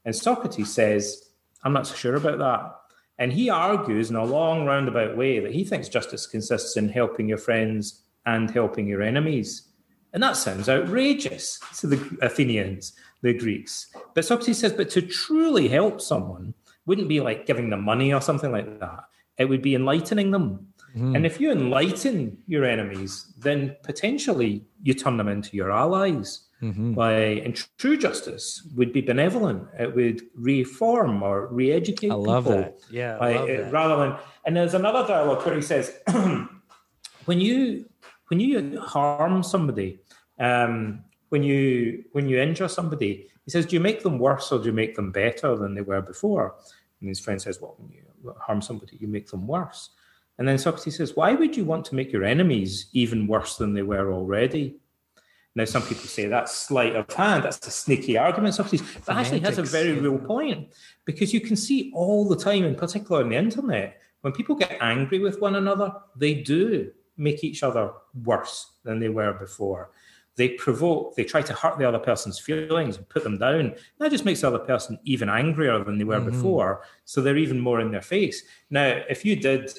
And 0.05 0.15
Socrates 0.15 0.73
says, 0.73 1.31
I'm 1.65 1.73
not 1.73 1.87
so 1.87 1.95
sure 1.95 2.17
about 2.17 2.39
that. 2.39 2.78
And 3.19 3.33
he 3.33 3.51
argues 3.51 4.11
in 4.11 4.17
a 4.17 4.25
long 4.25 4.65
roundabout 4.65 5.17
way 5.17 5.41
that 5.41 5.53
he 5.53 5.65
thinks 5.65 5.89
justice 5.89 6.27
consists 6.27 6.77
in 6.77 6.89
helping 6.89 7.29
your 7.29 7.39
friends 7.39 8.03
and 8.27 8.51
helping 8.51 8.87
your 8.87 9.03
enemies. 9.03 9.69
And 10.13 10.23
that 10.23 10.37
sounds 10.37 10.69
outrageous 10.69 11.61
to 11.81 11.87
the 11.87 12.19
Athenians, 12.23 12.95
the 13.23 13.35
Greeks. 13.35 13.93
But 14.15 14.25
Socrates 14.25 14.59
says, 14.59 14.73
but 14.73 14.91
to 14.91 15.03
truly 15.03 15.69
help 15.69 16.01
someone 16.01 16.55
wouldn't 16.87 17.09
be 17.09 17.21
like 17.21 17.47
giving 17.47 17.71
them 17.71 17.85
money 17.85 18.15
or 18.15 18.21
something 18.21 18.53
like 18.53 18.81
that. 18.81 19.05
It 19.37 19.45
would 19.45 19.63
be 19.63 19.75
enlightening 19.75 20.31
them. 20.31 20.69
Mm. 20.97 21.17
And 21.17 21.27
if 21.27 21.41
you 21.41 21.51
enlighten 21.51 22.39
your 22.47 22.65
enemies, 22.65 23.33
then 23.39 23.77
potentially 23.83 24.65
you 24.83 24.95
turn 24.95 25.17
them 25.17 25.29
into 25.29 25.57
your 25.57 25.71
allies. 25.71 26.48
Mm-hmm. 26.63 26.95
By 26.95 27.13
and 27.13 27.55
true 27.79 27.97
justice 27.97 28.67
would 28.75 28.93
be 28.93 29.01
benevolent. 29.01 29.69
It 29.79 29.95
would 29.95 30.23
reform 30.35 31.23
or 31.23 31.47
re-educate. 31.47 32.11
I 32.11 32.15
love 32.15 32.45
people. 32.45 32.59
that. 32.59 32.79
Yeah, 32.91 33.17
by, 33.17 33.37
love 33.37 33.47
that. 33.47 33.73
rather 33.73 33.97
than. 33.97 34.17
And 34.45 34.57
there's 34.57 34.75
another 34.75 35.07
dialogue 35.07 35.47
where 35.47 35.55
he 35.55 35.63
says, 35.63 36.01
when 37.27 37.41
you 37.41 37.89
when 38.27 38.41
you 38.41 38.81
harm 38.81 39.45
somebody, 39.45 40.01
um, 40.41 41.05
when 41.29 41.45
you 41.45 42.05
when 42.13 42.29
you 42.29 42.41
injure 42.41 42.69
somebody, 42.69 43.29
he 43.45 43.51
says, 43.51 43.65
do 43.65 43.77
you 43.77 43.81
make 43.81 44.03
them 44.03 44.19
worse 44.19 44.53
or 44.53 44.59
do 44.59 44.67
you 44.67 44.73
make 44.73 44.95
them 44.95 45.11
better 45.11 45.57
than 45.57 45.75
they 45.75 45.81
were 45.81 46.03
before? 46.03 46.57
And 47.01 47.09
his 47.09 47.21
friend 47.21 47.41
says, 47.41 47.61
well, 47.61 47.77
when 47.79 47.91
you 47.91 48.35
harm 48.41 48.61
somebody, 48.61 48.99
you 49.01 49.09
make 49.09 49.29
them 49.29 49.47
worse. 49.47 49.91
And 50.39 50.47
then 50.47 50.59
Socrates 50.59 50.97
says, 50.97 51.17
why 51.17 51.33
would 51.33 51.57
you 51.57 51.65
want 51.65 51.85
to 51.87 51.95
make 51.95 52.13
your 52.13 52.25
enemies 52.25 52.89
even 52.93 53.27
worse 53.27 53.57
than 53.57 53.75
they 53.75 53.83
were 53.83 54.13
already? 54.13 54.77
Now, 55.59 55.65
some 55.65 55.83
people 55.83 56.05
say 56.05 56.27
that's 56.27 56.55
sleight 56.57 56.95
of 56.95 57.13
hand, 57.13 57.43
that's 57.43 57.67
a 57.67 57.73
sneaky 57.73 58.17
argument, 58.17 58.55
Socrates, 58.55 58.87
but 59.05 59.17
actually 59.17 59.41
has 59.41 59.59
a 59.59 59.65
very 59.65 59.95
real 59.95 60.17
point 60.17 60.73
because 61.05 61.35
you 61.35 61.41
can 61.41 61.57
see 61.57 61.91
all 61.97 62.29
the 62.29 62.37
time, 62.37 62.63
in 62.63 62.77
particular 62.77 63.25
on 63.25 63.31
the 63.31 63.37
internet, 63.37 64.01
when 64.21 64.33
people 64.33 64.55
get 64.55 64.79
angry 64.81 65.19
with 65.19 65.41
one 65.41 65.57
another, 65.57 65.93
they 66.15 66.33
do 66.35 66.93
make 67.17 67.43
each 67.43 67.65
other 67.65 67.91
worse 68.23 68.75
than 68.85 69.01
they 69.01 69.09
were 69.09 69.33
before. 69.33 69.91
They 70.37 70.51
provoke, 70.51 71.17
they 71.17 71.25
try 71.25 71.43
to 71.43 71.53
hurt 71.53 71.77
the 71.77 71.89
other 71.89 71.99
person's 71.99 72.39
feelings 72.39 72.97
and 72.97 73.09
put 73.09 73.25
them 73.25 73.39
down. 73.39 73.75
That 73.99 74.13
just 74.13 74.25
makes 74.25 74.43
the 74.43 74.47
other 74.47 74.61
person 74.61 75.01
even 75.03 75.29
angrier 75.29 75.83
than 75.83 75.99
they 75.99 76.05
were 76.05 76.21
mm-hmm. 76.21 76.31
before. 76.31 76.83
So 77.05 77.21
they're 77.21 77.37
even 77.37 77.59
more 77.59 77.81
in 77.81 77.91
their 77.91 78.01
face. 78.01 78.45
Now, 78.71 79.01
if 79.11 79.25
you 79.25 79.35
did 79.35 79.73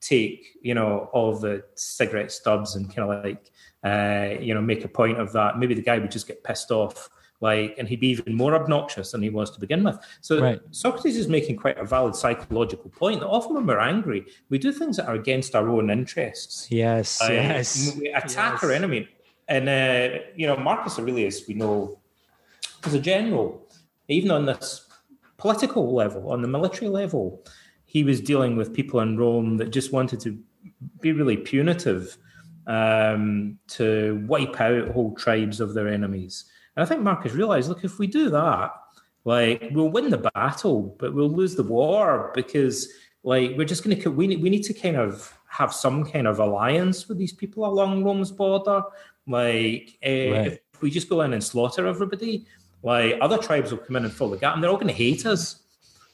take, 0.00 0.56
you 0.62 0.74
know, 0.74 1.10
all 1.12 1.36
the 1.36 1.64
cigarette 1.74 2.30
stubs 2.30 2.76
and 2.76 2.86
kind 2.94 3.10
of 3.10 3.24
like 3.24 3.50
uh, 3.86 4.28
you 4.46 4.52
know, 4.54 4.62
make 4.72 4.82
a 4.84 4.88
point 4.88 5.18
of 5.24 5.28
that. 5.32 5.50
Maybe 5.60 5.74
the 5.80 5.86
guy 5.90 5.98
would 5.98 6.14
just 6.18 6.26
get 6.26 6.38
pissed 6.48 6.70
off, 6.70 6.98
like, 7.40 7.74
and 7.78 7.84
he'd 7.88 8.00
be 8.00 8.08
even 8.08 8.34
more 8.34 8.54
obnoxious 8.60 9.08
than 9.12 9.22
he 9.22 9.30
was 9.30 9.48
to 9.52 9.60
begin 9.60 9.84
with. 9.84 9.98
So 10.20 10.32
right. 10.40 10.60
Socrates 10.70 11.16
is 11.16 11.28
making 11.28 11.56
quite 11.64 11.78
a 11.78 11.84
valid 11.84 12.14
psychological 12.22 12.90
point 12.90 13.20
that 13.20 13.28
often 13.28 13.54
when 13.54 13.66
we're 13.66 13.78
angry, 13.94 14.20
we 14.50 14.58
do 14.58 14.72
things 14.72 14.96
that 14.96 15.06
are 15.10 15.14
against 15.14 15.54
our 15.54 15.68
own 15.68 15.90
interests. 15.90 16.54
Yes, 16.70 17.20
uh, 17.22 17.28
yes. 17.30 17.96
We 17.98 18.08
attack 18.08 18.54
yes. 18.54 18.64
our 18.64 18.72
enemy. 18.72 19.08
And, 19.48 19.68
uh, 19.68 20.18
you 20.34 20.46
know, 20.48 20.56
Marcus 20.56 20.98
Aurelius, 20.98 21.46
we 21.46 21.54
know, 21.54 22.00
as 22.84 22.94
a 22.94 23.00
general, 23.00 23.46
even 24.08 24.30
on 24.30 24.46
this 24.46 24.86
political 25.36 25.94
level, 25.94 26.22
on 26.32 26.42
the 26.42 26.48
military 26.48 26.88
level, 26.88 27.44
he 27.84 28.02
was 28.02 28.20
dealing 28.20 28.56
with 28.56 28.74
people 28.74 28.98
in 29.00 29.16
Rome 29.16 29.58
that 29.58 29.70
just 29.70 29.92
wanted 29.92 30.18
to 30.20 30.30
be 31.00 31.12
really 31.12 31.36
punitive 31.36 32.18
um, 32.66 33.58
to 33.68 34.24
wipe 34.26 34.60
out 34.60 34.88
whole 34.88 35.14
tribes 35.14 35.60
of 35.60 35.74
their 35.74 35.88
enemies. 35.88 36.44
And 36.76 36.84
I 36.84 36.86
think 36.86 37.02
Marcus 37.02 37.32
realized, 37.32 37.68
look, 37.68 37.84
if 37.84 37.98
we 37.98 38.06
do 38.06 38.30
that, 38.30 38.72
like 39.24 39.70
we'll 39.72 39.88
win 39.88 40.10
the 40.10 40.30
battle, 40.34 40.96
but 40.98 41.14
we'll 41.14 41.30
lose 41.30 41.56
the 41.56 41.62
war 41.62 42.32
because 42.34 42.88
like 43.24 43.52
we're 43.56 43.64
just 43.64 43.82
going 43.82 44.00
to 44.00 44.10
we 44.10 44.28
need, 44.28 44.40
we 44.40 44.50
need 44.50 44.62
to 44.64 44.72
kind 44.72 44.96
of 44.96 45.36
have 45.48 45.74
some 45.74 46.04
kind 46.04 46.26
of 46.26 46.38
alliance 46.38 47.08
with 47.08 47.18
these 47.18 47.32
people 47.32 47.66
along 47.66 48.04
Rome's 48.04 48.30
border. 48.30 48.82
Like 49.26 49.98
uh, 50.04 50.08
right. 50.08 50.60
if 50.72 50.82
we 50.82 50.90
just 50.90 51.08
go 51.08 51.22
in 51.22 51.32
and 51.32 51.42
slaughter 51.42 51.86
everybody, 51.86 52.46
like 52.82 53.16
other 53.20 53.38
tribes 53.38 53.72
will 53.72 53.78
come 53.78 53.96
in 53.96 54.04
and 54.04 54.12
fill 54.12 54.30
the 54.30 54.36
gap, 54.36 54.54
and 54.54 54.62
they're 54.62 54.70
all 54.70 54.76
going 54.76 54.86
to 54.86 54.92
hate 54.94 55.26
us. 55.26 55.62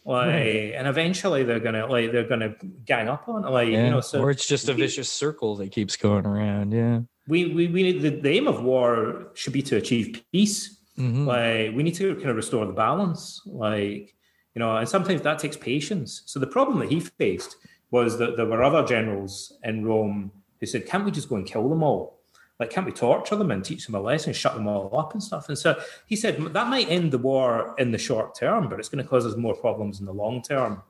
Like, 0.05 0.27
right. 0.27 0.73
and 0.75 0.89
eventually 0.89 1.45
they're 1.45 1.61
gonna 1.61 1.87
like 1.87 2.11
they're 2.11 2.29
gonna 2.29 2.55
gang 2.85 3.09
up 3.09 3.29
on 3.29 3.45
it. 3.45 3.51
Like, 3.51 3.69
yeah. 3.69 3.85
you 3.85 3.91
know, 3.91 4.01
so 4.01 4.21
or 4.21 4.31
it's 4.31 4.47
just 4.47 4.69
a 4.69 4.75
vicious 4.75 5.11
circle 5.11 5.57
that 5.57 5.71
keeps 5.71 5.97
going 5.97 6.27
around. 6.27 6.73
Yeah. 6.73 7.01
We 7.29 7.47
we 7.55 7.69
we 7.69 7.83
need 7.83 8.03
the, 8.03 8.11
the 8.11 8.31
aim 8.31 8.49
of 8.49 8.63
war 8.63 9.29
should 9.35 9.53
be 9.53 9.63
to 9.63 9.77
achieve 9.77 10.25
peace. 10.33 10.81
Mm-hmm. 10.99 11.27
Like 11.27 11.77
we 11.77 11.83
need 11.83 11.95
to 11.95 12.15
kind 12.17 12.31
of 12.31 12.37
restore 12.37 12.67
the 12.67 12.73
balance. 12.73 13.41
Like, 13.47 14.15
you 14.55 14.59
know, 14.59 14.77
and 14.77 14.89
sometimes 14.89 15.23
that 15.23 15.39
takes 15.39 15.57
patience. 15.57 16.23
So 16.27 16.41
the 16.41 16.49
problem 16.49 16.81
that 16.81 16.91
he 16.91 16.99
faced 16.99 17.57
was 17.93 18.19
that 18.19 18.37
there 18.37 18.47
were 18.47 18.63
other 18.63 18.85
generals 18.85 19.57
in 19.63 19.85
Rome 19.85 20.33
who 20.59 20.67
said, 20.67 20.87
Can't 20.87 21.05
we 21.05 21.11
just 21.11 21.29
go 21.29 21.37
and 21.37 21.47
kill 21.47 21.69
them 21.69 21.83
all? 21.83 22.22
Like, 22.61 22.71
can't 22.71 22.87
we 22.87 22.93
torture 22.93 23.37
them 23.37 23.51
and 23.51 23.65
teach 23.65 23.87
them 23.87 23.95
a 23.95 24.01
lesson, 24.01 24.33
shut 24.33 24.55
them 24.55 24.69
all 24.69 24.97
up 24.97 25.15
and 25.15 25.23
stuff? 25.23 25.49
And 25.49 25.59
so 25.59 25.81
he 26.07 26.17
said 26.17 26.39
that 26.39 26.69
might 26.69 26.89
end 26.89 27.13
the 27.13 27.19
war 27.19 27.75
in 27.79 27.91
the 27.91 27.99
short 27.99 28.35
term, 28.35 28.69
but 28.69 28.79
it's 28.79 28.89
going 28.89 29.03
to 29.03 29.09
cause 29.09 29.27
us 29.27 29.37
more 29.37 29.55
problems 29.55 30.01
in 30.01 30.07
the 30.07 30.13
long 30.13 30.43
term. 30.43 30.83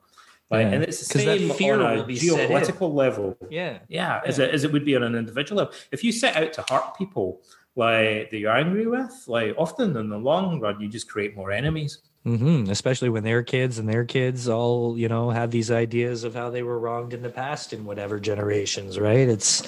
Right? 0.50 0.66
yeah. 0.66 0.72
And 0.72 0.82
it's 0.82 1.08
the 1.08 1.18
same 1.18 1.50
fear 1.50 1.80
on 1.80 2.00
a 2.00 2.04
geopolitical 2.04 2.92
level. 2.92 3.38
Yeah. 3.48 3.78
yeah. 3.88 4.20
As, 4.26 4.38
it, 4.38 4.50
as 4.50 4.64
it 4.64 4.72
would 4.72 4.84
be 4.84 4.94
on 4.94 5.02
an 5.02 5.14
individual 5.14 5.62
level. 5.62 5.74
If 5.90 6.04
you 6.04 6.12
set 6.12 6.36
out 6.36 6.52
to 6.52 6.64
hurt 6.68 6.94
people 6.98 7.40
like 7.74 8.30
that 8.30 8.36
you're 8.38 8.54
angry 8.54 8.86
with, 8.86 9.24
like 9.26 9.54
often 9.56 9.96
in 9.96 10.10
the 10.10 10.18
long 10.18 10.60
run, 10.60 10.78
you 10.78 10.88
just 10.88 11.08
create 11.08 11.34
more 11.34 11.50
enemies. 11.50 12.02
Mm-hmm. 12.26 12.70
Especially 12.70 13.08
when 13.08 13.24
their 13.24 13.42
kids 13.42 13.78
and 13.78 13.88
their 13.88 14.04
kids 14.04 14.46
all, 14.46 14.96
you 14.96 15.08
know, 15.08 15.30
have 15.30 15.50
these 15.50 15.70
ideas 15.70 16.22
of 16.22 16.34
how 16.34 16.50
they 16.50 16.62
were 16.62 16.78
wronged 16.78 17.14
in 17.14 17.22
the 17.22 17.30
past 17.30 17.72
in 17.72 17.84
whatever 17.84 18.20
generations, 18.20 18.98
right? 18.98 19.28
It's 19.28 19.62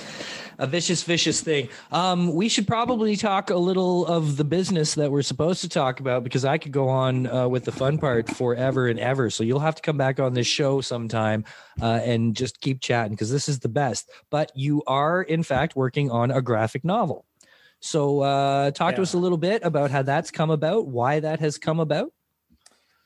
a 0.58 0.66
vicious, 0.66 1.02
vicious 1.02 1.40
thing. 1.40 1.68
Um, 1.92 2.34
we 2.34 2.48
should 2.48 2.66
probably 2.66 3.16
talk 3.16 3.50
a 3.50 3.56
little 3.56 4.06
of 4.06 4.36
the 4.36 4.44
business 4.44 4.94
that 4.94 5.10
we're 5.10 5.22
supposed 5.22 5.60
to 5.62 5.68
talk 5.68 6.00
about 6.00 6.24
because 6.24 6.44
I 6.44 6.58
could 6.58 6.72
go 6.72 6.88
on 6.88 7.26
uh, 7.26 7.48
with 7.48 7.64
the 7.64 7.72
fun 7.72 7.98
part 7.98 8.28
forever 8.28 8.88
and 8.88 8.98
ever. 8.98 9.30
So 9.30 9.44
you'll 9.44 9.60
have 9.60 9.74
to 9.76 9.82
come 9.82 9.96
back 9.96 10.20
on 10.20 10.34
this 10.34 10.46
show 10.46 10.80
sometime 10.80 11.44
uh, 11.80 12.00
and 12.02 12.34
just 12.36 12.60
keep 12.60 12.80
chatting 12.80 13.12
because 13.12 13.30
this 13.30 13.48
is 13.48 13.58
the 13.58 13.68
best. 13.68 14.10
But 14.30 14.52
you 14.54 14.82
are, 14.86 15.22
in 15.22 15.42
fact, 15.42 15.76
working 15.76 16.10
on 16.10 16.30
a 16.30 16.42
graphic 16.42 16.84
novel. 16.84 17.24
So 17.80 18.20
uh, 18.20 18.70
talk 18.70 18.92
yeah. 18.92 18.96
to 18.96 19.02
us 19.02 19.14
a 19.14 19.18
little 19.18 19.38
bit 19.38 19.62
about 19.62 19.90
how 19.90 20.02
that's 20.02 20.30
come 20.30 20.50
about, 20.50 20.86
why 20.86 21.20
that 21.20 21.40
has 21.40 21.58
come 21.58 21.80
about. 21.80 22.12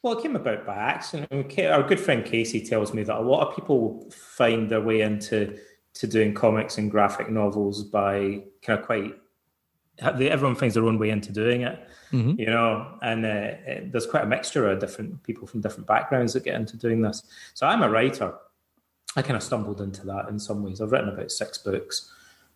Well, 0.02 0.16
it 0.16 0.22
came 0.22 0.36
about 0.36 0.64
by 0.64 0.76
accident. 0.76 1.58
Our 1.58 1.82
good 1.82 1.98
friend 1.98 2.24
Casey 2.24 2.64
tells 2.64 2.94
me 2.94 3.02
that 3.02 3.16
a 3.16 3.20
lot 3.20 3.48
of 3.48 3.56
people 3.56 4.08
find 4.12 4.70
their 4.70 4.80
way 4.80 5.00
into 5.00 5.58
to 5.98 6.06
doing 6.06 6.34
comics 6.34 6.78
and 6.78 6.90
graphic 6.90 7.28
novels 7.28 7.84
by 7.84 8.42
kind 8.62 8.78
of 8.78 8.86
quite. 8.86 9.14
Everyone 10.00 10.54
finds 10.54 10.74
their 10.74 10.84
own 10.84 10.96
way 10.96 11.10
into 11.10 11.32
doing 11.32 11.62
it, 11.62 11.76
mm-hmm. 12.12 12.38
you 12.38 12.46
know, 12.46 12.98
and 13.02 13.26
uh, 13.26 13.56
it, 13.66 13.90
there's 13.90 14.06
quite 14.06 14.22
a 14.22 14.26
mixture 14.26 14.70
of 14.70 14.78
different 14.78 15.20
people 15.24 15.44
from 15.48 15.60
different 15.60 15.88
backgrounds 15.88 16.32
that 16.34 16.44
get 16.44 16.54
into 16.54 16.76
doing 16.76 17.02
this. 17.02 17.24
So 17.54 17.66
I'm 17.66 17.82
a 17.82 17.90
writer. 17.90 18.32
I 19.16 19.22
kind 19.22 19.36
of 19.36 19.42
stumbled 19.42 19.80
into 19.80 20.06
that 20.06 20.28
in 20.28 20.38
some 20.38 20.62
ways. 20.62 20.80
I've 20.80 20.92
written 20.92 21.08
about 21.08 21.32
six 21.32 21.58
books. 21.58 22.12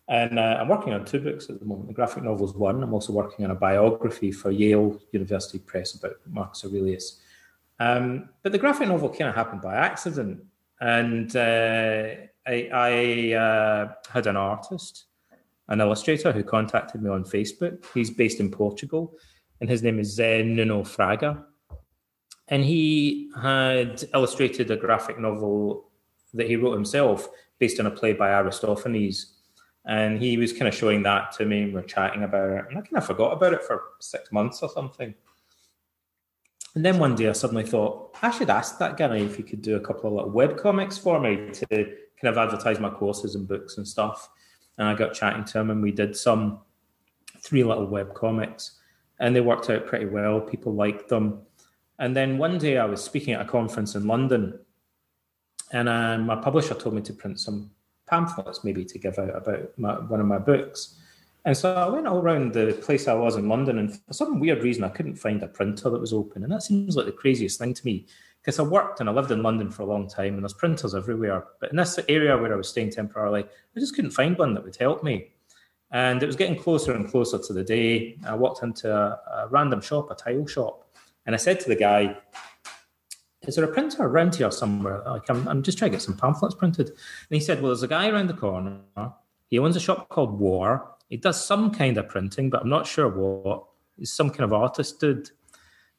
And 0.07 0.39
uh, 0.39 0.57
I'm 0.59 0.69
working 0.69 0.93
on 0.93 1.05
two 1.05 1.19
books 1.19 1.49
at 1.49 1.59
the 1.59 1.65
moment. 1.65 1.87
The 1.87 1.93
graphic 1.93 2.23
novel 2.23 2.45
is 2.45 2.53
one. 2.53 2.81
I'm 2.81 2.93
also 2.93 3.13
working 3.13 3.43
on 3.45 3.51
a 3.51 3.55
biography 3.55 4.31
for 4.31 4.51
Yale 4.51 4.99
University 5.11 5.59
Press 5.59 5.95
about 5.95 6.15
Marcus 6.29 6.63
Aurelius. 6.63 7.19
Um, 7.79 8.29
but 8.41 8.51
the 8.51 8.57
graphic 8.57 8.87
novel 8.87 9.09
kind 9.09 9.29
of 9.29 9.35
happened 9.35 9.61
by 9.61 9.75
accident. 9.75 10.43
And 10.79 11.33
uh, 11.35 12.05
I, 12.45 12.69
I 12.73 13.33
uh, 13.33 13.93
had 14.11 14.27
an 14.27 14.35
artist, 14.35 15.05
an 15.69 15.81
illustrator 15.81 16.31
who 16.31 16.43
contacted 16.43 17.01
me 17.01 17.09
on 17.09 17.23
Facebook. 17.23 17.85
He's 17.93 18.11
based 18.11 18.39
in 18.39 18.51
Portugal, 18.51 19.15
and 19.61 19.69
his 19.69 19.81
name 19.81 19.99
is 19.99 20.17
Zé 20.17 20.45
Nuno 20.45 20.83
Fraga. 20.83 21.45
And 22.49 22.63
he 22.63 23.31
had 23.41 24.03
illustrated 24.13 24.69
a 24.69 24.75
graphic 24.75 25.17
novel 25.17 25.89
that 26.33 26.47
he 26.47 26.57
wrote 26.57 26.73
himself 26.73 27.29
based 27.59 27.79
on 27.79 27.85
a 27.85 27.91
play 27.91 28.13
by 28.13 28.29
Aristophanes. 28.31 29.33
And 29.85 30.21
he 30.21 30.37
was 30.37 30.51
kind 30.51 30.67
of 30.67 30.75
showing 30.75 31.03
that 31.03 31.31
to 31.33 31.45
me, 31.45 31.63
and 31.63 31.73
we 31.73 31.79
are 31.79 31.83
chatting 31.83 32.23
about 32.23 32.49
it. 32.49 32.65
And 32.69 32.77
I 32.77 32.81
kind 32.81 32.97
of 32.97 33.05
forgot 33.05 33.33
about 33.33 33.53
it 33.53 33.63
for 33.63 33.81
six 33.99 34.31
months 34.31 34.61
or 34.61 34.69
something. 34.69 35.13
And 36.75 36.83
then 36.83 36.99
one 36.99 37.15
day 37.15 37.29
I 37.29 37.33
suddenly 37.33 37.65
thought, 37.65 38.15
I 38.21 38.31
should 38.31 38.49
ask 38.49 38.79
that 38.79 38.97
guy 38.97 39.17
if 39.17 39.35
he 39.35 39.43
could 39.43 39.61
do 39.61 39.75
a 39.75 39.79
couple 39.79 40.07
of 40.07 40.13
little 40.13 40.31
web 40.31 40.57
comics 40.57 40.97
for 40.97 41.19
me 41.19 41.51
to 41.51 41.95
kind 42.23 42.35
of 42.35 42.37
advertise 42.37 42.79
my 42.79 42.89
courses 42.89 43.35
and 43.35 43.47
books 43.47 43.77
and 43.77 43.87
stuff. 43.87 44.29
And 44.77 44.87
I 44.87 44.95
got 44.95 45.13
chatting 45.13 45.43
to 45.45 45.59
him 45.59 45.69
and 45.69 45.83
we 45.83 45.91
did 45.91 46.15
some 46.15 46.59
three 47.39 47.63
little 47.63 47.85
web 47.85 48.13
comics 48.13 48.79
and 49.19 49.35
they 49.35 49.41
worked 49.41 49.69
out 49.69 49.85
pretty 49.85 50.05
well. 50.05 50.41
People 50.41 50.73
liked 50.73 51.09
them. 51.09 51.41
And 51.99 52.15
then 52.15 52.37
one 52.37 52.57
day 52.57 52.77
I 52.77 52.85
was 52.85 53.03
speaking 53.03 53.33
at 53.33 53.41
a 53.41 53.49
conference 53.49 53.95
in 53.95 54.07
London 54.07 54.57
and 55.71 55.89
um, 55.89 56.25
my 56.25 56.35
publisher 56.35 56.75
told 56.75 56.95
me 56.95 57.01
to 57.01 57.13
print 57.13 57.39
some 57.39 57.71
pamphlets 58.07 58.63
maybe 58.63 58.85
to 58.85 58.99
give 58.99 59.19
out 59.19 59.35
about 59.35 59.77
my, 59.77 59.93
one 59.93 60.19
of 60.19 60.25
my 60.25 60.37
books. 60.37 60.99
And 61.45 61.57
so 61.57 61.73
I 61.75 61.89
went 61.89 62.07
all 62.07 62.19
around 62.19 62.53
the 62.53 62.77
place 62.81 63.07
I 63.07 63.13
was 63.13 63.35
in 63.35 63.49
London, 63.49 63.77
and 63.77 63.93
for 63.93 64.13
some 64.13 64.39
weird 64.39 64.63
reason, 64.63 64.85
I 64.85 64.89
couldn't 64.89 65.17
find 65.17 65.43
a 65.43 65.47
printer 65.47 65.89
that 65.89 65.99
was 65.99 66.13
open. 66.13 66.43
And 66.43 66.51
that 66.53 66.63
seems 66.63 66.95
like 66.95 67.05
the 67.05 67.11
craziest 67.11 67.59
thing 67.59 67.73
to 67.73 67.85
me 67.85 68.05
because 68.43 68.59
I 68.59 68.63
worked 68.63 68.99
and 68.99 69.07
I 69.07 69.13
lived 69.13 69.31
in 69.31 69.41
London 69.41 69.71
for 69.71 69.83
a 69.83 69.85
long 69.85 70.09
time, 70.09 70.33
and 70.33 70.43
there's 70.43 70.53
printers 70.53 70.93
everywhere. 70.93 71.45
But 71.61 71.71
in 71.71 71.77
this 71.77 71.97
area 72.09 72.37
where 72.37 72.51
I 72.51 72.57
was 72.57 72.67
staying 72.67 72.91
temporarily, 72.91 73.43
I 73.43 73.79
just 73.79 73.95
couldn't 73.95 74.11
find 74.11 74.37
one 74.37 74.53
that 74.53 74.65
would 74.65 74.75
help 74.75 75.01
me. 75.01 75.29
And 75.91 76.21
it 76.21 76.25
was 76.25 76.35
getting 76.35 76.57
closer 76.57 76.93
and 76.93 77.09
closer 77.09 77.39
to 77.39 77.53
the 77.53 77.63
day. 77.63 78.17
I 78.27 78.35
walked 78.35 78.61
into 78.61 78.93
a, 78.93 79.43
a 79.43 79.47
random 79.49 79.79
shop, 79.79 80.11
a 80.11 80.15
tile 80.15 80.45
shop, 80.45 80.89
and 81.25 81.33
I 81.33 81.37
said 81.37 81.61
to 81.61 81.69
the 81.69 81.75
guy, 81.75 82.17
is 83.47 83.55
there 83.55 83.63
a 83.63 83.71
printer 83.71 84.03
around 84.03 84.35
here 84.35 84.51
somewhere? 84.51 85.01
Like, 85.05 85.29
I'm, 85.29 85.47
I'm 85.47 85.63
just 85.63 85.77
trying 85.77 85.91
to 85.91 85.95
get 85.95 86.01
some 86.01 86.17
pamphlets 86.17 86.55
printed. 86.55 86.87
And 86.89 86.97
he 87.29 87.39
said, 87.39 87.61
well, 87.61 87.69
there's 87.69 87.83
a 87.83 87.87
guy 87.87 88.09
around 88.09 88.27
the 88.27 88.33
corner. 88.33 88.79
He 89.47 89.59
owns 89.59 89.75
a 89.75 89.79
shop 89.79 90.09
called 90.09 90.37
War. 90.37 90.89
He 91.09 91.17
does 91.17 91.45
some 91.45 91.71
kind 91.71 91.97
of 91.97 92.09
printing, 92.09 92.49
but 92.49 92.61
I'm 92.61 92.69
not 92.69 92.87
sure 92.87 93.07
what. 93.07 93.65
He's 93.97 94.11
some 94.11 94.29
kind 94.29 94.41
of 94.41 94.53
artist 94.53 94.99
dude. 94.99 95.29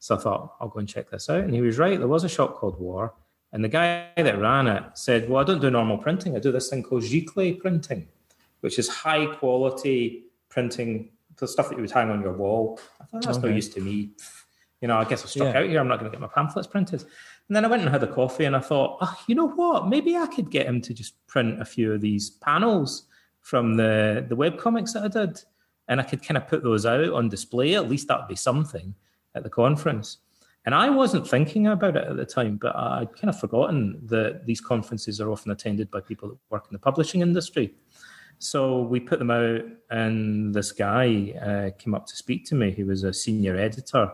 So 0.05 0.17
I 0.17 0.19
thought, 0.19 0.57
I'll 0.61 0.69
go 0.69 0.81
and 0.81 0.89
check 0.89 1.09
this 1.09 1.31
out. 1.31 1.45
And 1.45 1.55
he 1.55 1.63
was 1.63 1.79
right. 1.79 1.99
There 1.99 2.07
was 2.07 2.25
a 2.25 2.29
shop 2.29 2.57
called 2.57 2.79
War. 2.79 3.15
And 3.55 3.65
the 3.65 3.71
guy 3.71 4.11
that 4.19 4.39
ran 4.39 4.67
it 4.67 4.83
said, 4.93 5.31
Well, 5.31 5.41
I 5.41 5.45
don't 5.45 5.63
do 5.63 5.71
normal 5.71 5.97
printing. 5.97 6.37
I 6.37 6.41
do 6.41 6.53
this 6.53 6.69
thing 6.69 6.83
called 6.83 7.05
giclée 7.05 7.59
printing, 7.59 8.07
which 8.61 8.79
is 8.79 8.87
high 8.87 9.25
quality 9.25 10.25
printing, 10.51 11.09
the 11.39 11.49
stuff 11.49 11.71
that 11.71 11.77
you 11.77 11.81
would 11.81 11.91
hang 11.91 12.11
on 12.11 12.21
your 12.21 12.35
wall. 12.35 12.79
I 13.01 13.05
thought 13.07 13.23
that's 13.23 13.39
okay. 13.39 13.49
no 13.49 13.55
use 13.55 13.71
to 13.71 13.81
me. 13.81 14.11
You 14.83 14.89
know, 14.89 14.99
I 14.99 15.05
guess 15.07 15.23
I'm 15.23 15.29
stuck 15.29 15.55
yeah. 15.55 15.61
out 15.61 15.69
here. 15.71 15.81
I'm 15.81 15.89
not 15.89 16.01
going 16.01 16.11
to 16.11 16.15
get 16.15 16.21
my 16.21 16.29
pamphlets 16.35 16.69
printed. 16.69 17.01
And 17.49 17.57
then 17.57 17.65
I 17.65 17.69
went 17.69 17.81
and 17.81 17.91
had 17.91 18.03
a 18.03 18.13
coffee 18.13 18.45
and 18.45 18.55
I 18.55 18.61
thought, 18.61 18.99
oh, 19.01 19.19
you 19.27 19.35
know 19.35 19.49
what? 19.49 19.89
Maybe 19.89 20.19
I 20.19 20.27
could 20.27 20.51
get 20.51 20.67
him 20.67 20.83
to 20.83 20.93
just 20.93 21.27
print 21.29 21.63
a 21.63 21.65
few 21.65 21.95
of 21.95 22.03
these 22.03 22.29
panels 22.29 23.05
from 23.41 23.79
the 23.79 24.27
the 24.29 24.37
web 24.37 24.59
comics 24.59 24.93
that 24.93 25.05
I 25.05 25.09
did, 25.09 25.43
and 25.89 25.99
I 25.99 26.05
could 26.05 26.23
kind 26.23 26.37
of 26.37 26.47
put 26.47 26.63
those 26.63 26.85
out 26.85 27.09
on 27.09 27.31
display. 27.31 27.75
At 27.75 27.89
least 27.89 28.09
that 28.09 28.19
would 28.19 28.29
be 28.29 28.37
something 28.37 28.95
at 29.35 29.43
the 29.43 29.51
conference. 29.51 30.19
And 30.67 30.75
I 30.75 30.89
wasn't 30.89 31.29
thinking 31.29 31.67
about 31.67 31.97
it 31.97 32.09
at 32.09 32.17
the 32.17 32.25
time, 32.25 32.57
but 32.57 32.75
I'd 32.75 33.15
kind 33.15 33.29
of 33.29 33.39
forgotten 33.39 34.01
that 34.07 34.47
these 34.47 34.61
conferences 34.61 35.21
are 35.21 35.31
often 35.31 35.53
attended 35.53 35.91
by 35.91 36.01
people 36.01 36.31
that 36.31 36.39
work 36.49 36.67
in 36.69 36.73
the 36.73 36.79
publishing 36.79 37.21
industry. 37.21 37.75
So 38.39 38.83
we 38.83 38.99
put 38.99 39.19
them 39.19 39.31
out, 39.31 39.63
and 39.91 40.55
this 40.55 40.73
guy 40.73 41.35
uh, 41.41 41.79
came 41.79 41.95
up 41.95 42.07
to 42.07 42.17
speak 42.17 42.47
to 42.47 42.55
me. 42.55 42.73
He 42.73 42.83
was 42.83 43.05
a 43.05 43.13
senior 43.13 43.57
editor 43.57 44.11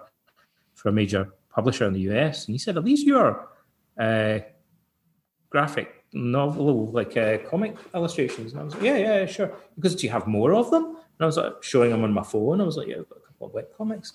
for 0.74 0.88
a 0.88 0.92
major 0.92 1.32
publisher 1.50 1.86
in 1.86 1.92
the 1.92 2.10
US, 2.10 2.46
and 2.46 2.54
he 2.54 2.58
said, 2.58 2.76
"Are 2.76 2.82
these 2.82 3.04
your 3.04 3.48
uh, 3.98 4.40
graphic 5.50 6.04
novel, 6.12 6.90
like 6.92 7.16
uh, 7.16 7.38
comic 7.38 7.76
illustrations. 7.94 8.52
And 8.52 8.60
I 8.60 8.64
was 8.64 8.74
like, 8.74 8.82
yeah, 8.82 8.96
yeah, 8.96 9.26
sure. 9.26 9.52
Because 9.74 9.94
do 9.94 10.06
you 10.06 10.12
have 10.12 10.26
more 10.26 10.54
of 10.54 10.70
them? 10.70 10.84
And 10.84 11.20
I 11.20 11.26
was 11.26 11.36
like 11.36 11.62
showing 11.62 11.90
them 11.90 12.04
on 12.04 12.12
my 12.12 12.22
phone. 12.22 12.60
I 12.60 12.64
was 12.64 12.76
like, 12.76 12.88
yeah, 12.88 12.96
I've 12.98 13.08
got 13.08 13.18
a 13.18 13.26
couple 13.26 13.46
of 13.48 13.54
web 13.54 13.66
comics. 13.76 14.14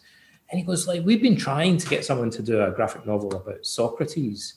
And 0.49 0.59
he 0.59 0.65
goes 0.65 0.87
like, 0.87 1.03
we've 1.03 1.21
been 1.21 1.35
trying 1.35 1.77
to 1.77 1.87
get 1.87 2.05
someone 2.05 2.29
to 2.31 2.41
do 2.41 2.61
a 2.61 2.71
graphic 2.71 3.05
novel 3.05 3.35
about 3.35 3.65
Socrates. 3.65 4.55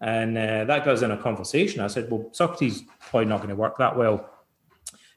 And 0.00 0.36
uh, 0.36 0.64
that 0.64 0.84
goes 0.84 1.02
in 1.02 1.10
a 1.10 1.16
conversation. 1.16 1.80
I 1.80 1.86
said, 1.88 2.10
well, 2.10 2.28
Socrates 2.32 2.84
probably 3.00 3.26
not 3.26 3.38
going 3.38 3.50
to 3.50 3.56
work 3.56 3.78
that 3.78 3.96
well 3.96 4.30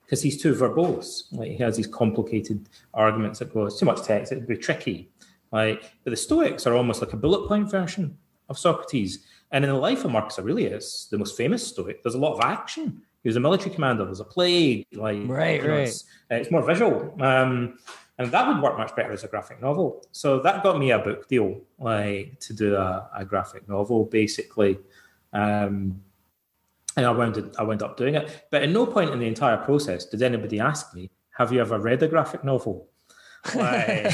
because 0.10 0.22
he's 0.22 0.42
too 0.42 0.56
verbose. 0.56 1.32
Like 1.32 1.52
he 1.52 1.58
has 1.58 1.78
these 1.78 1.88
complicated 1.88 2.68
arguments 2.94 3.40
that 3.40 3.54
go, 3.54 3.66
it's 3.66 3.80
too 3.80 3.86
much 3.86 4.02
text, 4.04 4.32
it'd 4.32 4.48
be 4.48 4.58
tricky. 4.58 5.10
Like, 5.52 5.92
but 6.04 6.12
the 6.12 6.18
Stoics 6.18 6.66
are 6.66 6.74
almost 6.74 7.02
like 7.02 7.14
a 7.14 7.18
bullet 7.18 7.48
point 7.48 7.70
version 7.70 8.18
of 8.50 8.58
Socrates. 8.58 9.26
And 9.52 9.64
in 9.64 9.70
the 9.70 9.78
life 9.78 10.06
of 10.06 10.12
Marcus 10.12 10.40
Aurelius, 10.40 11.08
the 11.10 11.18
most 11.18 11.38
famous 11.38 11.66
Stoic, 11.66 12.04
there's 12.04 12.16
a 12.16 12.20
lot 12.20 12.34
of 12.34 12.42
action. 12.42 13.02
He 13.22 13.30
was 13.30 13.36
a 13.36 13.40
military 13.40 13.74
commander. 13.74 14.06
There's 14.06 14.20
a 14.20 14.26
plague, 14.26 14.86
like 14.94 15.20
right, 15.26 15.62
know, 15.64 15.70
right. 15.70 15.88
It's, 15.88 16.06
it's, 16.30 16.52
more 16.52 16.66
visual, 16.66 17.16
um, 17.22 17.78
and 18.20 18.32
that 18.32 18.48
would 18.48 18.62
work 18.62 18.78
much 18.78 18.94
better 18.98 19.14
as 19.14 19.24
a 19.24 19.30
graphic 19.30 19.62
novel. 19.62 20.06
So 20.12 20.40
that 20.42 20.62
got 20.62 20.78
me 20.78 20.92
a 20.92 21.00
book 21.00 21.30
deal, 21.30 21.62
like 21.80 22.38
to 22.42 22.54
do 22.54 22.76
a, 22.76 23.10
a 23.16 23.24
graphic 23.24 23.68
novel, 23.68 24.06
basically. 24.06 24.78
Um, 25.32 26.04
and 26.98 27.06
I 27.06 27.12
wound 27.12 27.56
I 27.58 27.64
wound 27.64 27.82
up 27.82 27.96
doing 27.96 28.16
it. 28.16 28.48
But 28.52 28.64
at 28.64 28.70
no 28.70 28.86
point 28.86 29.12
in 29.12 29.20
the 29.20 29.28
entire 29.28 29.56
process 29.58 30.06
did 30.06 30.22
anybody 30.22 30.60
ask 30.60 30.94
me, 30.94 31.10
"Have 31.38 31.54
you 31.54 31.62
ever 31.62 31.80
read 31.80 32.04
a 32.04 32.10
graphic 32.10 32.44
novel?" 32.44 32.90
right. 33.56 34.14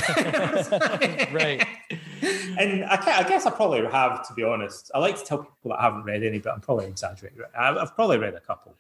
And 2.60 2.86
I, 2.86 3.19
I, 3.19 3.23
guess 3.27 3.48
I 3.48 3.49
probably 3.49 3.84
have, 3.88 4.26
to 4.27 4.34
be 4.36 4.44
honest. 4.44 4.91
I 4.94 4.99
like 4.99 5.18
to 5.18 5.26
tell 5.26 5.40
people 5.40 5.72
that 5.72 5.80
I 5.80 5.82
haven't 5.82 6.03
read 6.03 6.23
any, 6.23 6.38
but 6.38 6.53
I'm 6.53 6.61
probably 6.61 6.86
exaggerating. 6.86 7.40
I've 7.57 7.95
probably 7.95 8.19
read 8.19 8.36
a 8.36 8.40
couple 8.40 8.76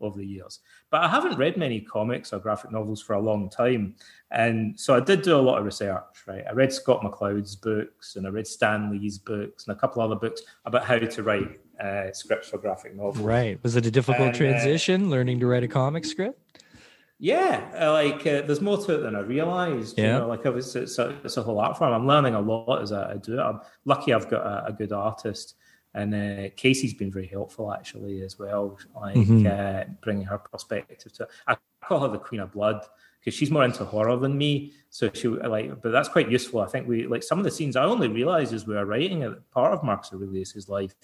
over 0.00 0.18
the 0.18 0.26
years, 0.26 0.60
but 0.90 1.02
I 1.02 1.08
haven't 1.08 1.36
read 1.36 1.56
many 1.56 1.80
comics 1.80 2.32
or 2.32 2.38
graphic 2.38 2.72
novels 2.72 3.02
for 3.02 3.14
a 3.14 3.20
long 3.20 3.48
time. 3.48 3.94
And 4.30 4.78
so 4.78 4.94
I 4.94 5.00
did 5.00 5.22
do 5.22 5.36
a 5.36 5.40
lot 5.40 5.58
of 5.58 5.64
research, 5.64 6.02
right? 6.26 6.44
I 6.48 6.52
read 6.52 6.72
Scott 6.72 7.02
McCloud's 7.02 7.56
books 7.56 8.16
and 8.16 8.26
I 8.26 8.30
read 8.30 8.46
Stan 8.46 8.90
Lee's 8.90 9.18
books 9.18 9.66
and 9.66 9.76
a 9.76 9.78
couple 9.78 10.02
other 10.02 10.16
books 10.16 10.42
about 10.64 10.84
how 10.84 10.98
to 10.98 11.22
write 11.22 11.60
uh, 11.80 12.12
scripts 12.12 12.48
for 12.48 12.58
graphic 12.58 12.94
novels. 12.94 13.18
Right. 13.18 13.62
Was 13.62 13.76
it 13.76 13.86
a 13.86 13.90
difficult 13.90 14.28
and, 14.28 14.34
uh, 14.34 14.38
transition 14.38 15.04
uh, 15.06 15.08
learning 15.08 15.40
to 15.40 15.46
write 15.46 15.64
a 15.64 15.68
comic 15.68 16.04
script? 16.04 16.40
Yeah, 17.18 17.70
uh, 17.80 17.92
like 17.92 18.26
uh, 18.26 18.42
there's 18.42 18.60
more 18.60 18.76
to 18.76 18.94
it 18.96 18.98
than 18.98 19.14
I 19.14 19.20
realized. 19.20 19.96
Yeah, 19.96 20.14
you 20.14 20.18
know, 20.20 20.28
like 20.28 20.44
it's, 20.44 20.74
it's, 20.74 20.98
a, 20.98 21.16
it's 21.24 21.36
a 21.36 21.42
whole 21.42 21.60
art 21.60 21.78
form. 21.78 21.92
I'm 21.92 22.06
learning 22.06 22.34
a 22.34 22.40
lot 22.40 22.82
as 22.82 22.92
I, 22.92 23.16
do 23.16 23.38
it. 23.38 23.42
I'm 23.42 23.60
lucky 23.84 24.12
I've 24.12 24.28
got 24.28 24.44
a, 24.44 24.66
a 24.66 24.72
good 24.72 24.92
artist, 24.92 25.54
and 25.94 26.14
uh, 26.14 26.50
Casey's 26.56 26.94
been 26.94 27.10
very 27.10 27.26
helpful 27.26 27.72
actually 27.72 28.22
as 28.22 28.38
well, 28.38 28.78
like 28.94 29.16
mm-hmm. 29.16 29.46
uh, 29.46 29.84
bringing 30.02 30.24
her 30.24 30.38
perspective 30.38 31.12
to. 31.12 31.22
It. 31.24 31.30
I 31.46 31.56
call 31.82 32.00
her 32.00 32.08
the 32.08 32.18
Queen 32.18 32.40
of 32.40 32.52
Blood 32.52 32.84
because 33.20 33.34
she's 33.34 33.50
more 33.50 33.64
into 33.64 33.84
horror 33.84 34.16
than 34.16 34.36
me. 34.36 34.72
So 34.90 35.10
she 35.14 35.28
like, 35.28 35.80
but 35.82 35.92
that's 35.92 36.08
quite 36.08 36.30
useful. 36.30 36.60
I 36.60 36.66
think 36.66 36.86
we 36.86 37.06
like 37.06 37.22
some 37.22 37.38
of 37.38 37.44
the 37.44 37.50
scenes. 37.50 37.76
I 37.76 37.84
only 37.84 38.08
realized 38.08 38.52
as 38.52 38.66
we 38.66 38.74
were 38.74 38.84
writing 38.84 39.22
it, 39.22 39.50
part 39.50 39.72
of 39.72 39.82
Marcus 39.82 40.12
Aurelius's 40.12 40.68
life 40.68 40.94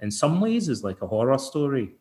in 0.00 0.10
some 0.10 0.40
ways 0.40 0.68
is 0.68 0.84
like 0.84 1.00
a 1.02 1.06
horror 1.06 1.38
story. 1.38 1.92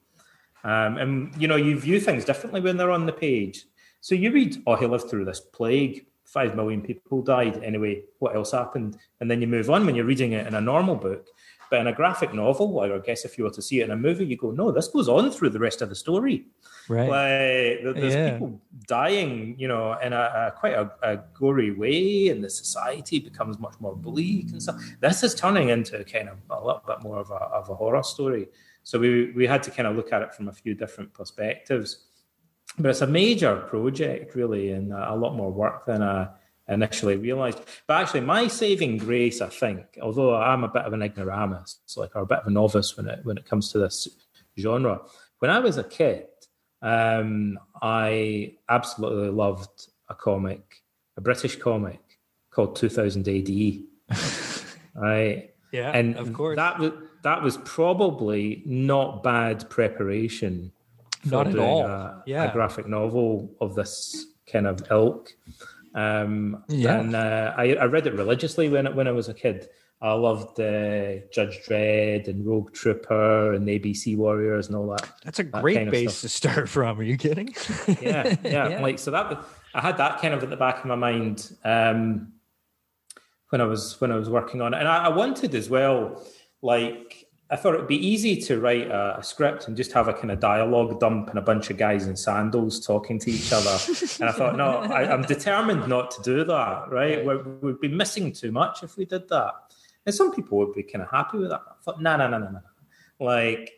Um, 0.63 0.97
and 0.97 1.41
you 1.41 1.47
know, 1.47 1.55
you 1.55 1.80
view 1.80 1.99
things 1.99 2.26
differently 2.26 2.61
when 2.61 2.77
they're 2.77 2.91
on 2.91 3.05
the 3.05 3.13
page. 3.13 3.65
So 4.01 4.15
you 4.15 4.31
read, 4.31 4.61
oh, 4.65 4.76
he 4.76 4.85
lived 4.85 5.09
through 5.09 5.26
this 5.26 5.39
plague, 5.39 6.05
five 6.23 6.55
million 6.55 6.81
people 6.81 7.21
died. 7.21 7.63
Anyway, 7.63 8.03
what 8.19 8.35
else 8.35 8.51
happened? 8.51 8.97
And 9.19 9.30
then 9.30 9.41
you 9.41 9.47
move 9.47 9.69
on 9.69 9.85
when 9.85 9.95
you're 9.95 10.05
reading 10.05 10.34
it 10.34 10.47
in 10.47 10.55
a 10.55 10.61
normal 10.61 10.95
book. 10.95 11.27
But 11.70 11.82
in 11.82 11.88
a 11.88 11.94
graphic 11.94 12.34
novel, 12.34 12.78
or 12.78 12.96
I 12.96 13.00
guess 13.00 13.26
if 13.26 13.38
you 13.38 13.44
were 13.44 13.52
to 13.52 13.62
see 13.62 13.82
it 13.82 13.86
in 13.86 13.91
a 13.91 13.96
movie, 13.96 14.26
you 14.26 14.38
go, 14.38 14.52
no, 14.52 14.72
this 14.72 14.88
goes 14.88 15.08
on 15.08 15.30
through 15.32 15.52
the 15.52 15.60
rest 15.60 15.82
of 15.82 15.90
the 15.90 15.96
story. 15.96 16.46
Right. 16.88 17.10
Like, 17.10 17.96
there's 17.96 18.14
yeah. 18.16 18.32
people 18.32 18.60
dying, 18.88 19.56
you 19.60 19.68
know, 19.68 19.98
in 20.00 20.14
a, 20.14 20.18
a 20.18 20.54
quite 20.58 20.74
a, 20.74 20.91
a, 21.04 21.20
gory 21.36 21.72
way, 21.72 22.30
and 22.30 22.44
the 22.44 22.50
society 22.50 23.20
becomes 23.20 23.60
much 23.60 23.76
more 23.80 23.96
bleak 23.96 24.52
and 24.52 24.62
stuff. 24.62 24.82
This 25.00 25.22
is 25.22 25.36
turning 25.36 25.70
into 25.70 26.04
kind 26.06 26.30
of 26.30 26.38
a 26.50 26.66
little 26.66 26.82
bit 26.88 27.04
more 27.04 27.20
of 27.20 27.30
a, 27.30 27.36
of 27.36 27.70
a 27.70 27.76
horror 27.76 28.02
story. 28.04 28.48
So 28.84 28.98
we 28.98 29.32
we 29.34 29.46
had 29.46 29.62
to 29.64 29.72
kind 29.72 29.88
of 29.88 29.96
look 29.96 30.12
at 30.12 30.24
it 30.24 30.34
from 30.34 30.48
a 30.48 30.54
few 30.54 30.74
different 30.74 31.14
perspectives. 31.14 32.06
But 32.78 32.90
it's 32.90 33.02
a 33.02 33.08
major 33.08 33.58
project, 33.58 34.36
really, 34.36 34.72
and 34.72 34.94
a 34.94 35.16
lot 35.16 35.36
more 35.36 35.52
work 35.52 35.86
than 35.86 36.02
I 36.02 36.30
initially 36.70 37.18
realised. 37.18 37.60
But 37.88 38.02
actually, 38.02 38.22
my 38.22 38.48
saving 38.48 38.98
grace, 38.98 39.41
I 39.41 39.50
think, 39.50 39.98
although 40.02 40.36
I'm 40.36 40.64
a 40.64 40.70
bit 40.70 40.84
of 40.84 40.94
an 40.94 41.02
ignoramus, 41.02 41.80
like 41.98 42.16
or 42.16 42.22
a 42.22 42.26
bit 42.26 42.40
of 42.40 42.48
a 42.48 42.52
novice 42.52 42.96
when 42.96 43.08
it 43.08 43.20
when 43.24 43.38
it 43.38 43.46
comes 43.46 43.72
to 43.72 43.80
this 43.80 44.08
genre, 44.58 45.02
when 45.40 45.52
I 45.52 45.60
was 45.60 45.78
a 45.78 45.84
kid, 45.84 46.28
um, 46.82 47.60
I 47.82 48.56
absolutely 48.70 49.30
loved 49.30 49.88
a 50.08 50.16
comic, 50.16 50.84
a 51.18 51.22
British 51.22 51.56
comic 51.58 52.00
called 52.52 52.76
2000 52.76 53.28
AD. 53.28 54.18
right? 54.96 55.54
Yeah, 55.72 55.91
and 55.91 56.16
of 56.16 56.34
course. 56.34 56.56
That 56.56 56.80
was 56.80 56.91
that 57.24 57.44
was 57.44 57.58
probably 57.58 58.64
not 58.66 59.24
bad 59.24 59.70
preparation. 59.70 60.72
not 61.26 61.48
at 61.48 61.60
all. 61.60 61.86
A, 61.86 62.24
yeah, 62.26 62.50
a 62.50 62.54
graphic 62.54 62.88
novel 62.88 63.52
of 63.60 63.76
this 63.76 64.26
kind 64.52 64.68
of 64.68 64.82
ilk. 64.90 65.34
Um, 65.99 66.63
yeah. 66.67 66.99
And 66.99 67.15
uh, 67.15 67.53
I, 67.57 67.73
I, 67.73 67.85
read 67.85 68.07
it 68.07 68.13
religiously 68.13 68.69
when 68.69 68.95
when 68.95 69.07
I 69.07 69.11
was 69.11 69.27
a 69.27 69.34
kid. 69.34 69.69
I 70.01 70.13
loved 70.13 70.61
uh, 70.61 71.27
Judge 71.30 71.59
Dredd 71.67 72.30
and 72.30 72.45
Rogue 72.45 72.71
Trooper 72.71 73.51
and 73.51 73.67
ABC 73.67 74.15
Warriors 74.15 74.67
and 74.67 74.77
all 74.77 74.88
that. 74.91 75.09
That's 75.26 75.39
a 75.39 75.43
great 75.43 75.91
base 75.91 76.21
to 76.21 76.30
start 76.30 76.69
from. 76.76 76.99
Are 76.99 77.03
you 77.03 77.17
kidding? 77.17 77.53
yeah, 78.01 78.35
yeah, 78.43 78.69
yeah, 78.69 78.81
Like 78.81 78.97
so 78.97 79.11
that 79.11 79.43
I 79.73 79.81
had 79.81 79.97
that 79.97 80.21
kind 80.21 80.34
of 80.34 80.41
at 80.41 80.49
the 80.49 80.55
back 80.55 80.80
of 80.80 80.85
my 80.85 80.95
mind 80.95 81.51
um, 81.65 82.31
when 83.49 83.59
I 83.59 83.65
was 83.65 83.99
when 83.99 84.13
I 84.13 84.15
was 84.15 84.30
working 84.30 84.61
on 84.61 84.73
it, 84.73 84.80
and 84.80 84.88
I, 84.88 85.05
I 85.05 85.09
wanted 85.09 85.53
as 85.53 85.69
well 85.69 86.23
like 86.61 87.19
I 87.51 87.55
thought 87.55 87.73
it'd 87.73 87.88
be 87.88 88.05
easy 88.05 88.39
to 88.43 88.59
write 88.59 88.88
a, 88.88 89.17
a, 89.17 89.23
script 89.23 89.67
and 89.67 89.76
just 89.76 89.91
have 89.93 90.07
a 90.07 90.13
kind 90.13 90.30
of 90.30 90.39
dialogue 90.39 90.99
dump 90.99 91.30
and 91.30 91.39
a 91.39 91.41
bunch 91.41 91.71
of 91.71 91.77
guys 91.77 92.05
in 92.05 92.15
sandals 92.15 92.85
talking 92.85 93.17
to 93.19 93.31
each 93.31 93.51
other. 93.51 93.76
and 94.19 94.30
I 94.30 94.31
thought, 94.34 94.55
no, 94.55 94.77
I, 94.77 95.11
am 95.11 95.23
determined 95.23 95.88
not 95.88 96.11
to 96.11 96.21
do 96.21 96.43
that. 96.43 96.91
Right? 96.91 97.26
We're, 97.26 97.41
we'd 97.41 97.81
be 97.81 97.88
missing 97.88 98.31
too 98.34 98.51
much 98.51 98.84
if 98.84 98.97
we 98.97 99.05
did 99.05 99.27
that. 99.30 99.53
And 100.05 100.13
some 100.13 100.31
people 100.31 100.59
would 100.59 100.76
be 100.76 100.84
kind 100.84 101.01
of 101.01 101.09
happy 101.09 101.39
with 101.39 101.49
that. 101.49 101.61
I 101.67 101.84
thought, 101.84 102.01
no, 102.01 102.17
no, 102.17 102.27
no, 102.27 102.38
no, 102.38 102.51
no. 102.51 102.61
Like, 103.19 103.71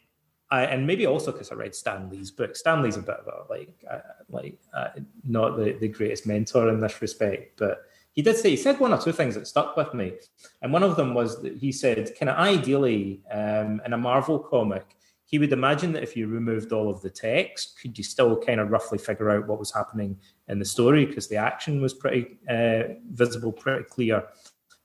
I, 0.50 0.66
and 0.66 0.86
maybe 0.86 1.08
also 1.08 1.32
because 1.32 1.50
I 1.52 1.56
read 1.56 1.74
Stan 1.74 2.10
Lee's 2.10 2.30
book. 2.30 2.58
Stan 2.58 2.82
Lee's 2.82 2.98
a 2.98 3.02
bit 3.02 3.16
of 3.16 3.28
a 3.28 3.50
like, 3.52 3.74
uh, 3.90 4.00
like 4.30 4.60
uh, 4.74 4.90
not 5.26 5.56
the, 5.56 5.78
the 5.80 5.88
greatest 5.88 6.28
mentor 6.28 6.68
in 6.68 6.82
this 6.82 7.02
respect, 7.02 7.58
but 7.58 7.86
he 8.14 8.22
did 8.22 8.38
say 8.38 8.50
he 8.50 8.58
said 8.58 8.80
one 8.80 8.94
or 8.94 8.98
two 8.98 9.12
things 9.12 9.36
that 9.36 9.48
stuck 9.48 9.78
with 9.78 9.94
me, 9.94 10.14
and 10.62 10.74
one 10.74 10.84
of 10.84 10.96
them 10.96 11.14
was 11.14 11.42
that 11.42 11.58
he 11.58 11.72
said, 11.72 12.12
kind 12.20 12.30
of 12.30 12.38
ideally 12.38 13.22
um, 13.32 13.82
in 13.86 13.94
a 13.94 13.98
Marvel 13.98 14.40
comic, 14.40 14.86
he 15.26 15.40
would 15.40 15.54
imagine 15.54 15.94
that 15.94 16.04
if 16.04 16.18
you 16.18 16.28
removed 16.28 16.74
all 16.74 16.90
of 16.90 17.02
the 17.02 17.10
text, 17.10 17.80
could 17.82 17.98
you 17.98 18.04
still 18.04 18.38
kind 18.38 18.60
of 18.60 18.70
roughly 18.70 18.98
figure 18.98 19.30
out 19.30 19.48
what 19.48 19.60
was 19.60 19.74
happening 19.74 20.20
in 20.50 20.60
the 20.60 20.66
story? 20.66 21.06
Because 21.06 21.30
the 21.30 21.38
action 21.38 21.82
was 21.82 21.94
pretty 21.94 22.38
uh, 22.50 22.96
visible, 23.12 23.54
pretty 23.54 23.86
clear 23.86 24.24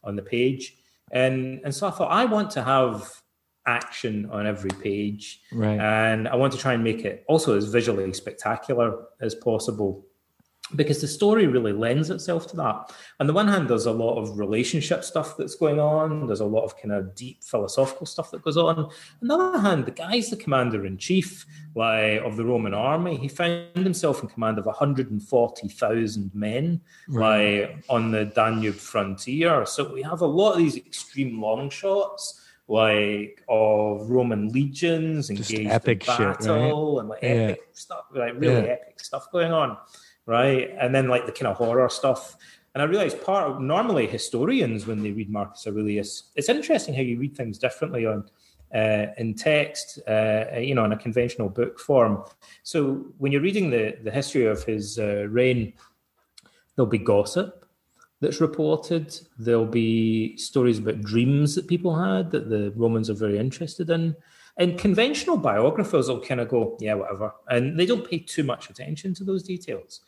on 0.05 0.15
the 0.15 0.23
page, 0.23 0.77
and 1.11 1.61
and 1.65 1.75
so 1.75 1.89
I 1.89 1.91
thought 1.91 2.13
I 2.13 2.27
want 2.27 2.51
to 2.53 2.63
have 2.63 3.11
action 3.67 4.31
on 4.31 4.47
every 4.47 4.71
page, 4.71 5.41
right. 5.53 5.81
and 5.81 6.29
I 6.29 6.37
want 6.37 6.53
to 6.53 6.59
try 6.61 6.75
and 6.75 6.85
make 6.85 7.05
it 7.05 7.25
also 7.27 7.57
as 7.57 7.65
visually 7.65 8.13
spectacular 8.13 9.07
as 9.21 9.35
possible 9.35 10.06
because 10.75 11.01
the 11.01 11.07
story 11.07 11.47
really 11.47 11.73
lends 11.73 12.11
itself 12.11 12.49
to 12.49 12.57
that. 12.57 12.93
On 13.21 13.27
the 13.27 13.33
one 13.33 13.47
hand, 13.47 13.69
there's 13.69 13.87
a 13.87 13.93
lot 13.93 14.19
of 14.19 14.37
relationship 14.37 15.05
stuff 15.05 15.37
that's 15.37 15.55
going 15.55 15.79
on. 15.79 16.27
There's 16.27 16.41
a 16.41 16.47
lot 16.47 16.65
of 16.65 16.77
kind 16.77 16.93
of 16.93 17.15
deep 17.15 17.45
philosophical 17.45 18.07
stuff 18.07 18.33
that 18.33 18.43
goes 18.43 18.57
on. 18.57 18.79
On 18.79 18.91
the 19.21 19.35
other 19.35 19.61
hand, 19.61 19.87
the 19.87 19.93
guy's 19.93 20.29
the 20.31 20.37
commander 20.37 20.85
in 20.85 20.99
chief 20.99 21.47
like, 21.77 22.21
of 22.23 22.37
the 22.37 22.45
Roman 22.45 22.75
army. 22.75 23.17
He 23.17 23.29
found 23.29 23.77
himself 23.77 24.23
in 24.23 24.29
command 24.29 24.59
of 24.59 24.67
140,000 24.67 26.31
men 26.35 26.81
right. 27.09 27.61
like, 27.61 27.85
on 27.89 28.11
the 28.11 28.25
Danube 28.25 28.75
frontier. 28.75 29.67
So 29.67 29.93
we 29.93 30.03
have 30.03 30.21
a 30.21 30.27
lot 30.27 30.53
of 30.53 30.59
these 30.59 30.77
extreme 30.77 31.41
long 31.41 31.71
shots 31.71 32.43
like 32.69 33.45
of 33.49 34.11
Roman 34.11 34.49
legions 34.49 35.31
engaged 35.31 35.53
in 35.53 35.69
battle 35.69 35.95
shit, 35.95 36.49
right? 36.49 36.73
and 36.73 37.09
like 37.09 37.21
epic 37.23 37.61
yeah. 37.61 37.73
stuff, 37.73 38.07
like 38.13 38.33
really 38.35 38.67
yeah. 38.67 38.73
epic 38.73 38.99
stuff 38.99 39.31
going 39.31 39.53
on 39.53 39.77
right? 40.27 40.71
And 40.79 40.95
then 40.95 41.09
like 41.09 41.27
the 41.27 41.33
kind 41.33 41.47
of 41.47 41.57
horror 41.57 41.89
stuff. 41.89 42.37
And 42.75 42.83
I 42.83 42.87
realized 42.87 43.23
part 43.23 43.51
of 43.51 43.61
normally 43.61 44.07
historians 44.07 44.87
when 44.87 45.03
they 45.03 45.13
read 45.13 45.31
Marcus 45.31 45.67
Aurelius, 45.67 46.25
it's 46.35 46.49
interesting 46.49 46.95
how 46.95 47.01
you 47.01 47.19
read 47.19 47.35
things 47.35 47.59
differently 47.59 48.05
on 48.05 48.29
uh, 48.75 49.07
in 49.17 49.35
text, 49.35 50.01
uh, 50.09 50.45
you 50.59 50.75
know, 50.75 50.85
in 50.85 50.93
a 50.93 50.97
conventional 50.97 51.49
book 51.49 51.79
form. 51.79 52.25
So 52.65 53.07
when 53.19 53.33
you're 53.33 53.41
reading 53.41 53.71
the 53.71 53.97
the 54.03 54.11
history 54.11 54.47
of 54.47 54.65
his 54.65 54.99
uh, 54.99 55.27
reign, 55.31 55.73
there'll 56.75 56.91
be 56.91 56.99
gossip 56.99 57.67
that's 58.21 58.41
reported. 58.41 59.19
There'll 59.39 59.67
be 59.67 60.37
stories 60.37 60.79
about 60.79 61.03
dreams 61.03 61.55
that 61.55 61.69
people 61.69 61.95
had 61.95 62.31
that 62.31 62.51
the 62.51 62.73
Romans 62.77 63.11
are 63.11 63.15
very 63.15 63.39
interested 63.39 63.91
in. 63.91 64.17
And 64.59 64.79
conventional 64.79 65.37
biographers 65.37 66.09
will 66.09 66.21
kind 66.21 66.41
of 66.41 66.49
go, 66.49 66.79
yeah, 66.81 66.95
whatever. 66.95 67.35
And 67.49 67.79
they 67.79 67.85
don't 67.85 68.09
pay 68.09 68.21
too 68.21 68.43
much 68.43 68.71
attention 68.71 69.13
to 69.15 69.25
those 69.25 69.43
details. 69.43 70.01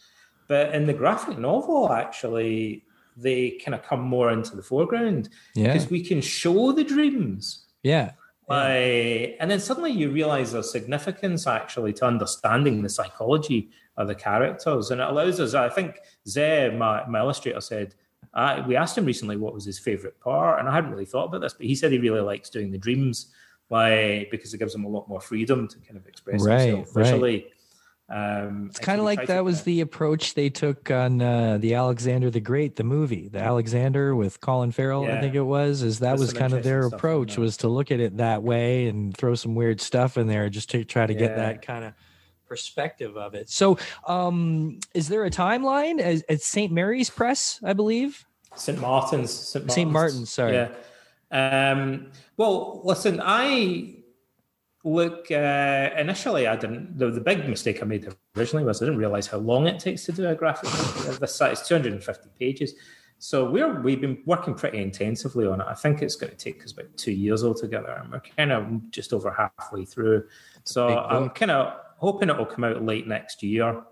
But 0.49 0.75
in 0.75 0.87
the 0.87 0.95
graphic 0.95 1.39
novel, 1.39 1.93
actually, 1.93 2.85
they 3.17 3.59
kind 3.65 3.75
of 3.75 3.83
come 3.83 4.01
more 4.01 4.31
into 4.33 4.57
the 4.57 4.63
foreground 4.63 5.29
yeah. 5.55 5.73
because 5.73 5.91
we 5.91 6.03
can 6.03 6.21
show 6.21 6.73
the 6.73 6.85
dreams. 6.85 7.67
Yeah. 7.83 8.13
Uh, 8.49 9.37
and 9.41 9.51
then 9.51 9.61
suddenly 9.61 9.91
you 9.91 10.11
realize 10.11 10.53
there's 10.53 10.73
significance 10.73 11.47
actually 11.47 11.93
to 11.93 12.07
understanding 12.07 12.83
the 12.83 12.89
psychology 12.89 13.71
of 13.99 14.09
the 14.09 14.15
characters. 14.15 14.91
And 14.91 15.01
it 15.01 15.07
allows 15.07 15.39
us, 15.39 15.53
I 15.53 15.69
think 15.69 15.99
Zé, 16.27 16.75
my, 16.77 17.07
my 17.07 17.19
illustrator, 17.19 17.61
said, 17.61 17.95
I, 18.33 18.67
we 18.67 18.77
asked 18.77 18.97
him 18.97 19.05
recently 19.05 19.37
what 19.37 19.53
was 19.53 19.65
his 19.65 19.79
favorite 19.79 20.19
part, 20.21 20.61
and 20.61 20.69
I 20.69 20.75
hadn't 20.75 20.91
really 20.91 21.05
thought 21.05 21.27
about 21.27 21.41
this, 21.41 21.55
but 21.55 21.67
he 21.67 21.75
said 21.75 21.93
he 21.93 21.99
really 21.99 22.21
likes 22.21 22.51
doing 22.51 22.71
the 22.71 22.79
dreams, 22.79 23.33
like 23.71 24.31
because 24.31 24.55
it 24.55 24.59
gives 24.59 24.75
him 24.75 24.85
a 24.85 24.89
lot 24.89 25.09
more 25.09 25.21
freedom 25.21 25.67
to 25.69 25.79
kind 25.79 25.97
of 25.97 26.07
express 26.07 26.43
Right, 26.43 26.69
himself 26.69 26.97
right. 26.97 27.47
Um, 28.11 28.69
It's 28.71 28.79
kind 28.79 28.99
of 28.99 29.05
like 29.05 29.27
that 29.27 29.45
was 29.45 29.57
kinda- 29.57 29.65
the 29.67 29.81
approach 29.83 30.33
they 30.33 30.49
took 30.49 30.91
on 30.91 31.21
uh, 31.21 31.59
the 31.59 31.75
Alexander 31.75 32.31
the 32.31 32.41
Great, 32.41 32.77
the 32.77 32.85
movie, 32.85 33.29
the 33.29 33.41
Alexander 33.41 34.17
with 34.17 34.41
Colin 34.41 34.73
Farrell, 34.73 35.05
I 35.05 35.21
think 35.21 35.35
it 35.35 35.43
was. 35.43 35.83
Is 35.83 35.99
that 35.99 36.17
There's 36.17 36.21
was 36.21 36.33
kind 36.33 36.55
of 36.55 36.63
their 36.63 36.77
interesting 36.79 36.89
stuff 36.99 37.05
in 37.05 37.11
approach 37.11 37.37
was 37.39 37.57
to 37.59 37.69
look 37.69 37.91
at 37.91 38.01
it 38.01 38.17
that 38.17 38.43
way 38.43 38.87
and 38.89 39.15
throw 39.15 39.35
some 39.35 39.55
weird 39.55 39.81
stuff 39.83 40.17
in 40.17 40.27
there 40.27 40.49
just 40.49 40.71
to 40.71 40.85
try 40.85 41.07
to 41.07 41.15
get 41.15 41.37
that 41.37 41.61
kind 41.61 41.85
of 41.85 41.93
perspective 42.47 43.15
of 43.19 43.35
it. 43.35 43.51
So, 43.51 43.77
um, 44.07 44.79
is 44.95 45.09
there 45.09 45.27
a 45.27 45.31
timeline? 45.31 46.01
As, 46.01 46.25
at 46.31 46.41
St. 46.41 46.73
Mary's 46.73 47.11
Press, 47.11 47.61
I 47.63 47.75
believe. 47.75 48.25
St. 48.57 48.81
Martin's. 48.81 49.31
St. 49.31 49.67
Martin's. 49.67 49.93
Martin's, 49.93 50.31
sorry. 50.31 50.55
Yeah. 50.55 50.71
Um, 51.31 52.07
well, 52.39 52.81
listen, 52.85 53.21
I 53.23 53.97
look, 54.85 55.31
uh, 55.31 55.91
initially, 55.97 56.47
I 56.47 56.57
didn't, 56.57 56.99
the, 56.99 57.11
the 57.11 57.21
big 57.21 57.49
mistake 57.49 57.83
I 57.83 57.87
made 57.87 58.13
originally 58.37 58.65
was 58.65 58.81
I 58.81 58.87
didn't 58.87 59.01
realize 59.01 59.27
how 59.27 59.39
long 59.39 59.67
it 59.67 59.79
takes 59.79 60.05
to 60.05 60.13
do 60.13 60.29
a 60.29 60.35
graphic 60.35 60.71
this 61.19 61.35
size. 61.35 61.61
It's 61.61 61.69
250 61.69 62.29
pages. 62.39 62.75
So 63.19 63.51
we're, 63.51 63.81
we've 63.81 64.01
been 64.01 64.23
working 64.27 64.55
pretty 64.55 64.79
intensively 64.79 65.47
on 65.47 65.61
it. 65.61 65.67
I 65.69 65.75
think 65.75 66.03
it's 66.03 66.15
going 66.15 66.31
to 66.31 66.37
take 66.37 66.63
us 66.63 66.73
about 66.73 66.97
two 66.97 67.13
years 67.13 67.43
altogether, 67.43 67.91
and 68.01 68.13
we're 68.13 68.23
kind 68.37 68.53
of 68.53 68.91
just 68.91 69.13
over 69.13 69.31
halfway 69.31 69.85
through. 69.85 70.25
So 70.63 70.99
I'm 70.99 71.31
kind 71.31 71.51
of 71.51 71.75
hoping 71.97 72.29
it 72.29 72.39
will 72.39 72.47
come 72.47 72.63
out 72.63 72.85
late 72.85 73.09
next 73.09 73.43
year. 73.43 73.83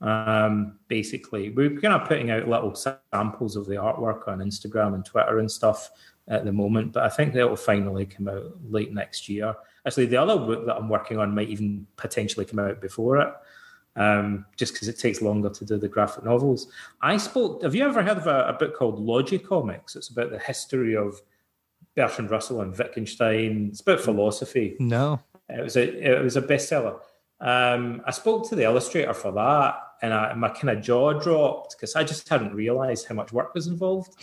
Um, 0.00 0.78
basically, 0.86 1.50
we're 1.50 1.80
kind 1.80 1.94
of 1.94 2.06
putting 2.06 2.30
out 2.30 2.48
little 2.48 2.74
samples 2.76 3.56
of 3.56 3.66
the 3.66 3.74
artwork 3.74 4.28
on 4.28 4.38
Instagram 4.38 4.94
and 4.94 5.04
Twitter 5.04 5.40
and 5.40 5.50
stuff 5.50 5.90
at 6.28 6.44
the 6.44 6.52
moment, 6.52 6.92
but 6.92 7.02
I 7.02 7.08
think 7.08 7.34
that 7.34 7.48
will 7.48 7.56
finally 7.56 8.06
come 8.06 8.28
out 8.28 8.52
late 8.68 8.94
next 8.94 9.28
year. 9.28 9.54
Actually, 9.86 10.06
the 10.06 10.16
other 10.16 10.36
book 10.36 10.66
that 10.66 10.76
I'm 10.76 10.88
working 10.88 11.18
on 11.18 11.34
might 11.34 11.48
even 11.48 11.86
potentially 11.96 12.44
come 12.44 12.58
out 12.58 12.80
before 12.80 13.18
it, 13.18 13.32
um, 13.96 14.44
just 14.56 14.74
because 14.74 14.88
it 14.88 14.98
takes 14.98 15.22
longer 15.22 15.50
to 15.50 15.64
do 15.64 15.78
the 15.78 15.88
graphic 15.88 16.24
novels. 16.24 16.68
I 17.02 17.16
spoke. 17.16 17.62
Have 17.62 17.74
you 17.74 17.84
ever 17.84 18.02
heard 18.02 18.18
of 18.18 18.26
a, 18.26 18.48
a 18.48 18.52
book 18.52 18.76
called 18.76 19.04
Logicomix? 19.04 19.96
It's 19.96 20.08
about 20.08 20.30
the 20.30 20.38
history 20.38 20.96
of 20.96 21.20
Bertrand 21.96 22.30
Russell 22.30 22.60
and 22.60 22.76
Wittgenstein. 22.76 23.68
It's 23.70 23.80
about 23.80 24.00
philosophy. 24.00 24.76
No. 24.78 25.20
It 25.48 25.62
was 25.62 25.76
a 25.76 26.18
it 26.18 26.22
was 26.22 26.36
a 26.36 26.42
bestseller. 26.42 27.00
Um, 27.40 28.02
I 28.06 28.10
spoke 28.10 28.48
to 28.50 28.54
the 28.54 28.64
illustrator 28.64 29.14
for 29.14 29.32
that, 29.32 29.82
and 30.02 30.14
I, 30.14 30.32
my 30.34 30.48
kind 30.48 30.70
of 30.70 30.82
jaw 30.82 31.12
dropped 31.12 31.76
because 31.76 31.94
I 31.94 32.04
just 32.04 32.28
hadn't 32.28 32.54
realised 32.54 33.06
how 33.06 33.14
much 33.14 33.32
work 33.32 33.54
was 33.54 33.66
involved. 33.66 34.14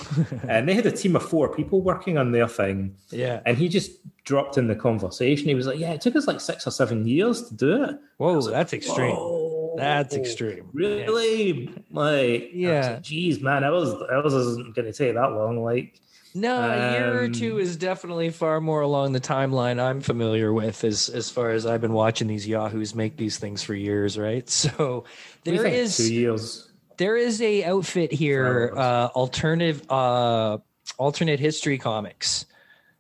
and 0.49 0.67
they 0.67 0.73
had 0.73 0.85
a 0.85 0.91
team 0.91 1.15
of 1.15 1.23
four 1.23 1.53
people 1.53 1.81
working 1.81 2.17
on 2.17 2.31
their 2.31 2.47
thing, 2.47 2.95
Yeah. 3.11 3.41
and 3.45 3.57
he 3.57 3.69
just 3.69 3.91
dropped 4.23 4.57
in 4.57 4.67
the 4.67 4.75
conversation. 4.75 5.47
He 5.47 5.55
was 5.55 5.67
like, 5.67 5.79
"Yeah, 5.79 5.93
it 5.93 6.01
took 6.01 6.15
us 6.15 6.27
like 6.27 6.39
six 6.41 6.65
or 6.67 6.71
seven 6.71 7.07
years 7.07 7.47
to 7.49 7.53
do 7.55 7.83
it." 7.83 7.97
Whoa, 8.17 8.41
that's 8.41 8.73
extreme. 8.73 9.15
Whoa. 9.15 9.75
That's 9.77 10.15
extreme. 10.15 10.67
Really? 10.73 11.69
Like, 11.91 12.49
Yeah. 12.51 12.97
Geez, 12.99 13.41
man, 13.41 13.63
I 13.63 13.69
was 13.69 13.93
I 14.11 14.17
was 14.19 14.33
isn't 14.33 14.75
going 14.75 14.91
to 14.91 14.93
take 14.93 15.13
that 15.13 15.31
long. 15.33 15.63
Like, 15.63 16.01
No, 16.35 16.61
a 16.61 16.91
year 16.93 17.21
or 17.21 17.25
Um, 17.25 17.31
two 17.31 17.57
is 17.57 17.77
definitely 17.77 18.29
far 18.29 18.61
more 18.61 18.81
along 18.81 19.13
the 19.13 19.19
timeline 19.19 19.79
I'm 19.79 20.01
familiar 20.01 20.53
with 20.53 20.83
as 20.83 21.09
as 21.09 21.29
far 21.29 21.51
as 21.51 21.65
I've 21.65 21.81
been 21.81 21.93
watching 21.93 22.27
these 22.27 22.47
yahoos 22.47 22.93
make 22.93 23.17
these 23.17 23.37
things 23.37 23.63
for 23.63 23.73
years, 23.73 24.17
right? 24.17 24.47
So 24.49 25.05
there 25.43 25.65
is 25.65 25.97
two 25.97 26.13
years. 26.13 26.69
there 26.97 27.17
is 27.17 27.41
a 27.41 27.63
outfit 27.63 28.11
here, 28.11 28.71
uh 28.75 29.07
alternative 29.15 29.83
uh 29.89 30.59
alternate 30.97 31.39
history 31.39 31.77
comics 31.77 32.45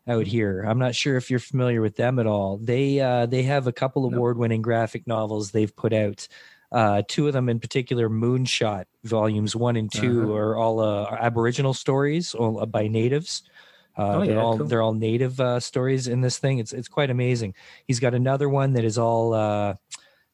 out 0.07 0.25
here. 0.25 0.63
I'm 0.63 0.79
not 0.79 0.95
sure 0.95 1.17
if 1.17 1.29
you're 1.29 1.39
familiar 1.39 1.81
with 1.81 1.95
them 1.97 2.17
at 2.19 2.25
all. 2.27 2.57
They 2.57 2.99
uh 2.99 3.25
they 3.27 3.43
have 3.43 3.67
a 3.67 3.71
couple 3.73 4.05
award-winning 4.05 4.61
graphic 4.61 5.05
novels 5.05 5.51
they've 5.51 5.75
put 5.75 5.93
out. 5.93 6.27
Uh, 6.71 7.01
two 7.07 7.27
of 7.27 7.33
them 7.33 7.47
in 7.49 7.59
particular, 7.59 8.09
Moonshot 8.09 8.85
volumes 9.03 9.55
one 9.55 9.75
and 9.77 9.91
2 9.91 10.23
Uh-huh. 10.23 10.33
are 10.33 10.55
all 10.57 10.79
uh, 10.79 11.05
are 11.05 11.17
Aboriginal 11.21 11.73
stories 11.73 12.33
all, 12.35 12.59
uh, 12.61 12.65
by 12.65 12.87
natives. 12.87 13.43
Uh, 13.97 14.17
Oh, 14.17 14.19
they're 14.25 14.35
yeah, 14.35 14.41
all 14.41 14.57
cool. 14.57 14.67
they're 14.67 14.81
all 14.81 14.93
native 14.93 15.39
uh, 15.39 15.59
stories 15.59 16.07
in 16.07 16.21
this 16.21 16.37
thing. 16.37 16.59
It's 16.59 16.73
it's 16.73 16.87
quite 16.89 17.09
amazing. 17.09 17.55
He's 17.85 17.99
got 17.99 18.13
another 18.13 18.49
one 18.49 18.73
that 18.73 18.83
is 18.83 18.97
all 18.97 19.33
uh, 19.33 19.75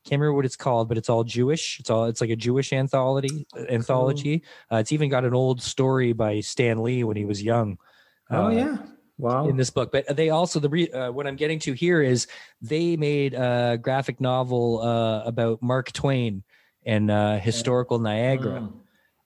can't 0.05 0.19
remember 0.19 0.33
what 0.33 0.43
it's 0.45 0.57
called, 0.57 0.89
but 0.89 0.97
it's 0.97 1.07
all 1.09 1.23
Jewish. 1.23 1.79
It's 1.79 1.89
all 1.89 2.05
it's 2.05 2.19
like 2.19 2.29
a 2.31 2.35
Jewish 2.35 2.73
anthology. 2.73 3.45
Anthology. 3.69 4.43
Uh, 4.71 4.77
it's 4.77 4.91
even 4.91 5.09
got 5.09 5.23
an 5.23 5.33
old 5.33 5.61
story 5.61 6.11
by 6.13 6.41
Stan 6.41 6.81
Lee 6.83 7.03
when 7.05 7.15
he 7.15 7.25
was 7.25 7.41
young. 7.41 7.77
Oh 8.31 8.47
uh, 8.47 8.49
yeah, 8.49 8.77
wow. 9.23 9.47
in 9.47 9.57
this 9.57 9.69
book. 9.71 9.91
But 9.91 10.15
they 10.15 10.29
also 10.29 10.59
the 10.59 10.69
re, 10.69 10.91
uh, 10.91 11.11
what 11.11 11.25
I'm 11.25 11.35
getting 11.37 11.59
to 11.59 11.73
here 11.73 12.01
is 12.01 12.27
they 12.61 12.97
made 12.97 13.33
a 13.33 13.79
graphic 13.81 14.19
novel 14.19 14.81
uh, 14.81 15.23
about 15.23 15.61
Mark 15.61 15.91
Twain 15.91 16.43
and 16.85 17.09
uh, 17.09 17.39
historical 17.39 17.97
Niagara, 17.99 18.59
Mm. 18.61 18.73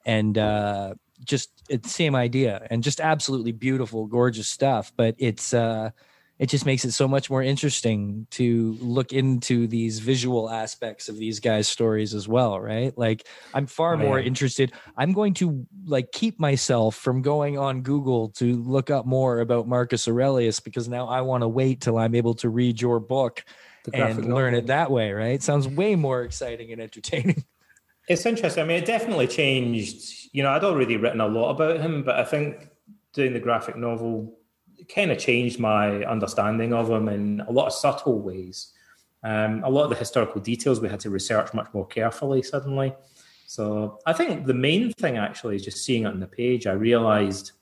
and 0.06 0.38
uh, 0.38 0.94
just 1.24 1.50
it's 1.68 1.92
same 1.92 2.14
idea 2.14 2.66
and 2.70 2.82
just 2.82 3.00
absolutely 3.00 3.52
beautiful, 3.52 4.06
gorgeous 4.06 4.48
stuff. 4.48 4.92
But 4.96 5.16
it's 5.18 5.52
uh, 5.52 5.90
it 6.38 6.46
just 6.48 6.64
makes 6.64 6.84
it 6.84 6.92
so 6.92 7.08
much 7.08 7.30
more 7.30 7.42
interesting 7.42 8.26
to 8.30 8.76
look 8.80 9.12
into 9.12 9.66
these 9.66 9.98
visual 9.98 10.48
aspects 10.48 11.08
of 11.08 11.16
these 11.16 11.40
guys' 11.40 11.66
stories 11.66 12.14
as 12.14 12.28
well, 12.28 12.60
right? 12.60 12.96
Like 12.96 13.26
I'm 13.54 13.66
far 13.66 13.94
Oh, 13.94 13.96
more 13.96 14.20
yeah. 14.20 14.26
interested. 14.26 14.72
I'm 14.96 15.12
going 15.12 15.34
to 15.34 15.66
like 15.86 16.12
keep 16.12 16.38
myself 16.38 16.94
from 16.94 17.22
going 17.22 17.58
on 17.58 17.82
Google 17.82 18.28
to 18.30 18.56
look 18.62 18.90
up 18.90 19.06
more 19.06 19.40
about 19.40 19.66
Marcus 19.66 20.06
Aurelius 20.06 20.60
because 20.60 20.88
now 20.88 21.08
I 21.08 21.22
want 21.22 21.42
to 21.42 21.48
wait 21.48 21.80
till 21.80 21.98
I'm 21.98 22.14
able 22.14 22.34
to 22.34 22.48
read 22.48 22.80
your 22.80 23.00
book 23.00 23.44
and 23.86 23.94
graphic 23.94 24.24
learn 24.26 24.54
it 24.54 24.66
that 24.66 24.90
way, 24.90 25.12
right? 25.12 25.42
Sounds 25.42 25.66
mm-hmm. 25.66 25.76
way 25.76 25.96
more 25.96 26.22
exciting 26.22 26.72
and 26.72 26.80
entertaining. 26.80 27.44
It's 28.08 28.24
interesting. 28.24 28.64
I 28.64 28.66
mean, 28.66 28.78
it 28.78 28.86
definitely 28.86 29.26
changed. 29.26 30.30
You 30.32 30.42
know, 30.42 30.48
I'd 30.48 30.64
already 30.64 30.96
written 30.96 31.20
a 31.20 31.26
lot 31.26 31.50
about 31.50 31.78
him, 31.80 32.02
but 32.02 32.18
I 32.18 32.24
think 32.24 32.66
doing 33.12 33.34
the 33.34 33.38
graphic 33.38 33.76
novel 33.76 34.37
kind 34.94 35.10
of 35.10 35.18
changed 35.18 35.58
my 35.58 36.04
understanding 36.04 36.72
of 36.72 36.90
him 36.90 37.08
in 37.08 37.40
a 37.46 37.52
lot 37.52 37.66
of 37.66 37.72
subtle 37.72 38.20
ways. 38.20 38.72
Um, 39.22 39.62
a 39.64 39.70
lot 39.70 39.84
of 39.84 39.90
the 39.90 39.96
historical 39.96 40.40
details 40.40 40.80
we 40.80 40.88
had 40.88 41.00
to 41.00 41.10
research 41.10 41.52
much 41.52 41.68
more 41.74 41.86
carefully 41.86 42.42
suddenly. 42.42 42.94
So 43.46 43.98
I 44.06 44.12
think 44.12 44.46
the 44.46 44.54
main 44.54 44.92
thing 44.92 45.16
actually 45.16 45.56
is 45.56 45.64
just 45.64 45.84
seeing 45.84 46.04
it 46.04 46.08
on 46.08 46.20
the 46.20 46.26
page. 46.26 46.66
I 46.66 46.72
realized, 46.72 47.52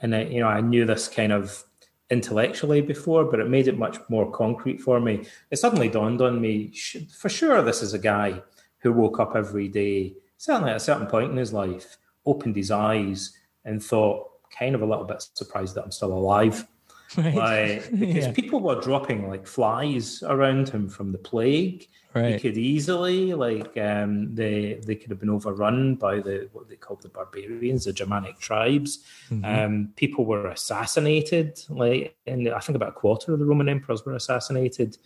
and 0.00 0.14
I, 0.14 0.24
you 0.24 0.40
know, 0.40 0.48
I 0.48 0.60
knew 0.60 0.84
this 0.84 1.08
kind 1.08 1.32
of 1.32 1.64
intellectually 2.10 2.80
before, 2.80 3.24
but 3.24 3.40
it 3.40 3.48
made 3.48 3.68
it 3.68 3.78
much 3.78 3.98
more 4.08 4.30
concrete 4.30 4.80
for 4.80 5.00
me. 5.00 5.26
It 5.50 5.56
suddenly 5.56 5.88
dawned 5.88 6.20
on 6.20 6.40
me, 6.40 6.72
for 7.16 7.28
sure, 7.28 7.62
this 7.62 7.82
is 7.82 7.94
a 7.94 7.98
guy 7.98 8.42
who 8.78 8.92
woke 8.92 9.20
up 9.20 9.34
every 9.36 9.68
day, 9.68 10.14
certainly 10.36 10.70
at 10.70 10.76
a 10.76 10.80
certain 10.80 11.06
point 11.06 11.30
in 11.30 11.36
his 11.36 11.52
life, 11.52 11.96
opened 12.26 12.56
his 12.56 12.70
eyes 12.70 13.36
and 13.64 13.82
thought, 13.82 14.29
kind 14.56 14.74
of 14.74 14.82
a 14.82 14.86
little 14.86 15.04
bit 15.04 15.22
surprised 15.34 15.74
that 15.76 15.84
I'm 15.84 15.90
still 15.92 16.12
alive. 16.12 16.66
Right. 17.16 17.34
Like, 17.34 17.90
because 17.98 18.26
Yeah. 18.26 18.32
people 18.32 18.60
were 18.60 18.80
dropping 18.80 19.28
like 19.28 19.44
flies 19.44 20.22
around 20.22 20.68
him 20.68 20.88
from 20.88 21.10
the 21.10 21.18
plague. 21.18 21.88
He 22.14 22.38
could 22.38 22.56
easily, 22.56 23.34
like, 23.34 23.76
um, 23.78 24.32
they 24.32 24.80
they 24.86 24.94
could 24.94 25.10
have 25.10 25.18
been 25.18 25.28
overrun 25.30 25.96
by 25.96 26.20
the 26.20 26.48
what 26.52 26.68
they 26.68 26.76
called 26.76 27.02
the 27.02 27.08
barbarians, 27.08 27.84
the 27.86 27.92
Germanic 27.92 28.38
tribes. 28.38 29.04
Mhm. 29.28 29.44
Um, 29.44 29.88
people 29.96 30.24
were 30.24 30.46
assassinated, 30.48 31.60
like, 31.68 32.16
and 32.26 32.48
I 32.48 32.60
think 32.60 32.76
about 32.76 32.90
a 32.90 32.92
quarter 32.92 33.32
of 33.32 33.38
the 33.40 33.44
Roman 33.44 33.68
emperors 33.68 34.04
were 34.04 34.14
assassinated. 34.14 34.96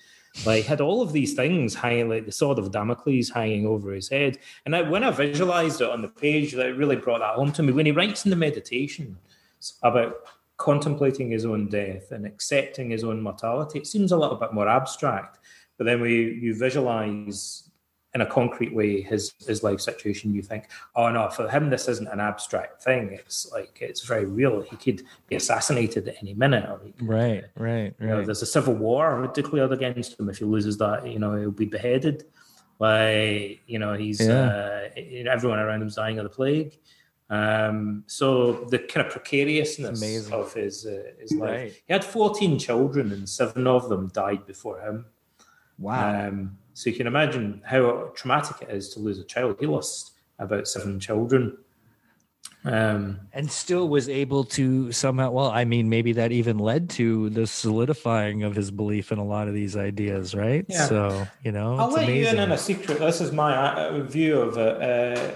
Like, 0.44 0.64
had 0.64 0.80
all 0.82 1.00
of 1.00 1.12
these 1.12 1.32
things 1.34 1.74
hanging, 1.74 2.08
like 2.10 2.26
the 2.26 2.32
sword 2.32 2.58
of 2.58 2.70
Damocles 2.72 3.30
hanging 3.30 3.66
over 3.66 3.92
his 3.92 4.08
head. 4.08 4.38
And 4.66 4.74
I, 4.76 4.82
when 4.82 5.04
I 5.04 5.10
visualized 5.10 5.80
it 5.80 5.88
on 5.88 6.02
the 6.02 6.08
page, 6.08 6.52
that 6.52 6.76
really 6.76 6.96
brought 6.96 7.20
that 7.20 7.34
home 7.36 7.52
to 7.52 7.62
me. 7.62 7.72
When 7.72 7.86
he 7.86 7.92
writes 7.92 8.24
in 8.26 8.30
the 8.30 8.36
meditation 8.36 9.16
about 9.82 10.16
contemplating 10.56 11.30
his 11.30 11.44
own 11.44 11.68
death 11.68 12.12
and 12.12 12.24
accepting 12.24 12.90
his 12.90 13.04
own 13.04 13.20
mortality, 13.20 13.78
it 13.78 13.86
seems 13.86 14.12
a 14.12 14.16
little 14.16 14.36
bit 14.36 14.52
more 14.52 14.68
abstract. 14.68 15.38
But 15.78 15.84
then 15.84 16.00
we 16.00 16.32
you 16.34 16.54
visualize 16.54 17.70
in 18.14 18.20
a 18.20 18.26
concrete 18.26 18.72
way 18.72 19.00
his 19.00 19.32
his 19.46 19.62
life 19.62 19.80
situation, 19.80 20.32
you 20.32 20.42
think, 20.42 20.68
oh 20.94 21.10
no, 21.10 21.28
for 21.30 21.48
him 21.48 21.68
this 21.68 21.88
isn't 21.88 22.06
an 22.08 22.20
abstract 22.20 22.82
thing. 22.82 23.12
It's 23.12 23.50
like 23.52 23.78
it's 23.80 24.02
very 24.02 24.24
real. 24.24 24.62
He 24.62 24.76
could 24.76 25.02
be 25.26 25.36
assassinated 25.36 26.08
at 26.08 26.16
any 26.22 26.34
minute. 26.34 26.64
Or 26.68 26.78
could, 26.78 26.94
Right. 27.02 27.44
Right. 27.56 27.94
You 28.00 28.06
know, 28.06 28.24
there's 28.24 28.42
a 28.42 28.46
civil 28.46 28.74
war 28.74 29.30
declared 29.34 29.72
against 29.72 30.18
him. 30.18 30.28
If 30.28 30.38
he 30.38 30.44
loses 30.44 30.78
that, 30.78 31.06
you 31.06 31.18
know, 31.18 31.34
he'll 31.34 31.50
be 31.50 31.66
beheaded. 31.66 32.24
Like 32.78 33.60
you 33.66 33.78
know, 33.78 33.94
he's 33.94 34.20
uh, 34.20 34.90
everyone 34.96 35.58
around 35.58 35.80
him's 35.80 35.96
dying 35.96 36.18
of 36.18 36.24
the 36.24 36.30
plague. 36.30 36.78
Um, 37.30 38.04
so 38.06 38.52
the 38.68 38.78
kind 38.78 39.06
of 39.06 39.12
precariousness 39.12 40.30
of 40.30 40.52
his 40.52 40.86
uh, 40.86 41.02
his 41.18 41.32
life. 41.32 41.50
Right. 41.50 41.72
He 41.86 41.92
had 41.92 42.04
14 42.04 42.58
children, 42.58 43.12
and 43.12 43.28
seven 43.28 43.66
of 43.66 43.88
them 43.88 44.08
died 44.08 44.46
before 44.46 44.80
him. 44.80 45.06
Wow. 45.78 46.28
Um, 46.28 46.58
so 46.74 46.90
you 46.90 46.96
can 46.96 47.06
imagine 47.06 47.62
how 47.64 48.10
traumatic 48.14 48.56
it 48.62 48.70
is 48.70 48.90
to 48.90 49.00
lose 49.00 49.18
a 49.18 49.24
child. 49.24 49.56
He 49.58 49.66
lost 49.66 50.12
about 50.38 50.68
seven 50.68 51.00
children. 51.00 51.56
Um, 52.66 53.20
and 53.32 53.50
still 53.50 53.88
was 53.88 54.08
able 54.08 54.42
to 54.44 54.90
somehow 54.90 55.30
well 55.32 55.50
i 55.50 55.66
mean 55.66 55.90
maybe 55.90 56.12
that 56.12 56.32
even 56.32 56.58
led 56.58 56.88
to 56.90 57.28
the 57.28 57.46
solidifying 57.46 58.42
of 58.42 58.56
his 58.56 58.70
belief 58.70 59.12
in 59.12 59.18
a 59.18 59.24
lot 59.24 59.48
of 59.48 59.54
these 59.54 59.76
ideas 59.76 60.34
right 60.34 60.64
Yeah. 60.68 60.86
so 60.86 61.26
you 61.42 61.52
know 61.52 61.76
I'll 61.76 61.90
let 61.90 62.08
you 62.08 62.26
in 62.26 62.38
on 62.38 62.52
a 62.52 62.58
secret. 62.58 62.98
This 63.00 63.20
is 63.20 63.32
my 63.32 63.54
uh, 63.54 63.98
view 64.04 64.40
of 64.40 64.56
it. 64.56 64.82
Uh, 64.82 65.30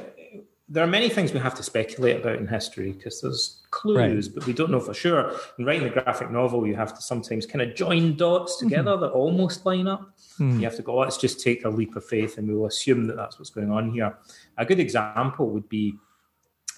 there 0.68 0.84
are 0.84 0.88
many 0.88 1.08
things 1.08 1.32
we 1.32 1.40
have 1.40 1.54
to 1.54 1.62
speculate 1.62 2.20
about 2.20 2.36
in 2.36 2.46
history 2.46 2.92
because 2.92 3.22
there's 3.22 3.62
clues, 3.70 4.28
but 4.28 4.46
we 4.46 4.52
don't 4.52 4.70
know 4.70 4.80
for 4.80 4.92
sure. 4.92 5.34
In 5.58 5.64
writing 5.64 5.84
the 5.84 5.90
graphic 5.90 6.30
novel, 6.30 6.66
you 6.66 6.74
have 6.76 6.94
to 6.94 7.00
sometimes 7.00 7.46
kind 7.46 7.62
of 7.62 7.74
join 7.74 8.16
dots 8.16 8.58
together 8.58 8.96
that 8.98 9.10
almost 9.10 9.64
line 9.64 9.86
up. 9.86 10.10
Hmm. 10.36 10.58
You 10.58 10.64
have 10.64 10.76
to 10.76 10.82
go, 10.82 10.96
let's 10.96 11.16
just 11.16 11.40
take 11.40 11.64
a 11.64 11.70
leap 11.70 11.96
of 11.96 12.04
faith 12.04 12.36
and 12.36 12.48
we'll 12.48 12.66
assume 12.66 13.06
that 13.06 13.16
that's 13.16 13.38
what's 13.38 13.50
going 13.50 13.70
on 13.70 13.92
here. 13.92 14.16
A 14.58 14.66
good 14.66 14.78
example 14.78 15.48
would 15.50 15.68
be 15.70 15.94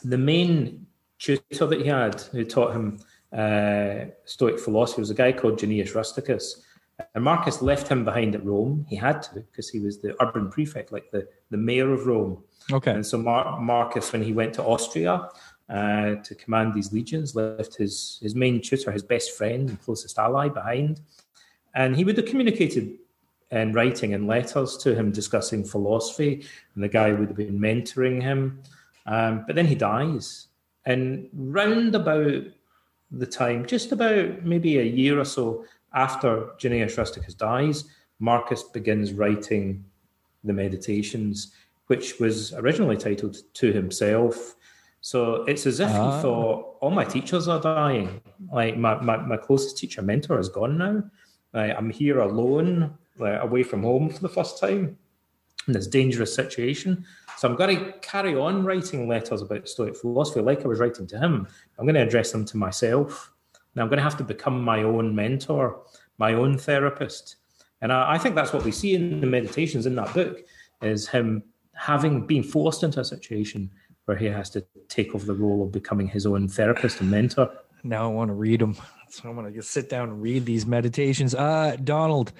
the 0.05 0.19
main 0.19 0.87
tutor 1.19 1.67
that 1.67 1.81
he 1.81 1.89
had 1.89 2.21
who 2.33 2.45
taught 2.45 2.73
him 2.73 2.99
uh, 3.33 4.07
Stoic 4.25 4.59
philosophy 4.59 5.01
was 5.01 5.11
a 5.11 5.15
guy 5.15 5.33
called 5.33 5.59
Junius 5.59 5.95
Rusticus. 5.95 6.63
And 7.15 7.25
Marcus 7.25 7.63
left 7.63 7.89
him 7.89 8.05
behind 8.05 8.35
at 8.35 8.45
Rome. 8.45 8.87
He 8.89 8.97
had 8.97 9.23
to 9.23 9.35
because 9.41 9.69
he 9.69 9.81
was 9.81 10.01
the 10.01 10.21
urban 10.23 10.51
prefect, 10.51 10.93
like 10.93 11.11
the, 11.11 11.29
the 11.51 11.57
mayor 11.57 11.93
of 11.93 12.07
Rome. 12.07 12.43
okay 12.73 12.93
And 12.93 13.07
so 13.07 13.19
Mar- 13.19 13.61
Marcus, 13.61 14.13
when 14.13 14.23
he 14.23 14.33
went 14.33 14.55
to 14.55 14.63
Austria 14.63 15.29
uh, 15.69 16.15
to 16.17 16.35
command 16.35 16.75
these 16.75 16.93
legions, 16.93 17.35
left 17.35 17.77
his, 17.77 18.19
his 18.23 18.35
main 18.35 18.61
tutor, 18.61 18.91
his 18.91 19.03
best 19.03 19.37
friend 19.37 19.69
and 19.69 19.83
closest 19.83 20.19
ally 20.19 20.49
behind. 20.49 21.01
And 21.75 21.97
he 21.97 22.05
would 22.05 22.17
have 22.17 22.27
communicated 22.27 22.99
in 23.51 23.73
writing 23.73 24.15
and 24.15 24.27
letters 24.27 24.77
to 24.79 24.95
him 24.95 25.11
discussing 25.11 25.65
philosophy, 25.65 26.45
and 26.75 26.85
the 26.85 26.89
guy 26.89 27.13
would 27.13 27.29
have 27.29 27.37
been 27.37 27.59
mentoring 27.59 28.23
him. 28.23 28.63
Um, 29.07 29.45
but 29.47 29.57
then 29.57 29.67
he 29.67 29.75
dies. 29.75 30.49
And 30.87 31.29
round 31.33 31.95
about 31.95 32.45
the 33.11 33.27
time, 33.27 33.67
just 33.67 33.93
about 33.93 34.45
maybe 34.45 34.79
a 34.79 34.85
year 34.85 35.19
or 35.19 35.25
so 35.25 35.65
after 35.95 36.51
Junius 36.59 36.97
Rusticus 36.97 37.35
dies, 37.35 37.85
Marcus 38.19 38.63
begins 38.63 39.13
writing 39.13 39.85
the 40.45 40.53
Meditations, 40.53 41.53
which 41.87 42.19
was 42.21 42.53
originally 42.55 42.97
titled 42.97 43.37
To 43.55 43.73
Himself. 43.73 44.57
So 45.01 45.45
it's 45.45 45.67
as 45.67 45.81
if 45.81 45.89
Ah. 45.91 46.17
he 46.17 46.23
thought, 46.23 46.77
all 46.81 46.91
my 46.91 47.05
teachers 47.05 47.49
are 47.49 47.61
dying. 47.61 48.21
Like 48.53 48.77
my, 48.77 49.01
my, 49.01 49.17
my 49.17 49.37
closest 49.37 49.79
teacher 49.79 50.03
mentor 50.03 50.39
is 50.39 50.49
gone 50.49 50.79
now. 50.79 51.03
Like, 51.53 51.75
I'm 51.77 51.91
here 51.91 52.21
alone, 52.21 52.97
like, 53.19 53.43
away 53.43 53.63
from 53.63 53.83
home 53.83 54.09
for 54.11 54.21
the 54.21 54.29
first 54.29 54.59
time 54.61 54.97
in 55.67 55.73
this 55.73 55.87
dangerous 55.87 56.35
situation. 56.35 57.05
So 57.39 57.49
I'm 57.49 57.57
going 57.57 57.77
to 57.77 57.93
carry 58.01 58.37
on 58.37 58.65
writing 58.65 59.09
letters 59.09 59.43
about 59.43 59.69
Stoic 59.69 59.97
philosophy 59.97 60.41
like 60.41 60.65
I 60.65 60.69
was 60.69 60.79
writing 60.79 61.07
to 61.09 61.19
him. 61.19 61.49
I'm 61.79 61.87
going 61.87 61.95
to 61.95 62.03
address 62.03 62.31
them 62.33 62.45
to 62.45 62.57
myself. 62.57 63.33
Now 63.75 63.83
I'm 63.83 63.89
going 63.89 63.99
to 63.99 64.03
have 64.03 64.17
to 64.19 64.25
become 64.25 64.63
my 64.63 64.83
own 64.83 65.15
mentor, 65.15 65.81
my 66.19 66.35
own 66.35 66.59
therapist. 66.59 67.37
And 67.81 67.93
I, 67.93 68.13
I 68.13 68.19
think 68.19 68.35
that's 68.35 68.53
what 68.53 68.65
we 68.65 68.73
see 68.73 68.95
in 68.95 69.21
the 69.21 69.27
meditations 69.27 69.87
in 69.87 69.95
that 69.97 70.13
book 70.13 70.41
is 70.83 71.09
him 71.09 71.43
having 71.75 72.27
been 72.27 72.43
forced 72.43 72.83
into 72.83 73.01
a 73.01 73.05
situation 73.05 73.71
where 74.05 74.17
he 74.17 74.27
has 74.27 74.51
to 74.51 74.65
take 74.89 75.15
over 75.15 75.25
the 75.25 75.35
role 75.35 75.63
of 75.63 75.73
becoming 75.73 76.09
his 76.09 76.27
own 76.27 76.49
therapist 76.49 77.01
and 77.01 77.11
mentor. 77.11 77.51
now 77.85 78.05
i 78.05 78.13
want 78.13 78.29
to 78.29 78.35
read 78.35 78.61
them 78.61 78.77
so 79.09 79.29
i'm 79.29 79.35
going 79.35 79.47
to 79.47 79.53
just 79.53 79.71
sit 79.71 79.89
down 79.89 80.09
and 80.09 80.21
read 80.21 80.45
these 80.45 80.67
meditations. 80.67 81.35
Uh 81.35 81.77
donald 81.83 82.33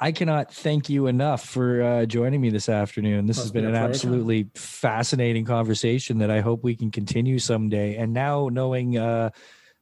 i 0.00 0.12
cannot 0.12 0.52
thank 0.52 0.90
you 0.90 1.06
enough 1.06 1.44
for 1.44 1.82
uh, 1.82 2.04
joining 2.06 2.40
me 2.40 2.50
this 2.50 2.68
afternoon. 2.68 3.26
This 3.26 3.36
Well, 3.36 3.44
has 3.44 3.52
been 3.52 3.64
been 3.64 3.74
an 3.74 3.82
absolutely 3.82 4.50
fascinating 4.54 5.44
conversation 5.44 6.18
that 6.18 6.30
i 6.30 6.40
hope 6.40 6.62
we 6.62 6.74
can 6.76 6.90
continue 6.90 7.38
someday. 7.38 7.96
And 7.96 8.12
now 8.12 8.48
knowing 8.52 8.98
uh 8.98 9.30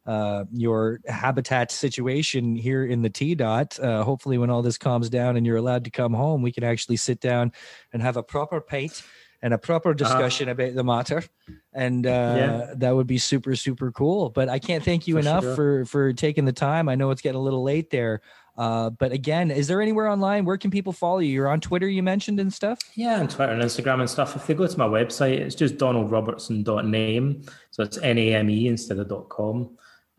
uh, 0.07 0.45
your 0.53 1.01
habitat 1.07 1.71
situation 1.71 2.57
here 2.57 2.85
in 2.85 3.03
the 3.03 3.11
T 3.11 3.35
dot. 3.35 3.79
Uh, 3.79 4.03
hopefully, 4.03 4.39
when 4.39 4.51
all 4.51 4.63
this 4.63 4.79
calms 4.79 5.09
down 5.11 5.37
and 5.37 5.47
you're 5.47 5.57
allowed 5.59 5.85
to 5.85 5.91
come 5.91 6.15
home, 6.15 6.43
we 6.43 6.53
can 6.53 6.65
actually 6.65 6.97
sit 6.97 7.21
down 7.21 7.53
and 7.93 8.03
have 8.03 8.17
a 8.17 8.23
proper 8.23 8.61
pint 8.61 9.03
and 9.43 9.55
a 9.55 9.59
proper 9.59 9.95
discussion 9.95 10.51
about 10.51 10.75
the 10.75 10.85
matter. 10.85 11.23
And 11.73 12.07
uh, 12.07 12.11
Uh-huh. 12.11 12.37
Yeah. 12.37 12.75
that 12.77 12.95
would 12.95 13.07
be 13.07 13.17
super, 13.19 13.57
super 13.57 13.91
cool. 13.93 14.29
But 14.31 14.49
I 14.49 14.59
can't 14.59 14.85
thank 14.85 15.07
you 15.09 15.15
For 15.15 15.21
enough 15.21 15.45
sure. 15.45 15.55
for 15.55 15.85
for 15.87 16.13
taking 16.13 16.45
the 16.45 16.53
time. 16.53 16.89
I 16.89 16.95
know 16.95 17.11
it's 17.11 17.23
getting 17.23 17.39
a 17.41 17.43
little 17.43 17.63
late 17.63 17.91
there. 17.91 18.21
Uh, 18.59 18.91
but 18.91 19.13
again, 19.13 19.51
is 19.51 19.69
there 19.69 19.81
anywhere 19.81 20.07
online 20.09 20.45
where 20.45 20.59
can 20.59 20.71
people 20.71 20.93
follow 20.93 21.21
you? 21.21 21.33
You're 21.33 21.49
on 21.49 21.61
Twitter, 21.61 21.89
you 21.89 22.03
mentioned 22.03 22.39
and 22.41 22.53
stuff. 22.53 22.79
Yeah, 22.95 23.19
on 23.21 23.29
Twitter 23.29 23.53
and 23.53 23.63
Instagram 23.63 24.01
and 24.01 24.11
stuff. 24.11 24.37
If 24.37 24.47
they 24.47 24.53
go 24.53 24.67
to 24.67 24.79
my 24.79 24.87
website, 24.89 25.39
it's 25.39 25.55
just 25.55 25.79
donaldrobertson.name. 25.79 27.43
So 27.71 27.83
it's 27.83 27.99
N 27.99 28.19
A 28.19 28.35
M 28.35 28.51
E 28.51 28.67
instead 28.69 28.99
of 28.99 29.09
dot 29.09 29.29
.com. 29.29 29.71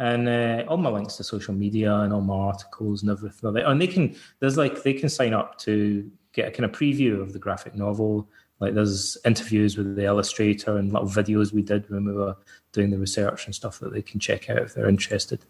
And 0.01 0.27
uh, 0.27 0.63
all 0.67 0.77
my 0.77 0.89
links 0.89 1.17
to 1.17 1.23
social 1.23 1.53
media 1.53 1.93
and 1.93 2.11
all 2.11 2.21
my 2.21 2.33
articles 2.33 3.03
and 3.03 3.11
everything. 3.11 3.39
like 3.43 3.63
that. 3.63 3.69
And 3.69 3.79
they 3.79 3.85
can, 3.85 4.15
there's 4.39 4.57
like, 4.57 4.81
they 4.81 4.93
can 4.93 5.09
sign 5.09 5.31
up 5.33 5.59
to 5.59 6.09
get 6.33 6.47
a 6.47 6.51
kind 6.51 6.65
of 6.65 6.71
preview 6.71 7.21
of 7.21 7.33
the 7.33 7.39
graphic 7.39 7.75
novel. 7.75 8.27
Like 8.59 8.73
there's 8.73 9.15
interviews 9.25 9.77
with 9.77 9.95
the 9.95 10.05
illustrator 10.05 10.77
and 10.77 10.91
little 10.91 11.07
videos 11.07 11.53
we 11.53 11.61
did 11.61 11.87
when 11.91 12.05
we 12.05 12.13
were 12.13 12.35
doing 12.71 12.89
the 12.89 12.97
research 12.97 13.45
and 13.45 13.53
stuff 13.53 13.77
that 13.79 13.93
they 13.93 14.01
can 14.01 14.19
check 14.19 14.49
out 14.49 14.57
if 14.57 14.73
they're 14.73 14.89
interested. 14.89 15.45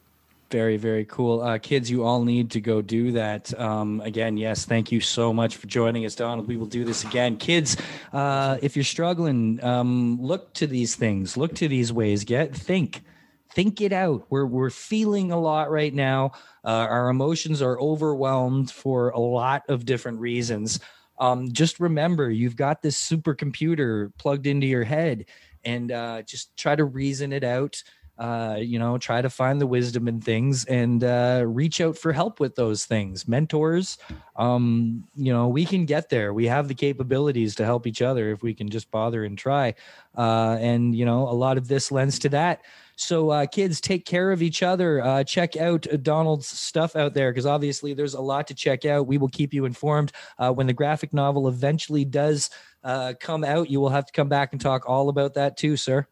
Very, 0.49 0.75
very 0.75 1.05
cool. 1.05 1.41
Uh, 1.41 1.57
kids, 1.57 1.89
you 1.89 2.03
all 2.03 2.25
need 2.25 2.51
to 2.51 2.59
go 2.59 2.81
do 2.81 3.13
that. 3.13 3.57
Um, 3.57 4.01
again, 4.01 4.35
yes, 4.35 4.65
thank 4.65 4.91
you 4.91 4.99
so 4.99 5.31
much 5.31 5.55
for 5.55 5.67
joining 5.67 6.05
us, 6.05 6.13
Donald. 6.13 6.45
We 6.49 6.57
will 6.57 6.65
do 6.65 6.83
this 6.83 7.05
again. 7.05 7.37
Kids, 7.37 7.77
uh, 8.11 8.57
if 8.61 8.75
you're 8.75 8.83
struggling, 8.83 9.63
um, 9.63 10.21
look 10.21 10.53
to 10.55 10.67
these 10.67 10.95
things, 10.95 11.37
look 11.37 11.55
to 11.55 11.69
these 11.69 11.93
ways, 11.93 12.25
get 12.25 12.53
think. 12.53 13.01
Think 13.53 13.81
it 13.81 13.91
out. 13.91 14.25
We're 14.29 14.45
we're 14.45 14.69
feeling 14.69 15.31
a 15.31 15.39
lot 15.39 15.69
right 15.69 15.93
now. 15.93 16.31
Uh, 16.63 16.87
our 16.89 17.09
emotions 17.09 17.61
are 17.61 17.79
overwhelmed 17.79 18.71
for 18.71 19.09
a 19.09 19.19
lot 19.19 19.63
of 19.67 19.85
different 19.85 20.19
reasons. 20.19 20.79
Um, 21.19 21.51
just 21.51 21.79
remember, 21.79 22.31
you've 22.31 22.55
got 22.55 22.81
this 22.81 22.97
supercomputer 22.97 24.11
plugged 24.17 24.47
into 24.47 24.67
your 24.67 24.85
head, 24.85 25.25
and 25.65 25.91
uh, 25.91 26.21
just 26.21 26.55
try 26.55 26.75
to 26.75 26.85
reason 26.85 27.33
it 27.33 27.43
out 27.43 27.83
uh, 28.21 28.57
you 28.59 28.77
know, 28.77 28.99
try 28.99 29.19
to 29.19 29.31
find 29.31 29.59
the 29.59 29.65
wisdom 29.65 30.07
in 30.07 30.21
things 30.21 30.63
and 30.65 31.03
uh, 31.03 31.43
reach 31.43 31.81
out 31.81 31.97
for 31.97 32.13
help 32.13 32.39
with 32.39 32.53
those 32.53 32.85
things. 32.85 33.27
Mentors, 33.27 33.97
um, 34.35 35.03
you 35.15 35.33
know, 35.33 35.47
we 35.47 35.65
can 35.65 35.85
get 35.85 36.09
there. 36.09 36.31
We 36.31 36.45
have 36.45 36.67
the 36.67 36.75
capabilities 36.75 37.55
to 37.55 37.65
help 37.65 37.87
each 37.87 37.99
other 37.99 38.29
if 38.29 38.43
we 38.43 38.53
can 38.53 38.69
just 38.69 38.91
bother 38.91 39.23
and 39.23 39.35
try. 39.35 39.73
Uh, 40.15 40.57
and, 40.59 40.93
you 40.95 41.03
know, 41.03 41.27
a 41.27 41.33
lot 41.33 41.57
of 41.57 41.67
this 41.67 41.91
lends 41.91 42.19
to 42.19 42.29
that. 42.29 42.61
So, 43.01 43.31
uh, 43.31 43.45
kids, 43.47 43.81
take 43.81 44.05
care 44.05 44.31
of 44.31 44.43
each 44.43 44.61
other. 44.61 45.03
Uh, 45.03 45.23
check 45.23 45.57
out 45.57 45.87
Donald's 46.03 46.47
stuff 46.47 46.95
out 46.95 47.15
there 47.15 47.31
because 47.31 47.47
obviously 47.47 47.95
there's 47.95 48.13
a 48.13 48.21
lot 48.21 48.47
to 48.47 48.53
check 48.53 48.85
out. 48.85 49.07
We 49.07 49.17
will 49.17 49.29
keep 49.29 49.55
you 49.55 49.65
informed 49.65 50.11
uh, 50.37 50.51
when 50.53 50.67
the 50.67 50.73
graphic 50.73 51.11
novel 51.11 51.47
eventually 51.47 52.05
does 52.05 52.51
uh, 52.83 53.13
come 53.19 53.43
out. 53.43 53.71
You 53.71 53.79
will 53.79 53.89
have 53.89 54.05
to 54.05 54.13
come 54.13 54.29
back 54.29 54.51
and 54.51 54.61
talk 54.61 54.87
all 54.87 55.09
about 55.09 55.33
that 55.33 55.57
too, 55.57 55.77
sir. 55.77 56.05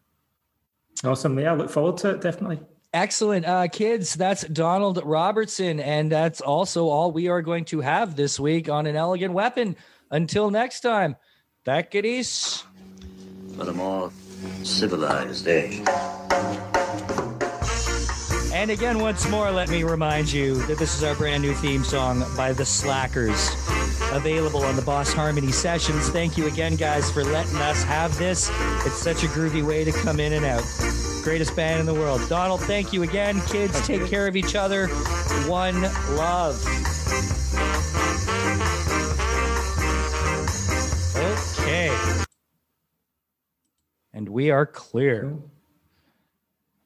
Awesome. 1.04 1.38
Yeah, 1.38 1.52
I 1.52 1.56
look 1.56 1.70
forward 1.70 1.96
to 1.98 2.10
it, 2.10 2.20
definitely. 2.20 2.58
Excellent. 2.92 3.46
Uh, 3.46 3.68
kids, 3.68 4.14
that's 4.14 4.42
Donald 4.48 5.00
Robertson. 5.04 5.78
And 5.78 6.10
that's 6.10 6.40
also 6.40 6.88
all 6.88 7.12
we 7.12 7.28
are 7.28 7.40
going 7.40 7.66
to 7.66 7.80
have 7.80 8.16
this 8.16 8.40
week 8.40 8.68
on 8.68 8.86
An 8.86 8.96
Elegant 8.96 9.32
Weapon. 9.32 9.76
Until 10.10 10.50
next 10.50 10.80
time, 10.80 11.14
back 11.64 11.94
at 11.94 12.04
East. 12.04 12.64
But 13.56 13.68
a 13.68 13.72
more 13.72 14.10
civilized 14.64 15.46
age. 15.46 15.86
And 18.60 18.70
again, 18.70 18.98
once 18.98 19.26
more, 19.26 19.50
let 19.50 19.70
me 19.70 19.84
remind 19.84 20.30
you 20.30 20.56
that 20.66 20.76
this 20.76 20.94
is 20.94 21.02
our 21.02 21.14
brand 21.14 21.42
new 21.42 21.54
theme 21.54 21.82
song 21.82 22.22
by 22.36 22.52
The 22.52 22.66
Slackers, 22.66 23.48
available 24.12 24.64
on 24.64 24.76
the 24.76 24.82
Boss 24.82 25.14
Harmony 25.14 25.50
sessions. 25.50 26.10
Thank 26.10 26.36
you 26.36 26.46
again, 26.46 26.76
guys, 26.76 27.10
for 27.10 27.24
letting 27.24 27.56
us 27.56 27.82
have 27.84 28.18
this. 28.18 28.50
It's 28.84 28.98
such 28.98 29.24
a 29.24 29.28
groovy 29.28 29.66
way 29.66 29.82
to 29.84 29.92
come 29.92 30.20
in 30.20 30.34
and 30.34 30.44
out. 30.44 30.62
Greatest 31.24 31.56
band 31.56 31.80
in 31.80 31.86
the 31.86 31.94
world. 31.94 32.20
Donald, 32.28 32.60
thank 32.60 32.92
you 32.92 33.02
again. 33.02 33.40
Kids, 33.46 33.80
take 33.86 34.06
care 34.08 34.26
of 34.26 34.36
each 34.36 34.54
other. 34.54 34.88
One 35.48 35.80
love. 36.14 36.62
Okay. 41.16 41.96
And 44.12 44.28
we 44.28 44.50
are 44.50 44.66
clear. 44.66 45.38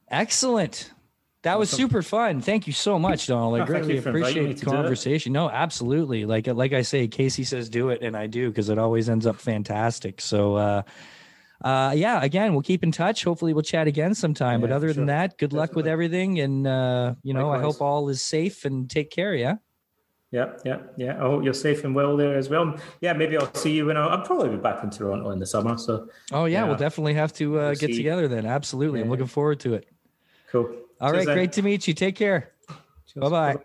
Excellent. 0.08 0.93
That 1.44 1.58
was 1.58 1.68
super 1.68 2.00
fun. 2.02 2.40
Thank 2.40 2.66
you 2.66 2.72
so 2.72 2.98
much, 2.98 3.26
Donald. 3.26 3.54
I 3.54 3.58
no, 3.58 3.66
greatly 3.66 3.98
appreciate 3.98 4.56
the 4.56 4.64
conversation. 4.64 5.34
No, 5.34 5.50
absolutely. 5.50 6.24
Like 6.24 6.46
like 6.46 6.72
I 6.72 6.80
say, 6.80 7.06
Casey 7.06 7.44
says 7.44 7.68
do 7.68 7.90
it, 7.90 8.00
and 8.00 8.16
I 8.16 8.26
do 8.26 8.48
because 8.48 8.70
it 8.70 8.78
always 8.78 9.10
ends 9.10 9.26
up 9.26 9.36
fantastic. 9.36 10.22
So 10.22 10.56
uh, 10.56 10.82
uh, 11.62 11.92
yeah, 11.94 12.22
again, 12.22 12.54
we'll 12.54 12.62
keep 12.62 12.82
in 12.82 12.92
touch. 12.92 13.24
Hopefully 13.24 13.52
we'll 13.52 13.62
chat 13.62 13.86
again 13.86 14.14
sometime. 14.14 14.60
Yeah, 14.60 14.68
but 14.68 14.72
other 14.72 14.88
sure. 14.88 14.94
than 14.94 15.06
that, 15.06 15.36
good 15.36 15.50
Definitely. 15.50 15.58
luck 15.58 15.76
with 15.76 15.86
everything. 15.86 16.40
And 16.40 16.66
uh, 16.66 17.14
you 17.22 17.34
know, 17.34 17.48
Likewise. 17.48 17.60
I 17.60 17.62
hope 17.62 17.80
all 17.82 18.08
is 18.08 18.22
safe 18.22 18.64
and 18.64 18.88
take 18.88 19.10
care, 19.10 19.34
yeah. 19.34 19.56
Yeah, 20.30 20.54
yeah, 20.64 20.78
yeah. 20.96 21.16
I 21.16 21.28
hope 21.28 21.44
you're 21.44 21.52
safe 21.52 21.84
and 21.84 21.94
well 21.94 22.16
there 22.16 22.36
as 22.36 22.48
well. 22.48 22.76
Yeah, 23.02 23.12
maybe 23.12 23.36
I'll 23.36 23.54
see 23.54 23.72
you 23.72 23.86
when 23.86 23.98
I, 23.98 24.16
will 24.16 24.24
probably 24.24 24.48
be 24.48 24.56
back 24.56 24.82
in 24.82 24.90
Toronto 24.90 25.30
in 25.30 25.38
the 25.38 25.46
summer. 25.46 25.76
So. 25.76 26.08
Oh 26.32 26.46
yeah, 26.46 26.60
yeah. 26.60 26.64
we'll 26.64 26.76
definitely 26.76 27.14
have 27.14 27.34
to 27.34 27.60
uh, 27.60 27.62
we'll 27.66 27.74
get 27.74 27.94
together 27.94 28.28
then. 28.28 28.46
Absolutely, 28.46 29.00
yeah. 29.00 29.04
I'm 29.04 29.10
looking 29.10 29.26
forward 29.26 29.60
to 29.60 29.74
it. 29.74 29.88
Cool. 30.50 30.83
All 31.04 31.12
right. 31.12 31.26
Great 31.26 31.52
to 31.52 31.62
meet 31.62 31.86
you. 31.86 31.92
Take 31.92 32.16
care. 32.16 32.52
Bye 33.16 33.28
bye. 33.28 33.56